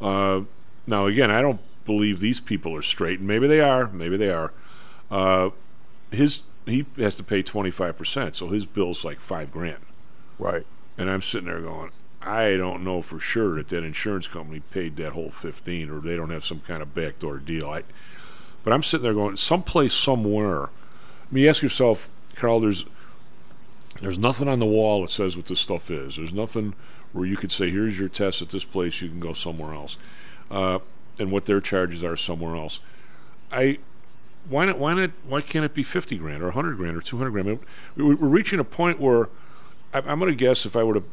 Uh, 0.01 0.41
now 0.87 1.05
again, 1.05 1.31
I 1.31 1.41
don't 1.41 1.59
believe 1.85 2.19
these 2.19 2.39
people 2.39 2.75
are 2.75 2.81
straight, 2.81 3.19
and 3.19 3.27
maybe 3.27 3.47
they 3.47 3.61
are. 3.61 3.87
Maybe 3.87 4.17
they 4.17 4.29
are. 4.29 4.51
Uh, 5.11 5.49
his 6.11 6.41
he 6.65 6.85
has 6.97 7.15
to 7.15 7.23
pay 7.23 7.41
twenty 7.43 7.71
five 7.71 7.97
percent, 7.97 8.35
so 8.35 8.49
his 8.49 8.65
bill's 8.65 9.03
like 9.05 9.19
five 9.19 9.51
grand. 9.51 9.83
Right. 10.39 10.65
And 10.97 11.09
I'm 11.09 11.21
sitting 11.21 11.47
there 11.47 11.59
going, 11.61 11.91
I 12.21 12.55
don't 12.55 12.83
know 12.83 13.01
for 13.01 13.19
sure 13.19 13.55
that 13.55 13.69
that 13.69 13.83
insurance 13.83 14.27
company 14.27 14.61
paid 14.71 14.95
that 14.97 15.13
whole 15.13 15.31
fifteen, 15.31 15.89
or 15.89 15.99
they 15.99 16.15
don't 16.15 16.29
have 16.29 16.45
some 16.45 16.59
kind 16.61 16.81
of 16.81 16.93
backdoor 16.93 17.37
deal. 17.37 17.69
I, 17.69 17.83
but 18.63 18.73
I'm 18.73 18.83
sitting 18.83 19.03
there 19.03 19.13
going, 19.13 19.37
someplace, 19.37 19.93
somewhere. 19.93 20.65
I 20.65 20.69
mean, 21.31 21.43
you 21.43 21.49
ask 21.49 21.61
yourself, 21.61 22.07
Karl. 22.35 22.59
There's 22.59 22.85
there's 24.01 24.17
nothing 24.17 24.47
on 24.47 24.59
the 24.59 24.65
wall 24.65 25.01
that 25.01 25.11
says 25.11 25.37
what 25.37 25.45
this 25.45 25.59
stuff 25.59 25.89
is. 25.89 26.17
There's 26.17 26.33
nothing 26.33 26.73
where 27.13 27.25
you 27.25 27.37
could 27.37 27.51
say, 27.51 27.69
here's 27.69 27.97
your 27.97 28.09
test 28.09 28.41
at 28.41 28.49
this 28.49 28.63
place. 28.63 29.01
You 29.01 29.09
can 29.09 29.19
go 29.19 29.33
somewhere 29.33 29.73
else, 29.73 29.97
uh, 30.51 30.79
and 31.19 31.31
what 31.31 31.45
their 31.45 31.61
charges 31.61 32.03
are 32.03 32.17
somewhere 32.17 32.55
else. 32.55 32.79
I 33.51 33.79
why 34.49 34.65
not? 34.65 34.77
Why 34.77 34.93
not? 34.93 35.11
Why 35.27 35.41
can't 35.41 35.63
it 35.63 35.73
be 35.73 35.83
fifty 35.83 36.17
grand 36.17 36.43
or 36.43 36.51
hundred 36.51 36.77
grand 36.77 36.97
or 36.97 37.01
two 37.01 37.17
hundred 37.17 37.31
grand? 37.31 37.59
We're 37.95 38.15
reaching 38.15 38.59
a 38.59 38.63
point 38.63 38.99
where 38.99 39.29
I, 39.93 39.99
I'm 39.99 40.19
going 40.19 40.31
to 40.31 40.35
guess 40.35 40.65
if 40.65 40.75
I 40.75 40.83
were 40.83 40.95
to 40.95 41.03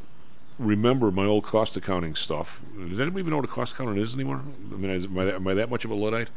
remember 0.58 1.10
my 1.10 1.24
old 1.24 1.44
cost 1.44 1.76
accounting 1.76 2.14
stuff. 2.14 2.60
Does 2.76 3.00
anybody 3.00 3.20
even 3.20 3.30
know 3.30 3.36
what 3.36 3.44
a 3.44 3.48
cost 3.48 3.74
accounting 3.74 4.02
is 4.02 4.14
anymore? 4.14 4.40
I 4.72 4.76
mean, 4.76 4.90
am, 4.90 5.18
I, 5.18 5.34
am 5.34 5.46
I 5.46 5.54
that 5.54 5.70
much 5.70 5.84
of 5.84 5.90
a 5.90 5.94
luddite? 5.94 6.28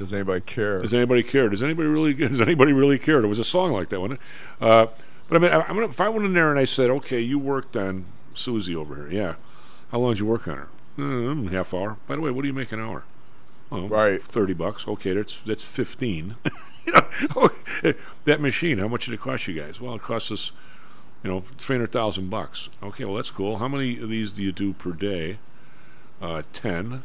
Does 0.00 0.14
anybody 0.14 0.40
care? 0.40 0.78
Does 0.78 0.94
anybody 0.94 1.22
care? 1.22 1.50
Does 1.50 1.62
anybody 1.62 1.86
really? 1.86 2.14
Does 2.28 2.40
anybody 2.40 2.72
really 2.72 2.98
care? 2.98 3.20
There 3.20 3.28
was 3.28 3.38
a 3.38 3.44
song 3.44 3.70
like 3.72 3.90
that, 3.90 4.00
wasn't 4.00 4.18
it? 4.18 4.26
Uh, 4.64 4.86
but 5.28 5.36
I 5.36 5.38
mean, 5.38 5.52
I, 5.52 5.60
I'm 5.60 5.74
gonna, 5.74 5.90
if 5.90 6.00
I 6.00 6.08
went 6.08 6.24
in 6.24 6.32
there 6.32 6.50
and 6.50 6.58
I 6.58 6.64
said, 6.64 6.88
"Okay, 6.88 7.20
you 7.20 7.38
worked 7.38 7.76
on 7.76 8.06
Susie 8.32 8.74
over 8.74 8.96
here, 8.96 9.10
yeah. 9.10 9.34
How 9.92 9.98
long 9.98 10.12
did 10.12 10.20
you 10.20 10.26
work 10.26 10.48
on 10.48 10.56
her? 10.56 10.68
Mm, 10.96 11.52
half 11.52 11.74
hour. 11.74 11.98
By 12.08 12.16
the 12.16 12.22
way, 12.22 12.30
what 12.30 12.40
do 12.42 12.48
you 12.48 12.54
make 12.54 12.72
an 12.72 12.80
hour? 12.80 13.04
Oh, 13.70 13.88
right, 13.88 14.22
thirty 14.22 14.54
bucks. 14.54 14.88
Okay, 14.88 15.12
that's 15.12 15.38
that's 15.40 15.62
fifteen. 15.62 16.36
You 16.86 16.94
know, 16.94 17.50
that 18.24 18.40
machine, 18.40 18.78
how 18.78 18.88
much 18.88 19.04
did 19.04 19.12
it 19.12 19.20
cost 19.20 19.46
you 19.46 19.52
guys? 19.52 19.82
Well, 19.82 19.96
it 19.96 20.00
cost 20.00 20.32
us, 20.32 20.50
you 21.22 21.30
know, 21.30 21.44
three 21.58 21.76
hundred 21.76 21.92
thousand 21.92 22.30
bucks. 22.30 22.70
Okay, 22.82 23.04
well 23.04 23.16
that's 23.16 23.30
cool. 23.30 23.58
How 23.58 23.68
many 23.68 24.00
of 24.00 24.08
these 24.08 24.32
do 24.32 24.42
you 24.42 24.50
do 24.50 24.72
per 24.72 24.92
day? 24.92 25.36
Uh, 26.22 26.42
Ten. 26.54 27.02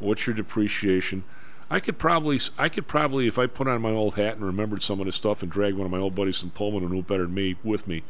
What's 0.00 0.26
your 0.26 0.34
depreciation? 0.34 1.22
I 1.70 1.80
could 1.80 1.98
probably, 1.98 2.40
I 2.58 2.68
could 2.68 2.86
probably, 2.86 3.26
if 3.26 3.38
I 3.38 3.46
put 3.46 3.66
on 3.66 3.80
my 3.82 3.90
old 3.90 4.14
hat 4.14 4.36
and 4.36 4.44
remembered 4.44 4.82
some 4.82 5.00
of 5.00 5.06
this 5.06 5.16
stuff 5.16 5.42
and 5.42 5.50
dragged 5.50 5.76
one 5.76 5.86
of 5.86 5.90
my 5.90 5.98
old 5.98 6.14
buddies 6.14 6.40
from 6.40 6.50
Pullman 6.50 6.82
who 6.82 6.88
knew 6.94 7.02
better 7.02 7.24
than 7.24 7.34
me 7.34 7.56
with 7.64 7.88
me, 7.88 8.02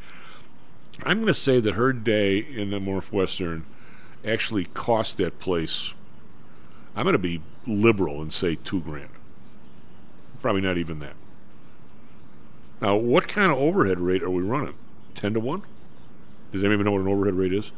I'm 1.02 1.18
going 1.18 1.28
to 1.28 1.34
say 1.34 1.60
that 1.60 1.74
her 1.74 1.92
day 1.92 2.38
in 2.38 2.70
the 2.70 2.80
Northwestern 2.80 3.64
actually 4.24 4.66
cost 4.66 5.18
that 5.18 5.38
place. 5.38 5.92
I'm 6.96 7.04
going 7.04 7.14
to 7.14 7.18
be 7.18 7.40
liberal 7.66 8.20
and 8.20 8.32
say 8.32 8.56
two 8.56 8.80
grand. 8.80 9.10
Probably 10.40 10.60
not 10.60 10.76
even 10.76 10.98
that. 11.00 11.14
Now, 12.80 12.96
what 12.96 13.28
kind 13.28 13.50
of 13.50 13.58
overhead 13.58 13.98
rate 13.98 14.22
are 14.22 14.30
we 14.30 14.42
running? 14.42 14.74
Ten 15.14 15.32
to 15.34 15.40
one? 15.40 15.62
Does 16.52 16.62
anyone 16.62 16.74
even 16.74 16.84
know 16.84 16.92
what 16.92 17.00
an 17.00 17.08
overhead 17.08 17.34
rate 17.34 17.52
is? 17.52 17.72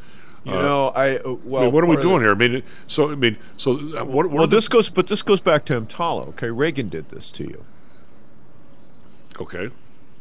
You 0.47 0.53
know, 0.53 0.89
I 0.95 1.17
uh, 1.17 1.23
I 1.25 1.37
well. 1.45 1.63
mean, 1.65 1.73
what 1.73 1.83
are 1.83 1.89
we 1.89 1.97
doing 1.97 2.19
the- 2.23 2.27
here? 2.27 2.31
I 2.31 2.35
mean, 2.35 2.63
so 2.87 3.11
I 3.11 3.17
mean, 3.17 3.37
so 3.57 3.73
uh, 3.73 4.05
what? 4.05 4.07
what 4.07 4.31
well, 4.31 4.45
are 4.45 4.47
the- 4.47 4.57
this 4.57 4.69
goes, 4.69 4.89
but 4.89 5.09
this 5.09 5.23
goes 5.23 5.41
back 5.41 5.65
to 5.67 5.81
EMTALA. 5.81 6.29
Okay, 6.29 6.51
Reagan 6.51 6.89
did 6.89 7.09
this 7.09 7.33
to 7.33 7.43
you. 7.45 7.65
Okay. 9.41 9.71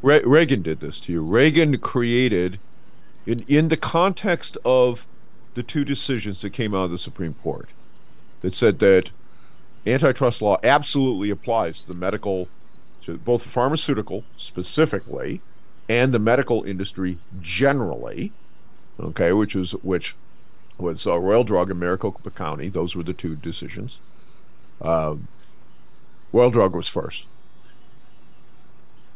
Re- 0.01 0.23
Reagan 0.23 0.61
did 0.63 0.79
this 0.79 0.99
to 1.01 1.11
you. 1.11 1.21
Reagan 1.21 1.77
created, 1.77 2.59
in 3.27 3.45
in 3.47 3.67
the 3.69 3.77
context 3.77 4.57
of 4.65 5.05
the 5.53 5.61
two 5.63 5.85
decisions 5.85 6.41
that 6.41 6.49
came 6.49 6.73
out 6.73 6.85
of 6.85 6.91
the 6.91 6.97
Supreme 6.97 7.35
Court, 7.43 7.69
that 8.41 8.53
said 8.55 8.79
that 8.79 9.11
antitrust 9.85 10.41
law 10.41 10.57
absolutely 10.63 11.29
applies 11.29 11.81
to 11.83 11.87
the 11.89 11.93
medical, 11.93 12.47
to 13.03 13.17
both 13.17 13.43
the 13.43 13.49
pharmaceutical 13.49 14.23
specifically, 14.37 15.41
and 15.87 16.13
the 16.13 16.19
medical 16.19 16.63
industry 16.63 17.19
generally. 17.41 18.31
Okay, 18.99 19.33
which 19.33 19.55
is 19.55 19.71
which 19.83 20.15
was 20.77 21.05
uh, 21.05 21.17
Royal 21.19 21.43
Drug 21.43 21.69
and 21.71 21.79
Maricopa 21.79 22.31
County. 22.31 22.69
Those 22.69 22.95
were 22.95 23.03
the 23.03 23.13
two 23.13 23.35
decisions. 23.35 23.99
Um, 24.81 25.27
Royal 26.31 26.51
Drug 26.51 26.75
was 26.75 26.87
first. 26.87 27.25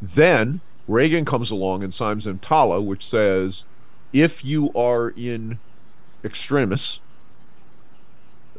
Then 0.01 0.61
Reagan 0.87 1.25
comes 1.25 1.51
along 1.51 1.83
and 1.83 1.93
signs 1.93 2.25
EMTALA, 2.25 2.83
which 2.83 3.05
says 3.05 3.63
if 4.13 4.43
you 4.43 4.71
are 4.73 5.09
in 5.09 5.59
extremis, 6.23 6.99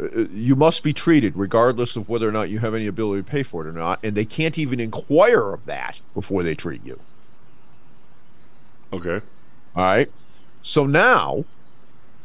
uh, 0.01 0.29
you 0.33 0.55
must 0.55 0.83
be 0.83 0.93
treated 0.93 1.37
regardless 1.37 1.97
of 1.97 2.09
whether 2.09 2.29
or 2.29 2.33
not 2.33 2.51
you 2.51 2.59
have 2.59 2.75
any 2.75 2.87
ability 2.87 3.23
to 3.23 3.31
pay 3.31 3.43
for 3.43 3.67
it 3.67 3.69
or 3.69 3.73
not, 3.73 3.99
and 4.03 4.15
they 4.15 4.25
can't 4.25 4.59
even 4.59 4.79
inquire 4.81 5.53
of 5.53 5.67
that 5.67 6.01
before 6.15 6.43
they 6.43 6.55
treat 6.55 6.85
you. 6.85 6.99
Okay. 8.93 9.21
All 9.77 9.85
right. 9.85 10.11
So 10.62 10.87
now 10.87 11.45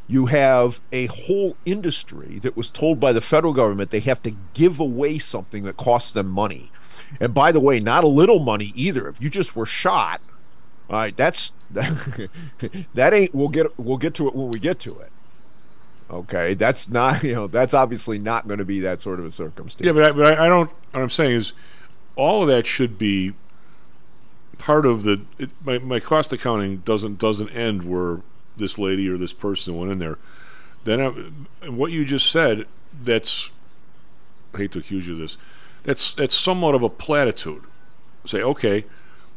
you 0.07 0.27
have 0.27 0.81
a 0.91 1.07
whole 1.07 1.57
industry 1.65 2.39
that 2.43 2.55
was 2.55 2.69
told 2.69 2.99
by 2.99 3.11
the 3.11 3.21
federal 3.21 3.53
government 3.53 3.89
they 3.89 4.01
have 4.01 4.21
to 4.23 4.35
give 4.53 4.79
away 4.79 5.17
something 5.17 5.63
that 5.63 5.77
costs 5.77 6.11
them 6.11 6.27
money. 6.27 6.71
And 7.19 7.33
by 7.33 7.51
the 7.51 7.59
way, 7.59 7.79
not 7.79 8.03
a 8.03 8.07
little 8.07 8.39
money 8.39 8.71
either. 8.75 9.07
If 9.07 9.19
you 9.19 9.29
just 9.29 9.55
were 9.55 9.65
shot, 9.65 10.21
all 10.89 10.97
right, 10.97 11.15
that's 11.15 11.53
that 11.71 12.29
ain't 13.13 13.33
we'll 13.33 13.49
get 13.49 13.77
we'll 13.79 13.97
get 13.97 14.13
to 14.15 14.27
it 14.27 14.35
when 14.35 14.49
we 14.49 14.59
get 14.59 14.79
to 14.81 14.99
it. 14.99 15.11
Okay, 16.11 16.53
that's 16.53 16.87
not 16.89 17.23
you 17.23 17.33
know 17.33 17.47
that's 17.47 17.73
obviously 17.73 18.19
not 18.19 18.47
going 18.47 18.59
to 18.59 18.65
be 18.65 18.79
that 18.81 19.01
sort 19.01 19.19
of 19.19 19.25
a 19.25 19.31
circumstance. 19.31 19.85
Yeah, 19.85 19.93
but 19.93 20.03
I, 20.03 20.11
but 20.11 20.39
I, 20.39 20.45
I 20.45 20.49
don't. 20.49 20.69
What 20.91 21.01
I'm 21.01 21.09
saying 21.09 21.31
is, 21.31 21.53
all 22.15 22.43
of 22.43 22.47
that 22.49 22.67
should 22.67 22.97
be 22.97 23.33
part 24.57 24.85
of 24.85 25.03
the. 25.03 25.21
It, 25.37 25.51
my 25.63 25.79
my 25.79 25.99
cost 25.99 26.33
accounting 26.33 26.77
doesn't 26.77 27.19
doesn't 27.19 27.49
end 27.49 27.83
where 27.83 28.21
this 28.57 28.77
lady 28.77 29.09
or 29.09 29.17
this 29.17 29.33
person 29.33 29.77
went 29.77 29.91
in 29.91 29.99
there. 29.99 30.17
Then 30.83 31.01
I, 31.01 31.69
what 31.69 31.91
you 31.91 32.05
just 32.05 32.31
said, 32.31 32.65
that's. 32.99 33.49
I 34.53 34.59
hate 34.59 34.71
to 34.71 34.79
accuse 34.79 35.07
you 35.07 35.13
of 35.13 35.19
this. 35.19 35.37
That's 35.83 36.13
that's 36.13 36.35
somewhat 36.35 36.75
of 36.75 36.83
a 36.83 36.89
platitude. 36.89 37.63
Say, 38.25 38.41
okay, 38.41 38.85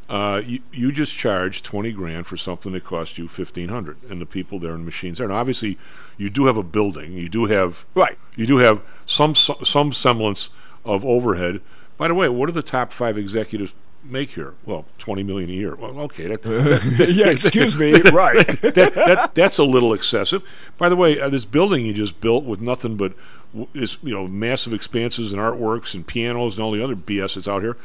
uh, 0.09 0.41
you, 0.47 0.61
you 0.73 0.93
just 0.93 1.15
charged 1.17 1.65
twenty 1.65 1.93
grand 1.93 2.27
for 2.27 2.37
something 2.37 2.73
that 2.73 2.85
cost 2.85 3.19
you 3.19 3.29
fifteen 3.29 3.69
hundred, 3.69 3.99
and 4.09 4.21
the 4.21 4.27
people 4.27 4.59
there 4.59 4.73
and 4.73 4.83
the 4.83 4.85
machines 4.85 5.19
there. 5.19 5.27
And 5.27 5.37
obviously, 5.37 5.79
you 6.17 6.31
do 6.31 6.47
have 6.47 6.57
a 6.57 6.63
building. 6.63 7.13
You 7.13 7.29
do 7.29 7.47
have 7.47 7.85
right. 7.95 8.19
You 8.37 8.47
do 8.47 8.59
have 8.59 8.81
some 9.07 9.35
some 9.35 9.93
semblance 9.93 10.51
of 10.85 11.05
overhead. 11.05 11.61
By 11.97 12.09
the 12.09 12.15
way, 12.15 12.29
what 12.29 12.49
are 12.49 12.53
the 12.53 12.63
top 12.63 12.93
five 12.93 13.19
executives 13.19 13.75
make 14.05 14.31
here? 14.31 14.55
Well, 14.65 14.85
twenty 14.99 15.23
million 15.23 15.51
a 15.51 15.53
year. 15.53 15.75
Well, 15.75 15.99
okay, 16.01 16.27
that, 16.29 16.43
that- 16.43 17.13
Yeah, 17.13 17.29
excuse 17.29 17.77
me, 17.77 17.93
right. 18.13 18.47
that, 18.63 18.75
that, 18.95 19.35
that's 19.35 19.59
a 19.59 19.65
little 19.65 19.93
excessive. 19.93 20.43
By 20.77 20.89
the 20.89 20.97
way, 20.97 21.21
uh, 21.21 21.29
this 21.29 21.45
building 21.45 21.85
you 21.87 21.93
just 21.93 22.21
built 22.21 22.45
with 22.45 22.61
nothing 22.61 22.97
but 22.97 23.13
w- 23.53 23.69
is 23.75 23.99
you 24.03 24.13
know 24.15 24.27
massive 24.29 24.73
expanses 24.73 25.33
and 25.33 25.41
artworks 25.41 25.95
and 25.95 26.07
pianos 26.07 26.57
and 26.57 26.65
all 26.65 26.73
the 26.73 26.83
other 26.83 26.97
BS 26.97 27.35
that's 27.35 27.49
out 27.49 27.63
here. 27.63 27.77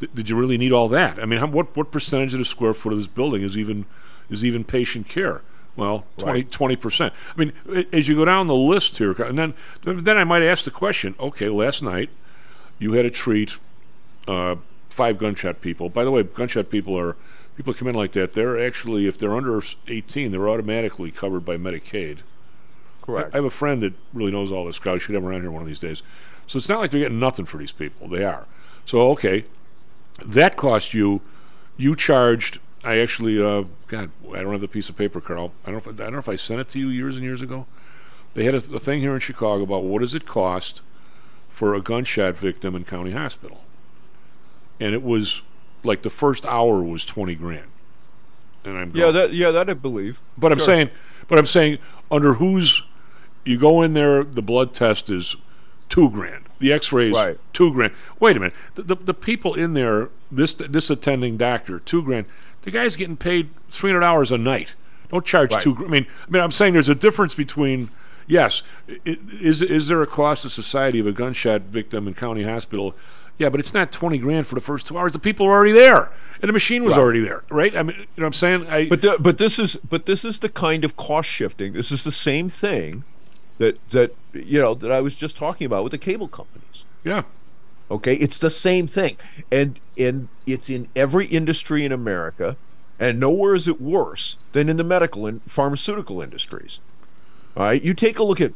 Th- 0.00 0.10
did 0.14 0.28
you 0.30 0.36
really 0.36 0.58
need 0.58 0.72
all 0.72 0.88
that? 0.88 1.18
I 1.20 1.26
mean, 1.26 1.40
how, 1.40 1.46
what 1.46 1.76
what 1.76 1.90
percentage 1.90 2.32
of 2.32 2.38
the 2.38 2.44
square 2.44 2.74
foot 2.74 2.92
of 2.92 2.98
this 2.98 3.06
building 3.08 3.42
is 3.42 3.56
even 3.56 3.84
is 4.30 4.44
even 4.44 4.64
patient 4.64 5.08
care? 5.08 5.42
Well, 5.76 6.06
20 6.16 6.74
percent. 6.74 7.14
I 7.36 7.38
mean, 7.38 7.52
as 7.92 8.08
you 8.08 8.16
go 8.16 8.24
down 8.24 8.48
the 8.48 8.54
list 8.54 8.96
here, 8.98 9.12
and 9.22 9.38
then 9.38 9.54
then 9.84 10.16
I 10.16 10.24
might 10.24 10.42
ask 10.42 10.64
the 10.64 10.72
question. 10.72 11.14
Okay, 11.20 11.48
last 11.48 11.84
night 11.84 12.10
you 12.80 12.94
had 12.94 13.04
a 13.04 13.10
treat 13.10 13.58
uh, 14.26 14.56
five 14.98 15.16
gunshot 15.16 15.60
people. 15.60 15.88
By 15.88 16.02
the 16.02 16.10
way, 16.10 16.24
gunshot 16.24 16.70
people 16.70 16.98
are 16.98 17.14
people 17.56 17.72
come 17.72 17.86
in 17.86 17.94
like 17.94 18.10
that. 18.12 18.34
They're 18.34 18.60
actually, 18.60 19.06
if 19.06 19.16
they're 19.16 19.36
under 19.36 19.62
18, 19.86 20.32
they're 20.32 20.48
automatically 20.48 21.12
covered 21.12 21.44
by 21.44 21.56
Medicaid. 21.56 22.18
Correct. 23.00 23.32
I, 23.32 23.38
I 23.38 23.38
have 23.38 23.44
a 23.44 23.50
friend 23.50 23.80
that 23.84 23.94
really 24.12 24.32
knows 24.32 24.50
all 24.50 24.66
this. 24.66 24.80
I 24.84 24.98
should 24.98 25.14
have 25.14 25.22
him 25.22 25.28
around 25.28 25.42
here 25.42 25.52
one 25.52 25.62
of 25.62 25.68
these 25.68 25.78
days. 25.78 26.02
So 26.48 26.56
it's 26.56 26.68
not 26.68 26.80
like 26.80 26.90
they're 26.90 27.00
getting 27.00 27.20
nothing 27.20 27.44
for 27.44 27.58
these 27.58 27.70
people. 27.70 28.08
They 28.08 28.24
are. 28.24 28.46
So 28.86 29.10
okay, 29.12 29.44
that 30.24 30.56
cost 30.56 30.94
you. 30.94 31.20
You 31.76 31.94
charged. 31.94 32.58
I 32.82 32.98
actually, 32.98 33.40
uh, 33.40 33.64
God, 33.86 34.10
I 34.32 34.42
don't 34.42 34.50
have 34.50 34.60
the 34.60 34.66
piece 34.66 34.88
of 34.88 34.96
paper, 34.96 35.20
Karl. 35.20 35.52
I 35.64 35.70
don't. 35.70 35.74
Know 35.86 35.92
if, 35.92 36.00
I 36.00 36.04
don't 36.04 36.12
know 36.14 36.18
if 36.18 36.28
I 36.28 36.34
sent 36.34 36.60
it 36.60 36.68
to 36.70 36.78
you 36.80 36.88
years 36.88 37.14
and 37.14 37.24
years 37.24 37.40
ago. 37.40 37.66
They 38.34 38.44
had 38.44 38.54
a, 38.54 38.74
a 38.74 38.80
thing 38.80 39.00
here 39.00 39.14
in 39.14 39.20
Chicago 39.20 39.62
about 39.62 39.84
what 39.84 40.00
does 40.00 40.14
it 40.14 40.26
cost 40.26 40.80
for 41.50 41.74
a 41.74 41.80
gunshot 41.80 42.36
victim 42.36 42.74
in 42.74 42.84
county 42.84 43.12
hospital, 43.12 43.60
and 44.80 44.94
it 44.94 45.02
was 45.02 45.42
like 45.84 46.02
the 46.02 46.10
first 46.10 46.44
hour 46.46 46.82
was 46.82 47.04
twenty 47.04 47.34
grand. 47.34 47.66
And 48.64 48.76
I'm 48.76 48.92
Yeah, 48.94 49.10
that 49.10 49.32
yeah, 49.32 49.50
that 49.50 49.70
I 49.70 49.74
believe. 49.74 50.20
but 50.36 50.52
I'm 50.52 50.58
saying, 50.58 50.90
but 51.28 51.38
I'm 51.38 51.46
saying, 51.46 51.78
under 52.10 52.34
whose 52.34 52.82
you 53.44 53.58
go 53.58 53.82
in 53.82 53.94
there, 53.94 54.24
the 54.24 54.42
blood 54.42 54.74
test 54.74 55.08
is 55.08 55.36
two 55.88 56.10
grand, 56.10 56.44
the 56.58 56.72
X-rays 56.72 57.14
Right. 57.14 57.38
two 57.52 57.72
grand. 57.72 57.92
Wait 58.20 58.36
a 58.36 58.40
minute, 58.40 58.54
the, 58.74 58.82
the 58.82 58.94
the 58.96 59.14
people 59.14 59.54
in 59.54 59.74
there, 59.74 60.10
this 60.30 60.52
this 60.54 60.90
attending 60.90 61.36
doctor, 61.36 61.78
two 61.80 62.02
grand. 62.02 62.26
The 62.62 62.70
guy's 62.72 62.96
getting 62.96 63.16
paid 63.16 63.50
three 63.70 63.90
hundred 63.90 64.04
hours 64.04 64.32
a 64.32 64.38
night. 64.38 64.74
Don't 65.10 65.24
charge 65.24 65.52
Right. 65.54 65.62
two. 65.62 65.74
I 65.78 65.88
mean, 65.88 66.06
I 66.26 66.30
mean, 66.30 66.42
I'm 66.42 66.50
saying 66.50 66.74
there's 66.74 66.88
a 66.88 66.94
difference 66.94 67.34
between. 67.34 67.90
Yes, 68.26 68.62
is 69.06 69.62
is 69.62 69.88
there 69.88 70.02
a 70.02 70.06
cost 70.06 70.42
to 70.42 70.50
society 70.50 70.98
of 70.98 71.06
a 71.06 71.12
gunshot 71.12 71.62
victim 71.62 72.06
in 72.06 72.12
county 72.12 72.42
hospital? 72.42 72.94
Yeah, 73.38 73.48
but 73.50 73.60
it's 73.60 73.72
not 73.72 73.92
twenty 73.92 74.18
grand 74.18 74.46
for 74.46 74.54
the 74.56 74.60
first 74.60 74.86
two 74.86 74.98
hours. 74.98 75.12
The 75.12 75.18
people 75.18 75.46
are 75.46 75.52
already 75.52 75.72
there, 75.72 76.10
and 76.42 76.48
the 76.48 76.52
machine 76.52 76.84
was 76.84 76.94
Right. 76.94 77.00
already 77.00 77.20
there, 77.20 77.44
right? 77.50 77.76
I 77.76 77.82
mean, 77.84 77.96
you 77.96 78.02
know 78.02 78.06
what 78.16 78.26
I'm 78.26 78.32
saying? 78.32 78.66
I, 78.66 78.88
But 78.88 79.02
the, 79.02 79.16
but 79.20 79.38
this 79.38 79.58
is 79.58 79.76
but 79.76 80.06
this 80.06 80.24
is 80.24 80.40
the 80.40 80.48
kind 80.48 80.84
of 80.84 80.96
cost 80.96 81.28
shifting. 81.28 81.72
This 81.72 81.92
is 81.92 82.02
the 82.02 82.10
same 82.12 82.48
thing 82.48 83.04
that 83.58 83.78
that 83.90 84.14
you 84.32 84.60
know 84.60 84.74
that 84.74 84.90
I 84.90 85.00
was 85.00 85.14
just 85.14 85.36
talking 85.36 85.64
about 85.66 85.84
with 85.84 85.92
the 85.92 85.98
cable 85.98 86.28
companies. 86.28 86.84
Yeah. 87.04 87.22
Okay, 87.90 88.14
it's 88.16 88.38
the 88.38 88.50
same 88.50 88.86
thing, 88.86 89.16
and 89.52 89.78
and 89.96 90.28
it's 90.46 90.68
in 90.68 90.88
every 90.96 91.26
industry 91.26 91.84
in 91.84 91.92
America, 91.92 92.56
and 92.98 93.18
nowhere 93.20 93.54
is 93.54 93.66
it 93.68 93.80
worse 93.80 94.36
than 94.52 94.68
in 94.68 94.76
the 94.76 94.84
medical 94.84 95.26
and 95.26 95.40
pharmaceutical 95.46 96.20
industries. 96.20 96.80
All 97.56 97.62
right, 97.64 97.82
you 97.82 97.94
take 97.94 98.18
a 98.18 98.22
look 98.24 98.40
at, 98.42 98.52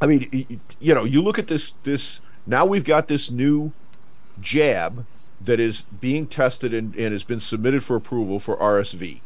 I 0.00 0.06
mean, 0.06 0.60
you 0.78 0.94
know, 0.94 1.02
you 1.04 1.20
look 1.22 1.38
at 1.40 1.48
this 1.48 1.72
this 1.82 2.20
now 2.46 2.64
we've 2.66 2.84
got 2.84 3.08
this 3.08 3.30
new 3.32 3.72
jab 4.40 5.06
that 5.40 5.60
is 5.60 5.82
being 5.82 6.26
tested 6.26 6.74
and, 6.74 6.94
and 6.96 7.12
has 7.12 7.24
been 7.24 7.40
submitted 7.40 7.84
for 7.84 7.96
approval 7.96 8.38
for 8.38 8.56
RSV. 8.56 9.20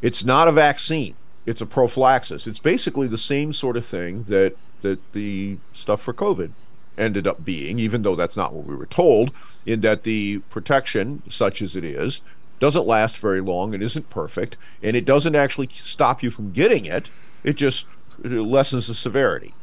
It's 0.00 0.24
not 0.24 0.48
a 0.48 0.52
vaccine. 0.52 1.14
It's 1.46 1.60
a 1.60 1.66
prophylaxis. 1.66 2.46
It's 2.46 2.58
basically 2.58 3.08
the 3.08 3.18
same 3.18 3.52
sort 3.52 3.76
of 3.76 3.86
thing 3.86 4.24
that 4.24 4.56
that 4.82 5.00
the 5.12 5.58
stuff 5.72 6.00
for 6.02 6.14
COVID 6.14 6.52
ended 6.96 7.26
up 7.26 7.44
being, 7.44 7.78
even 7.78 8.02
though 8.02 8.14
that's 8.14 8.36
not 8.36 8.52
what 8.52 8.66
we 8.66 8.76
were 8.76 8.86
told, 8.86 9.32
in 9.66 9.80
that 9.80 10.04
the 10.04 10.38
protection, 10.50 11.22
such 11.28 11.62
as 11.62 11.74
it 11.74 11.84
is, 11.84 12.20
doesn't 12.60 12.86
last 12.86 13.18
very 13.18 13.40
long 13.40 13.72
and 13.72 13.82
isn't 13.82 14.10
perfect, 14.10 14.56
and 14.82 14.96
it 14.96 15.04
doesn't 15.04 15.34
actually 15.34 15.68
stop 15.72 16.22
you 16.22 16.30
from 16.30 16.52
getting 16.52 16.84
it. 16.84 17.10
It 17.44 17.54
just 17.54 17.86
it 18.22 18.30
lessens 18.30 18.88
the 18.88 18.94
severity. 18.94 19.54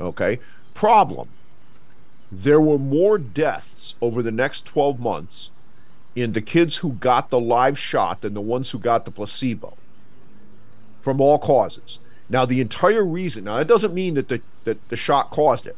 Okay? 0.00 0.40
Problem. 0.74 1.28
There 2.32 2.60
were 2.60 2.78
more 2.78 3.18
deaths 3.18 3.94
over 4.00 4.22
the 4.22 4.32
next 4.32 4.64
12 4.66 5.00
months 5.00 5.50
in 6.14 6.32
the 6.32 6.40
kids 6.40 6.76
who 6.78 6.92
got 6.92 7.30
the 7.30 7.40
live 7.40 7.78
shot 7.78 8.20
than 8.20 8.34
the 8.34 8.40
ones 8.40 8.70
who 8.70 8.78
got 8.78 9.04
the 9.04 9.10
placebo 9.10 9.76
from 11.00 11.20
all 11.20 11.38
causes. 11.38 11.98
Now, 12.28 12.44
the 12.44 12.60
entire 12.60 13.04
reason, 13.04 13.44
now, 13.44 13.56
that 13.58 13.66
doesn't 13.66 13.94
mean 13.94 14.14
that 14.14 14.28
the, 14.28 14.40
that 14.64 14.88
the 14.88 14.96
shot 14.96 15.30
caused 15.30 15.66
it, 15.66 15.76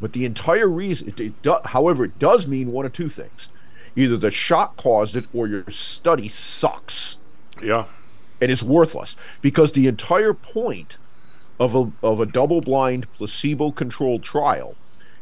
But 0.00 0.14
the 0.14 0.24
entire 0.24 0.68
reason, 0.68 1.08
it, 1.08 1.20
it 1.20 1.42
do, 1.42 1.56
however, 1.66 2.04
it 2.04 2.18
does 2.18 2.46
mean 2.48 2.72
one 2.72 2.86
of 2.86 2.92
two 2.92 3.08
things: 3.08 3.48
either 3.94 4.16
the 4.16 4.30
shock 4.30 4.76
caused 4.76 5.14
it, 5.16 5.26
or 5.34 5.46
your 5.46 5.70
study 5.70 6.28
sucks. 6.28 7.18
Yeah. 7.62 7.84
and 8.40 8.50
it's 8.50 8.62
worthless 8.62 9.14
because 9.40 9.72
the 9.72 9.86
entire 9.86 10.34
point 10.34 10.96
of 11.60 11.74
a 11.76 11.92
of 12.02 12.18
a 12.20 12.26
double-blind 12.26 13.06
placebo-controlled 13.12 14.22
trial 14.22 14.74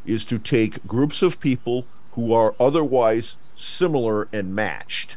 is 0.04 0.24
to 0.26 0.38
take 0.38 0.86
groups 0.86 1.22
of 1.22 1.40
people 1.40 1.86
who 2.12 2.32
are 2.32 2.54
otherwise 2.58 3.36
similar 3.56 4.28
and 4.32 4.54
matched 4.54 5.16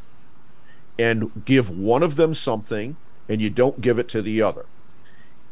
and 0.98 1.44
give 1.44 1.70
one 1.70 2.02
of 2.02 2.16
them 2.16 2.34
something 2.34 2.96
and 3.28 3.40
you 3.40 3.50
don't 3.50 3.80
give 3.80 3.98
it 3.98 4.08
to 4.08 4.22
the 4.22 4.42
other. 4.42 4.66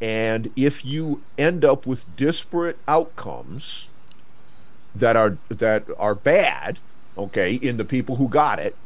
And 0.00 0.50
if 0.56 0.84
you 0.84 1.22
end 1.38 1.64
up 1.64 1.86
with 1.86 2.16
disparate 2.16 2.78
outcomes 2.88 3.88
that 4.94 5.16
are 5.16 5.38
that 5.48 5.84
are 5.98 6.14
bad, 6.14 6.78
okay, 7.16 7.54
in 7.54 7.76
the 7.76 7.84
people 7.84 8.16
who 8.16 8.28
got 8.28 8.58
it, 8.58 8.76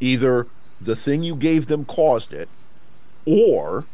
either 0.00 0.46
the 0.80 0.96
thing 0.96 1.22
you 1.22 1.36
gave 1.36 1.66
them 1.66 1.84
caused 1.84 2.32
it 2.32 2.48
or 3.26 3.84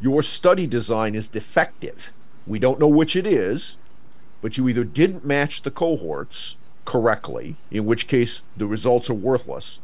your 0.00 0.22
study 0.22 0.66
design 0.66 1.14
is 1.14 1.28
defective. 1.28 2.12
We 2.46 2.58
don't 2.58 2.78
know 2.78 2.88
which 2.88 3.16
it 3.16 3.26
is, 3.26 3.76
but 4.40 4.56
you 4.56 4.68
either 4.68 4.84
didn't 4.84 5.24
match 5.24 5.62
the 5.62 5.70
cohorts 5.70 6.56
correctly, 6.84 7.56
in 7.70 7.84
which 7.84 8.06
case 8.06 8.42
the 8.56 8.66
results 8.66 9.10
are 9.10 9.14
worthless, 9.14 9.78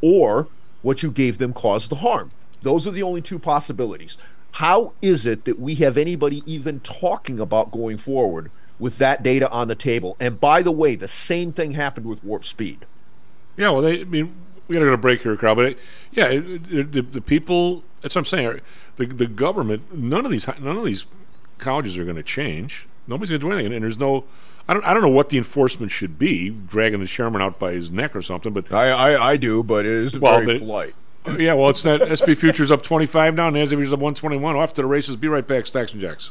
or 0.00 0.48
what 0.82 1.02
you 1.02 1.10
gave 1.10 1.38
them 1.38 1.52
caused 1.52 1.90
the 1.90 1.96
harm. 1.96 2.30
Those 2.62 2.86
are 2.86 2.90
the 2.90 3.02
only 3.02 3.22
two 3.22 3.38
possibilities. 3.38 4.16
How 4.52 4.92
is 5.02 5.26
it 5.26 5.44
that 5.46 5.58
we 5.58 5.76
have 5.76 5.96
anybody 5.96 6.42
even 6.46 6.80
talking 6.80 7.40
about 7.40 7.72
going 7.72 7.98
forward 7.98 8.50
with 8.78 8.98
that 8.98 9.22
data 9.22 9.50
on 9.50 9.68
the 9.68 9.74
table? 9.74 10.16
And 10.20 10.40
by 10.40 10.62
the 10.62 10.70
way, 10.70 10.94
the 10.94 11.08
same 11.08 11.52
thing 11.52 11.72
happened 11.72 12.06
with 12.06 12.22
warp 12.22 12.44
speed. 12.44 12.86
Yeah, 13.56 13.70
well, 13.70 13.82
they, 13.82 14.00
I 14.00 14.04
mean, 14.04 14.34
we 14.68 14.74
got 14.74 14.80
to 14.80 14.86
go 14.86 14.90
to 14.92 14.96
break 14.96 15.22
here, 15.22 15.36
Karl. 15.36 15.54
But 15.54 15.66
it, 15.66 15.78
yeah, 16.12 16.26
it, 16.26 16.72
it, 16.72 16.92
the, 16.92 17.02
the 17.02 17.20
people. 17.20 17.82
That's 18.00 18.14
what 18.14 18.20
I'm 18.20 18.24
saying. 18.26 18.60
The 18.96 19.06
the 19.06 19.26
government. 19.26 19.94
None 19.94 20.24
of 20.24 20.30
these 20.30 20.46
none 20.46 20.76
of 20.76 20.84
these 20.84 21.06
colleges 21.58 21.98
are 21.98 22.04
going 22.04 22.16
to 22.16 22.22
change. 22.22 22.86
Nobody's 23.06 23.30
going 23.30 23.40
to 23.40 23.46
do 23.46 23.52
anything, 23.52 23.72
and 23.74 23.82
there's 23.82 23.98
no. 23.98 24.24
I 24.68 24.72
don't. 24.74 24.84
I 24.84 24.94
don't 24.94 25.02
know 25.02 25.08
what 25.08 25.28
the 25.28 25.38
enforcement 25.38 25.92
should 25.92 26.18
be, 26.18 26.48
dragging 26.50 27.00
the 27.00 27.06
chairman 27.06 27.42
out 27.42 27.58
by 27.58 27.72
his 27.72 27.90
neck 27.90 28.16
or 28.16 28.22
something. 28.22 28.52
But 28.52 28.72
I 28.72 28.88
I, 28.90 29.30
I 29.32 29.36
do, 29.36 29.62
but 29.62 29.84
it 29.84 29.92
isn't 29.92 30.20
Well, 30.20 30.40
very 30.40 30.58
but- 30.58 30.58
polite. 30.66 30.94
yeah, 31.38 31.54
well, 31.54 31.70
it's 31.70 31.82
that 31.82 32.00
SP 32.12 32.36
futures 32.36 32.70
up 32.70 32.82
25 32.82 33.34
now, 33.34 33.48
and 33.48 33.56
NASDAQ 33.56 33.68
futures 33.70 33.92
up 33.94 33.98
121. 34.00 34.56
Off 34.56 34.74
to 34.74 34.82
the 34.82 34.86
races. 34.86 35.16
Be 35.16 35.28
right 35.28 35.46
back, 35.46 35.66
Stocks 35.66 35.92
and 35.92 36.00
Jocks. 36.02 36.30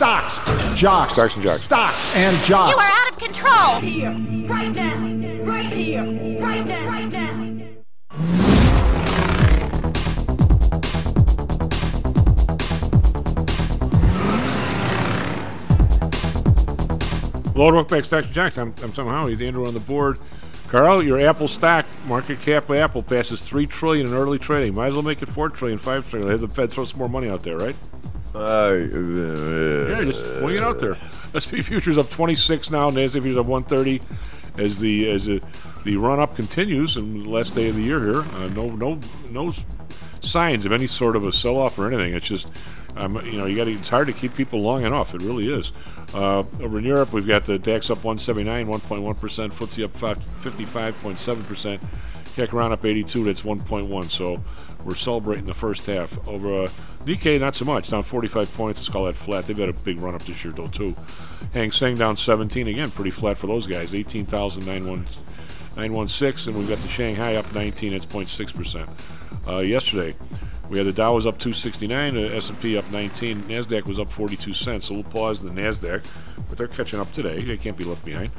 Stocks, 0.00 0.74
jocks, 0.80 1.12
Stocks 1.12 1.36
and 1.36 1.44
jocks. 1.44 1.60
stocks 1.60 2.16
and 2.16 2.34
jocks. 2.46 2.72
You 2.72 2.78
are 2.78 2.90
out 2.90 3.12
of 3.12 3.18
control. 3.18 3.80
Here, 3.80 4.08
right 4.48 4.72
now, 4.72 4.96
right 5.44 5.66
here, 5.66 6.02
right 6.40 6.66
now, 6.66 6.88
right 6.88 7.12
now. 7.12 7.26
Hello, 17.52 17.74
welcome 17.74 17.94
back, 17.94 18.06
Stocks 18.06 18.24
and 18.24 18.34
Jocks. 18.34 18.56
I'm, 18.56 18.74
I'm 18.82 18.94
somehow 18.94 19.26
he's 19.26 19.42
Andrew 19.42 19.66
on 19.66 19.74
the 19.74 19.80
board. 19.80 20.16
Karl, 20.68 21.02
your 21.02 21.20
Apple 21.20 21.46
stock 21.46 21.84
market 22.06 22.40
cap 22.40 22.70
of 22.70 22.76
Apple 22.76 23.02
passes 23.02 23.46
three 23.46 23.66
trillion 23.66 24.06
in 24.06 24.14
early 24.14 24.38
trading. 24.38 24.74
Might 24.74 24.86
as 24.86 24.94
well 24.94 25.02
make 25.02 25.20
it 25.20 25.28
four 25.28 25.50
trillion, 25.50 25.78
five 25.78 26.08
trillion. 26.08 26.30
Have 26.30 26.40
the 26.40 26.48
Fed 26.48 26.70
throw 26.70 26.86
some 26.86 26.98
more 26.98 27.10
money 27.10 27.28
out 27.28 27.42
there, 27.42 27.58
right? 27.58 27.76
Uh, 28.34 28.76
Yeah, 29.88 30.04
just 30.04 30.24
wing 30.42 30.56
it 30.56 30.62
out 30.62 30.78
there. 30.78 30.96
SP 31.34 31.62
futures 31.62 31.98
up 31.98 32.08
26 32.10 32.70
now. 32.70 32.90
Nasdaq 32.90 33.22
futures 33.22 33.38
up 33.38 33.46
130 33.46 34.00
as 34.62 34.78
the 34.78 35.08
as 35.10 35.26
the, 35.26 35.40
the 35.84 35.96
run 35.96 36.20
up 36.20 36.34
continues 36.36 36.96
and 36.96 37.24
the 37.24 37.28
last 37.28 37.54
day 37.54 37.68
of 37.68 37.76
the 37.76 37.82
year 37.82 38.00
here. 38.00 38.20
Uh, 38.22 38.48
no 38.48 38.68
no 38.70 38.98
no 39.30 39.52
signs 40.22 40.66
of 40.66 40.72
any 40.72 40.86
sort 40.86 41.16
of 41.16 41.24
a 41.24 41.32
sell 41.32 41.56
off 41.56 41.78
or 41.78 41.86
anything. 41.86 42.14
It's 42.14 42.26
just 42.28 42.48
Um, 42.96 43.16
you 43.24 43.38
know, 43.38 43.46
you 43.46 43.56
got 43.56 43.68
it's 43.68 43.88
hard 43.88 44.08
to 44.08 44.12
keep 44.12 44.34
people 44.34 44.60
long 44.60 44.84
enough. 44.84 45.14
It 45.14 45.22
really 45.22 45.52
is. 45.52 45.72
Uh, 46.12 46.40
over 46.60 46.78
in 46.80 46.84
Europe, 46.84 47.12
we've 47.12 47.26
got 47.26 47.46
the 47.46 47.56
DAX 47.56 47.88
up 47.88 48.02
179, 48.02 48.66
1.1 48.66 49.20
percent. 49.20 49.52
FTSE 49.54 49.84
up 49.84 50.18
55.7 50.42 51.46
percent. 51.46 51.80
CAC 52.36 52.52
around 52.52 52.72
up 52.72 52.84
82. 52.84 53.24
That's 53.24 53.42
1.1. 53.42 54.10
So 54.10 54.42
we're 54.84 54.94
celebrating 54.94 55.46
the 55.46 55.54
first 55.54 55.86
half. 55.86 56.28
Over 56.28 56.64
uh, 56.64 56.68
Nikkei, 57.04 57.40
not 57.40 57.56
so 57.56 57.64
much. 57.64 57.90
Down 57.90 58.02
45 58.02 58.54
points. 58.54 58.80
Let's 58.80 58.88
call 58.88 59.04
that 59.06 59.14
flat. 59.14 59.46
They've 59.46 59.56
had 59.56 59.68
a 59.68 59.72
big 59.72 60.00
run 60.00 60.14
up 60.14 60.22
this 60.22 60.44
year, 60.44 60.52
though, 60.52 60.68
too. 60.68 60.96
Hang 61.52 61.72
Seng 61.72 61.96
down 61.96 62.16
17 62.16 62.68
again. 62.68 62.90
Pretty 62.90 63.10
flat 63.10 63.38
for 63.38 63.46
those 63.46 63.66
guys. 63.66 63.94
18,916. 63.94 65.14
And 65.76 66.58
we've 66.58 66.68
got 66.68 66.78
the 66.78 66.88
Shanghai 66.88 67.36
up 67.36 67.54
19. 67.54 67.92
It's 67.92 68.06
0.6 68.06 68.54
percent. 68.54 68.88
Uh, 69.46 69.58
yesterday, 69.60 70.14
we 70.70 70.78
had 70.78 70.86
the 70.86 70.92
Dow 70.92 71.14
was 71.14 71.26
up 71.26 71.36
269, 71.38 72.14
the 72.14 72.36
S&P 72.36 72.78
up 72.78 72.88
19, 72.92 73.42
Nasdaq 73.42 73.86
was 73.86 73.98
up 73.98 74.06
42 74.06 74.54
cents. 74.54 74.88
A 74.88 74.92
little 74.94 75.10
pause 75.10 75.42
in 75.42 75.52
the 75.52 75.60
Nasdaq, 75.60 76.06
but 76.48 76.56
they're 76.56 76.68
catching 76.68 77.00
up 77.00 77.12
today. 77.12 77.42
They 77.42 77.56
can't 77.56 77.76
be 77.76 77.82
left 77.82 78.04
behind. 78.04 78.30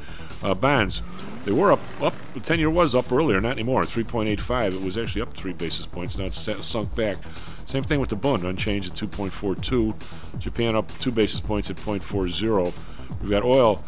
Uh, 0.41 0.53
bonds, 0.53 1.01
they 1.45 1.51
were 1.51 1.71
up. 1.71 1.79
Up 2.01 2.13
the 2.33 2.39
10-year 2.39 2.69
was 2.69 2.93
up 2.95 3.11
earlier, 3.11 3.39
not 3.39 3.53
anymore. 3.53 3.83
3.85. 3.83 4.73
It 4.73 4.81
was 4.81 4.97
actually 4.97 5.21
up 5.21 5.35
three 5.35 5.53
basis 5.53 5.85
points. 5.85 6.17
Now 6.17 6.25
it's 6.25 6.65
sunk 6.65 6.95
back. 6.95 7.17
Same 7.65 7.83
thing 7.83 7.99
with 7.99 8.09
the 8.09 8.15
Bund, 8.15 8.43
unchanged 8.43 8.91
at 8.91 9.09
2.42. 9.09 10.39
Japan 10.39 10.75
up 10.75 10.87
two 10.99 11.11
basis 11.11 11.39
points 11.39 11.69
at 11.69 11.77
0.40. 11.77 13.21
We've 13.21 13.31
got 13.31 13.43
oil. 13.43 13.83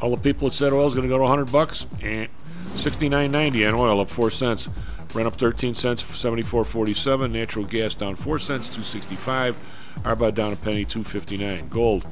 All 0.00 0.14
the 0.14 0.22
people 0.22 0.48
that 0.48 0.54
said 0.54 0.72
oil 0.72 0.86
is 0.86 0.94
going 0.94 1.04
to 1.04 1.08
go 1.08 1.16
to 1.16 1.22
100 1.22 1.50
bucks, 1.50 1.86
eh, 2.02 2.26
69.90 2.74 3.68
on 3.68 3.74
oil, 3.74 4.00
up 4.00 4.10
four 4.10 4.30
cents. 4.30 4.68
Brent 5.08 5.26
up 5.26 5.34
13 5.34 5.74
cents, 5.74 6.02
74.47. 6.02 7.32
Natural 7.32 7.64
gas 7.64 7.94
down 7.94 8.14
4 8.14 8.38
cents, 8.38 8.68
265. 8.68 9.56
RBOB 10.02 10.34
down 10.34 10.52
a 10.52 10.56
penny, 10.56 10.84
259. 10.84 11.68
Gold 11.68 12.06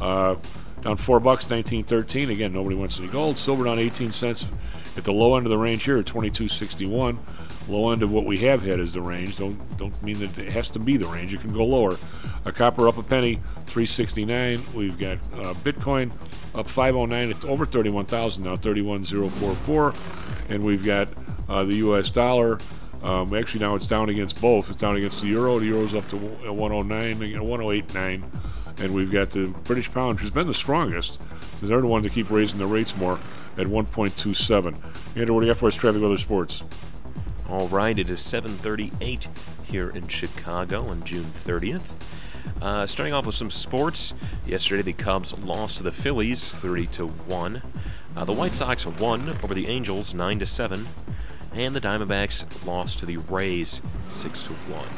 uh, 0.00 0.34
down 0.82 0.96
4 0.96 1.20
bucks, 1.20 1.46
19.13. 1.46 2.30
Again, 2.30 2.52
nobody 2.52 2.76
wants 2.76 2.98
any 2.98 3.08
gold. 3.08 3.38
Silver 3.38 3.64
down 3.64 3.78
18 3.78 4.12
cents 4.12 4.46
at 4.96 5.04
the 5.04 5.12
low 5.12 5.36
end 5.36 5.46
of 5.46 5.50
the 5.50 5.58
range 5.58 5.84
here 5.84 5.98
at 5.98 6.04
22.61. 6.06 7.18
Low 7.68 7.92
end 7.92 8.02
of 8.02 8.10
what 8.10 8.24
we 8.24 8.38
have 8.38 8.62
had 8.62 8.80
is 8.80 8.94
the 8.94 9.00
range. 9.00 9.36
Don't 9.36 9.78
don't 9.78 10.02
mean 10.02 10.18
that 10.18 10.36
it 10.38 10.50
has 10.50 10.70
to 10.70 10.78
be 10.78 10.96
the 10.96 11.06
range. 11.06 11.32
It 11.32 11.40
can 11.40 11.52
go 11.52 11.64
lower. 11.64 11.96
A 12.44 12.50
copper 12.50 12.88
up 12.88 12.98
a 12.98 13.02
penny, 13.02 13.36
369. 13.66 14.58
We've 14.74 14.98
got 14.98 15.18
uh, 15.34 15.54
Bitcoin 15.62 16.10
up 16.54 16.66
509. 16.66 17.30
It's 17.30 17.44
over 17.44 17.64
31,000 17.64 18.44
now, 18.44 18.56
31,044. 18.56 19.94
And 20.48 20.64
we've 20.64 20.84
got 20.84 21.08
uh, 21.48 21.64
the 21.64 21.76
U.S. 21.76 22.10
dollar. 22.10 22.58
Um, 23.02 23.34
actually, 23.34 23.60
now 23.60 23.76
it's 23.76 23.86
down 23.86 24.08
against 24.08 24.40
both. 24.40 24.68
It's 24.68 24.80
down 24.80 24.96
against 24.96 25.20
the 25.22 25.28
euro. 25.28 25.58
The 25.58 25.66
euro's 25.66 25.94
up 25.94 26.08
to 26.10 26.16
109, 26.16 27.40
1089, 27.40 28.30
and 28.78 28.94
we've 28.94 29.10
got 29.10 29.30
the 29.30 29.48
British 29.64 29.92
pound, 29.92 30.14
which 30.14 30.22
has 30.22 30.30
been 30.30 30.46
the 30.46 30.54
strongest. 30.54 31.20
They're 31.60 31.80
the 31.80 31.86
ones 31.86 32.04
that 32.04 32.12
keep 32.12 32.30
raising 32.30 32.58
the 32.58 32.66
rates 32.66 32.96
more 32.96 33.18
at 33.58 33.66
1.27. 33.66 35.16
Andrew, 35.16 35.34
what 35.34 35.40
do 35.40 35.46
you 35.46 35.52
got 35.52 35.58
for 35.58 35.68
us? 35.68 35.74
Traffic, 35.74 36.00
weather, 36.00 36.16
sports. 36.16 36.64
All 37.48 37.66
right, 37.68 37.98
it 37.98 38.08
is 38.08 38.20
7:38 38.20 39.26
here 39.66 39.90
in 39.90 40.06
Chicago 40.06 40.88
on 40.88 41.02
June 41.04 41.24
30th. 41.44 41.82
Uh, 42.62 42.86
starting 42.86 43.12
off 43.12 43.26
with 43.26 43.34
some 43.34 43.50
sports. 43.50 44.14
Yesterday, 44.46 44.82
the 44.82 44.92
Cubs 44.92 45.36
lost 45.40 45.78
to 45.78 45.82
the 45.82 45.90
Phillies, 45.90 46.52
30 46.52 46.86
to 46.88 47.06
one. 47.08 47.60
Uh, 48.16 48.24
the 48.24 48.32
White 48.32 48.52
Sox 48.52 48.86
won 48.86 49.30
over 49.42 49.54
the 49.54 49.68
Angels, 49.68 50.14
9 50.14 50.38
to 50.38 50.46
seven, 50.46 50.86
and 51.52 51.74
the 51.74 51.80
Diamondbacks 51.80 52.66
lost 52.66 52.98
to 53.00 53.06
the 53.06 53.16
Rays, 53.16 53.80
6 54.10 54.42
to 54.44 54.52
one. 54.52 54.88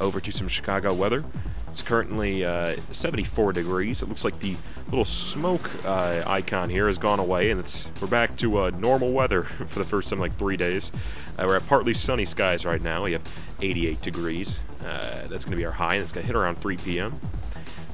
Over 0.00 0.20
to 0.20 0.30
some 0.30 0.48
Chicago 0.48 0.92
weather. 0.92 1.24
It's 1.78 1.86
currently 1.86 2.44
uh, 2.44 2.74
74 2.90 3.52
degrees. 3.52 4.02
It 4.02 4.08
looks 4.08 4.24
like 4.24 4.40
the 4.40 4.56
little 4.86 5.04
smoke 5.04 5.70
uh, 5.84 6.24
icon 6.26 6.70
here 6.70 6.88
has 6.88 6.98
gone 6.98 7.20
away, 7.20 7.52
and 7.52 7.60
it's 7.60 7.86
we're 8.00 8.08
back 8.08 8.36
to 8.38 8.58
uh, 8.58 8.70
normal 8.70 9.12
weather 9.12 9.44
for 9.68 9.78
the 9.78 9.84
first 9.84 10.10
time 10.10 10.16
in 10.16 10.20
like 10.22 10.34
three 10.34 10.56
days. 10.56 10.90
Uh, 11.38 11.44
we're 11.46 11.54
at 11.54 11.64
partly 11.68 11.94
sunny 11.94 12.24
skies 12.24 12.66
right 12.66 12.82
now. 12.82 13.04
We 13.04 13.12
have 13.12 13.22
88 13.62 14.02
degrees. 14.02 14.58
Uh, 14.80 15.28
that's 15.28 15.44
going 15.44 15.52
to 15.52 15.56
be 15.56 15.64
our 15.64 15.70
high, 15.70 15.94
and 15.94 16.02
it's 16.02 16.10
going 16.10 16.22
to 16.22 16.26
hit 16.26 16.34
around 16.34 16.58
3 16.58 16.78
p.m. 16.78 17.20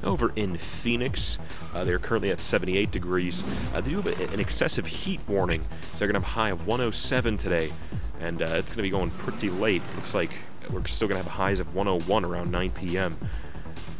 Over 0.03 0.33
in 0.35 0.57
Phoenix, 0.57 1.37
uh, 1.75 1.83
they're 1.83 1.99
currently 1.99 2.31
at 2.31 2.39
78 2.39 2.89
degrees. 2.89 3.43
They 3.73 3.81
do 3.81 4.01
have 4.01 4.33
an 4.33 4.39
excessive 4.39 4.87
heat 4.87 5.21
warning, 5.27 5.61
so 5.61 5.99
they're 5.99 6.07
going 6.07 6.19
to 6.19 6.27
have 6.27 6.37
a 6.37 6.41
high 6.41 6.49
of 6.49 6.65
107 6.65 7.37
today, 7.37 7.71
and 8.19 8.41
it's 8.41 8.49
going 8.49 8.77
to 8.77 8.81
be 8.81 8.89
going 8.89 9.11
pretty 9.11 9.51
late. 9.51 9.83
Looks 9.95 10.15
like 10.15 10.31
we're 10.71 10.83
still 10.87 11.07
going 11.07 11.21
to 11.21 11.29
have 11.29 11.37
highs 11.37 11.59
of 11.59 11.75
101 11.75 12.25
around 12.25 12.49
9 12.49 12.71
p.m. 12.71 13.15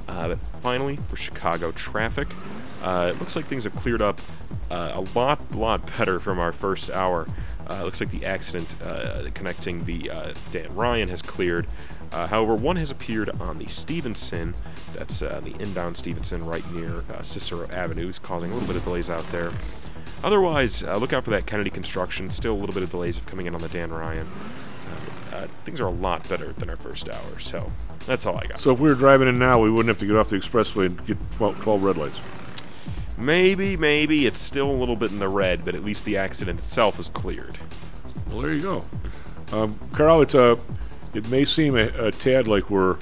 Uh, 0.08 0.36
finally, 0.62 0.98
for 1.08 1.18
Chicago 1.18 1.72
traffic, 1.72 2.28
uh, 2.84 3.12
it 3.14 3.20
looks 3.20 3.36
like 3.36 3.48
things 3.48 3.64
have 3.64 3.76
cleared 3.76 4.02
up 4.02 4.20
uh, 4.70 4.92
a 4.94 5.02
lot, 5.18 5.40
lot 5.56 5.86
better 5.98 6.20
from 6.20 6.40
our 6.40 6.52
first 6.52 6.92
hour. 6.92 7.26
Uh, 7.70 7.84
looks 7.84 8.00
like 8.00 8.12
the 8.12 8.26
accident 8.26 8.76
uh, 8.84 9.26
connecting 9.34 9.84
the 9.86 10.10
uh, 10.12 10.34
Dan 10.52 10.74
Ryan 10.76 11.10
has 11.10 11.22
cleared. 11.22 11.68
however, 12.12 12.54
one 12.54 12.76
has 12.76 12.92
appeared 12.92 13.30
on 13.42 13.58
the 13.58 13.66
Stevenson, 13.66 14.54
that's 14.94 15.20
the 15.20 15.56
inbound 15.60 15.98
Stevenson 15.98 16.46
right 16.46 16.70
near 16.72 17.04
Cicero 17.22 17.68
Avenue, 17.72 18.08
is 18.08 18.20
causing 18.20 18.52
a 18.52 18.54
little 18.54 18.68
bit 18.68 18.78
of 18.78 18.84
delays 18.84 19.10
out 19.10 19.26
there. 19.32 19.52
Otherwise, 20.24 20.84
look 20.84 21.12
out 21.12 21.24
for 21.24 21.32
that 21.32 21.46
Kennedy 21.46 21.70
construction. 21.72 22.30
Still 22.30 22.54
a 22.54 22.60
little 22.60 22.74
bit 22.74 22.84
of 22.84 22.92
delays 22.92 23.20
coming 23.26 23.48
in 23.48 23.56
on 23.56 23.62
the 23.62 23.70
Dan 23.70 23.90
Ryan. 23.92 24.28
Uh, 25.36 25.48
things 25.66 25.82
are 25.82 25.88
a 25.88 25.92
lot 25.92 26.28
better 26.30 26.54
than 26.54 26.70
our 26.70 26.78
first 26.78 27.10
hour. 27.10 27.40
So 27.40 27.70
that's 28.06 28.26
all 28.26 28.38
I 28.38 28.46
got. 28.46 28.60
So 28.62 28.72
if 28.72 28.80
we 28.80 28.88
were 28.88 28.96
driving 28.96 29.28
in 29.28 29.38
now, 29.38 29.60
we 29.60 29.70
wouldn't 29.70 29.90
have 29.90 29.98
to 30.00 30.06
get 30.06 30.16
off 30.16 30.30
the 30.30 30.38
expressway 30.38 30.86
and 30.86 31.06
get 31.06 31.18
12, 31.34 31.62
12, 31.62 31.84
red 31.84 31.98
lights. 31.98 32.20
Maybe, 33.18 33.76
maybe 33.76 34.28
it's 34.28 34.40
still 34.40 34.72
a 34.72 34.74
little 34.74 34.96
bit 34.96 35.12
in 35.12 35.20
the 35.20 35.28
red, 35.28 35.66
but 35.66 35.76
at 35.76 35.84
least 35.84 36.06
the 36.06 36.18
accident 36.18 36.60
itself 36.60 37.00
is 37.00 37.10
cleared. 37.10 37.58
Well, 38.30 38.40
there 38.40 38.54
you 38.54 38.62
go, 38.62 38.84
um, 39.54 39.78
Karl. 39.94 40.22
It's 40.22 40.34
a. 40.34 40.58
It 41.14 41.30
may 41.30 41.46
seem 41.46 41.78
a, 41.78 41.88
a 42.08 42.12
tad 42.12 42.48
like 42.48 42.70
we're, 42.70 42.98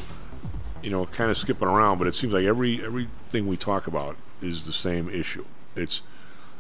you 0.84 0.91
know, 0.91 1.05
kind 1.07 1.31
of 1.31 1.38
skipping 1.38 1.68
around, 1.68 1.97
but 1.97 2.05
it 2.05 2.14
seems 2.14 2.34
like 2.34 2.45
every 2.45 2.84
everything 2.84 3.47
we 3.47 3.57
talk 3.57 3.88
about 3.88 4.15
is 4.41 4.65
the 4.65 4.73
same 4.73 5.10
issue. 5.10 5.45
It's 5.76 6.01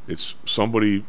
it's 0.07 0.33
somebody 0.45 1.05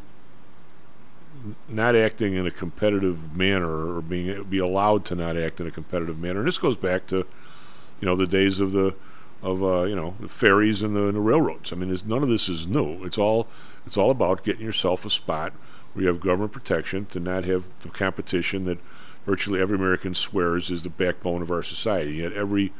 not 1.67 1.95
acting 1.95 2.33
in 2.33 2.45
a 2.45 2.51
competitive 2.51 3.35
manner 3.35 3.95
or 3.95 4.01
being 4.01 4.43
be 4.43 4.59
allowed 4.59 5.05
to 5.05 5.15
not 5.15 5.37
act 5.37 5.59
in 5.59 5.67
a 5.67 5.71
competitive 5.71 6.19
manner. 6.19 6.39
And 6.39 6.47
this 6.47 6.57
goes 6.57 6.75
back 6.75 7.07
to, 7.07 7.17
you 7.17 8.05
know, 8.05 8.15
the 8.15 8.27
days 8.27 8.59
of 8.59 8.71
the 8.71 8.95
of 9.41 9.63
uh, 9.63 9.83
you 9.83 9.95
know 9.95 10.15
the 10.19 10.27
ferries 10.27 10.81
and 10.81 10.95
the, 10.95 11.05
and 11.05 11.15
the 11.15 11.21
railroads. 11.21 11.71
I 11.71 11.75
mean, 11.75 11.95
none 12.05 12.23
of 12.23 12.29
this 12.29 12.49
is 12.49 12.67
new. 12.67 13.03
It's 13.05 13.17
all 13.17 13.47
it's 13.85 13.97
all 13.97 14.11
about 14.11 14.43
getting 14.43 14.65
yourself 14.65 15.05
a 15.05 15.09
spot 15.09 15.53
where 15.93 16.03
you 16.03 16.07
have 16.07 16.19
government 16.19 16.51
protection 16.51 17.05
to 17.07 17.19
not 17.19 17.43
have 17.45 17.63
the 17.81 17.89
competition 17.89 18.65
that 18.65 18.79
virtually 19.25 19.61
every 19.61 19.77
American 19.77 20.13
swears 20.13 20.69
is 20.69 20.83
the 20.83 20.89
backbone 20.89 21.41
of 21.41 21.51
our 21.51 21.63
society. 21.63 22.15
Yet 22.15 22.33
every 22.33 22.73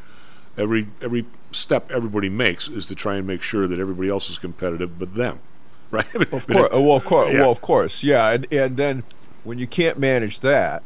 every 0.58 0.88
every 1.02 1.26
step 1.52 1.92
everybody 1.92 2.30
makes 2.30 2.68
is 2.68 2.88
to 2.88 2.96
try 2.96 3.16
and 3.16 3.28
make 3.28 3.42
sure 3.42 3.68
that 3.68 3.80
everybody 3.80 4.10
else 4.10 4.30
is 4.30 4.38
competitive 4.38 4.98
but 4.98 5.16
them. 5.16 5.40
right? 5.92 6.16
of 6.16 6.48
course, 6.48 6.70
well, 6.72 6.96
of 6.96 7.06
course, 7.06 7.34
yeah. 7.34 7.40
well, 7.42 7.52
of 7.52 7.62
course, 7.62 8.04
yeah. 8.04 8.30
And 8.30 8.52
and 8.52 8.78
then 8.78 9.04
when 9.44 9.60
you 9.60 9.68
can't 9.68 9.98
manage 10.00 10.40
that, 10.42 10.84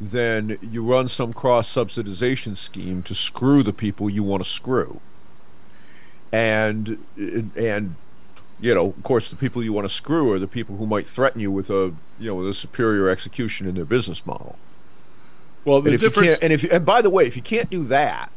then 0.00 0.58
you 0.60 0.82
run 0.82 1.08
some 1.08 1.32
cross 1.32 1.72
subsidization 1.72 2.56
scheme 2.56 3.02
to 3.04 3.14
screw 3.14 3.62
the 3.62 3.72
people 3.72 4.08
you 4.10 4.22
want 4.22 4.44
to 4.44 4.48
screw. 4.48 5.00
And 6.32 6.98
and 7.16 7.94
you 8.60 8.74
know, 8.74 8.88
of 8.88 9.02
course, 9.02 9.28
the 9.28 9.36
people 9.36 9.62
you 9.62 9.72
want 9.72 9.86
to 9.86 9.94
screw 9.94 10.32
are 10.32 10.38
the 10.38 10.48
people 10.48 10.76
who 10.76 10.86
might 10.86 11.06
threaten 11.06 11.40
you 11.40 11.50
with 11.50 11.70
a 11.70 11.94
you 12.18 12.28
know 12.28 12.34
with 12.34 12.48
a 12.48 12.54
superior 12.54 13.08
execution 13.08 13.66
in 13.66 13.74
their 13.74 13.84
business 13.84 14.26
model. 14.26 14.56
Well, 15.64 15.80
the 15.80 15.90
and 15.90 15.94
if 15.94 16.00
difference, 16.00 16.26
you 16.26 16.32
can't, 16.32 16.42
and 16.42 16.52
if 16.52 16.64
and 16.72 16.84
by 16.84 17.02
the 17.02 17.10
way, 17.10 17.26
if 17.26 17.36
you 17.36 17.42
can't 17.42 17.70
do 17.70 17.84
that, 17.84 18.30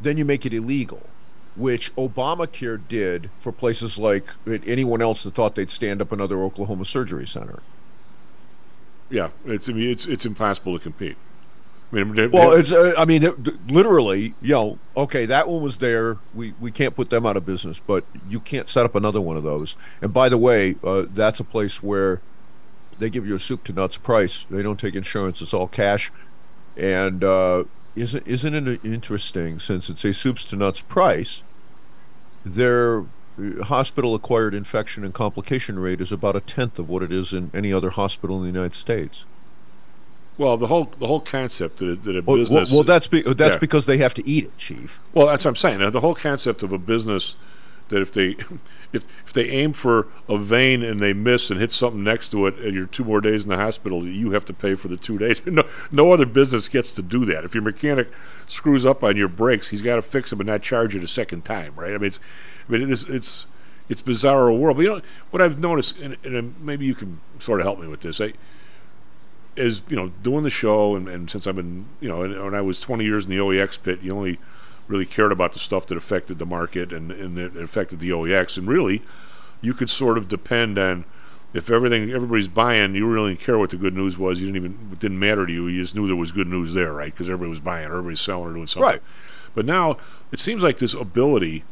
then 0.00 0.16
you 0.16 0.24
make 0.24 0.44
it 0.44 0.52
illegal 0.52 1.02
which 1.56 1.94
Obamacare 1.96 2.80
did 2.88 3.30
for 3.38 3.52
places 3.52 3.98
like 3.98 4.24
anyone 4.46 5.02
else 5.02 5.22
that 5.24 5.34
thought 5.34 5.54
they'd 5.54 5.70
stand 5.70 6.00
up 6.00 6.12
another 6.12 6.42
Oklahoma 6.42 6.84
surgery 6.84 7.26
center. 7.26 7.60
Yeah, 9.10 9.30
it's 9.44 9.68
I 9.68 9.72
mean, 9.72 9.90
it's 9.90 10.06
it's 10.06 10.24
impossible 10.24 10.78
to 10.78 10.82
compete. 10.82 11.16
I 11.92 11.96
mean, 11.96 12.14
they, 12.14 12.26
well, 12.28 12.52
it's 12.52 12.70
uh, 12.70 12.94
I 12.96 13.04
mean, 13.04 13.24
it, 13.24 13.68
literally, 13.68 14.34
you 14.40 14.54
know, 14.54 14.78
okay, 14.96 15.26
that 15.26 15.48
one 15.48 15.60
was 15.60 15.78
there. 15.78 16.18
We 16.32 16.54
we 16.60 16.70
can't 16.70 16.94
put 16.94 17.10
them 17.10 17.26
out 17.26 17.36
of 17.36 17.44
business, 17.44 17.80
but 17.80 18.04
you 18.28 18.38
can't 18.38 18.68
set 18.68 18.84
up 18.84 18.94
another 18.94 19.20
one 19.20 19.36
of 19.36 19.42
those. 19.42 19.76
And 20.00 20.12
by 20.12 20.28
the 20.28 20.38
way, 20.38 20.76
uh, 20.84 21.06
that's 21.12 21.40
a 21.40 21.44
place 21.44 21.82
where 21.82 22.20
they 23.00 23.10
give 23.10 23.26
you 23.26 23.34
a 23.34 23.40
soup 23.40 23.64
to 23.64 23.72
nuts 23.72 23.96
price. 23.96 24.46
They 24.48 24.62
don't 24.62 24.78
take 24.78 24.94
insurance; 24.94 25.42
it's 25.42 25.52
all 25.52 25.66
cash. 25.66 26.12
And 26.76 27.24
uh, 27.24 27.64
isn't 27.96 28.26
isn't 28.26 28.68
it 28.68 28.84
interesting 28.84 29.58
since 29.58 29.88
it's 29.88 30.04
a 30.04 30.12
soups 30.12 30.44
to 30.46 30.56
nuts 30.56 30.80
price? 30.82 31.42
Their 32.44 33.00
uh, 33.38 33.64
hospital 33.64 34.14
acquired 34.14 34.54
infection 34.54 35.04
and 35.04 35.12
complication 35.12 35.78
rate 35.78 36.00
is 36.00 36.12
about 36.12 36.36
a 36.36 36.40
tenth 36.40 36.78
of 36.78 36.88
what 36.88 37.02
it 37.02 37.12
is 37.12 37.32
in 37.32 37.50
any 37.52 37.72
other 37.72 37.90
hospital 37.90 38.36
in 38.36 38.42
the 38.42 38.58
United 38.58 38.74
States. 38.74 39.24
Well, 40.38 40.56
the 40.56 40.68
whole 40.68 40.90
the 40.98 41.06
whole 41.06 41.20
concept 41.20 41.78
that 41.78 41.88
a, 41.88 41.96
that 41.96 42.16
a 42.16 42.22
Well, 42.22 42.24
well, 42.24 42.36
business. 42.38 42.72
well, 42.72 42.82
that's 42.82 43.06
be, 43.08 43.20
that's 43.22 43.54
Yeah. 43.54 43.58
because 43.58 43.84
they 43.86 43.98
have 43.98 44.14
to 44.14 44.26
eat 44.26 44.44
it, 44.44 44.56
Chief. 44.56 45.00
Well, 45.12 45.26
that's 45.26 45.44
what 45.44 45.50
I'm 45.50 45.56
saying. 45.56 45.90
The 45.90 46.00
whole 46.00 46.14
concept 46.14 46.62
of 46.62 46.72
a 46.72 46.78
business 46.78 47.34
that 47.90 48.02
if 48.02 48.12
they 48.12 48.36
if 48.92 49.04
if 49.26 49.32
they 49.32 49.48
aim 49.48 49.72
for 49.72 50.08
a 50.28 50.38
vein 50.38 50.82
and 50.82 50.98
they 50.98 51.12
miss 51.12 51.50
and 51.50 51.60
hit 51.60 51.70
something 51.70 52.02
next 52.02 52.30
to 52.30 52.46
it, 52.46 52.56
and 52.58 52.74
you're 52.74 52.86
two 52.86 53.04
more 53.04 53.20
days 53.20 53.44
in 53.44 53.50
the 53.50 53.56
hospital, 53.56 54.06
you 54.06 54.32
have 54.32 54.44
to 54.46 54.52
pay 54.52 54.74
for 54.74 54.88
the 54.88 54.96
two 54.96 55.18
days. 55.18 55.40
No, 55.50 55.64
no 55.90 56.12
other 56.12 56.26
business 56.26 56.68
gets 56.68 56.92
to 56.92 57.02
do 57.02 57.24
that. 57.26 57.44
If 57.44 57.54
your 57.54 57.62
mechanic 57.62 58.08
screws 58.46 58.86
up 58.86 59.02
on 59.02 59.16
your 59.16 59.28
brakes, 59.28 59.68
he's 59.68 59.82
got 59.82 59.96
to 59.96 60.02
fix 60.02 60.30
them 60.30 60.40
and 60.40 60.46
not 60.46 60.62
charge 60.62 60.94
you 60.94 61.02
a 61.02 61.08
second 61.08 61.44
time, 61.44 61.74
right? 61.74 61.92
I 61.92 61.98
mean, 61.98 62.06
it's 62.06 62.20
I 62.68 62.72
mean, 62.72 62.90
it's 62.90 63.04
it's 63.04 63.46
it's 63.88 64.00
bizarre 64.00 64.52
world. 64.52 64.76
But 64.76 64.82
you 64.82 64.88
know 64.88 65.02
what 65.30 65.42
I've 65.42 65.58
noticed, 65.58 65.98
and, 65.98 66.16
and 66.24 66.36
um, 66.36 66.54
maybe 66.60 66.86
you 66.86 66.94
can 66.94 67.20
sort 67.40 67.60
of 67.60 67.66
help 67.66 67.80
me 67.80 67.88
with 67.88 68.00
this. 68.00 68.20
I, 68.20 68.32
is 69.56 69.82
you 69.88 69.96
know 69.96 70.12
doing 70.22 70.44
the 70.44 70.50
show 70.50 70.94
and, 70.94 71.08
and 71.08 71.30
since 71.30 71.46
I've 71.46 71.56
been 71.56 71.86
you 72.00 72.08
know 72.08 72.22
and, 72.22 72.42
when 72.42 72.54
I 72.54 72.60
was 72.60 72.80
20 72.80 73.04
years 73.04 73.24
in 73.24 73.30
the 73.30 73.38
OEX 73.38 73.82
pit 73.82 74.00
you 74.00 74.16
only 74.16 74.38
really 74.90 75.06
cared 75.06 75.32
about 75.32 75.52
the 75.52 75.58
stuff 75.58 75.86
that 75.86 75.96
affected 75.96 76.38
the 76.38 76.46
market 76.46 76.92
and, 76.92 77.10
and 77.10 77.36
that 77.36 77.56
affected 77.56 78.00
the 78.00 78.10
OEX 78.10 78.58
and 78.58 78.68
really 78.68 79.02
you 79.60 79.72
could 79.72 79.90
sort 79.90 80.18
of 80.18 80.28
depend 80.28 80.78
on 80.78 81.04
if 81.52 81.70
everything 81.70 82.10
everybody's 82.10 82.48
buying 82.48 82.94
you 82.94 83.06
really 83.06 83.34
didn't 83.34 83.44
care 83.44 83.58
what 83.58 83.70
the 83.70 83.76
good 83.76 83.94
news 83.94 84.18
was. 84.18 84.40
You 84.40 84.46
didn't 84.46 84.56
even 84.56 84.88
it 84.92 85.00
didn't 85.00 85.18
matter 85.18 85.46
to 85.46 85.52
you. 85.52 85.66
You 85.68 85.82
just 85.82 85.94
knew 85.94 86.06
there 86.06 86.16
was 86.16 86.32
good 86.32 86.48
news 86.48 86.74
there 86.74 86.92
right? 86.92 87.12
Because 87.12 87.28
everybody 87.28 87.50
was 87.50 87.60
buying 87.60 87.86
everybody's 87.86 88.20
selling 88.20 88.50
or 88.50 88.54
doing 88.54 88.66
something. 88.66 88.82
Right. 88.82 89.02
but 89.54 89.64
now 89.64 89.96
it 90.32 90.40
seems 90.40 90.62
like 90.62 90.78
this 90.78 90.94
ability 90.94 91.64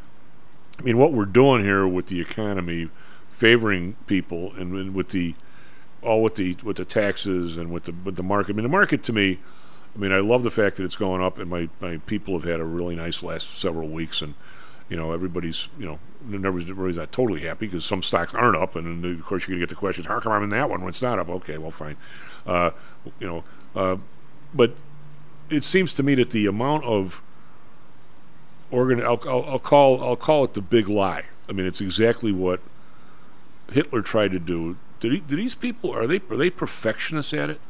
I 0.79 0.81
mean 0.83 0.97
what 0.97 1.13
we're 1.13 1.25
doing 1.25 1.63
here 1.63 1.87
with 1.87 2.07
the 2.07 2.21
economy 2.21 2.89
favoring 3.29 3.95
people 4.05 4.53
and, 4.55 4.73
and 4.75 4.93
with 4.93 5.09
the 5.09 5.33
all 6.01 6.21
with 6.21 6.35
the 6.35 6.57
with 6.63 6.77
the 6.77 6.85
taxes 6.85 7.57
and 7.57 7.71
with 7.71 7.85
the 7.85 7.93
with 8.03 8.15
the 8.15 8.23
market. 8.23 8.53
I 8.53 8.55
mean, 8.55 8.63
the 8.63 8.69
market 8.69 9.03
to 9.03 9.13
me, 9.13 9.39
I 9.95 9.99
mean, 9.99 10.11
I 10.11 10.19
love 10.19 10.43
the 10.43 10.51
fact 10.51 10.77
that 10.77 10.83
it's 10.83 10.95
going 10.95 11.21
up, 11.21 11.37
and 11.37 11.49
my 11.49 11.69
my 11.79 11.97
people 11.97 12.39
have 12.39 12.49
had 12.49 12.59
a 12.59 12.65
really 12.65 12.95
nice 12.95 13.23
last 13.23 13.57
several 13.57 13.87
weeks, 13.89 14.21
and 14.21 14.35
you 14.89 14.97
know, 14.97 15.11
everybody's 15.11 15.69
you 15.77 15.85
know, 15.85 15.99
everybody's, 16.23 16.69
everybody's 16.69 16.97
not 16.97 17.11
totally 17.11 17.41
happy 17.41 17.67
because 17.67 17.85
some 17.85 18.01
stocks 18.01 18.33
aren't 18.33 18.57
up, 18.57 18.75
and 18.75 19.05
of 19.05 19.25
course 19.25 19.47
you're 19.47 19.55
gonna 19.55 19.61
get 19.61 19.69
the 19.69 19.75
question, 19.75 20.05
how 20.05 20.19
come 20.19 20.31
I'm 20.31 20.43
in 20.43 20.49
that 20.49 20.69
one 20.69 20.81
when 20.81 20.89
it's 20.89 21.01
not 21.01 21.19
up? 21.19 21.29
Okay, 21.29 21.57
well, 21.57 21.71
fine, 21.71 21.97
uh, 22.45 22.71
you 23.19 23.27
know, 23.27 23.43
uh, 23.75 23.97
but 24.53 24.73
it 25.49 25.63
seems 25.63 25.93
to 25.95 26.03
me 26.03 26.15
that 26.15 26.31
the 26.31 26.45
amount 26.45 26.83
of 26.85 27.21
organ, 28.71 29.01
I'll, 29.01 29.21
I'll, 29.27 29.45
I'll 29.45 29.59
call 29.59 30.03
I'll 30.03 30.15
call 30.15 30.43
it 30.43 30.53
the 30.53 30.61
big 30.61 30.87
lie. 30.87 31.25
I 31.47 31.51
mean, 31.51 31.65
it's 31.65 31.81
exactly 31.81 32.31
what 32.31 32.61
Hitler 33.71 34.01
tried 34.01 34.31
to 34.31 34.39
do. 34.39 34.77
Did, 34.99 35.11
he, 35.11 35.23
these 35.27 35.55
people 35.55 35.91
are 35.91 36.07
they 36.07 36.21
are 36.29 36.37
they 36.37 36.49
perfectionists 36.49 37.33
at 37.33 37.49
it? 37.49 37.61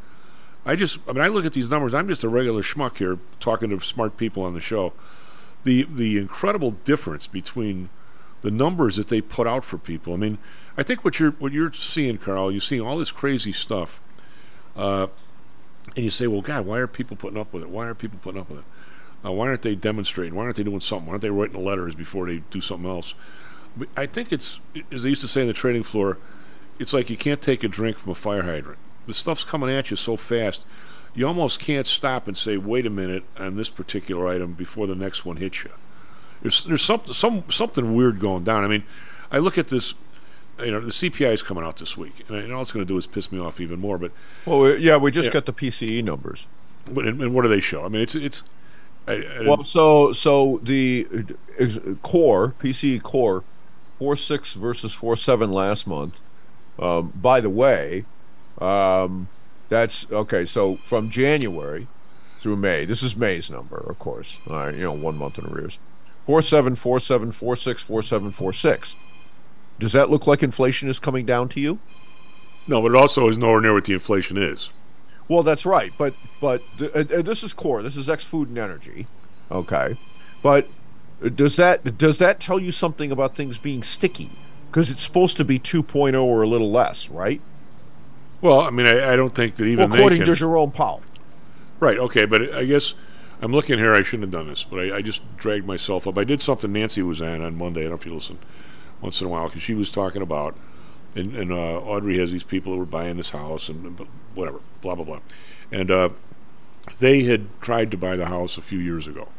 I 0.69 0.75
just 0.75 0.99
I 1.07 1.13
mean 1.13 1.23
I 1.23 1.29
look 1.29 1.45
at 1.45 1.53
these 1.53 1.71
numbers. 1.71 1.95
I'm 1.95 2.07
just 2.07 2.23
a 2.23 2.29
regular 2.29 2.61
schmuck 2.61 2.97
here 2.97 3.17
talking 3.39 3.71
to 3.71 3.83
smart 3.83 4.17
people 4.17 4.43
on 4.43 4.53
the 4.53 4.61
show. 4.61 4.93
The 5.63 5.87
the 5.91 6.19
incredible 6.19 6.71
difference 6.71 7.25
between 7.25 7.89
the 8.41 8.51
numbers 8.51 8.95
that 8.97 9.07
they 9.07 9.19
put 9.19 9.47
out 9.47 9.65
for 9.65 9.79
people. 9.79 10.13
I 10.13 10.17
mean, 10.17 10.37
I 10.77 10.83
think 10.83 11.03
what 11.03 11.19
you're 11.19 11.31
what 11.31 11.53
you're 11.53 11.73
seeing, 11.73 12.19
Karl, 12.19 12.51
you're 12.51 12.61
seeing 12.61 12.81
all 12.81 12.99
this 12.99 13.11
crazy 13.11 13.51
stuff, 13.51 13.99
uh, 14.75 15.07
and 15.95 16.05
you 16.05 16.11
say, 16.11 16.27
well, 16.27 16.41
God, 16.41 16.67
why 16.67 16.77
are 16.77 16.87
people 16.87 17.17
putting 17.17 17.39
up 17.39 17.51
with 17.51 17.63
it? 17.63 17.69
Why 17.69 17.87
are 17.87 17.95
people 17.95 18.19
putting 18.21 18.39
up 18.39 18.49
with 18.49 18.59
it? 18.59 18.65
Uh, 19.25 19.31
why 19.31 19.47
aren't 19.47 19.63
they 19.63 19.73
demonstrating? 19.73 20.35
Why 20.35 20.43
aren't 20.43 20.57
they 20.57 20.63
doing 20.63 20.81
something? 20.81 21.07
Why 21.07 21.13
aren't 21.13 21.23
they 21.23 21.31
writing 21.31 21.65
letters 21.65 21.95
before 21.95 22.27
they 22.27 22.43
do 22.51 22.61
something 22.61 22.87
else? 22.87 23.15
I 23.97 24.05
think 24.05 24.31
it's, 24.31 24.59
as 24.91 25.01
they 25.03 25.09
used 25.09 25.21
to 25.21 25.27
say 25.27 25.41
in 25.41 25.47
the 25.47 25.53
trading 25.53 25.83
floor, 25.83 26.19
it's 26.77 26.93
like 26.93 27.09
you 27.09 27.17
can't 27.17 27.41
take 27.41 27.63
a 27.63 27.67
drink 27.67 27.97
from 27.97 28.11
a 28.11 28.15
fire 28.15 28.43
hydrant. 28.43 28.79
The 29.09 29.15
stuff's 29.15 29.43
coming 29.43 29.71
at 29.71 29.89
you 29.89 29.97
so 29.97 30.15
fast, 30.15 30.67
you 31.15 31.25
almost 31.27 31.59
can't 31.59 31.87
stop 31.87 32.27
and 32.27 32.37
say, 32.37 32.57
"Wait 32.57 32.85
a 32.85 32.91
minute," 32.91 33.23
on 33.39 33.55
this 33.55 33.71
particular 33.71 34.27
item 34.27 34.53
before 34.53 34.85
the 34.85 34.93
next 34.93 35.25
one 35.25 35.37
hits 35.37 35.63
you. 35.63 35.71
There's 36.43 36.63
there's 36.63 36.83
some, 36.83 37.01
some 37.11 37.43
something 37.49 37.95
weird 37.95 38.19
going 38.19 38.43
down. 38.43 38.63
I 38.63 38.67
mean, 38.67 38.83
I 39.31 39.39
look 39.39 39.57
at 39.57 39.69
this. 39.69 39.95
You 40.59 40.69
know, 40.69 40.79
the 40.81 40.91
CPI 40.91 41.33
is 41.33 41.41
coming 41.41 41.63
out 41.63 41.77
this 41.77 41.97
week, 41.97 42.23
and, 42.27 42.37
and 42.37 42.53
all 42.53 42.61
it's 42.61 42.71
going 42.71 42.85
to 42.85 42.87
do 42.93 42.97
is 42.99 43.07
piss 43.07 43.31
me 43.31 43.39
off 43.39 43.59
even 43.59 43.79
more. 43.79 43.97
But 43.97 44.11
Well, 44.45 44.59
we- 44.59 44.75
yeah, 44.77 44.97
we 44.97 45.09
just 45.09 45.27
Yeah. 45.27 45.33
got 45.33 45.45
the 45.47 45.53
PCE 45.53 46.03
numbers. 46.03 46.45
but 46.91 47.07
and, 47.07 47.19
and 47.19 47.33
what 47.33 47.41
do 47.41 47.47
they 47.49 47.61
show? 47.61 47.83
I 47.85 47.87
mean, 47.87 48.03
it's 48.03 48.13
it's. 48.13 48.43
I, 49.07 49.13
I, 49.13 49.41
Well, 49.47 49.63
so 49.63 50.11
so 50.11 50.59
the 50.61 51.07
core 52.03 52.53
PCE 52.61 53.01
core 53.01 53.43
four 53.97 54.15
six 54.15 54.53
versus 54.53 54.93
four 54.93 55.17
seven 55.17 55.51
last 55.51 55.87
month. 55.87 56.19
Um, 56.77 57.11
by 57.15 57.41
the 57.41 57.49
way, 57.49 58.05
um, 58.61 59.27
that's 59.69 60.11
okay. 60.11 60.45
So 60.45 60.77
from 60.77 61.09
January 61.09 61.87
through 62.37 62.55
May, 62.55 62.85
this 62.85 63.03
is 63.03 63.15
May's 63.15 63.49
number, 63.49 63.77
of 63.77 63.99
course. 63.99 64.37
All 64.47 64.55
right, 64.55 64.73
you 64.73 64.83
know, 64.83 64.93
one 64.93 65.17
month 65.17 65.37
in 65.37 65.45
arrears. 65.45 65.77
Four 66.25 66.41
seven 66.41 66.75
four 66.75 66.99
seven 66.99 67.31
four 67.31 67.55
six 67.55 67.81
four 67.81 68.01
seven 68.01 68.31
four 68.31 68.53
six. 68.53 68.95
Does 69.79 69.93
that 69.93 70.09
look 70.09 70.27
like 70.27 70.43
inflation 70.43 70.89
is 70.89 70.99
coming 70.99 71.25
down 71.25 71.49
to 71.49 71.59
you? 71.59 71.79
no, 72.69 72.81
but 72.81 72.91
it 72.91 72.95
also 72.95 73.27
is 73.27 73.37
nowhere 73.37 73.61
near 73.61 73.73
what 73.73 73.85
the 73.85 73.93
inflation 73.93 74.37
is. 74.37 74.71
Well, 75.27 75.43
that's 75.43 75.65
right, 75.65 75.91
but 75.97 76.13
but 76.39 76.61
uh, 76.93 77.21
this 77.21 77.43
is 77.43 77.53
core. 77.53 77.81
This 77.81 77.97
is 77.97 78.09
ex 78.09 78.23
food 78.23 78.49
and 78.49 78.57
energy. 78.57 79.07
Okay, 79.51 79.95
but 80.43 80.67
does 81.35 81.55
that 81.55 81.97
does 81.97 82.19
that 82.19 82.39
tell 82.39 82.59
you 82.59 82.71
something 82.71 83.11
about 83.11 83.35
things 83.35 83.57
being 83.57 83.83
sticky? 83.83 84.29
Because 84.67 84.91
it's 84.91 85.01
supposed 85.01 85.35
to 85.37 85.45
be 85.45 85.57
2.0 85.57 86.21
or 86.21 86.43
a 86.43 86.47
little 86.47 86.71
less, 86.71 87.09
right? 87.09 87.41
Well, 88.41 88.61
I 88.61 88.69
mean, 88.69 88.87
I, 88.87 89.13
I 89.13 89.15
don't 89.15 89.35
think 89.35 89.55
that 89.55 89.65
even 89.65 89.89
Well, 89.89 89.99
according 89.99 90.19
they 90.19 90.25
to 90.25 90.31
can, 90.31 90.35
Jerome 90.35 90.71
Powell. 90.71 91.01
Right. 91.79 91.97
Okay. 91.97 92.25
But 92.25 92.53
I 92.53 92.65
guess 92.65 92.93
I'm 93.41 93.51
looking 93.51 93.77
here. 93.77 93.93
I 93.93 94.01
shouldn't 94.01 94.23
have 94.23 94.31
done 94.31 94.49
this, 94.49 94.63
but 94.63 94.79
I, 94.79 94.97
I 94.97 95.01
just 95.01 95.21
dragged 95.37 95.65
myself 95.65 96.07
up. 96.07 96.17
I 96.17 96.23
did 96.23 96.41
something 96.41 96.71
Nancy 96.71 97.01
was 97.01 97.21
on 97.21 97.41
on 97.41 97.57
Monday. 97.57 97.81
I 97.81 97.83
don't 97.83 97.91
know 97.91 97.95
if 97.97 98.05
you 98.05 98.13
listen 98.13 98.39
once 99.01 99.21
in 99.21 99.27
a 99.27 99.29
while 99.29 99.47
because 99.47 99.61
she 99.61 99.73
was 99.73 99.91
talking 99.91 100.21
about, 100.21 100.55
and, 101.15 101.35
and 101.35 101.51
uh, 101.51 101.79
Audrey 101.79 102.17
has 102.19 102.31
these 102.31 102.43
people 102.43 102.73
who 102.73 102.79
were 102.79 102.85
buying 102.85 103.17
this 103.17 103.29
house 103.29 103.69
and 103.69 103.85
and 103.85 104.07
whatever, 104.35 104.59
blah 104.81 104.95
blah 104.95 105.05
blah, 105.05 105.19
and 105.71 105.89
uh, 105.89 106.09
they 106.99 107.23
had 107.23 107.47
tried 107.61 107.91
to 107.91 107.97
buy 107.97 108.15
the 108.15 108.25
house 108.25 108.57
a 108.57 108.61
few 108.61 108.79
years 108.79 109.07
ago, 109.07 109.29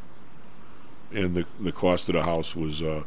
and 1.13 1.35
the 1.35 1.47
the 1.59 1.73
cost 1.73 2.09
of 2.09 2.15
the 2.15 2.23
house 2.23 2.57
was 2.57 2.81
uh, 2.81 3.03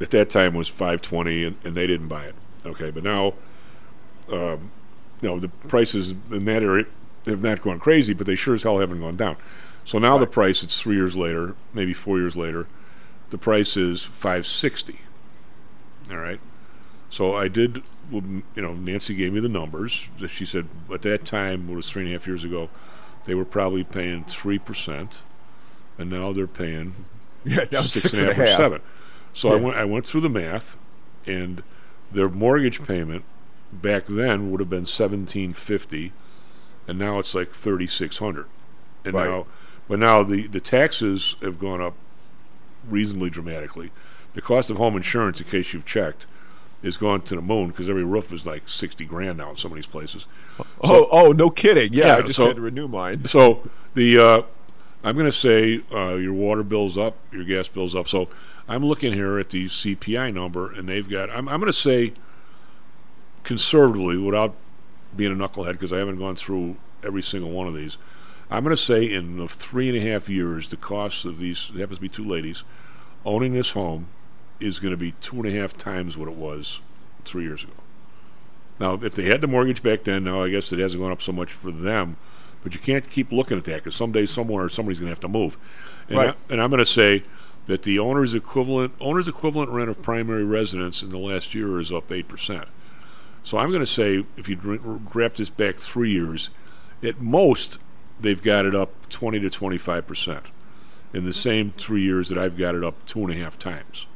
at 0.00 0.10
that 0.10 0.30
time 0.30 0.54
was 0.54 0.68
five 0.68 1.02
twenty, 1.02 1.44
and, 1.44 1.56
and 1.64 1.76
they 1.76 1.86
didn't 1.86 2.08
buy 2.08 2.24
it. 2.24 2.34
Okay, 2.64 2.90
but 2.90 3.02
now 3.02 3.34
um, 4.30 4.70
you 5.20 5.28
know, 5.28 5.38
the 5.38 5.48
prices 5.48 6.12
in 6.30 6.44
that 6.46 6.62
area 6.62 6.86
have 7.26 7.42
not 7.42 7.60
gone 7.60 7.78
crazy, 7.78 8.14
but 8.14 8.26
they 8.26 8.34
sure 8.34 8.54
as 8.54 8.62
hell 8.62 8.78
haven't 8.78 9.00
gone 9.00 9.16
down. 9.16 9.36
So 9.84 9.98
now 9.98 10.18
the 10.18 10.26
price, 10.26 10.62
it's 10.62 10.80
three 10.80 10.96
years 10.96 11.16
later, 11.16 11.54
maybe 11.74 11.92
four 11.92 12.18
years 12.18 12.36
later, 12.36 12.66
the 13.30 13.38
price 13.38 13.76
is 13.76 14.04
five 14.04 14.46
sixty. 14.46 15.00
All 16.10 16.16
right. 16.18 16.40
So 17.10 17.34
I 17.34 17.48
did, 17.48 17.82
you 18.12 18.42
know, 18.56 18.72
Nancy 18.74 19.14
gave 19.14 19.32
me 19.32 19.40
the 19.40 19.48
numbers. 19.48 20.08
She 20.28 20.44
said 20.46 20.68
at 20.92 21.02
that 21.02 21.24
time, 21.24 21.68
it 21.68 21.74
was 21.74 21.90
three 21.90 22.02
and 22.04 22.10
a 22.10 22.12
half 22.12 22.26
years 22.26 22.44
ago, 22.44 22.70
they 23.24 23.34
were 23.34 23.44
probably 23.44 23.82
paying 23.84 24.24
three 24.24 24.58
percent, 24.58 25.20
and 25.98 26.08
now 26.10 26.32
they're 26.32 26.46
paying 26.46 26.94
Yeah, 27.44 27.64
now 27.72 27.80
six 27.82 28.02
six 28.02 28.18
and 28.18 28.28
a 28.28 28.30
and 28.30 28.36
half 28.36 28.38
or 28.38 28.44
half. 28.46 28.56
seven. 28.56 28.80
So 29.34 29.50
I 29.50 29.56
went 29.56 29.76
I 29.76 29.84
went 29.84 30.06
through 30.06 30.20
the 30.22 30.28
math, 30.30 30.76
and 31.26 31.62
their 32.12 32.28
mortgage 32.28 32.84
payment 32.84 33.24
back 33.72 34.04
then 34.08 34.50
would 34.50 34.60
have 34.60 34.70
been 34.70 34.84
seventeen 34.84 35.52
fifty, 35.52 36.12
and 36.88 36.98
now 36.98 37.18
it's 37.18 37.34
like 37.34 37.50
thirty 37.50 37.86
six 37.86 38.18
hundred. 38.18 38.46
And 39.04 39.14
Right. 39.14 39.28
now, 39.28 39.46
but 39.88 39.98
now 39.98 40.22
the 40.22 40.46
the 40.46 40.60
taxes 40.60 41.36
have 41.42 41.58
gone 41.58 41.80
up 41.80 41.94
reasonably 42.88 43.30
dramatically. 43.30 43.90
The 44.34 44.40
cost 44.42 44.70
of 44.70 44.76
home 44.76 44.96
insurance, 44.96 45.40
in 45.40 45.46
case 45.48 45.72
you've 45.72 45.84
checked, 45.86 46.26
is 46.82 46.96
gone 46.96 47.22
to 47.22 47.34
the 47.34 47.42
moon 47.42 47.68
because 47.68 47.90
every 47.90 48.04
roof 48.04 48.32
is 48.32 48.46
like 48.46 48.68
sixty 48.68 49.04
grand 49.04 49.38
now 49.38 49.50
in 49.50 49.56
some 49.56 49.72
of 49.72 49.76
these 49.76 49.86
places. 49.86 50.26
Oh, 50.82 51.08
oh, 51.10 51.32
no 51.32 51.50
kidding. 51.50 51.92
Yeah, 51.92 52.16
I 52.16 52.22
just 52.22 52.36
so- 52.36 52.46
had 52.48 52.56
to 52.56 52.62
renew 52.62 52.88
mine. 52.88 53.24
So 53.28 53.68
the 53.94 54.18
uh, 54.18 54.42
I'm 55.02 55.14
going 55.16 55.26
to 55.26 55.32
say 55.32 55.82
uh, 55.92 56.14
your 56.16 56.34
water 56.34 56.62
bill's 56.62 56.98
up, 56.98 57.16
your 57.32 57.44
gas 57.44 57.68
bill's 57.68 57.96
up. 57.96 58.06
So 58.06 58.28
I'm 58.68 58.84
looking 58.84 59.12
here 59.14 59.38
at 59.38 59.50
the 59.50 59.66
CPI 59.66 60.32
number, 60.34 60.70
and 60.70 60.88
they've 60.88 61.08
got. 61.08 61.30
I'm, 61.30 61.48
I'm 61.48 61.58
going 61.60 61.72
to 61.72 61.78
say 61.78 62.12
conservatively, 63.44 64.16
without 64.16 64.54
being 65.16 65.32
a 65.32 65.34
knucklehead, 65.34 65.72
because 65.72 65.92
I 65.92 65.98
haven't 65.98 66.18
gone 66.18 66.36
through 66.36 66.76
every 67.02 67.22
single 67.22 67.50
one 67.50 67.66
of 67.66 67.74
these. 67.74 67.96
I'm 68.50 68.64
going 68.64 68.74
to 68.76 68.82
say 68.82 69.04
in 69.04 69.36
the 69.36 69.48
three 69.48 69.88
and 69.88 69.96
a 69.96 70.10
half 70.10 70.28
years, 70.28 70.68
the 70.68 70.76
cost 70.76 71.24
of 71.24 71.38
these 71.38 71.70
it 71.74 71.80
happens 71.80 71.98
to 71.98 72.02
be 72.02 72.08
two 72.08 72.26
ladies 72.26 72.64
owning 73.24 73.52
this 73.52 73.70
home 73.70 74.08
is 74.60 74.78
going 74.78 74.92
to 74.92 74.96
be 74.96 75.12
two 75.20 75.36
and 75.36 75.46
a 75.46 75.58
half 75.58 75.76
times 75.76 76.16
what 76.16 76.28
it 76.28 76.34
was 76.34 76.80
three 77.24 77.44
years 77.44 77.62
ago. 77.64 77.72
Now, 78.78 78.94
if 78.94 79.14
they 79.14 79.24
had 79.24 79.40
the 79.40 79.46
mortgage 79.46 79.82
back 79.82 80.04
then, 80.04 80.24
now 80.24 80.42
I 80.42 80.48
guess 80.48 80.72
it 80.72 80.78
hasn't 80.78 81.02
gone 81.02 81.12
up 81.12 81.20
so 81.20 81.32
much 81.32 81.52
for 81.52 81.70
them, 81.70 82.16
but 82.62 82.74
you 82.74 82.80
can't 82.80 83.08
keep 83.10 83.30
looking 83.30 83.58
at 83.58 83.64
that 83.64 83.76
because 83.76 83.94
someday, 83.94 84.26
somewhere, 84.26 84.68
somebody's 84.68 85.00
going 85.00 85.08
to 85.08 85.12
have 85.12 85.20
to 85.20 85.28
move. 85.28 85.58
And, 86.08 86.16
Right. 86.18 86.30
I, 86.30 86.52
and 86.52 86.62
I'm 86.62 86.70
going 86.70 86.78
to 86.78 86.86
say 86.86 87.24
that 87.66 87.82
the 87.82 87.98
owner's 87.98 88.34
equivalent 88.34 88.94
owner's 89.00 89.28
equivalent 89.28 89.70
rent 89.70 89.90
of 89.90 90.02
primary 90.02 90.44
residence 90.44 91.02
in 91.02 91.10
the 91.10 91.18
last 91.18 91.54
year 91.54 91.78
is 91.78 91.92
up 91.92 92.10
eight 92.10 92.26
percent. 92.26 92.68
So 93.42 93.58
I'm 93.58 93.70
going 93.70 93.80
to 93.80 93.86
say 93.86 94.24
if 94.36 94.48
you 94.48 94.58
wrap 95.14 95.36
this 95.36 95.50
back 95.50 95.76
three 95.76 96.12
years, 96.12 96.50
At 97.02 97.20
most, 97.20 97.78
they've 98.20 98.42
got 98.42 98.66
it 98.66 98.74
up 98.74 99.08
20 99.08 99.40
to 99.40 99.50
25 99.50 100.06
percent. 100.06 100.46
In 101.12 101.24
the 101.24 101.32
same 101.32 101.72
three 101.76 102.02
years 102.02 102.28
that 102.28 102.38
I've 102.38 102.56
got 102.56 102.74
it 102.74 102.84
up 102.84 103.04
two 103.04 103.20
and 103.20 103.32
a 103.32 103.34
half 103.34 103.58
times. 103.58 104.06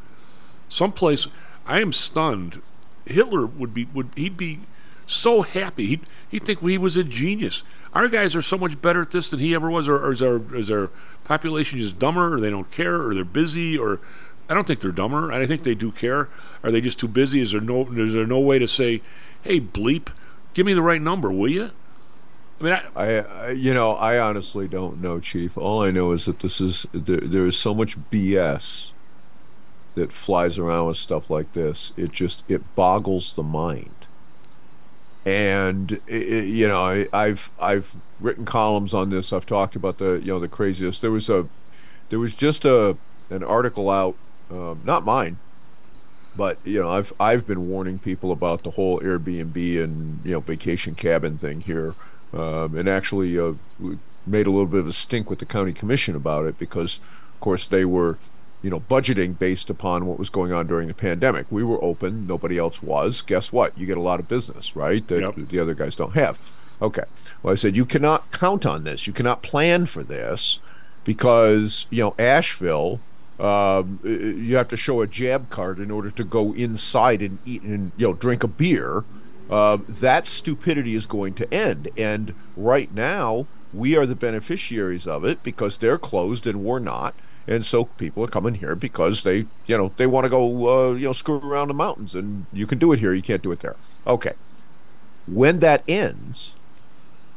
Someplace, 0.69 1.27
I 1.67 1.81
am 1.81 1.93
stunned. 1.93 2.63
Hitler 3.07 3.47
would 3.47 3.75
be 3.75 3.87
would 3.93 4.11
he'd 4.17 4.37
be 4.37 4.61
so 5.07 5.43
happy. 5.43 5.87
He'd 5.87 6.07
he'd 6.29 6.45
think 6.45 6.61
he 6.61 6.79
was 6.79 6.97
a 6.97 7.05
genius. 7.05 7.63
Our 7.93 8.09
guys 8.09 8.35
are 8.35 8.43
so 8.43 8.59
much 8.59 8.81
better 8.81 9.03
at 9.03 9.11
this 9.11 9.31
than 9.31 9.41
he 9.41 9.55
ever 9.55 9.71
was, 9.71 9.89
or, 9.89 9.97
or 9.97 10.13
is 10.13 10.23
our 10.23 10.41
is 10.55 10.71
our 10.71 10.91
population 11.25 11.79
just 11.79 11.99
dumber, 11.99 12.35
or 12.35 12.41
they 12.41 12.51
don't 12.51 12.71
care, 12.71 13.01
or 13.01 13.15
they're 13.15 13.25
busy, 13.25 13.77
or 13.77 14.01
I 14.49 14.55
don't 14.55 14.67
think 14.67 14.81
they're 14.81 14.93
dumber. 14.93 15.33
I 15.33 15.47
think 15.47 15.63
they 15.63 15.75
do 15.75 15.91
care. 15.91 16.29
Are 16.65 16.73
they 16.73 16.81
just 16.81 16.99
too 16.99 17.09
busy? 17.09 17.41
Is 17.41 17.53
there 17.53 17.61
no 17.61 17.83
is 17.93 18.13
there 18.15 18.27
no 18.27 18.41
way 18.41 18.59
to 18.59 18.67
say, 18.67 19.03
hey 19.43 19.61
bleep, 19.61 20.09
give 20.55 20.67
me 20.67 20.75
the 20.75 20.83
right 20.83 21.01
number, 21.01 21.31
will 21.31 21.51
you? 21.51 21.71
I 22.61 22.65
mean, 22.65 22.73
I, 22.73 22.83
I, 22.97 23.19
I, 23.19 23.51
you 23.51 23.75
know, 23.75 23.93
I 23.93 24.19
honestly 24.19 24.69
don't 24.69 25.01
know, 25.01 25.21
Chief. 25.21 25.59
All 25.59 25.83
I 25.83 25.91
know 25.93 26.13
is 26.13 26.25
that 26.25 26.41
this 26.41 26.61
is 26.61 26.87
there, 26.93 27.19
there 27.21 27.47
is 27.47 27.57
so 27.59 27.75
much 27.75 27.99
BS 28.11 28.93
that 29.95 30.13
flies 30.13 30.59
around 30.59 30.87
with 30.89 30.97
stuff 30.97 31.31
like 31.31 31.53
this. 31.53 31.93
It 31.97 32.13
just 32.13 32.45
it 32.49 32.75
boggles 32.75 33.37
the 33.37 33.43
mind. 33.45 33.91
And 35.27 35.93
it, 35.93 36.03
it- 36.09 36.49
you 36.49 36.69
know, 36.69 36.83
I, 36.83 37.09
I've 37.13 37.51
I've 37.59 37.95
written 38.21 38.45
columns 38.45 38.95
on 38.95 39.11
this. 39.11 39.33
I've 39.33 39.47
talked 39.47 39.77
about 39.77 39.99
the 39.99 40.15
you 40.15 40.29
know 40.29 40.41
the 40.41 40.49
craziest. 40.49 41.01
There 41.01 41.11
was 41.11 41.29
a 41.31 41.47
there 42.11 42.19
was 42.19 42.35
just 42.35 42.65
a 42.65 42.97
an 43.31 43.43
article 43.43 43.91
out, 43.91 44.17
um, 44.51 44.83
not 44.85 45.05
mine, 45.05 45.39
but 46.37 46.59
you 46.65 46.81
know 46.81 46.91
I've 46.91 47.13
I've 47.21 47.47
been 47.47 47.69
warning 47.69 47.99
people 47.99 48.33
about 48.33 48.63
the 48.63 48.71
whole 48.71 49.01
Airbnb 49.01 49.83
and 49.83 50.21
you 50.25 50.33
know 50.33 50.41
vacation 50.41 50.95
cabin 50.95 51.39
thing 51.39 51.61
here, 51.61 51.95
um, 52.33 52.77
and 52.77 52.89
actually 52.89 53.39
uh, 53.39 53.53
we 53.81 53.99
made 54.27 54.47
a 54.47 54.51
little 54.51 54.67
bit 54.67 54.81
of 54.81 54.87
a 54.87 54.93
stink 54.93 55.31
with 55.31 55.39
the 55.39 55.47
county 55.47 55.73
commission 55.73 56.17
about 56.17 56.47
it 56.47 56.59
because, 56.59 56.99
of 57.35 57.41
course, 57.41 57.67
they 57.67 57.85
were 57.85 58.19
you 58.63 58.71
know 58.71 58.81
budgeting 58.81 59.39
based 59.39 59.71
upon 59.71 60.07
what 60.07 60.19
was 60.19 60.31
going 60.31 60.53
on 60.53 60.67
during 60.67 60.89
the 60.89 60.95
pandemic. 60.95 61.47
We 61.51 61.63
were 61.63 61.83
open, 61.85 62.27
nobody 62.27 62.59
else 62.59 62.83
was. 62.83 63.23
Guess 63.23 63.53
what? 63.53 63.77
You 63.79 63.87
get 63.87 63.99
a 63.99 64.03
lot 64.03 64.21
of 64.21 64.29
business, 64.29 64.75
right? 64.75 65.07
That 65.09 65.49
the 65.49 65.59
other 65.59 65.75
guys 65.75 65.95
don't 65.97 66.15
have. 66.15 66.39
Okay. 66.83 67.05
Well, 67.43 67.53
I 67.53 67.57
said 67.57 67.77
you 67.77 67.87
cannot 67.87 68.33
count 68.33 68.67
on 68.67 68.85
this. 68.85 69.07
You 69.07 69.13
cannot 69.13 69.43
plan 69.43 69.87
for 69.87 70.03
this 70.03 70.59
because 71.05 71.87
you 71.91 72.03
know 72.03 72.15
Asheville. 72.19 73.01
Um, 73.39 73.99
you 74.05 74.57
have 74.57 74.69
to 74.69 74.77
show 74.77 75.01
a 75.01 75.07
jab 75.07 75.51
card 75.51 75.81
in 75.81 75.91
order 75.91 76.11
to 76.11 76.25
go 76.25 76.53
inside 76.55 77.21
and 77.21 77.39
eat 77.45 77.63
and 77.63 77.91
you 77.97 78.07
know 78.07 78.15
drink 78.15 78.45
a 78.45 78.49
beer. 78.49 79.05
Uh, 79.51 79.79
that 79.89 80.27
stupidity 80.27 80.95
is 80.95 81.05
going 81.05 81.35
to 81.35 81.53
end, 81.53 81.91
and 81.97 82.35
right 82.57 82.95
now 82.95 83.47
we 83.73 83.97
are 83.97 84.07
the 84.07 84.15
beneficiaries 84.15 85.07
of 85.07 85.25
it 85.25 85.43
because 85.43 85.79
they're 85.79 85.99
closed 85.99 86.47
and 86.47 86.65
we're 86.65 86.79
not, 86.79 87.15
and 87.47 87.67
so 87.67 87.85
people 87.85 88.25
are 88.25 88.29
coming 88.29 88.55
here 88.55 88.77
because 88.77 89.23
they 89.25 89.47
you 89.67 89.77
know 89.77 89.93
they 89.97 90.07
want 90.07 90.25
to 90.25 90.31
go 90.31 90.69
uh, 90.69 90.95
you 90.95 91.07
know 91.07 91.13
screw 91.13 91.41
around 91.41 91.69
the 91.69 91.75
mountains, 91.75 92.15
and 92.15 92.47
you 92.53 92.67
can 92.67 92.79
do 92.79 92.93
it 92.93 93.01
here, 93.01 93.13
you 93.13 93.23
can't 93.23 93.43
do 93.43 93.51
it 93.53 93.61
there. 93.61 93.77
Okay, 94.07 94.35
when 95.27 95.59
that 95.59 95.83
ends, 95.89 96.55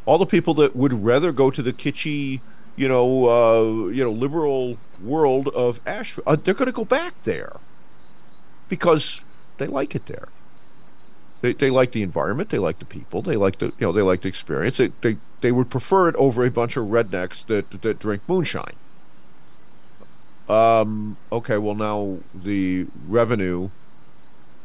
all 0.06 0.18
the 0.18 0.26
people 0.26 0.54
that 0.54 0.76
would 0.76 0.94
rather 1.04 1.32
go 1.32 1.50
to 1.50 1.62
the 1.64 1.74
kitschy, 1.74 2.40
you 2.78 2.88
know, 2.88 3.28
uh, 3.28 3.90
you 3.90 4.04
know, 4.04 4.12
liberal 4.12 4.78
world 5.02 5.50
of 5.50 5.82
Asheville, 5.86 6.24
uh, 6.26 6.38
they're 6.42 6.54
going 6.54 6.68
to 6.68 6.72
go 6.72 6.86
back 6.86 7.14
there 7.24 7.58
because 8.70 9.22
they 9.58 9.68
like 9.68 9.96
it 9.96 10.06
there. 10.06 10.30
They, 11.42 11.54
they 11.54 11.70
like 11.70 11.92
the 11.92 12.04
environment, 12.04 12.50
they 12.50 12.58
like 12.58 12.80
the 12.80 12.86
people, 12.86 13.22
they 13.22 13.36
like 13.36 13.60
the 13.60 13.66
you 13.66 13.74
know 13.82 13.92
they 13.92 14.02
like 14.02 14.22
the 14.22 14.30
experience. 14.30 14.78
They 14.78 14.92
they, 15.02 15.18
they 15.42 15.52
would 15.52 15.70
prefer 15.70 16.08
it 16.08 16.16
over 16.16 16.46
a 16.46 16.50
bunch 16.50 16.78
of 16.78 16.88
rednecks 16.88 17.46
that 17.48 17.82
that 17.82 18.00
drink 18.00 18.22
moonshine. 18.28 18.76
Um, 20.50 21.18
okay, 21.32 21.58
well 21.58 21.76
now 21.76 22.20
the 22.34 22.88
revenue 23.08 23.70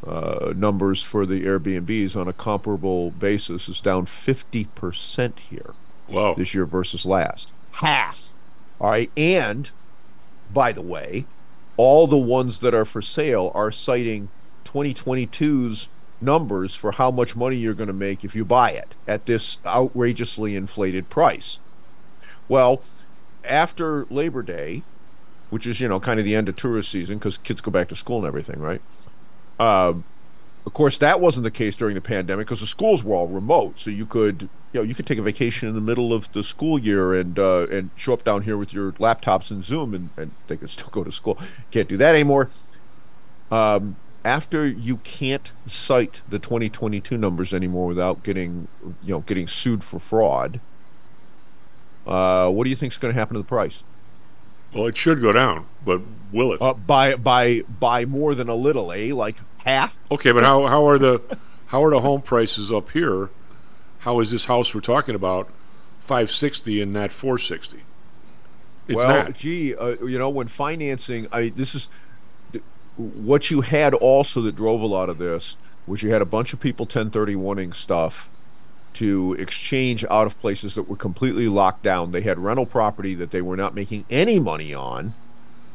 uh, 0.06 0.52
numbers 0.56 1.02
for 1.02 1.26
the 1.26 1.44
Airbnbs 1.44 2.16
on 2.16 2.28
a 2.28 2.32
comparable 2.32 3.10
basis 3.12 3.68
is 3.68 3.80
down 3.80 4.06
50% 4.06 5.38
here. 5.38 5.74
Wow. 6.08 6.34
This 6.34 6.54
year 6.54 6.66
versus 6.66 7.04
last. 7.04 7.52
Half. 7.72 8.34
All 8.80 8.90
right. 8.90 9.10
And, 9.16 9.70
by 10.52 10.72
the 10.72 10.82
way, 10.82 11.26
all 11.76 12.06
the 12.06 12.16
ones 12.16 12.60
that 12.60 12.74
are 12.74 12.84
for 12.84 13.02
sale 13.02 13.50
are 13.54 13.72
citing 13.72 14.28
2022's 14.64 15.88
numbers 16.20 16.74
for 16.74 16.92
how 16.92 17.10
much 17.10 17.34
money 17.34 17.56
you're 17.56 17.74
going 17.74 17.88
to 17.88 17.92
make 17.92 18.24
if 18.24 18.34
you 18.34 18.44
buy 18.44 18.70
it 18.70 18.94
at 19.08 19.26
this 19.26 19.58
outrageously 19.66 20.54
inflated 20.54 21.08
price. 21.10 21.58
Well, 22.48 22.82
after 23.44 24.06
Labor 24.10 24.42
Day, 24.42 24.82
which 25.50 25.66
is, 25.66 25.80
you 25.80 25.88
know, 25.88 26.00
kind 26.00 26.18
of 26.18 26.24
the 26.24 26.34
end 26.34 26.48
of 26.48 26.56
tourist 26.56 26.90
season 26.90 27.18
because 27.18 27.38
kids 27.38 27.60
go 27.60 27.70
back 27.70 27.88
to 27.88 27.96
school 27.96 28.18
and 28.18 28.26
everything, 28.26 28.60
right? 28.60 28.80
Um, 29.58 30.04
of 30.64 30.72
course, 30.74 30.98
that 30.98 31.20
wasn't 31.20 31.44
the 31.44 31.50
case 31.50 31.74
during 31.74 31.94
the 31.94 32.00
pandemic 32.00 32.46
because 32.46 32.60
the 32.60 32.66
schools 32.66 33.02
were 33.02 33.14
all 33.14 33.26
remote. 33.26 33.80
So 33.80 33.90
you 33.90 34.06
could, 34.06 34.48
you 34.72 34.80
know, 34.80 34.82
you 34.82 34.94
could 34.94 35.06
take 35.06 35.18
a 35.18 35.22
vacation 35.22 35.68
in 35.68 35.74
the 35.74 35.80
middle 35.80 36.12
of 36.12 36.32
the 36.32 36.44
school 36.44 36.78
year 36.78 37.14
and 37.14 37.38
uh, 37.38 37.66
and 37.70 37.90
show 37.96 38.12
up 38.12 38.22
down 38.22 38.42
here 38.42 38.56
with 38.56 38.72
your 38.72 38.92
laptops 38.92 39.50
and 39.50 39.64
Zoom, 39.64 39.92
and, 39.92 40.10
and 40.16 40.30
they 40.46 40.56
could 40.56 40.70
still 40.76 40.88
go 40.90 41.02
to 41.02 41.10
school. 41.10 41.38
Can't 41.72 41.88
do 41.88 41.96
that 41.96 42.14
anymore. 42.14 42.48
Um, 43.50 43.96
after 44.24 44.66
you 44.66 44.98
can't 44.98 45.50
cite 45.66 46.22
the 46.28 46.38
2022 46.38 47.18
numbers 47.18 47.52
anymore 47.52 47.88
without 47.88 48.22
getting, 48.22 48.68
you 49.02 49.12
know, 49.12 49.20
getting 49.20 49.48
sued 49.48 49.82
for 49.82 49.98
fraud. 49.98 50.60
Uh, 52.06 52.50
what 52.50 52.64
do 52.64 52.70
you 52.70 52.76
think 52.76 52.92
is 52.92 52.98
going 52.98 53.12
to 53.12 53.18
happen 53.18 53.34
to 53.34 53.40
the 53.40 53.48
price? 53.48 53.82
Well, 54.74 54.86
it 54.86 54.96
should 54.96 55.20
go 55.20 55.32
down, 55.32 55.66
but 55.84 56.00
will 56.32 56.52
it? 56.54 56.62
Uh, 56.62 56.72
by 56.72 57.14
by 57.16 57.60
by 57.60 58.06
more 58.06 58.34
than 58.34 58.48
a 58.48 58.54
little, 58.54 58.90
eh? 58.92 59.12
Like 59.12 59.36
half. 59.64 59.96
Okay, 60.10 60.32
but 60.32 60.44
how 60.44 60.66
how 60.66 60.86
are 60.86 60.98
the 60.98 61.20
how 61.66 61.82
are 61.84 61.90
the 61.90 62.00
home 62.00 62.22
prices 62.22 62.70
up 62.70 62.90
here? 62.90 63.30
How 64.00 64.20
is 64.20 64.30
this 64.30 64.46
house 64.46 64.74
we're 64.74 64.80
talking 64.80 65.14
about 65.14 65.48
five 66.00 66.30
sixty 66.30 66.80
and 66.80 66.92
not 66.92 67.12
four 67.12 67.38
sixty? 67.38 67.80
It's 68.88 68.96
well, 68.96 69.24
not. 69.24 69.34
gee, 69.34 69.74
uh, 69.74 69.96
you 70.04 70.18
know, 70.18 70.28
when 70.28 70.48
financing, 70.48 71.28
I 71.32 71.50
this 71.50 71.74
is 71.74 71.88
what 72.96 73.50
you 73.50 73.62
had 73.62 73.94
also 73.94 74.42
that 74.42 74.56
drove 74.56 74.80
a 74.80 74.86
lot 74.86 75.08
of 75.08 75.18
this 75.18 75.56
was 75.86 76.02
you 76.02 76.10
had 76.10 76.22
a 76.22 76.26
bunch 76.26 76.52
of 76.52 76.60
people 76.60 76.86
1031ing 76.86 77.74
stuff 77.74 78.30
to 78.94 79.34
exchange 79.38 80.04
out 80.10 80.26
of 80.26 80.38
places 80.40 80.74
that 80.74 80.82
were 80.82 80.96
completely 80.96 81.48
locked 81.48 81.82
down. 81.82 82.12
They 82.12 82.20
had 82.20 82.38
rental 82.38 82.66
property 82.66 83.14
that 83.14 83.30
they 83.30 83.40
were 83.40 83.56
not 83.56 83.74
making 83.74 84.04
any 84.10 84.38
money 84.38 84.74
on 84.74 85.14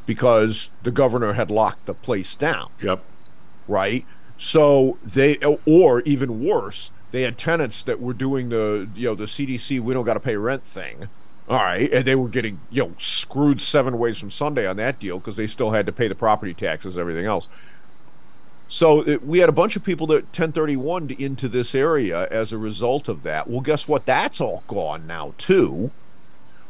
because 0.06 0.70
the 0.82 0.90
governor 0.90 1.32
had 1.32 1.50
locked 1.50 1.86
the 1.86 1.94
place 1.94 2.36
down. 2.36 2.70
Yep. 2.80 3.02
Right? 3.68 4.04
So 4.36 4.98
they 5.04 5.36
or 5.66 6.00
even 6.02 6.42
worse, 6.42 6.90
they 7.10 7.22
had 7.22 7.38
tenants 7.38 7.82
that 7.84 8.00
were 8.00 8.14
doing 8.14 8.48
the 8.48 8.88
you 8.94 9.08
know 9.08 9.14
the 9.14 9.24
CDC 9.24 9.80
we 9.80 9.94
don't 9.94 10.04
got 10.04 10.14
to 10.14 10.20
pay 10.20 10.36
rent 10.36 10.64
thing. 10.64 11.08
All 11.48 11.62
right, 11.62 11.90
and 11.90 12.04
they 12.04 12.14
were 12.14 12.28
getting 12.28 12.60
you 12.70 12.84
know 12.84 12.94
screwed 12.98 13.60
seven 13.60 13.98
ways 13.98 14.18
from 14.18 14.30
Sunday 14.30 14.66
on 14.66 14.76
that 14.76 15.00
deal 15.00 15.18
because 15.18 15.36
they 15.36 15.46
still 15.46 15.70
had 15.70 15.86
to 15.86 15.92
pay 15.92 16.06
the 16.06 16.14
property 16.14 16.54
taxes, 16.54 16.98
everything 16.98 17.26
else. 17.26 17.48
So 18.68 19.00
it, 19.08 19.26
we 19.26 19.38
had 19.38 19.48
a 19.48 19.52
bunch 19.52 19.76
of 19.76 19.82
people 19.82 20.06
that 20.08 20.24
1031 20.24 21.16
into 21.18 21.48
this 21.48 21.74
area 21.74 22.28
as 22.28 22.52
a 22.52 22.58
result 22.58 23.08
of 23.08 23.22
that. 23.22 23.48
Well, 23.48 23.62
guess 23.62 23.88
what? 23.88 24.04
That's 24.04 24.42
all 24.42 24.62
gone 24.68 25.06
now 25.06 25.32
too. 25.38 25.90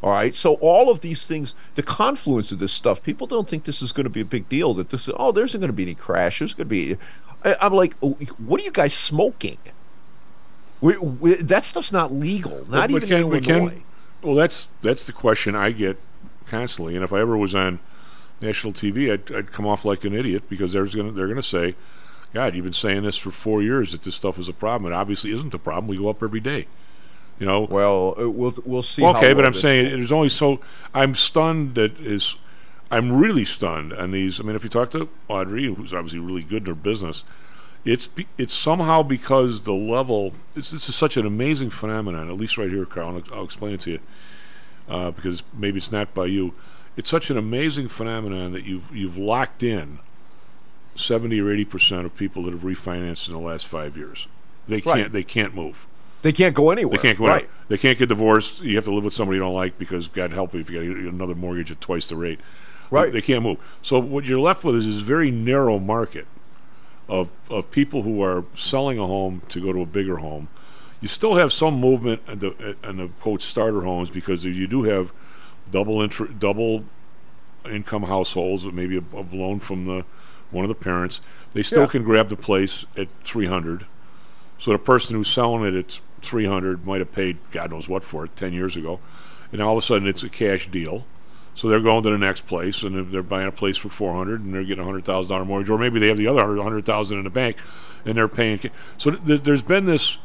All 0.01 0.11
right. 0.11 0.33
So 0.33 0.53
all 0.55 0.89
of 0.89 1.01
these 1.01 1.27
things, 1.27 1.53
the 1.75 1.83
confluence 1.83 2.51
of 2.51 2.59
this 2.59 2.71
stuff, 2.71 3.03
people 3.03 3.27
don't 3.27 3.49
think 3.49 3.65
this 3.65 3.81
is 3.81 3.91
going 3.91 4.05
to 4.05 4.09
be 4.09 4.21
a 4.21 4.25
big 4.25 4.47
deal. 4.47 4.73
That 4.73 4.89
this 4.89 5.07
is 5.07 5.13
oh, 5.17 5.31
there's 5.31 5.53
not 5.53 5.59
going 5.59 5.67
to 5.69 5.73
be 5.73 5.83
any 5.83 5.95
crash. 5.95 6.39
There's 6.39 6.53
going 6.53 6.67
to 6.67 6.69
be. 6.69 6.97
I, 7.43 7.55
I'm 7.61 7.73
like, 7.73 7.95
oh, 8.01 8.11
what 8.37 8.61
are 8.61 8.63
you 8.63 8.71
guys 8.71 8.93
smoking? 8.93 9.57
We, 10.81 10.97
we, 10.97 11.33
that 11.35 11.65
stuff's 11.65 11.91
not 11.91 12.13
legal. 12.13 12.65
Not 12.69 12.89
But- 12.89 12.91
but 12.91 13.03
even 13.03 13.09
can- 13.09 13.17
in 13.17 13.23
Illinois. 13.43 13.69
can- 13.71 13.83
well, 14.21 14.35
that's 14.35 14.67
that's 14.81 15.05
the 15.05 15.13
question 15.13 15.55
I 15.55 15.71
get 15.71 15.97
constantly, 16.45 16.95
and 16.95 17.03
if 17.05 17.13
I 17.13 17.19
ever 17.21 17.37
was 17.37 17.55
on 17.55 17.79
national 18.41 18.73
TV, 18.73 19.11
I'd, 19.13 19.31
I'd 19.33 19.51
come 19.53 19.65
off 19.65 19.85
like 19.85 20.03
an 20.03 20.13
idiot 20.13 20.43
because 20.49 20.73
there's 20.73 20.93
gonna 20.93 21.11
they're 21.13 21.27
gonna 21.29 21.41
say, 21.43 21.75
"God, 22.33 22.53
you've 22.53 22.65
been 22.65 22.73
saying 22.73 23.03
this 23.03 23.15
for 23.15 23.31
four 23.31 23.61
years 23.61 23.93
that 23.93 24.01
this 24.01 24.15
stuff 24.15 24.37
is 24.37 24.49
a 24.49 24.53
problem. 24.53 24.91
It 24.91 24.95
obviously 24.95 25.31
isn't 25.31 25.53
a 25.53 25.57
problem. 25.59 25.87
We 25.87 25.95
go 25.97 26.09
up 26.09 26.21
every 26.21 26.41
day." 26.41 26.67
You 27.39 27.45
know. 27.45 27.61
Well, 27.61 28.15
uh, 28.19 28.29
we'll 28.29 28.55
we'll 28.65 28.81
see. 28.81 29.03
Okay, 29.03 29.29
how 29.29 29.33
but 29.33 29.45
I'm 29.45 29.53
saying 29.53 29.85
goes. 29.85 29.93
there's 29.93 30.11
only 30.11 30.29
so 30.29 30.59
I'm 30.93 31.15
stunned 31.15 31.75
that 31.75 31.97
is 31.99 32.35
I'm 32.91 33.11
really 33.11 33.45
stunned 33.45 33.93
on 33.93 34.11
these. 34.11 34.39
I 34.39 34.43
mean, 34.43 34.55
if 34.55 34.63
you 34.63 34.69
talk 34.69 34.91
to 34.91 35.09
Audrey, 35.27 35.65
who's 35.65 35.93
obviously 35.93 36.19
really 36.19 36.43
good 36.43 36.63
in 36.63 36.67
her 36.67 36.73
business, 36.73 37.23
it's 37.85 38.07
be, 38.07 38.27
it's 38.37 38.53
somehow 38.53 39.03
because 39.03 39.61
the 39.61 39.73
level. 39.73 40.33
This, 40.53 40.71
this 40.71 40.89
is 40.89 40.95
such 40.95 41.17
an 41.17 41.25
amazing 41.25 41.69
phenomenon. 41.69 42.29
At 42.29 42.35
least 42.35 42.57
right 42.57 42.69
here, 42.69 42.85
Karl. 42.85 43.15
I'll, 43.15 43.37
I'll 43.37 43.45
explain 43.45 43.75
it 43.75 43.81
to 43.81 43.91
you 43.91 43.99
uh, 44.89 45.11
because 45.11 45.43
maybe 45.53 45.77
it's 45.77 45.91
not 45.91 46.13
by 46.13 46.25
you. 46.25 46.53
It's 46.97 47.09
such 47.09 47.29
an 47.29 47.37
amazing 47.37 47.87
phenomenon 47.87 48.51
that 48.51 48.65
you've 48.65 48.93
you've 48.93 49.17
locked 49.17 49.63
in 49.63 49.99
seventy 50.95 51.39
or 51.39 51.51
eighty 51.51 51.65
percent 51.65 52.05
of 52.05 52.15
people 52.15 52.43
that 52.43 52.53
have 52.53 52.63
refinanced 52.63 53.27
in 53.27 53.33
the 53.33 53.39
last 53.39 53.67
five 53.67 53.95
years. 53.95 54.27
They 54.67 54.81
can't 54.81 55.13
they 55.13 55.23
can't 55.23 55.55
move. 55.55 55.85
They 56.21 56.31
can't 56.31 56.53
go 56.55 56.71
anywhere. 56.71 56.97
They 56.97 57.01
can't 57.01 57.17
go 57.17 57.27
right. 57.27 57.35
anywhere. 57.43 57.55
They 57.69 57.77
can't 57.77 57.97
get 57.97 58.09
divorced. 58.09 58.61
You 58.61 58.75
have 58.75 58.85
to 58.85 58.93
live 58.93 59.05
with 59.05 59.13
somebody 59.13 59.37
you 59.37 59.41
don't 59.43 59.53
like 59.53 59.77
because 59.77 60.07
God 60.07 60.31
help 60.31 60.53
you 60.53 60.59
if 60.59 60.69
you 60.69 61.03
get 61.03 61.13
another 61.13 61.35
mortgage 61.35 61.71
at 61.71 61.79
twice 61.79 62.09
the 62.09 62.15
rate. 62.15 62.39
Right. 62.91 63.11
They 63.13 63.21
can't 63.21 63.43
move. 63.43 63.59
So 63.81 63.99
what 63.99 64.25
you're 64.25 64.39
left 64.39 64.63
with 64.63 64.75
is 64.75 64.85
this 64.87 64.95
very 64.95 65.31
narrow 65.31 65.79
market 65.79 66.25
of 67.07 67.29
of 67.49 67.71
people 67.71 68.01
who 68.03 68.21
are 68.23 68.43
selling 68.55 68.99
a 68.99 69.05
home 69.07 69.41
to 69.49 69.61
go 69.61 69.71
to 69.71 69.81
a 69.81 69.85
bigger 69.85 70.17
home. 70.17 70.47
You 71.01 71.07
still 71.07 71.35
have 71.35 71.53
some 71.53 71.75
movement 71.79 72.21
in 72.27 72.39
the 72.39 72.75
in 72.83 72.97
the 72.97 73.07
quote 73.21 73.41
starter 73.41 73.81
homes 73.81 74.09
because 74.09 74.43
you 74.43 74.67
do 74.67 74.83
have 74.83 75.11
double 75.71 76.05
double 76.07 76.83
income 77.69 78.03
households 78.03 78.65
with 78.65 78.73
maybe 78.73 78.97
a, 78.97 79.03
a 79.13 79.23
loan 79.31 79.59
from 79.59 79.85
the 79.85 80.03
one 80.51 80.65
of 80.65 80.69
the 80.69 80.75
parents. 80.75 81.21
They 81.53 81.61
still 81.61 81.83
Yeah. 81.83 81.87
can 81.89 82.03
grab 82.03 82.29
the 82.29 82.35
place 82.35 82.85
at 82.97 83.07
300. 83.23 83.85
So 84.57 84.71
the 84.71 84.79
person 84.79 85.15
who's 85.15 85.29
selling 85.31 85.63
it 85.63 85.73
at 85.77 85.99
300 86.21 86.85
might 86.85 86.99
have 86.99 87.11
paid 87.11 87.37
God 87.51 87.71
knows 87.71 87.87
what 87.89 88.03
for 88.03 88.25
it 88.25 88.35
10 88.35 88.53
years 88.53 88.75
ago, 88.75 88.99
and 89.51 89.61
all 89.61 89.77
of 89.77 89.83
a 89.83 89.85
sudden 89.85 90.07
it's 90.07 90.23
a 90.23 90.29
cash 90.29 90.67
deal. 90.67 91.05
So 91.55 91.67
they're 91.67 91.81
going 91.81 92.03
to 92.03 92.09
the 92.09 92.17
next 92.17 92.47
place 92.47 92.83
and 92.83 93.11
they're- 93.11 93.21
buying 93.23 93.47
a 93.47 93.51
place 93.51 93.75
for 93.75 93.89
400 93.89 94.41
and 94.41 94.53
they're 94.53 94.63
getting 94.63 94.81
a 94.81 94.85
hundred 94.85 95.03
thousand 95.05 95.29
dollar 95.31 95.43
mortgage, 95.45 95.69
or 95.69 95.77
maybe 95.77 95.99
they 95.99 96.07
have 96.07 96.17
the 96.17 96.27
other 96.27 96.61
hundred 96.61 96.85
thousand 96.85 97.17
in 97.17 97.23
the 97.25 97.29
bank, 97.29 97.57
and 98.05 98.15
they're 98.17 98.29
paying. 98.29 98.59
So 98.97 99.11
th- 99.11 99.43
there's 99.43 99.61
been 99.61 99.85
this 99.85 100.17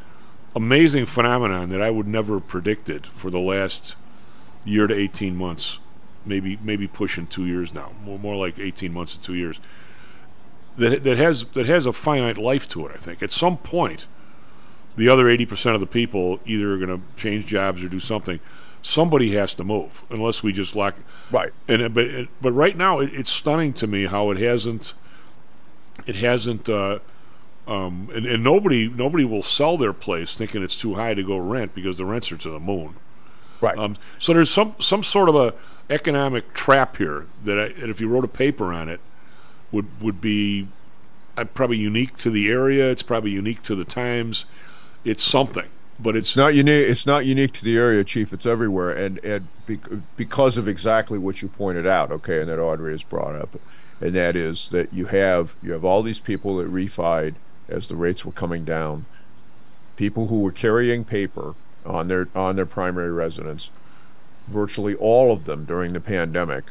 amazing 0.54 1.06
phenomenon 1.06 1.70
that 1.70 1.82
I 1.82 1.90
would 1.90 2.06
never 2.06 2.34
have 2.34 2.46
predicted 2.46 3.06
for 3.06 3.30
the 3.30 3.40
last 3.40 3.96
year 4.64 4.86
to 4.86 4.94
18 4.94 5.36
months, 5.36 5.80
maybe 6.24 6.56
maybe 6.62 6.86
pushing 6.86 7.26
two 7.26 7.46
years 7.46 7.74
now, 7.74 7.90
more, 8.04 8.18
more 8.18 8.36
like 8.36 8.58
18 8.60 8.92
months 8.92 9.14
to 9.14 9.20
two 9.20 9.34
years. 9.34 9.58
That 10.76 11.02
that 11.02 11.16
has 11.16 11.44
that 11.54 11.66
has 11.66 11.86
a 11.86 11.92
finite 11.92 12.38
life 12.38 12.68
to 12.68 12.86
it. 12.86 12.92
I 12.94 12.98
think 12.98 13.22
at 13.22 13.32
some 13.32 13.56
point, 13.56 14.06
the 14.96 15.08
other 15.08 15.28
80 15.28 15.46
percent 15.46 15.74
of 15.74 15.80
the 15.80 15.86
people 15.86 16.40
either 16.44 16.72
are 16.72 16.78
going 16.78 16.88
to 16.88 17.00
change 17.16 17.46
jobs 17.46 17.82
or 17.82 17.88
do 17.88 18.00
something. 18.00 18.40
Somebody 18.82 19.34
has 19.34 19.54
to 19.54 19.64
move, 19.64 20.02
unless 20.10 20.42
we 20.42 20.52
just 20.52 20.76
lock. 20.76 20.94
Right. 21.30 21.52
And 21.68 21.80
it- 21.82 21.94
but 21.94 22.06
but 22.40 22.52
right 22.52 22.76
now, 22.76 22.98
it, 23.00 23.10
it's 23.14 23.30
stunning 23.30 23.72
to 23.74 23.86
me 23.86 24.06
how 24.06 24.30
it 24.30 24.38
hasn't. 24.38 24.92
It 26.06 26.16
hasn't. 26.16 26.68
Uh, 26.68 26.98
um, 27.66 28.10
and, 28.14 28.26
and 28.26 28.44
nobody 28.44 28.88
nobody 28.88 29.24
will 29.24 29.42
sell 29.42 29.78
their 29.78 29.94
place 29.94 30.34
thinking 30.34 30.62
it's 30.62 30.76
too 30.76 30.94
high 30.96 31.14
to 31.14 31.22
go 31.22 31.38
rent 31.38 31.74
because 31.74 31.96
the 31.96 32.04
rents 32.04 32.30
are 32.30 32.36
to 32.36 32.50
the 32.50 32.60
moon. 32.60 32.96
Right. 33.62 33.78
Um, 33.78 33.96
so 34.18 34.34
there's 34.34 34.50
some 34.50 34.74
some 34.80 35.02
sort 35.02 35.30
of 35.30 35.34
a 35.34 35.54
economic 35.88 36.52
trap 36.54 36.96
here 36.98 37.26
that, 37.44 37.58
I, 37.58 37.68
that 37.80 37.88
if 37.90 38.00
you 38.00 38.08
wrote 38.08 38.24
a 38.24 38.28
paper 38.28 38.72
on 38.72 38.88
it 38.90 39.00
would 39.72 39.86
would 40.02 40.20
be 40.20 40.68
uh, 41.38 41.44
probably 41.44 41.78
unique 41.78 42.18
to 42.18 42.30
the 42.30 42.50
area. 42.50 42.90
It's 42.90 43.02
probably 43.02 43.30
unique 43.30 43.62
to 43.62 43.74
the 43.74 43.84
times. 43.86 44.44
It's 45.04 45.22
something, 45.22 45.66
but 46.00 46.16
it's 46.16 46.34
not 46.34 46.54
unique. 46.54 46.88
It's 46.88 47.06
not 47.06 47.26
unique 47.26 47.52
to 47.54 47.64
the 47.64 47.76
area, 47.76 48.04
Chief. 48.04 48.32
It's 48.32 48.46
everywhere, 48.46 48.90
and 48.90 49.18
and 49.24 49.46
because 50.16 50.56
of 50.56 50.66
exactly 50.66 51.18
what 51.18 51.42
you 51.42 51.48
pointed 51.48 51.86
out, 51.86 52.10
okay, 52.10 52.40
and 52.40 52.48
that 52.48 52.58
Audrey 52.58 52.92
has 52.92 53.02
brought 53.02 53.34
up, 53.34 53.56
and 54.00 54.14
that 54.14 54.34
is 54.34 54.68
that 54.68 54.92
you 54.92 55.06
have 55.06 55.56
you 55.62 55.72
have 55.72 55.84
all 55.84 56.02
these 56.02 56.20
people 56.20 56.56
that 56.56 56.72
refied 56.72 57.34
as 57.68 57.88
the 57.88 57.96
rates 57.96 58.24
were 58.24 58.32
coming 58.32 58.64
down, 58.64 59.04
people 59.96 60.28
who 60.28 60.40
were 60.40 60.52
carrying 60.52 61.04
paper 61.04 61.54
on 61.84 62.08
their 62.08 62.28
on 62.34 62.56
their 62.56 62.66
primary 62.66 63.12
residence, 63.12 63.70
virtually 64.48 64.94
all 64.94 65.32
of 65.32 65.44
them 65.44 65.64
during 65.64 65.92
the 65.92 66.00
pandemic, 66.00 66.64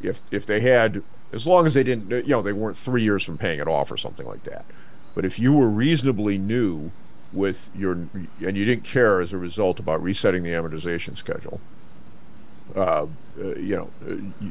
if 0.00 0.22
if 0.30 0.46
they 0.46 0.60
had 0.60 1.02
as 1.32 1.44
long 1.44 1.66
as 1.66 1.74
they 1.74 1.82
didn't 1.82 2.10
you 2.10 2.30
know 2.30 2.42
they 2.42 2.52
weren't 2.52 2.76
three 2.76 3.02
years 3.02 3.24
from 3.24 3.36
paying 3.36 3.58
it 3.58 3.66
off 3.66 3.90
or 3.90 3.96
something 3.96 4.26
like 4.26 4.44
that, 4.44 4.64
but 5.14 5.24
if 5.24 5.40
you 5.40 5.52
were 5.52 5.68
reasonably 5.68 6.38
new 6.38 6.92
with 7.32 7.70
your 7.74 7.92
and 7.92 8.56
you 8.56 8.64
didn't 8.64 8.84
care 8.84 9.20
as 9.20 9.32
a 9.32 9.38
result 9.38 9.78
about 9.78 10.02
resetting 10.02 10.42
the 10.42 10.50
amortization 10.50 11.16
schedule. 11.16 11.60
Uh, 12.74 13.06
uh, 13.40 13.54
you 13.56 13.76
know 13.76 13.90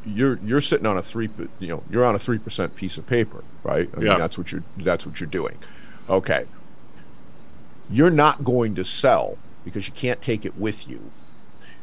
you're 0.06 0.40
you're 0.44 0.62
sitting 0.62 0.86
on 0.86 0.98
a 0.98 1.02
three 1.02 1.30
you 1.60 1.68
know 1.68 1.84
you're 1.90 2.06
on 2.06 2.16
a 2.16 2.20
three 2.20 2.38
percent 2.40 2.76
piece 2.76 2.98
of 2.98 3.06
paper 3.06 3.44
right? 3.64 3.90
I 3.96 4.00
Yeah. 4.00 4.10
mean 4.10 4.18
that's 4.18 4.38
what 4.38 4.52
you're 4.52 4.64
that's 4.78 5.06
what 5.06 5.20
you're 5.20 5.30
doing. 5.30 5.58
Okay. 6.10 6.46
You're 7.90 8.10
not 8.10 8.44
going 8.44 8.76
to 8.76 8.86
sell 8.86 9.38
because 9.64 9.88
you 9.88 9.94
can't 9.94 10.22
take 10.22 10.46
it 10.46 10.58
with 10.58 10.88
you. 10.88 11.12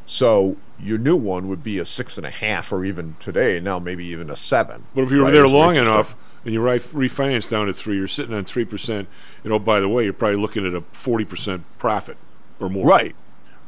So 0.07 0.57
your 0.79 0.99
new 0.99 1.17
one 1.17 1.49
would 1.49 1.63
be 1.63 1.79
a 1.79 1.85
six 1.85 2.17
and 2.17 2.27
a 2.27 2.31
half 2.31 2.73
or 2.73 2.85
even 2.85 3.17
today 3.21 3.61
now 3.61 3.79
maybe 3.79 4.05
even 4.07 4.31
a 4.31 4.37
seven 4.37 4.85
But 4.95 5.03
if 5.05 5.11
you 5.11 5.19
were 5.19 5.25
right, 5.25 5.33
there 5.33 5.47
long 5.49 5.77
enough 5.77 6.17
and 6.45 6.53
you 6.55 6.61
ri- 6.61 6.79
refinance 6.81 7.49
down 7.51 7.67
to 7.67 7.73
three, 7.73 7.97
you're 7.97 8.09
sitting 8.09 8.35
on 8.35 8.45
three 8.45 8.65
percent. 8.65 9.09
You 9.45 9.51
know, 9.51 9.59
by 9.59 9.81
the 9.81 9.89
way, 9.89 10.05
you're 10.05 10.13
probably 10.13 10.39
looking 10.41 10.67
at 10.67 10.75
a 10.75 10.81
forty 10.93 11.25
percent 11.25 11.65
profit 11.79 12.17
or 12.61 12.69
more. 12.69 12.87
Right. 12.87 13.15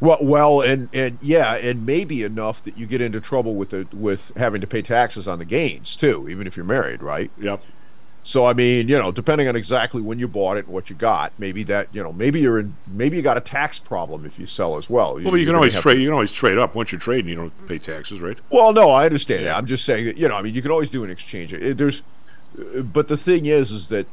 Well, 0.01 0.19
well, 0.21 0.61
and 0.61 0.89
and 0.93 1.19
yeah, 1.23 1.55
and 1.55 1.87
maybe 1.87 2.23
enough 2.25 2.63
that 2.65 2.77
you 2.77 2.87
get 2.87 3.01
into 3.01 3.21
trouble 3.21 3.55
with 3.55 3.71
the 3.71 3.87
with 3.93 4.33
having 4.37 4.61
to 4.61 4.67
pay 4.67 4.83
taxes 4.83 5.27
on 5.29 5.39
the 5.39 5.45
gains 5.45 5.97
too, 5.97 6.29
even 6.29 6.47
if 6.47 6.57
you're 6.57 6.67
married, 6.67 7.03
right? 7.03 7.31
Yep. 7.39 7.63
So 8.27 8.47
I 8.47 8.55
mean, 8.55 8.89
you 8.89 8.99
know, 8.99 9.13
depending 9.13 9.49
on 9.49 9.55
exactly 9.55 10.01
when 10.03 10.19
you 10.19 10.27
bought 10.27 10.57
it 10.57 10.65
and 10.65 10.75
what 10.75 10.89
you 10.91 10.97
got, 10.97 11.33
maybe 11.39 11.63
that 11.65 11.89
you 11.93 12.03
know, 12.03 12.13
maybe 12.13 12.41
you're 12.41 12.59
in, 12.59 12.75
maybe 12.89 13.17
you 13.17 13.23
got 13.23 13.37
a 13.37 13.41
tax 13.41 13.79
problem 13.79 14.25
if 14.27 14.39
you 14.39 14.47
sell 14.47 14.77
as 14.79 14.89
well. 14.91 15.15
Well, 15.23 15.37
you 15.37 15.45
can 15.47 15.55
always 15.55 15.79
trade. 15.79 15.95
to- 15.95 16.01
You 16.01 16.07
can 16.09 16.15
always 16.15 16.33
trade 16.33 16.57
up. 16.59 16.75
Once 16.75 16.91
you're 16.91 16.99
trading, 17.01 17.29
you 17.29 17.37
don't 17.37 17.69
pay 17.69 17.79
taxes, 17.79 18.21
right? 18.21 18.37
Well, 18.51 18.73
no, 18.73 18.91
I 18.91 19.05
understand 19.07 19.45
that. 19.47 19.55
I'm 19.57 19.67
just 19.67 19.85
saying 19.85 20.07
that 20.07 20.17
you 20.17 20.27
know, 20.27 20.35
I 20.37 20.43
mean, 20.43 20.55
you 20.55 20.63
can 20.63 20.71
always 20.71 20.91
do 20.91 21.05
an 21.05 21.11
exchange. 21.11 21.53
It, 21.53 21.77
there's, 21.79 22.03
but 22.85 23.09
the 23.09 23.17
thing 23.17 23.47
is, 23.47 23.71
is 23.71 23.89
that 23.89 24.07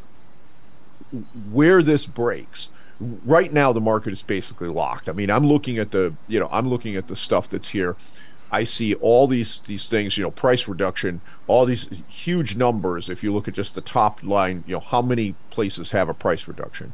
where 1.52 1.82
this 1.84 2.06
breaks. 2.06 2.70
Right 3.00 3.52
now, 3.52 3.74
the 3.74 3.82
market 3.82 4.14
is 4.14 4.22
basically 4.22 4.68
locked. 4.70 5.10
I 5.10 5.12
mean, 5.14 5.32
I'm 5.32 5.46
looking 5.46 5.80
at 5.80 5.92
the, 5.92 6.14
you 6.28 6.40
know, 6.40 6.48
I'm 6.52 6.70
looking 6.70 6.96
at 6.96 7.08
the 7.08 7.16
stuff 7.16 7.50
that's 7.50 7.70
here. 7.70 7.96
I 8.52 8.64
see 8.64 8.94
all 8.96 9.28
these 9.28 9.60
these 9.66 9.88
things, 9.88 10.18
you 10.18 10.24
know, 10.24 10.30
price 10.32 10.68
reduction, 10.68 11.22
all 11.48 11.66
these 11.66 11.88
huge 12.08 12.56
numbers. 12.56 13.10
If 13.10 13.24
you 13.24 13.34
look 13.34 13.48
at 13.48 13.54
just 13.54 13.76
the 13.76 13.82
top 13.82 14.22
line, 14.24 14.64
you 14.68 14.74
know, 14.76 14.82
how 14.82 15.02
many 15.02 15.36
places 15.50 15.92
have 15.92 16.10
a 16.10 16.14
price 16.14 16.48
reduction? 16.48 16.94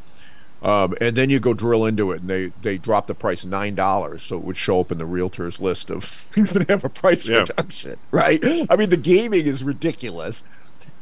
Um, 0.62 0.96
and 1.02 1.16
then 1.18 1.30
you 1.30 1.40
go 1.40 1.54
drill 1.54 1.86
into 1.86 2.12
it, 2.12 2.22
and 2.22 2.30
they 2.30 2.52
they 2.62 2.78
drop 2.78 3.08
the 3.08 3.16
price 3.16 3.44
nine 3.44 3.76
dollars, 3.76 4.24
so 4.24 4.38
it 4.38 4.44
would 4.44 4.58
show 4.58 4.80
up 4.80 4.92
in 4.92 4.98
the 5.00 5.04
realtors 5.04 5.60
list 5.60 5.90
of 5.90 6.04
things 6.34 6.54
that 6.54 6.70
have 6.70 6.84
a 6.86 6.90
price 6.90 7.26
Yeah. 7.28 7.40
reduction, 7.40 7.98
right? 8.12 8.40
I 8.70 8.76
mean, 8.76 8.90
the 8.92 8.98
gaming 8.98 9.46
is 9.46 9.64
ridiculous, 9.64 10.44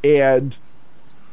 and 0.05 0.55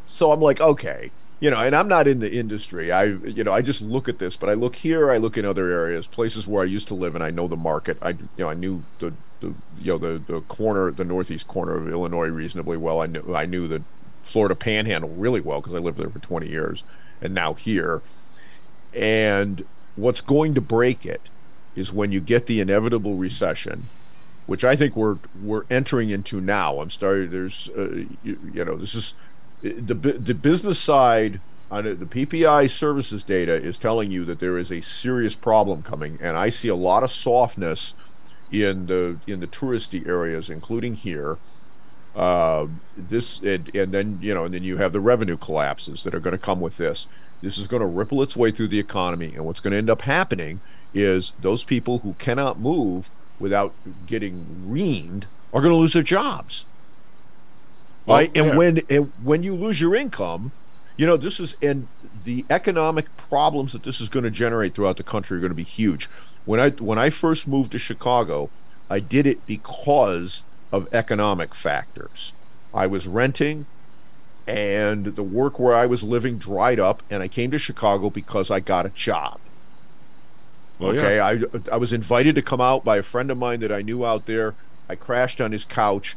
so 0.06 0.32
I'm 0.32 0.40
like, 0.40 0.60
okay, 0.60 1.10
you 1.40 1.50
know, 1.50 1.58
and 1.58 1.76
I'm 1.76 1.88
not 1.88 2.08
in 2.08 2.20
the 2.20 2.32
industry. 2.32 2.90
I, 2.90 3.04
you 3.04 3.44
know, 3.44 3.52
I 3.52 3.60
just 3.60 3.82
look 3.82 4.08
at 4.08 4.18
this, 4.18 4.36
but 4.36 4.48
I 4.48 4.54
look 4.54 4.76
here, 4.76 5.10
I 5.10 5.18
look 5.18 5.36
in 5.36 5.44
other 5.44 5.70
areas, 5.70 6.06
places 6.06 6.46
where 6.46 6.62
I 6.62 6.66
used 6.66 6.88
to 6.88 6.94
live, 6.94 7.14
and 7.14 7.22
I 7.22 7.30
know 7.30 7.48
the 7.48 7.56
market. 7.56 7.98
I, 8.00 8.10
you 8.10 8.28
know, 8.38 8.48
I 8.48 8.54
knew 8.54 8.82
the, 8.98 9.12
the 9.40 9.54
you 9.78 9.92
know, 9.92 9.98
the 9.98 10.22
the 10.26 10.40
corner, 10.42 10.90
the 10.90 11.04
northeast 11.04 11.48
corner 11.48 11.76
of 11.76 11.88
Illinois 11.88 12.28
reasonably 12.28 12.78
well. 12.78 13.02
I 13.02 13.06
knew 13.06 13.34
I 13.34 13.44
knew 13.44 13.68
the 13.68 13.82
Florida 14.22 14.54
Panhandle 14.54 15.10
really 15.10 15.40
well 15.40 15.60
because 15.60 15.74
I 15.74 15.78
lived 15.78 15.98
there 15.98 16.08
for 16.08 16.20
20 16.20 16.48
years, 16.48 16.82
and 17.20 17.34
now 17.34 17.54
here. 17.54 18.00
And 18.94 19.64
what's 19.96 20.20
going 20.20 20.54
to 20.54 20.60
break 20.60 21.04
it 21.04 21.22
is 21.74 21.92
when 21.92 22.12
you 22.12 22.20
get 22.20 22.46
the 22.46 22.60
inevitable 22.60 23.16
recession, 23.16 23.88
which 24.46 24.64
I 24.64 24.76
think 24.76 24.96
we're 24.96 25.18
we're 25.42 25.64
entering 25.70 26.10
into 26.10 26.40
now. 26.40 26.80
I'm 26.80 26.90
sorry, 26.90 27.26
there's 27.26 27.70
uh, 27.76 28.04
you, 28.22 28.38
you 28.52 28.64
know 28.64 28.76
this 28.76 28.94
is 28.94 29.14
the 29.60 29.94
the 29.94 30.34
business 30.34 30.78
side 30.78 31.40
on 31.70 31.84
the 31.84 31.94
PPI 31.94 32.68
services 32.68 33.22
data 33.22 33.54
is 33.54 33.78
telling 33.78 34.10
you 34.10 34.26
that 34.26 34.40
there 34.40 34.58
is 34.58 34.70
a 34.70 34.82
serious 34.82 35.34
problem 35.34 35.82
coming, 35.82 36.18
and 36.20 36.36
I 36.36 36.50
see 36.50 36.68
a 36.68 36.76
lot 36.76 37.02
of 37.02 37.10
softness 37.10 37.94
in 38.50 38.86
the 38.86 39.18
in 39.26 39.40
the 39.40 39.46
touristy 39.46 40.06
areas, 40.06 40.50
including 40.50 40.94
here. 40.94 41.38
Uh, 42.14 42.66
this 42.94 43.40
and, 43.40 43.74
and 43.74 43.90
then 43.92 44.18
you 44.20 44.34
know, 44.34 44.44
and 44.44 44.52
then 44.52 44.62
you 44.62 44.76
have 44.76 44.92
the 44.92 45.00
revenue 45.00 45.38
collapses 45.38 46.02
that 46.02 46.14
are 46.14 46.20
going 46.20 46.32
to 46.32 46.38
come 46.38 46.60
with 46.60 46.76
this. 46.76 47.06
This 47.40 47.56
is 47.56 47.66
going 47.66 47.80
to 47.80 47.86
ripple 47.86 48.22
its 48.22 48.36
way 48.36 48.50
through 48.50 48.68
the 48.68 48.78
economy, 48.78 49.32
and 49.34 49.46
what's 49.46 49.60
going 49.60 49.70
to 49.70 49.78
end 49.78 49.88
up 49.88 50.02
happening 50.02 50.60
is 50.92 51.32
those 51.40 51.64
people 51.64 52.00
who 52.00 52.12
cannot 52.14 52.60
move 52.60 53.10
without 53.42 53.74
getting 54.06 54.64
reamed 54.66 55.24
are 55.52 55.60
going 55.60 55.72
to 55.72 55.76
lose 55.76 55.92
their 55.92 56.02
jobs. 56.02 56.64
Well, 58.06 58.18
right, 58.18 58.30
and 58.34 58.46
yeah. 58.46 58.56
when 58.56 58.80
and 58.88 59.12
when 59.22 59.42
you 59.42 59.54
lose 59.54 59.80
your 59.80 59.94
income, 59.94 60.52
you 60.96 61.06
know 61.06 61.16
this 61.16 61.38
is 61.38 61.56
and 61.60 61.88
the 62.24 62.46
economic 62.48 63.14
problems 63.16 63.72
that 63.72 63.82
this 63.82 64.00
is 64.00 64.08
going 64.08 64.24
to 64.24 64.30
generate 64.30 64.74
throughout 64.74 64.96
the 64.96 65.02
country 65.02 65.36
are 65.36 65.40
going 65.40 65.50
to 65.50 65.56
be 65.56 65.62
huge. 65.64 66.08
When 66.44 66.58
I 66.58 66.70
when 66.70 66.98
I 66.98 67.10
first 67.10 67.46
moved 67.46 67.72
to 67.72 67.78
Chicago, 67.78 68.48
I 68.88 69.00
did 69.00 69.26
it 69.26 69.44
because 69.46 70.42
of 70.70 70.88
economic 70.92 71.54
factors. 71.54 72.32
I 72.72 72.86
was 72.86 73.06
renting 73.06 73.66
and 74.46 75.14
the 75.14 75.22
work 75.22 75.58
where 75.58 75.74
I 75.74 75.86
was 75.86 76.02
living 76.02 76.38
dried 76.38 76.80
up 76.80 77.02
and 77.10 77.22
I 77.22 77.28
came 77.28 77.50
to 77.50 77.58
Chicago 77.58 78.10
because 78.10 78.50
I 78.50 78.60
got 78.60 78.86
a 78.86 78.90
job. 78.90 79.38
Well, 80.82 80.96
okay, 80.96 81.16
yeah. 81.16 81.26
I 81.70 81.74
I 81.74 81.76
was 81.76 81.92
invited 81.92 82.34
to 82.34 82.42
come 82.42 82.60
out 82.60 82.84
by 82.84 82.96
a 82.98 83.02
friend 83.02 83.30
of 83.30 83.38
mine 83.38 83.60
that 83.60 83.72
I 83.72 83.82
knew 83.82 84.04
out 84.04 84.26
there. 84.26 84.54
I 84.88 84.94
crashed 84.94 85.40
on 85.40 85.52
his 85.52 85.64
couch, 85.64 86.16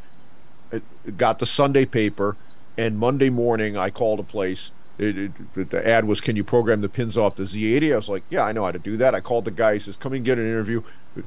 got 1.18 1.40
the 1.40 1.46
Sunday 1.46 1.86
paper, 1.86 2.36
and 2.78 2.98
Monday 2.98 3.30
morning 3.30 3.78
I 3.78 3.90
called 3.90 4.20
a 4.20 4.24
place 4.24 4.72
it, 4.98 5.18
it, 5.56 5.70
the 5.70 5.88
ad 5.88 6.06
was, 6.06 6.22
"Can 6.22 6.36
you 6.36 6.44
program 6.44 6.82
the 6.82 6.90
pins 6.90 7.18
off 7.18 7.36
the 7.36 7.44
Z80?" 7.44 7.94
I 7.94 7.96
was 7.98 8.10
like, 8.10 8.24
"Yeah, 8.30 8.44
I 8.44 8.52
know 8.52 8.64
how 8.64 8.72
to 8.72 8.80
do 8.80 8.96
that." 8.98 9.14
I 9.14 9.20
called 9.20 9.46
the 9.46 9.52
guy. 9.52 9.74
He 9.74 9.80
says, 9.80 9.98
"Come 9.98 10.14
and 10.14 10.24
get 10.24 10.38
an 10.38 10.46
interview." 10.46 10.84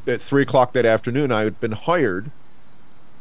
At 0.06 0.22
three 0.22 0.42
o'clock 0.42 0.72
that 0.72 0.86
afternoon, 0.86 1.32
I 1.32 1.44
had 1.44 1.60
been 1.60 1.72
hired, 1.72 2.30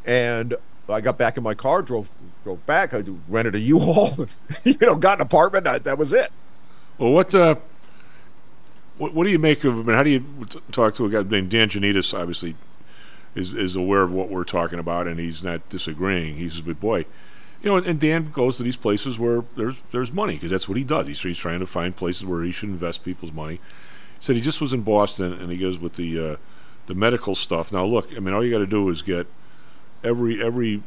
and 0.06 0.54
I 0.88 1.00
got 1.00 1.18
back 1.18 1.36
in 1.36 1.42
my 1.42 1.54
car, 1.54 1.82
drove 1.82 2.08
drove 2.44 2.64
back. 2.66 2.94
I 2.94 3.04
rented 3.28 3.54
a 3.56 3.60
U-Haul, 3.60 4.26
you 4.64 4.76
know, 4.80 4.94
got 4.94 5.18
an 5.18 5.22
apartment. 5.22 5.66
I, 5.66 5.78
that 5.80 5.98
was 5.98 6.12
it. 6.12 6.32
Well, 6.96 7.12
what, 7.12 7.34
uh, 7.34 7.56
what 8.98 9.14
what 9.14 9.24
do 9.24 9.30
you 9.30 9.38
make 9.38 9.64
of? 9.64 9.74
him? 9.74 9.86
mean, 9.86 9.96
how 9.96 10.02
do 10.02 10.10
you 10.10 10.24
t- 10.48 10.60
talk 10.72 10.94
to 10.96 11.06
a 11.06 11.08
guy 11.08 11.22
named 11.22 11.50
Dan 11.50 11.68
Janitas? 11.68 12.18
Obviously, 12.18 12.56
is 13.34 13.52
is 13.52 13.76
aware 13.76 14.02
of 14.02 14.12
what 14.12 14.28
we're 14.28 14.44
talking 14.44 14.78
about, 14.78 15.06
and 15.06 15.18
he's 15.18 15.42
not 15.42 15.68
disagreeing. 15.68 16.36
He 16.36 16.50
says, 16.50 16.60
"But 16.60 16.80
boy." 16.80 17.06
You 17.60 17.70
know, 17.70 17.76
and 17.76 17.98
Dan 17.98 18.30
goes 18.30 18.56
to 18.58 18.62
these 18.62 18.76
places 18.76 19.18
where 19.18 19.42
there's 19.56 19.76
there's 19.90 20.12
money 20.12 20.34
because 20.34 20.50
that's 20.50 20.68
what 20.68 20.78
he 20.78 20.84
does. 20.84 21.08
He's, 21.08 21.20
he's 21.20 21.38
trying 21.38 21.58
to 21.58 21.66
find 21.66 21.96
places 21.96 22.24
where 22.24 22.44
he 22.44 22.52
should 22.52 22.68
invest 22.68 23.04
people's 23.04 23.32
money. 23.32 23.54
He 23.54 23.60
said 24.24 24.36
he 24.36 24.42
just 24.42 24.60
was 24.60 24.72
in 24.72 24.82
Boston, 24.82 25.32
and 25.32 25.50
he 25.50 25.58
goes 25.58 25.76
with 25.76 25.94
the 25.94 26.32
uh, 26.32 26.36
the 26.86 26.94
medical 26.94 27.34
stuff. 27.34 27.72
Now, 27.72 27.84
look, 27.84 28.10
I 28.16 28.20
mean, 28.20 28.32
all 28.32 28.44
you 28.44 28.52
got 28.52 28.58
to 28.58 28.66
do 28.66 28.88
is 28.90 29.02
get 29.02 29.26
every 30.04 30.42
every 30.42 30.82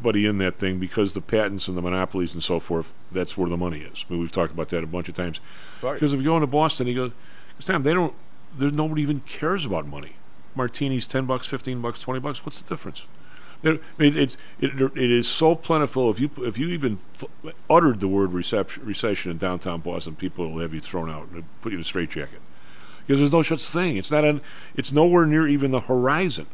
everybody 0.00 0.26
in 0.26 0.38
that 0.38 0.58
thing 0.58 0.78
because 0.78 1.12
the 1.12 1.20
patents 1.20 1.68
and 1.68 1.76
the 1.76 1.82
monopolies 1.82 2.32
and 2.32 2.42
so 2.42 2.58
forth. 2.58 2.92
That's 3.12 3.36
where 3.36 3.50
the 3.50 3.56
money 3.56 3.80
is. 3.80 4.06
I 4.08 4.12
mean, 4.12 4.20
we've 4.20 4.32
talked 4.32 4.52
about 4.52 4.70
that 4.70 4.82
a 4.82 4.86
bunch 4.86 5.08
of 5.08 5.14
times. 5.14 5.40
Right. 5.82 5.94
Because 5.94 6.14
if 6.14 6.20
you 6.20 6.26
go 6.26 6.36
into 6.36 6.46
Boston, 6.46 6.86
he 6.86 6.94
goes, 6.94 7.12
Sam, 7.58 7.82
they 7.82 7.92
don't. 7.92 8.14
There's 8.56 8.72
nobody 8.72 9.02
even 9.02 9.20
cares 9.20 9.66
about 9.66 9.86
money. 9.86 10.14
Martinis, 10.54 11.06
ten 11.06 11.26
bucks, 11.26 11.46
fifteen 11.46 11.82
bucks, 11.82 12.00
twenty 12.00 12.18
bucks. 12.18 12.44
What's 12.44 12.62
the 12.62 12.68
difference? 12.68 13.04
It, 13.62 13.82
it, 13.98 14.16
it's 14.16 14.36
it, 14.58 14.70
it 14.80 15.10
is 15.10 15.28
so 15.28 15.54
plentiful. 15.54 16.10
If 16.10 16.18
you 16.18 16.30
if 16.38 16.56
you 16.56 16.68
even 16.68 16.98
f- 17.14 17.52
uttered 17.68 18.00
the 18.00 18.08
word 18.08 18.32
recession 18.32 19.30
in 19.30 19.36
downtown 19.36 19.80
Boston, 19.80 20.16
people 20.16 20.50
will 20.50 20.62
have 20.62 20.72
you 20.72 20.80
thrown 20.80 21.10
out 21.10 21.28
and 21.28 21.44
put 21.60 21.72
you 21.72 21.78
in 21.78 21.82
a 21.82 21.84
straitjacket 21.84 22.40
because 23.06 23.20
there's 23.20 23.32
no 23.32 23.42
such 23.42 23.62
thing. 23.62 23.98
It's 23.98 24.10
not 24.10 24.24
an. 24.24 24.40
It's 24.74 24.92
nowhere 24.92 25.26
near 25.26 25.46
even 25.46 25.72
the 25.72 25.80
horizon. 25.80 26.46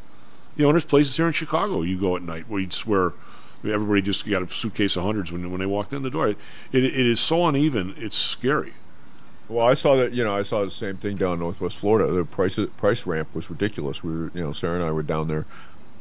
You 0.57 0.65
know, 0.65 0.73
there's 0.73 0.85
places 0.85 1.17
here 1.17 1.27
in 1.27 1.33
Chicago 1.33 1.83
you 1.83 1.99
go 1.99 2.17
at 2.17 2.23
night 2.23 2.49
where 2.49 2.61
you'd 2.61 2.73
swear 2.73 3.13
everybody 3.65 4.03
just 4.03 4.29
got 4.29 4.43
a 4.43 4.49
suitcase 4.49 4.97
of 4.97 5.05
hundreds 5.05 5.33
when 5.33 5.51
when 5.51 5.61
they 5.61 5.67
walked 5.67 5.93
in 5.93 6.03
the 6.03 6.11
door. 6.11 6.29
It, 6.29 6.39
it, 6.73 6.85
it 6.85 7.07
is 7.07 7.21
so 7.21 7.47
uneven. 7.47 7.95
It's 7.97 8.17
scary. 8.17 8.75
Well, 9.49 9.67
I 9.67 9.75
saw 9.75 9.97
that. 9.97 10.13
You 10.13 10.25
know, 10.25 10.37
I 10.37 10.43
saw 10.43 10.65
the 10.65 10.71
same 10.71 10.97
thing 10.97 11.17
down 11.17 11.35
in 11.35 11.41
Northwest 11.41 11.77
Florida. 11.77 12.11
The 12.13 12.25
price 12.25 12.59
price 12.77 13.07
ramp 13.07 13.29
was 13.35 13.49
ridiculous. 13.49 14.03
We 14.03 14.13
were, 14.13 14.31
you 14.35 14.43
know, 14.43 14.53
Sarah 14.53 14.77
and 14.77 14.85
I 14.85 14.91
were 14.91 15.03
down 15.03 15.29
there 15.29 15.47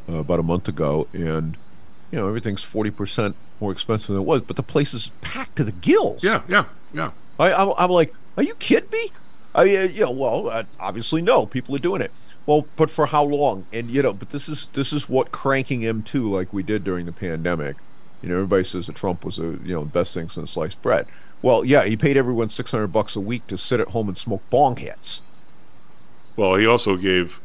uh, 0.09 0.15
about 0.15 0.39
a 0.39 0.43
month 0.43 0.67
ago, 0.67 1.07
and 1.13 1.57
you 2.11 2.19
know, 2.19 2.27
everything's 2.27 2.63
forty 2.63 2.91
percent 2.91 3.35
more 3.61 3.71
expensive 3.71 4.07
than 4.07 4.17
it 4.17 4.25
was, 4.25 4.41
but 4.41 4.55
the 4.55 4.63
place 4.63 4.93
is 4.93 5.11
packed 5.21 5.55
to 5.57 5.63
the 5.63 5.71
gills. 5.71 6.23
Yeah, 6.23 6.41
yeah, 6.47 6.65
yeah. 6.93 7.11
I, 7.39 7.53
I'm, 7.53 7.73
I'm 7.77 7.89
like, 7.89 8.13
are 8.35 8.43
you 8.43 8.55
kidding 8.55 8.89
me? 8.91 9.11
I, 9.53 9.61
uh, 9.61 9.63
you 9.83 10.01
know, 10.01 10.11
well, 10.11 10.49
uh, 10.49 10.63
obviously 10.79 11.21
no, 11.21 11.45
people 11.45 11.73
are 11.75 11.79
doing 11.79 12.01
it. 12.01 12.11
Well, 12.45 12.67
but 12.75 12.91
for 12.91 13.07
how 13.07 13.23
long? 13.23 13.65
And 13.73 13.89
you 13.89 14.01
know, 14.01 14.13
but 14.13 14.29
this 14.29 14.47
is 14.47 14.67
this 14.73 14.93
is 14.93 15.09
what 15.09 15.31
cranking 15.31 15.81
M2 15.81 16.29
like 16.29 16.53
we 16.53 16.63
did 16.63 16.83
during 16.83 17.05
the 17.05 17.11
pandemic. 17.11 17.75
You 18.21 18.29
know, 18.29 18.35
everybody 18.35 18.63
says 18.63 18.87
that 18.87 18.95
Trump 18.95 19.25
was 19.25 19.39
a 19.39 19.43
you 19.63 19.73
know 19.73 19.81
the 19.83 19.89
best 19.89 20.13
thing 20.13 20.29
since 20.29 20.51
sliced 20.51 20.81
bread. 20.81 21.07
Well, 21.41 21.65
yeah, 21.65 21.83
he 21.85 21.97
paid 21.97 22.17
everyone 22.17 22.49
six 22.49 22.71
hundred 22.71 22.87
bucks 22.87 23.15
a 23.15 23.19
week 23.19 23.45
to 23.47 23.57
sit 23.57 23.79
at 23.79 23.89
home 23.89 24.07
and 24.07 24.17
smoke 24.17 24.41
bong 24.49 24.77
hits. 24.77 25.21
Well, 26.35 26.55
he 26.55 26.65
also 26.65 26.97
gave, 26.97 27.39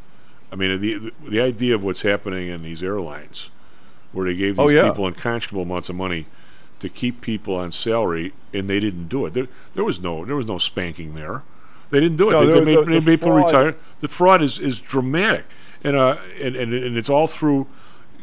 I 0.52 0.56
mean, 0.56 0.80
the 0.80 1.12
the 1.26 1.40
idea 1.40 1.74
of 1.74 1.82
what's 1.84 2.02
happening 2.02 2.48
in 2.48 2.62
these 2.62 2.82
airlines, 2.82 3.50
where 4.12 4.26
they 4.26 4.34
gave 4.34 4.58
oh, 4.58 4.68
these 4.68 4.78
Oh, 4.78 4.82
yeah. 4.82 4.90
people 4.90 5.06
unconscionable 5.06 5.62
amounts 5.62 5.88
of 5.88 5.96
money 5.96 6.26
to 6.80 6.88
keep 6.88 7.20
people 7.20 7.54
on 7.54 7.72
salary, 7.72 8.32
and 8.52 8.68
they 8.68 8.80
didn't 8.80 9.08
do 9.08 9.26
it. 9.26 9.34
There, 9.34 9.48
there 9.74 9.84
was 9.84 10.00
no 10.00 10.24
there 10.24 10.36
was 10.36 10.46
no 10.46 10.58
spanking 10.58 11.14
there. 11.14 11.42
They 11.90 12.00
didn't 12.00 12.16
do 12.16 12.30
it. 12.30 12.32
No, 12.32 12.46
they, 12.46 12.52
the- 12.52 12.58
they 12.60 12.64
made, 12.64 12.78
the- 12.78 12.84
they 12.92 12.98
the 13.00 13.10
people 13.16 13.28
fraud- 13.32 13.46
retire. 13.52 13.76
The 14.00 14.08
fraud 14.08 14.42
is, 14.42 14.58
is 14.58 14.80
dramatic, 14.80 15.44
and 15.84 15.96
uh, 15.96 16.16
and, 16.40 16.56
and 16.56 16.72
and 16.72 16.96
it's 16.96 17.10
all 17.10 17.26
through. 17.26 17.66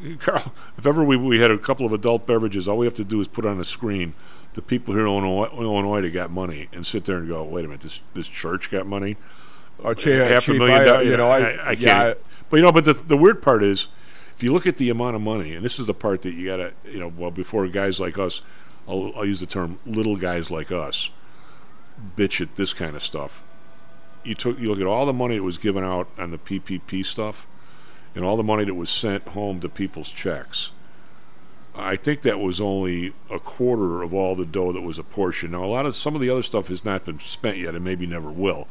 Karl, 0.20 0.54
if 0.78 0.86
ever 0.86 1.04
we, 1.04 1.18
we 1.18 1.40
had 1.40 1.50
a 1.52 1.58
couple 1.58 1.86
of 1.86 1.92
adult 1.94 2.28
beverages, 2.28 2.68
all 2.68 2.78
we 2.78 2.86
have 2.86 2.94
to 2.96 3.04
do 3.04 3.20
is 3.20 3.28
put 3.28 3.46
on 3.46 3.60
a 3.60 3.66
screen 3.66 4.14
the 4.54 4.62
people 4.62 4.94
here 4.94 5.02
in 5.02 5.08
Illinois, 5.08 5.50
Illinois 5.54 6.02
that 6.02 6.10
got 6.12 6.32
money 6.32 6.68
and 6.74 6.86
sit 6.86 7.06
there 7.06 7.18
and 7.18 7.28
go, 7.28 7.44
wait 7.44 7.64
a 7.66 7.68
minute, 7.68 7.82
this 7.82 8.02
this 8.14 8.28
church 8.28 8.70
got 8.72 8.86
money. 8.88 9.18
Uh, 9.84 9.94
Chief- 9.94 10.14
half 10.16 10.44
Chief, 10.46 10.56
a 10.56 10.58
million 10.60 10.86
dollars. 10.86 11.08
you 11.08 11.18
know, 11.18 11.30
I- 11.30 11.40
I, 11.52 11.72
yeah, 11.74 12.04
can't. 12.04 12.18
but 12.50 12.58
you 12.58 12.64
know, 12.64 12.72
but 12.72 12.86
the 12.86 12.94
the 12.94 13.18
weird 13.18 13.42
part 13.42 13.64
is, 13.64 13.88
if 14.36 14.42
you 14.44 14.54
look 14.54 14.66
at 14.68 14.78
the 14.78 14.90
amount 14.90 15.16
of 15.16 15.22
money, 15.22 15.54
and 15.56 15.64
this 15.66 15.78
is 15.80 15.88
the 15.88 15.94
part 15.94 16.22
that 16.24 16.34
you 16.34 16.46
gotta, 16.48 16.74
you 16.86 17.00
know, 17.00 17.12
well, 17.16 17.32
before 17.32 17.68
guys 17.68 18.00
like 18.00 18.18
us, 18.20 18.42
I'll, 18.88 19.12
I'll 19.16 19.26
use 19.26 19.40
the 19.40 19.46
term 19.48 19.80
little 19.86 20.16
guys 20.16 20.50
like 20.52 20.72
us, 20.72 21.10
bitch 22.16 22.40
at 22.42 22.56
this 22.56 22.74
kind 22.74 22.96
of 22.96 23.04
stuff. 23.04 23.44
You 24.28 24.36
took 24.36 24.60
you 24.60 24.70
look 24.70 24.82
at 24.82 24.88
all 24.88 25.06
the 25.06 25.14
money 25.14 25.38
that 25.38 25.44
was 25.44 25.58
given 25.58 25.84
out 25.84 26.10
on 26.18 26.32
the 26.32 26.38
PPP 26.38 27.06
stuff, 27.06 27.48
and 28.14 28.26
all 28.26 28.36
the 28.36 28.44
money 28.44 28.66
that 28.66 28.76
was 28.76 28.90
sent 28.90 29.30
home 29.30 29.62
to 29.62 29.70
people's 29.70 30.12
checks. 30.12 30.72
I 31.74 31.96
think 31.96 32.24
that 32.24 32.40
was 32.40 32.60
only 32.60 33.14
a 33.30 33.40
quarter 33.40 34.02
of 34.02 34.14
all 34.14 34.36
the 34.36 34.46
dough 34.46 34.74
that 34.74 34.82
was 34.82 34.98
apportioned. 34.98 35.52
Now, 35.52 35.64
a 35.64 35.68
lot 35.68 35.86
of 35.86 35.96
some 35.96 36.16
of 36.16 36.22
the 36.22 36.30
other 36.30 36.42
stuff 36.42 36.68
has 36.68 36.84
not 36.84 37.06
been 37.06 37.20
spent 37.20 37.58
yet, 37.58 37.76
and 37.76 37.86
maybe 37.86 38.08
never 38.08 38.32
will. 38.32 38.68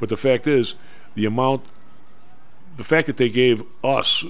But 0.00 0.08
the 0.08 0.16
fact 0.16 0.46
is, 0.46 0.74
the 1.14 1.26
amount, 1.26 1.62
the 2.76 2.84
fact 2.84 3.06
that 3.06 3.18
they 3.18 3.28
gave 3.28 3.62
us, 3.84 4.24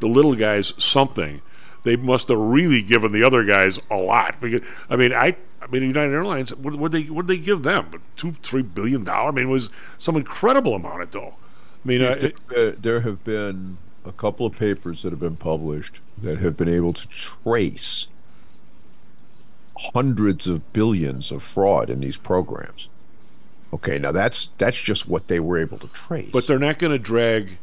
the 0.00 0.08
little 0.08 0.34
guys, 0.34 0.74
something, 0.78 1.42
they 1.84 1.96
must 1.96 2.28
have 2.28 2.38
really 2.38 2.82
given 2.82 3.12
the 3.12 3.22
other 3.22 3.44
guys 3.44 3.78
a 3.90 3.96
lot. 3.96 4.40
Because 4.40 4.62
I 4.88 4.96
mean, 4.96 5.12
I, 5.12 5.36
I 5.62 5.66
mean, 5.66 5.82
United 5.82 6.12
Airlines, 6.12 6.54
what 6.54 6.74
would 6.76 6.92
they, 6.92 7.04
what 7.04 7.26
did 7.26 7.38
they 7.38 7.44
give 7.44 7.62
them? 7.62 8.02
Two, 8.16 8.32
three 8.42 8.62
billion 8.62 9.04
dollar. 9.04 9.28
I 9.28 9.32
mean, 9.32 9.46
it 9.46 9.50
was 9.50 9.68
some 9.98 10.16
incredible 10.16 10.74
amount 10.74 11.02
of 11.02 11.10
dough. 11.10 11.34
I 11.84 11.88
mean, 11.88 12.02
uh, 12.02 12.30
uh, 12.56 12.72
there 12.78 13.00
have 13.00 13.24
been 13.24 13.78
a 14.04 14.12
couple 14.12 14.46
of 14.46 14.56
papers 14.56 15.02
that 15.02 15.10
have 15.10 15.20
been 15.20 15.36
published 15.36 16.00
that 16.22 16.38
have 16.38 16.56
been 16.56 16.68
able 16.68 16.92
to 16.92 17.06
trace 17.08 18.08
hundreds 19.78 20.46
of 20.46 20.72
billions 20.72 21.30
of 21.30 21.42
fraud 21.42 21.88
in 21.88 22.00
these 22.00 22.16
programs. 22.16 22.88
Okay, 23.72 23.98
now 23.98 24.12
that's 24.12 24.50
that's 24.58 24.76
just 24.76 25.08
what 25.08 25.28
they 25.28 25.40
were 25.40 25.58
able 25.58 25.78
to 25.78 25.86
trace. 25.88 26.30
But 26.32 26.46
they're 26.46 26.58
not 26.58 26.78
going 26.78 26.92
to 26.92 26.98
drag. 26.98 27.58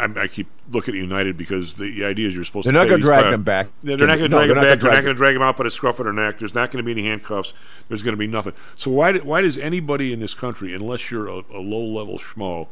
I, 0.00 0.22
I 0.22 0.26
keep 0.26 0.48
looking 0.72 0.94
at 0.94 1.00
United 1.00 1.36
because 1.36 1.74
the, 1.74 1.90
the 1.90 2.04
idea 2.04 2.28
is 2.28 2.34
you're 2.34 2.44
supposed 2.44 2.66
to. 2.66 2.72
They're 2.72 2.82
to. 2.84 2.88
not 2.88 2.90
gonna 2.90 3.02
drag 3.02 3.30
them 3.30 3.42
back. 3.42 3.68
Yeah, 3.82 3.96
they're 3.96 4.06
not 4.06 4.18
going 4.18 4.30
to 4.30 4.36
No, 4.36 4.46
drag 4.46 4.48
them 4.48 4.56
back. 4.56 4.64
gonna 4.64 4.76
They're 4.80 4.92
not 4.92 5.02
going 5.02 5.14
to 5.14 5.18
drag 5.18 5.34
them 5.34 5.42
out 5.42 5.56
by 5.56 5.64
the 5.64 5.70
scruff 5.70 5.98
of 6.00 6.04
their 6.04 6.12
neck. 6.12 6.38
There's 6.38 6.54
not 6.54 6.70
going 6.70 6.84
to 6.84 6.94
be 6.94 6.98
any 6.98 7.08
handcuffs. 7.08 7.52
There's 7.88 8.02
going 8.02 8.14
to 8.14 8.18
be 8.18 8.26
nothing. 8.26 8.52
So 8.76 8.90
why 8.90 9.12
do- 9.12 9.20
why 9.20 9.42
does 9.42 9.58
anybody 9.58 10.12
in 10.12 10.20
this 10.20 10.34
country, 10.34 10.74
unless 10.74 11.10
you're 11.10 11.28
a, 11.28 11.42
a 11.52 11.60
low 11.60 11.84
level 11.84 12.18
schmo, 12.18 12.68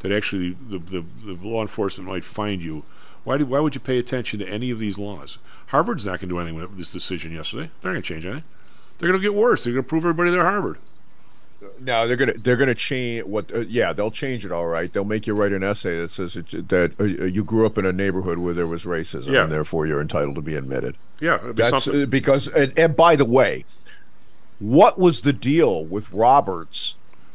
that 0.00 0.10
actually 0.12 0.56
the, 0.68 0.78
the, 0.78 1.04
the 1.24 1.46
law 1.46 1.62
enforcement 1.62 2.08
might 2.08 2.24
find 2.24 2.60
you, 2.60 2.84
why 3.24 3.36
do, 3.38 3.46
why 3.46 3.60
would 3.60 3.74
you 3.76 3.80
pay 3.80 3.98
attention 3.98 4.40
to 4.40 4.48
any 4.48 4.70
of 4.70 4.78
these 4.80 4.98
laws? 4.98 5.38
Harvard's 5.68 6.04
not 6.06 6.18
going 6.20 6.28
to 6.28 6.34
do 6.34 6.38
anything 6.38 6.56
with 6.60 6.76
this 6.76 6.92
decision 6.92 7.32
yesterday. 7.32 7.70
They're 7.80 7.92
not 7.92 7.94
going 7.94 8.02
to 8.02 8.08
change 8.08 8.26
anything. 8.26 8.44
They're 8.98 9.08
going 9.08 9.20
to 9.20 9.24
get 9.24 9.34
worse. 9.34 9.64
They're 9.64 9.72
going 9.72 9.84
to 9.84 9.88
prove 9.88 10.04
everybody 10.04 10.30
they're 10.30 10.42
Harvard. 10.42 10.78
No, 11.80 12.06
they're 12.08 12.16
gonna 12.16 12.34
they're 12.34 12.56
gonna 12.56 12.74
change 12.74 13.24
what. 13.24 13.52
Uh, 13.52 13.60
yeah, 13.60 13.92
they'll 13.92 14.10
change 14.10 14.44
it. 14.44 14.52
All 14.52 14.66
right, 14.66 14.92
they'll 14.92 15.04
make 15.04 15.26
you 15.26 15.34
write 15.34 15.52
an 15.52 15.62
essay 15.62 16.00
that 16.00 16.10
says 16.10 16.36
it, 16.36 16.68
that 16.68 16.92
uh, 16.98 17.04
you 17.04 17.44
grew 17.44 17.66
up 17.66 17.78
in 17.78 17.86
a 17.86 17.92
neighborhood 17.92 18.38
where 18.38 18.54
there 18.54 18.66
was 18.66 18.84
racism, 18.84 19.32
Yeah. 19.32 19.44
and 19.44 19.52
therefore 19.52 19.86
you're 19.86 20.00
entitled 20.00 20.34
to 20.36 20.40
be 20.42 20.56
admitted. 20.56 20.96
Yeah, 21.20 21.38
be 21.38 21.52
That's 21.52 21.84
something. 21.84 22.02
uh, 22.02 22.06
because. 22.06 22.48
And, 22.48 22.76
and 22.76 22.96
by 22.96 23.14
the 23.16 23.24
way, 23.24 23.64
what 24.58 24.98
was 24.98 25.22
the 25.22 25.32
deal 25.32 25.84
with 25.84 26.10
Roberts 26.12 26.94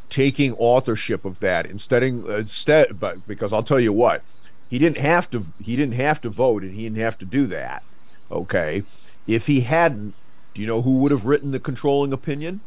taking 0.10 0.54
authorship 0.54 1.24
of 1.26 1.40
that 1.40 1.66
instead? 1.66 2.04
Instead, 2.04 2.99
but 2.99 3.26
because 3.28 3.54
I'll 3.54 3.64
tell 3.64 3.80
you 3.80 3.94
what, 3.94 4.24
he 4.70 4.78
didn't 4.80 4.98
have 4.98 5.30
to. 5.32 5.45
He 5.62 5.76
didn't 5.76 5.95
have 5.95 6.20
to 6.22 6.30
vote, 6.30 6.64
and 6.64 6.74
he 6.74 6.84
didn't 6.84 6.98
have 6.99 7.18
to 7.20 7.26
do 7.26 7.48
that. 7.48 7.84
Okay, 8.30 8.84
if 9.26 9.48
he 9.48 9.62
hadn't, 9.62 10.14
do 10.54 10.62
you 10.62 10.68
know 10.68 10.82
who 10.82 10.98
would 10.98 11.12
have 11.12 11.26
written 11.26 11.52
the 11.52 11.60
controlling 11.62 12.12
opinion? 12.12 12.60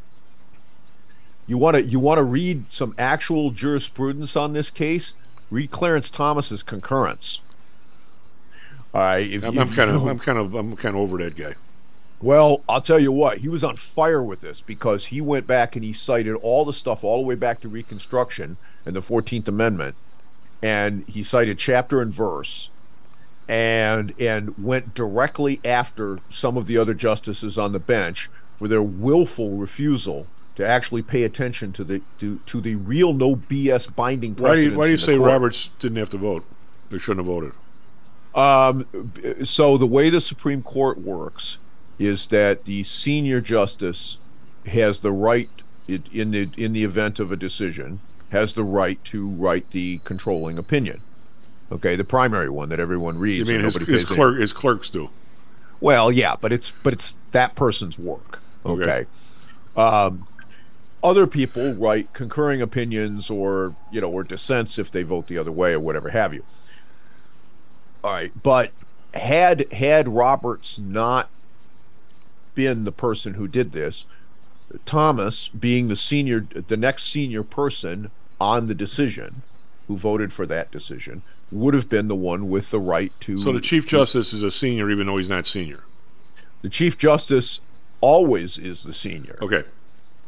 You 1.50 1.58
want 1.58 1.74
to 1.74 1.82
you 1.82 1.98
want 1.98 2.18
to 2.18 2.22
read 2.22 2.72
some 2.72 2.94
actual 2.96 3.50
jurisprudence 3.50 4.36
on 4.36 4.52
this 4.52 4.70
case? 4.70 5.14
Read 5.50 5.72
Clarence 5.72 6.08
Thomas's 6.08 6.62
concurrence. 6.62 7.40
All 8.94 9.00
right, 9.00 9.28
if 9.28 9.42
I'm, 9.42 9.54
you- 9.54 9.60
I'm 9.60 9.72
kind 9.72 9.90
of 9.90 10.06
I'm 10.06 10.20
kind 10.20 10.38
of 10.38 10.54
I'm 10.54 10.76
kind 10.76 10.94
of 10.94 11.02
over 11.02 11.18
that 11.18 11.34
guy. 11.34 11.56
well, 12.22 12.60
I'll 12.68 12.80
tell 12.80 13.00
you 13.00 13.10
what, 13.10 13.38
he 13.38 13.48
was 13.48 13.64
on 13.64 13.74
fire 13.74 14.22
with 14.22 14.42
this 14.42 14.60
because 14.60 15.06
he 15.06 15.20
went 15.20 15.48
back 15.48 15.74
and 15.74 15.84
he 15.84 15.92
cited 15.92 16.36
all 16.36 16.64
the 16.64 16.72
stuff 16.72 17.02
all 17.02 17.16
the 17.20 17.26
way 17.26 17.34
back 17.34 17.60
to 17.62 17.68
Reconstruction 17.68 18.56
and 18.86 18.94
the 18.94 19.02
14th 19.02 19.48
Amendment. 19.48 19.96
And 20.62 21.04
he 21.08 21.24
cited 21.24 21.58
chapter 21.58 22.00
and 22.00 22.14
verse 22.14 22.70
and 23.48 24.14
and 24.20 24.56
went 24.56 24.94
directly 24.94 25.60
after 25.64 26.20
some 26.28 26.56
of 26.56 26.68
the 26.68 26.78
other 26.78 26.94
justices 26.94 27.58
on 27.58 27.72
the 27.72 27.80
bench 27.80 28.30
for 28.56 28.68
their 28.68 28.84
willful 28.84 29.56
refusal 29.56 30.28
to 30.60 30.66
actually 30.66 31.02
pay 31.02 31.24
attention 31.24 31.72
to 31.72 31.82
the 31.82 32.02
to, 32.18 32.38
to 32.46 32.60
the 32.60 32.76
real 32.76 33.12
no 33.14 33.34
BS 33.34 33.94
binding 33.94 34.34
Why 34.36 34.54
do 34.54 34.62
you, 34.62 34.74
why 34.78 34.84
do 34.84 34.90
you 34.90 34.96
say 34.96 35.16
court. 35.16 35.28
Roberts 35.28 35.70
didn't 35.80 35.96
have 35.96 36.10
to 36.10 36.18
vote? 36.18 36.44
They 36.90 36.98
shouldn't 36.98 37.26
have 37.26 37.34
voted. 37.34 37.52
Um, 38.34 38.86
so 39.44 39.76
the 39.76 39.86
way 39.86 40.10
the 40.10 40.20
Supreme 40.20 40.62
Court 40.62 40.98
works 40.98 41.58
is 41.98 42.28
that 42.28 42.64
the 42.66 42.84
senior 42.84 43.40
justice 43.40 44.18
has 44.66 45.00
the 45.00 45.12
right 45.12 45.50
it, 45.88 46.02
in 46.12 46.30
the 46.30 46.50
in 46.56 46.74
the 46.74 46.84
event 46.84 47.18
of 47.18 47.32
a 47.32 47.36
decision 47.36 48.00
has 48.30 48.52
the 48.52 48.62
right 48.62 49.02
to 49.04 49.26
write 49.26 49.70
the 49.70 50.00
controlling 50.04 50.58
opinion. 50.58 51.00
Okay, 51.72 51.96
the 51.96 52.04
primary 52.04 52.50
one 52.50 52.68
that 52.68 52.80
everyone 52.80 53.18
reads. 53.18 53.48
You 53.48 53.56
mean 53.56 53.64
his, 53.64 53.76
his 53.76 54.04
clerk 54.04 54.38
his 54.38 54.52
clerks 54.52 54.90
do? 54.90 55.08
Well, 55.80 56.12
yeah, 56.12 56.36
but 56.38 56.52
it's 56.52 56.74
but 56.82 56.92
it's 56.92 57.14
that 57.30 57.54
person's 57.54 57.98
work. 57.98 58.40
Okay. 58.66 58.82
Okay. 58.82 59.06
Um, 59.76 60.26
other 61.02 61.26
people 61.26 61.74
write 61.74 62.12
concurring 62.12 62.60
opinions 62.60 63.30
or 63.30 63.74
you 63.90 64.00
know 64.00 64.10
or 64.10 64.24
dissents 64.24 64.78
if 64.78 64.90
they 64.90 65.02
vote 65.02 65.26
the 65.26 65.38
other 65.38 65.52
way 65.52 65.72
or 65.72 65.80
whatever 65.80 66.10
have 66.10 66.34
you. 66.34 66.44
All 68.02 68.12
right, 68.12 68.32
but 68.42 68.72
had 69.14 69.70
had 69.72 70.08
Roberts 70.08 70.78
not 70.78 71.28
been 72.54 72.84
the 72.84 72.92
person 72.92 73.34
who 73.34 73.48
did 73.48 73.72
this, 73.72 74.04
Thomas 74.84 75.48
being 75.48 75.88
the 75.88 75.96
senior 75.96 76.46
the 76.68 76.76
next 76.76 77.04
senior 77.04 77.42
person 77.42 78.10
on 78.40 78.66
the 78.66 78.74
decision 78.74 79.42
who 79.88 79.96
voted 79.96 80.32
for 80.32 80.46
that 80.46 80.70
decision 80.70 81.22
would 81.50 81.74
have 81.74 81.88
been 81.88 82.08
the 82.08 82.14
one 82.14 82.48
with 82.48 82.70
the 82.70 82.78
right 82.78 83.12
to 83.20 83.38
So 83.38 83.52
the 83.52 83.60
chief 83.60 83.86
justice 83.86 84.32
is 84.32 84.42
a 84.42 84.50
senior, 84.50 84.90
even 84.90 85.06
though 85.06 85.16
he's 85.16 85.30
not 85.30 85.46
senior. 85.46 85.80
the 86.62 86.68
chief 86.68 86.96
justice 86.96 87.60
always 88.00 88.56
is 88.56 88.84
the 88.84 88.94
senior. 88.94 89.36
Okay. 89.42 89.64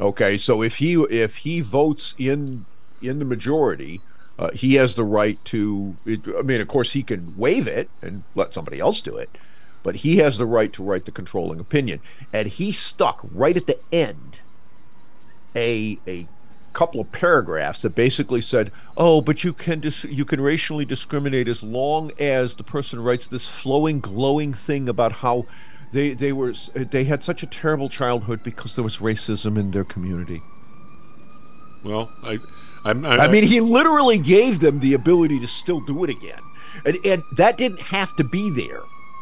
Okay, 0.02 0.36
so 0.36 0.62
if 0.62 0.78
he 0.78 0.94
if 0.94 1.36
he 1.36 1.60
votes 1.60 2.16
in 2.18 2.66
in 3.00 3.20
the 3.20 3.24
majority, 3.24 4.00
uh, 4.36 4.50
he 4.50 4.74
has 4.74 4.96
the 4.96 5.04
right 5.04 5.42
to. 5.44 5.96
I 6.06 6.42
mean, 6.42 6.60
of 6.60 6.66
course, 6.66 6.90
he 6.90 7.04
can 7.04 7.34
waive 7.36 7.68
it 7.68 7.88
and 8.02 8.24
let 8.34 8.52
somebody 8.52 8.80
else 8.80 9.00
do 9.00 9.16
it, 9.16 9.30
but 9.84 9.96
he 9.96 10.16
has 10.16 10.38
the 10.38 10.46
right 10.46 10.72
to 10.72 10.82
write 10.82 11.04
the 11.04 11.12
controlling 11.12 11.60
opinion. 11.60 12.00
And 12.32 12.48
he 12.48 12.72
stuck 12.72 13.20
right 13.30 13.56
at 13.56 13.68
the 13.68 13.78
end 13.92 14.40
a 15.54 16.00
a 16.08 16.26
couple 16.72 17.00
of 17.00 17.12
paragraphs 17.12 17.82
that 17.82 17.94
basically 17.94 18.40
said, 18.40 18.72
"Oh, 18.96 19.20
but 19.20 19.44
you 19.44 19.52
can 19.52 19.78
dis- 19.78 20.02
you 20.04 20.24
can 20.24 20.40
racially 20.40 20.84
discriminate 20.84 21.46
as 21.46 21.62
long 21.62 22.10
as 22.18 22.56
the 22.56 22.64
person 22.64 23.00
writes 23.04 23.28
this 23.28 23.46
flowing, 23.46 24.00
glowing 24.00 24.52
thing 24.52 24.88
about 24.88 25.12
how." 25.12 25.46
They, 25.92 26.14
they 26.14 26.32
were 26.32 26.54
they 26.74 27.04
had 27.04 27.22
such 27.22 27.42
a 27.42 27.46
terrible 27.46 27.88
childhood 27.88 28.42
because 28.42 28.74
there 28.76 28.84
was 28.84 28.98
racism 28.98 29.58
in 29.58 29.72
their 29.72 29.84
community. 29.84 30.42
Well, 31.84 32.10
I, 32.22 32.38
I'm, 32.84 33.04
I 33.04 33.28
mean, 33.28 33.44
he 33.44 33.60
literally 33.60 34.18
gave 34.18 34.60
them 34.60 34.80
the 34.80 34.94
ability 34.94 35.40
to 35.40 35.46
still 35.46 35.80
do 35.80 36.02
it 36.04 36.10
again, 36.10 36.40
and, 36.86 36.96
and 37.04 37.22
that 37.36 37.58
didn't 37.58 37.80
have 37.80 38.14
to 38.16 38.24
be 38.24 38.50
there. 38.50 38.80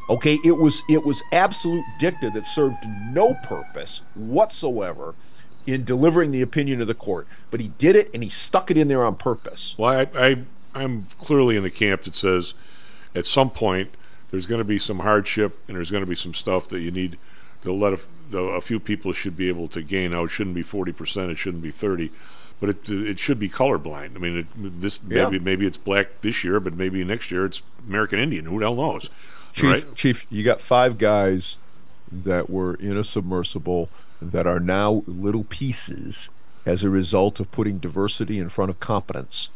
Okay, 0.09 0.39
it 0.45 0.57
was 0.57 0.83
it 0.89 1.05
was 1.05 1.23
absolute 1.33 1.85
dicta 1.99 2.31
that 2.31 2.47
served 2.47 2.77
no 3.13 3.35
purpose 3.45 4.03
whatsoever 4.15 5.15
in 5.67 5.85
delivering 5.85 6.31
the 6.31 6.43
opinion 6.43 6.81
of 6.81 6.87
the 6.87 6.95
court. 6.95 7.27
But 7.51 7.61
he 7.61 7.69
did 7.79 7.97
it, 7.97 8.11
and 8.15 8.23
he 8.23 8.29
stuck 8.29 8.71
it 8.71 8.77
in 8.77 8.89
there 8.89 9.05
on 9.05 9.17
purpose. 9.17 9.75
Well, 9.79 9.91
I, 9.91 10.09
I, 10.19 10.45
I'm 10.75 11.07
clearly 11.19 11.57
in 11.57 11.63
the 11.63 11.71
camp 11.71 12.05
that 12.05 12.15
says 12.15 12.55
at 13.15 13.27
some 13.27 13.51
point 13.51 13.91
there's 14.31 14.47
going 14.47 14.61
to 14.61 14.65
be 14.65 14.79
some 14.79 15.01
hardship 15.01 15.59
and 15.69 15.77
there's 15.77 15.91
going 15.91 16.03
to 16.03 16.09
be 16.09 16.17
some 16.17 16.35
stuff 16.35 16.69
that 16.69 16.81
you 16.81 16.91
need 16.91 17.19
to 17.63 17.73
let 17.73 17.93
a, 17.93 18.01
the, 18.31 18.39
a 18.39 18.61
few 18.61 18.81
people 18.81 19.13
should 19.13 19.37
be 19.37 19.49
able 19.49 19.69
to 19.69 19.83
gain. 19.83 20.13
Now, 20.13 20.25
it 20.25 20.31
shouldn't 20.31 20.55
be 20.55 20.65
40%, 20.65 21.31
it 21.31 21.39
shouldn't 21.39 21.63
be 21.63 21.71
30 21.71 22.11
but 22.61 22.69
it 22.69 22.91
it 22.91 23.19
should 23.19 23.39
be 23.39 23.49
colorblind. 23.49 24.15
I 24.15 24.19
mean, 24.19 24.37
it, 24.37 24.81
this 24.81 25.01
Yeah. 25.09 25.25
maybe 25.25 25.39
maybe 25.39 25.67
it's 25.67 25.79
black 25.79 26.21
this 26.21 26.45
year, 26.45 26.61
but 26.61 26.75
maybe 26.77 27.03
next 27.03 27.31
year 27.31 27.47
it's 27.47 27.63
American 27.89 28.19
Indian. 28.19 28.45
Who 28.45 28.59
the 28.59 28.67
hell 28.67 28.77
knows? 28.77 29.09
Chief, 29.53 29.73
right? 29.73 29.95
Chief, 29.95 30.27
you 30.31 30.45
got 30.45 30.61
five 30.61 30.99
guys 30.99 31.57
that 32.13 32.51
were 32.51 32.75
in 32.75 32.97
a 32.97 33.05
submersible 33.05 33.89
that 34.21 34.47
are 34.47 34.61
now 34.61 35.03
little 35.07 35.45
pieces 35.45 36.29
as 36.67 36.85
a 36.85 36.91
result 36.91 37.41
of 37.41 37.51
putting 37.51 37.79
diversity 37.79 38.39
in 38.39 38.49
front 38.51 38.71
of 38.71 38.79
competence. 38.79 39.49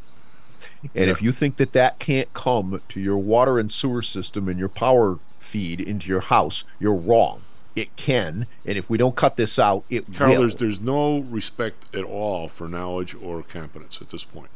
And 0.95 1.11
if 1.11 1.23
you 1.23 1.33
think 1.33 1.57
that 1.57 1.73
that 1.73 1.99
can't 1.99 2.33
come 2.35 2.81
to 2.89 3.01
your 3.01 3.19
water 3.19 3.59
and 3.59 3.71
sewer 3.71 4.03
system 4.03 4.49
and 4.49 4.59
your 4.59 4.69
power 4.69 5.19
feed 5.39 5.81
into 5.81 6.09
your 6.09 6.21
house, 6.21 6.65
you're 6.79 6.95
wrong. 6.95 7.43
It 7.77 7.97
can, 7.97 8.47
and 8.65 8.79
if 8.79 8.89
we 8.89 8.99
don't 8.99 9.17
cut 9.17 9.37
this 9.37 9.59
out, 9.59 9.85
it 9.91 10.15
Karl, 10.15 10.31
will. 10.31 10.39
there's 10.41 10.57
there's 10.57 10.81
no 10.81 11.19
respect 11.19 11.93
at 11.93 12.05
all 12.05 12.47
for 12.47 12.69
knowledge 12.69 13.17
or 13.17 13.43
competence 13.43 13.99
at 14.01 14.11
this 14.11 14.23
point. 14.23 14.51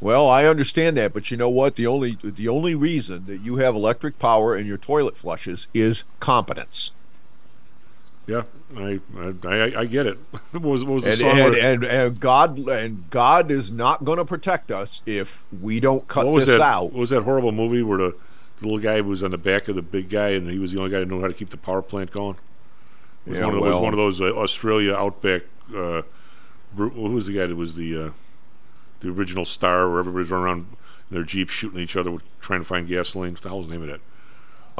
Well, 0.00 0.28
I 0.28 0.44
understand 0.44 0.96
that, 0.98 1.12
but 1.12 1.30
you 1.30 1.36
know 1.36 1.48
what? 1.48 1.76
The 1.76 1.86
only 1.86 2.18
the 2.22 2.48
only 2.48 2.74
reason 2.74 3.24
that 3.26 3.38
you 3.38 3.56
have 3.56 3.74
electric 3.74 4.18
power 4.18 4.54
and 4.54 4.66
your 4.66 4.76
toilet 4.76 5.16
flushes 5.16 5.66
is 5.72 6.04
competence. 6.20 6.92
Yeah, 8.28 8.42
I 8.76 9.00
I, 9.16 9.72
I, 9.78 9.84
get 9.86 10.06
it. 10.06 10.18
what 10.52 10.62
was 10.62 10.84
what 10.84 10.94
was 10.96 11.04
the 11.04 11.10
and, 11.10 11.18
song? 11.18 11.30
and, 11.30 11.56
and, 11.56 11.84
and 11.84 12.20
God 12.20 12.58
and 12.68 13.08
God 13.08 13.50
is 13.50 13.72
not 13.72 14.04
going 14.04 14.18
to 14.18 14.24
protect 14.24 14.70
us 14.70 15.00
if 15.06 15.44
we 15.62 15.80
don't 15.80 16.06
cut 16.08 16.26
what 16.26 16.34
was 16.34 16.46
this 16.46 16.58
that? 16.58 16.62
out. 16.62 16.92
What 16.92 17.00
was 17.00 17.10
that 17.10 17.22
horrible 17.22 17.52
movie 17.52 17.82
where 17.82 17.96
the, 17.96 18.16
the 18.60 18.66
little 18.66 18.80
guy 18.80 19.00
was 19.00 19.24
on 19.24 19.30
the 19.30 19.38
back 19.38 19.68
of 19.68 19.76
the 19.76 19.82
big 19.82 20.10
guy 20.10 20.28
and 20.30 20.50
he 20.50 20.58
was 20.58 20.72
the 20.72 20.78
only 20.78 20.90
guy 20.90 21.00
that 21.00 21.08
knew 21.08 21.22
how 21.22 21.28
to 21.28 21.32
keep 21.32 21.48
the 21.48 21.56
power 21.56 21.80
plant 21.80 22.10
going? 22.10 22.36
It 23.24 23.30
was, 23.30 23.38
Yeah, 23.38 23.46
one, 23.46 23.54
of, 23.54 23.60
it 23.64 23.66
was 23.66 23.76
one 23.78 23.94
of 23.94 23.98
those 23.98 24.20
uh, 24.20 24.26
Australia 24.26 24.94
outback. 24.94 25.42
Uh, 25.74 26.02
who 26.76 27.10
was 27.10 27.26
the 27.26 27.32
guy 27.32 27.46
that 27.46 27.56
was 27.56 27.76
the 27.76 27.96
uh, 27.96 28.10
the 29.00 29.08
original 29.08 29.46
star 29.46 29.88
where 29.88 30.00
everybody's 30.00 30.30
running 30.30 30.44
around 30.44 30.76
in 31.10 31.14
their 31.14 31.24
jeeps 31.24 31.54
shooting 31.54 31.80
each 31.80 31.96
other 31.96 32.10
with, 32.10 32.22
trying 32.42 32.60
to 32.60 32.66
find 32.66 32.86
gasoline? 32.86 33.32
What 33.32 33.42
the 33.42 33.48
hell's 33.48 33.68
the 33.68 33.72
name 33.72 33.82
of 33.82 33.88
that? 33.88 34.00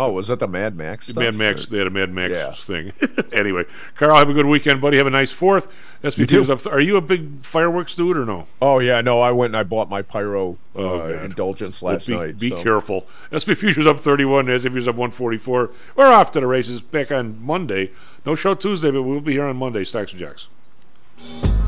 Oh, 0.01 0.13
was 0.13 0.29
that 0.29 0.39
the 0.39 0.47
Mad 0.47 0.77
Max? 0.77 1.07
Stuff? 1.09 1.17
Mad 1.17 1.35
Max. 1.35 1.67
They 1.67 1.79
had 1.79 1.89
a 1.89 1.91
Mad 1.91 2.15
Max 2.15 2.33
Yeah. 2.33 2.53
thing. 2.53 2.93
anyway, 3.33 3.65
Karl, 3.97 4.17
have 4.17 4.31
a 4.31 4.33
good 4.33 4.47
weekend, 4.47 4.81
buddy. 4.81 4.97
Have 4.97 5.09
a 5.09 5.11
nice 5.11 5.33
Fourth. 5.33 5.67
SB 6.05 6.19
You 6.19 6.27
too. 6.27 6.45
Futures 6.45 6.51
up. 6.67 6.73
Are 6.73 6.81
you 6.81 6.97
a 6.97 7.01
big 7.01 7.45
fireworks 7.45 7.97
dude 7.97 8.17
or 8.17 8.25
no? 8.25 8.47
Oh 8.63 8.79
yeah, 8.79 9.01
no, 9.01 9.21
I 9.21 9.33
went 9.33 9.51
and 9.51 9.57
I 9.57 9.65
bought 9.65 9.91
my 9.91 10.03
pyro 10.03 10.57
Oh, 10.77 11.01
uh, 11.01 11.25
indulgence 11.25 11.83
Well, 11.83 11.95
last 11.95 12.07
be, 12.07 12.15
night. 12.17 12.39
Be 12.39 12.51
so. 12.51 12.63
careful. 12.63 13.07
SP 13.35 13.59
Futures 13.59 13.89
up 13.89 13.99
31, 13.99 14.47
SP 14.47 14.71
Futures 14.71 14.87
up 14.87 14.95
144. 14.95 15.71
We're 15.97 16.07
off 16.13 16.31
to 16.33 16.41
the 16.41 16.47
races 16.47 16.81
back 16.81 17.11
on 17.11 17.45
Monday. 17.45 17.91
No 18.25 18.37
show 18.37 18.55
Tuesday, 18.55 18.93
but 18.93 19.03
we'll 19.03 19.21
be 19.21 19.33
here 19.33 19.47
on 19.47 19.57
Monday. 19.57 19.83
Stocks 19.83 20.13
and 20.13 20.21
Jocks. 20.21 21.68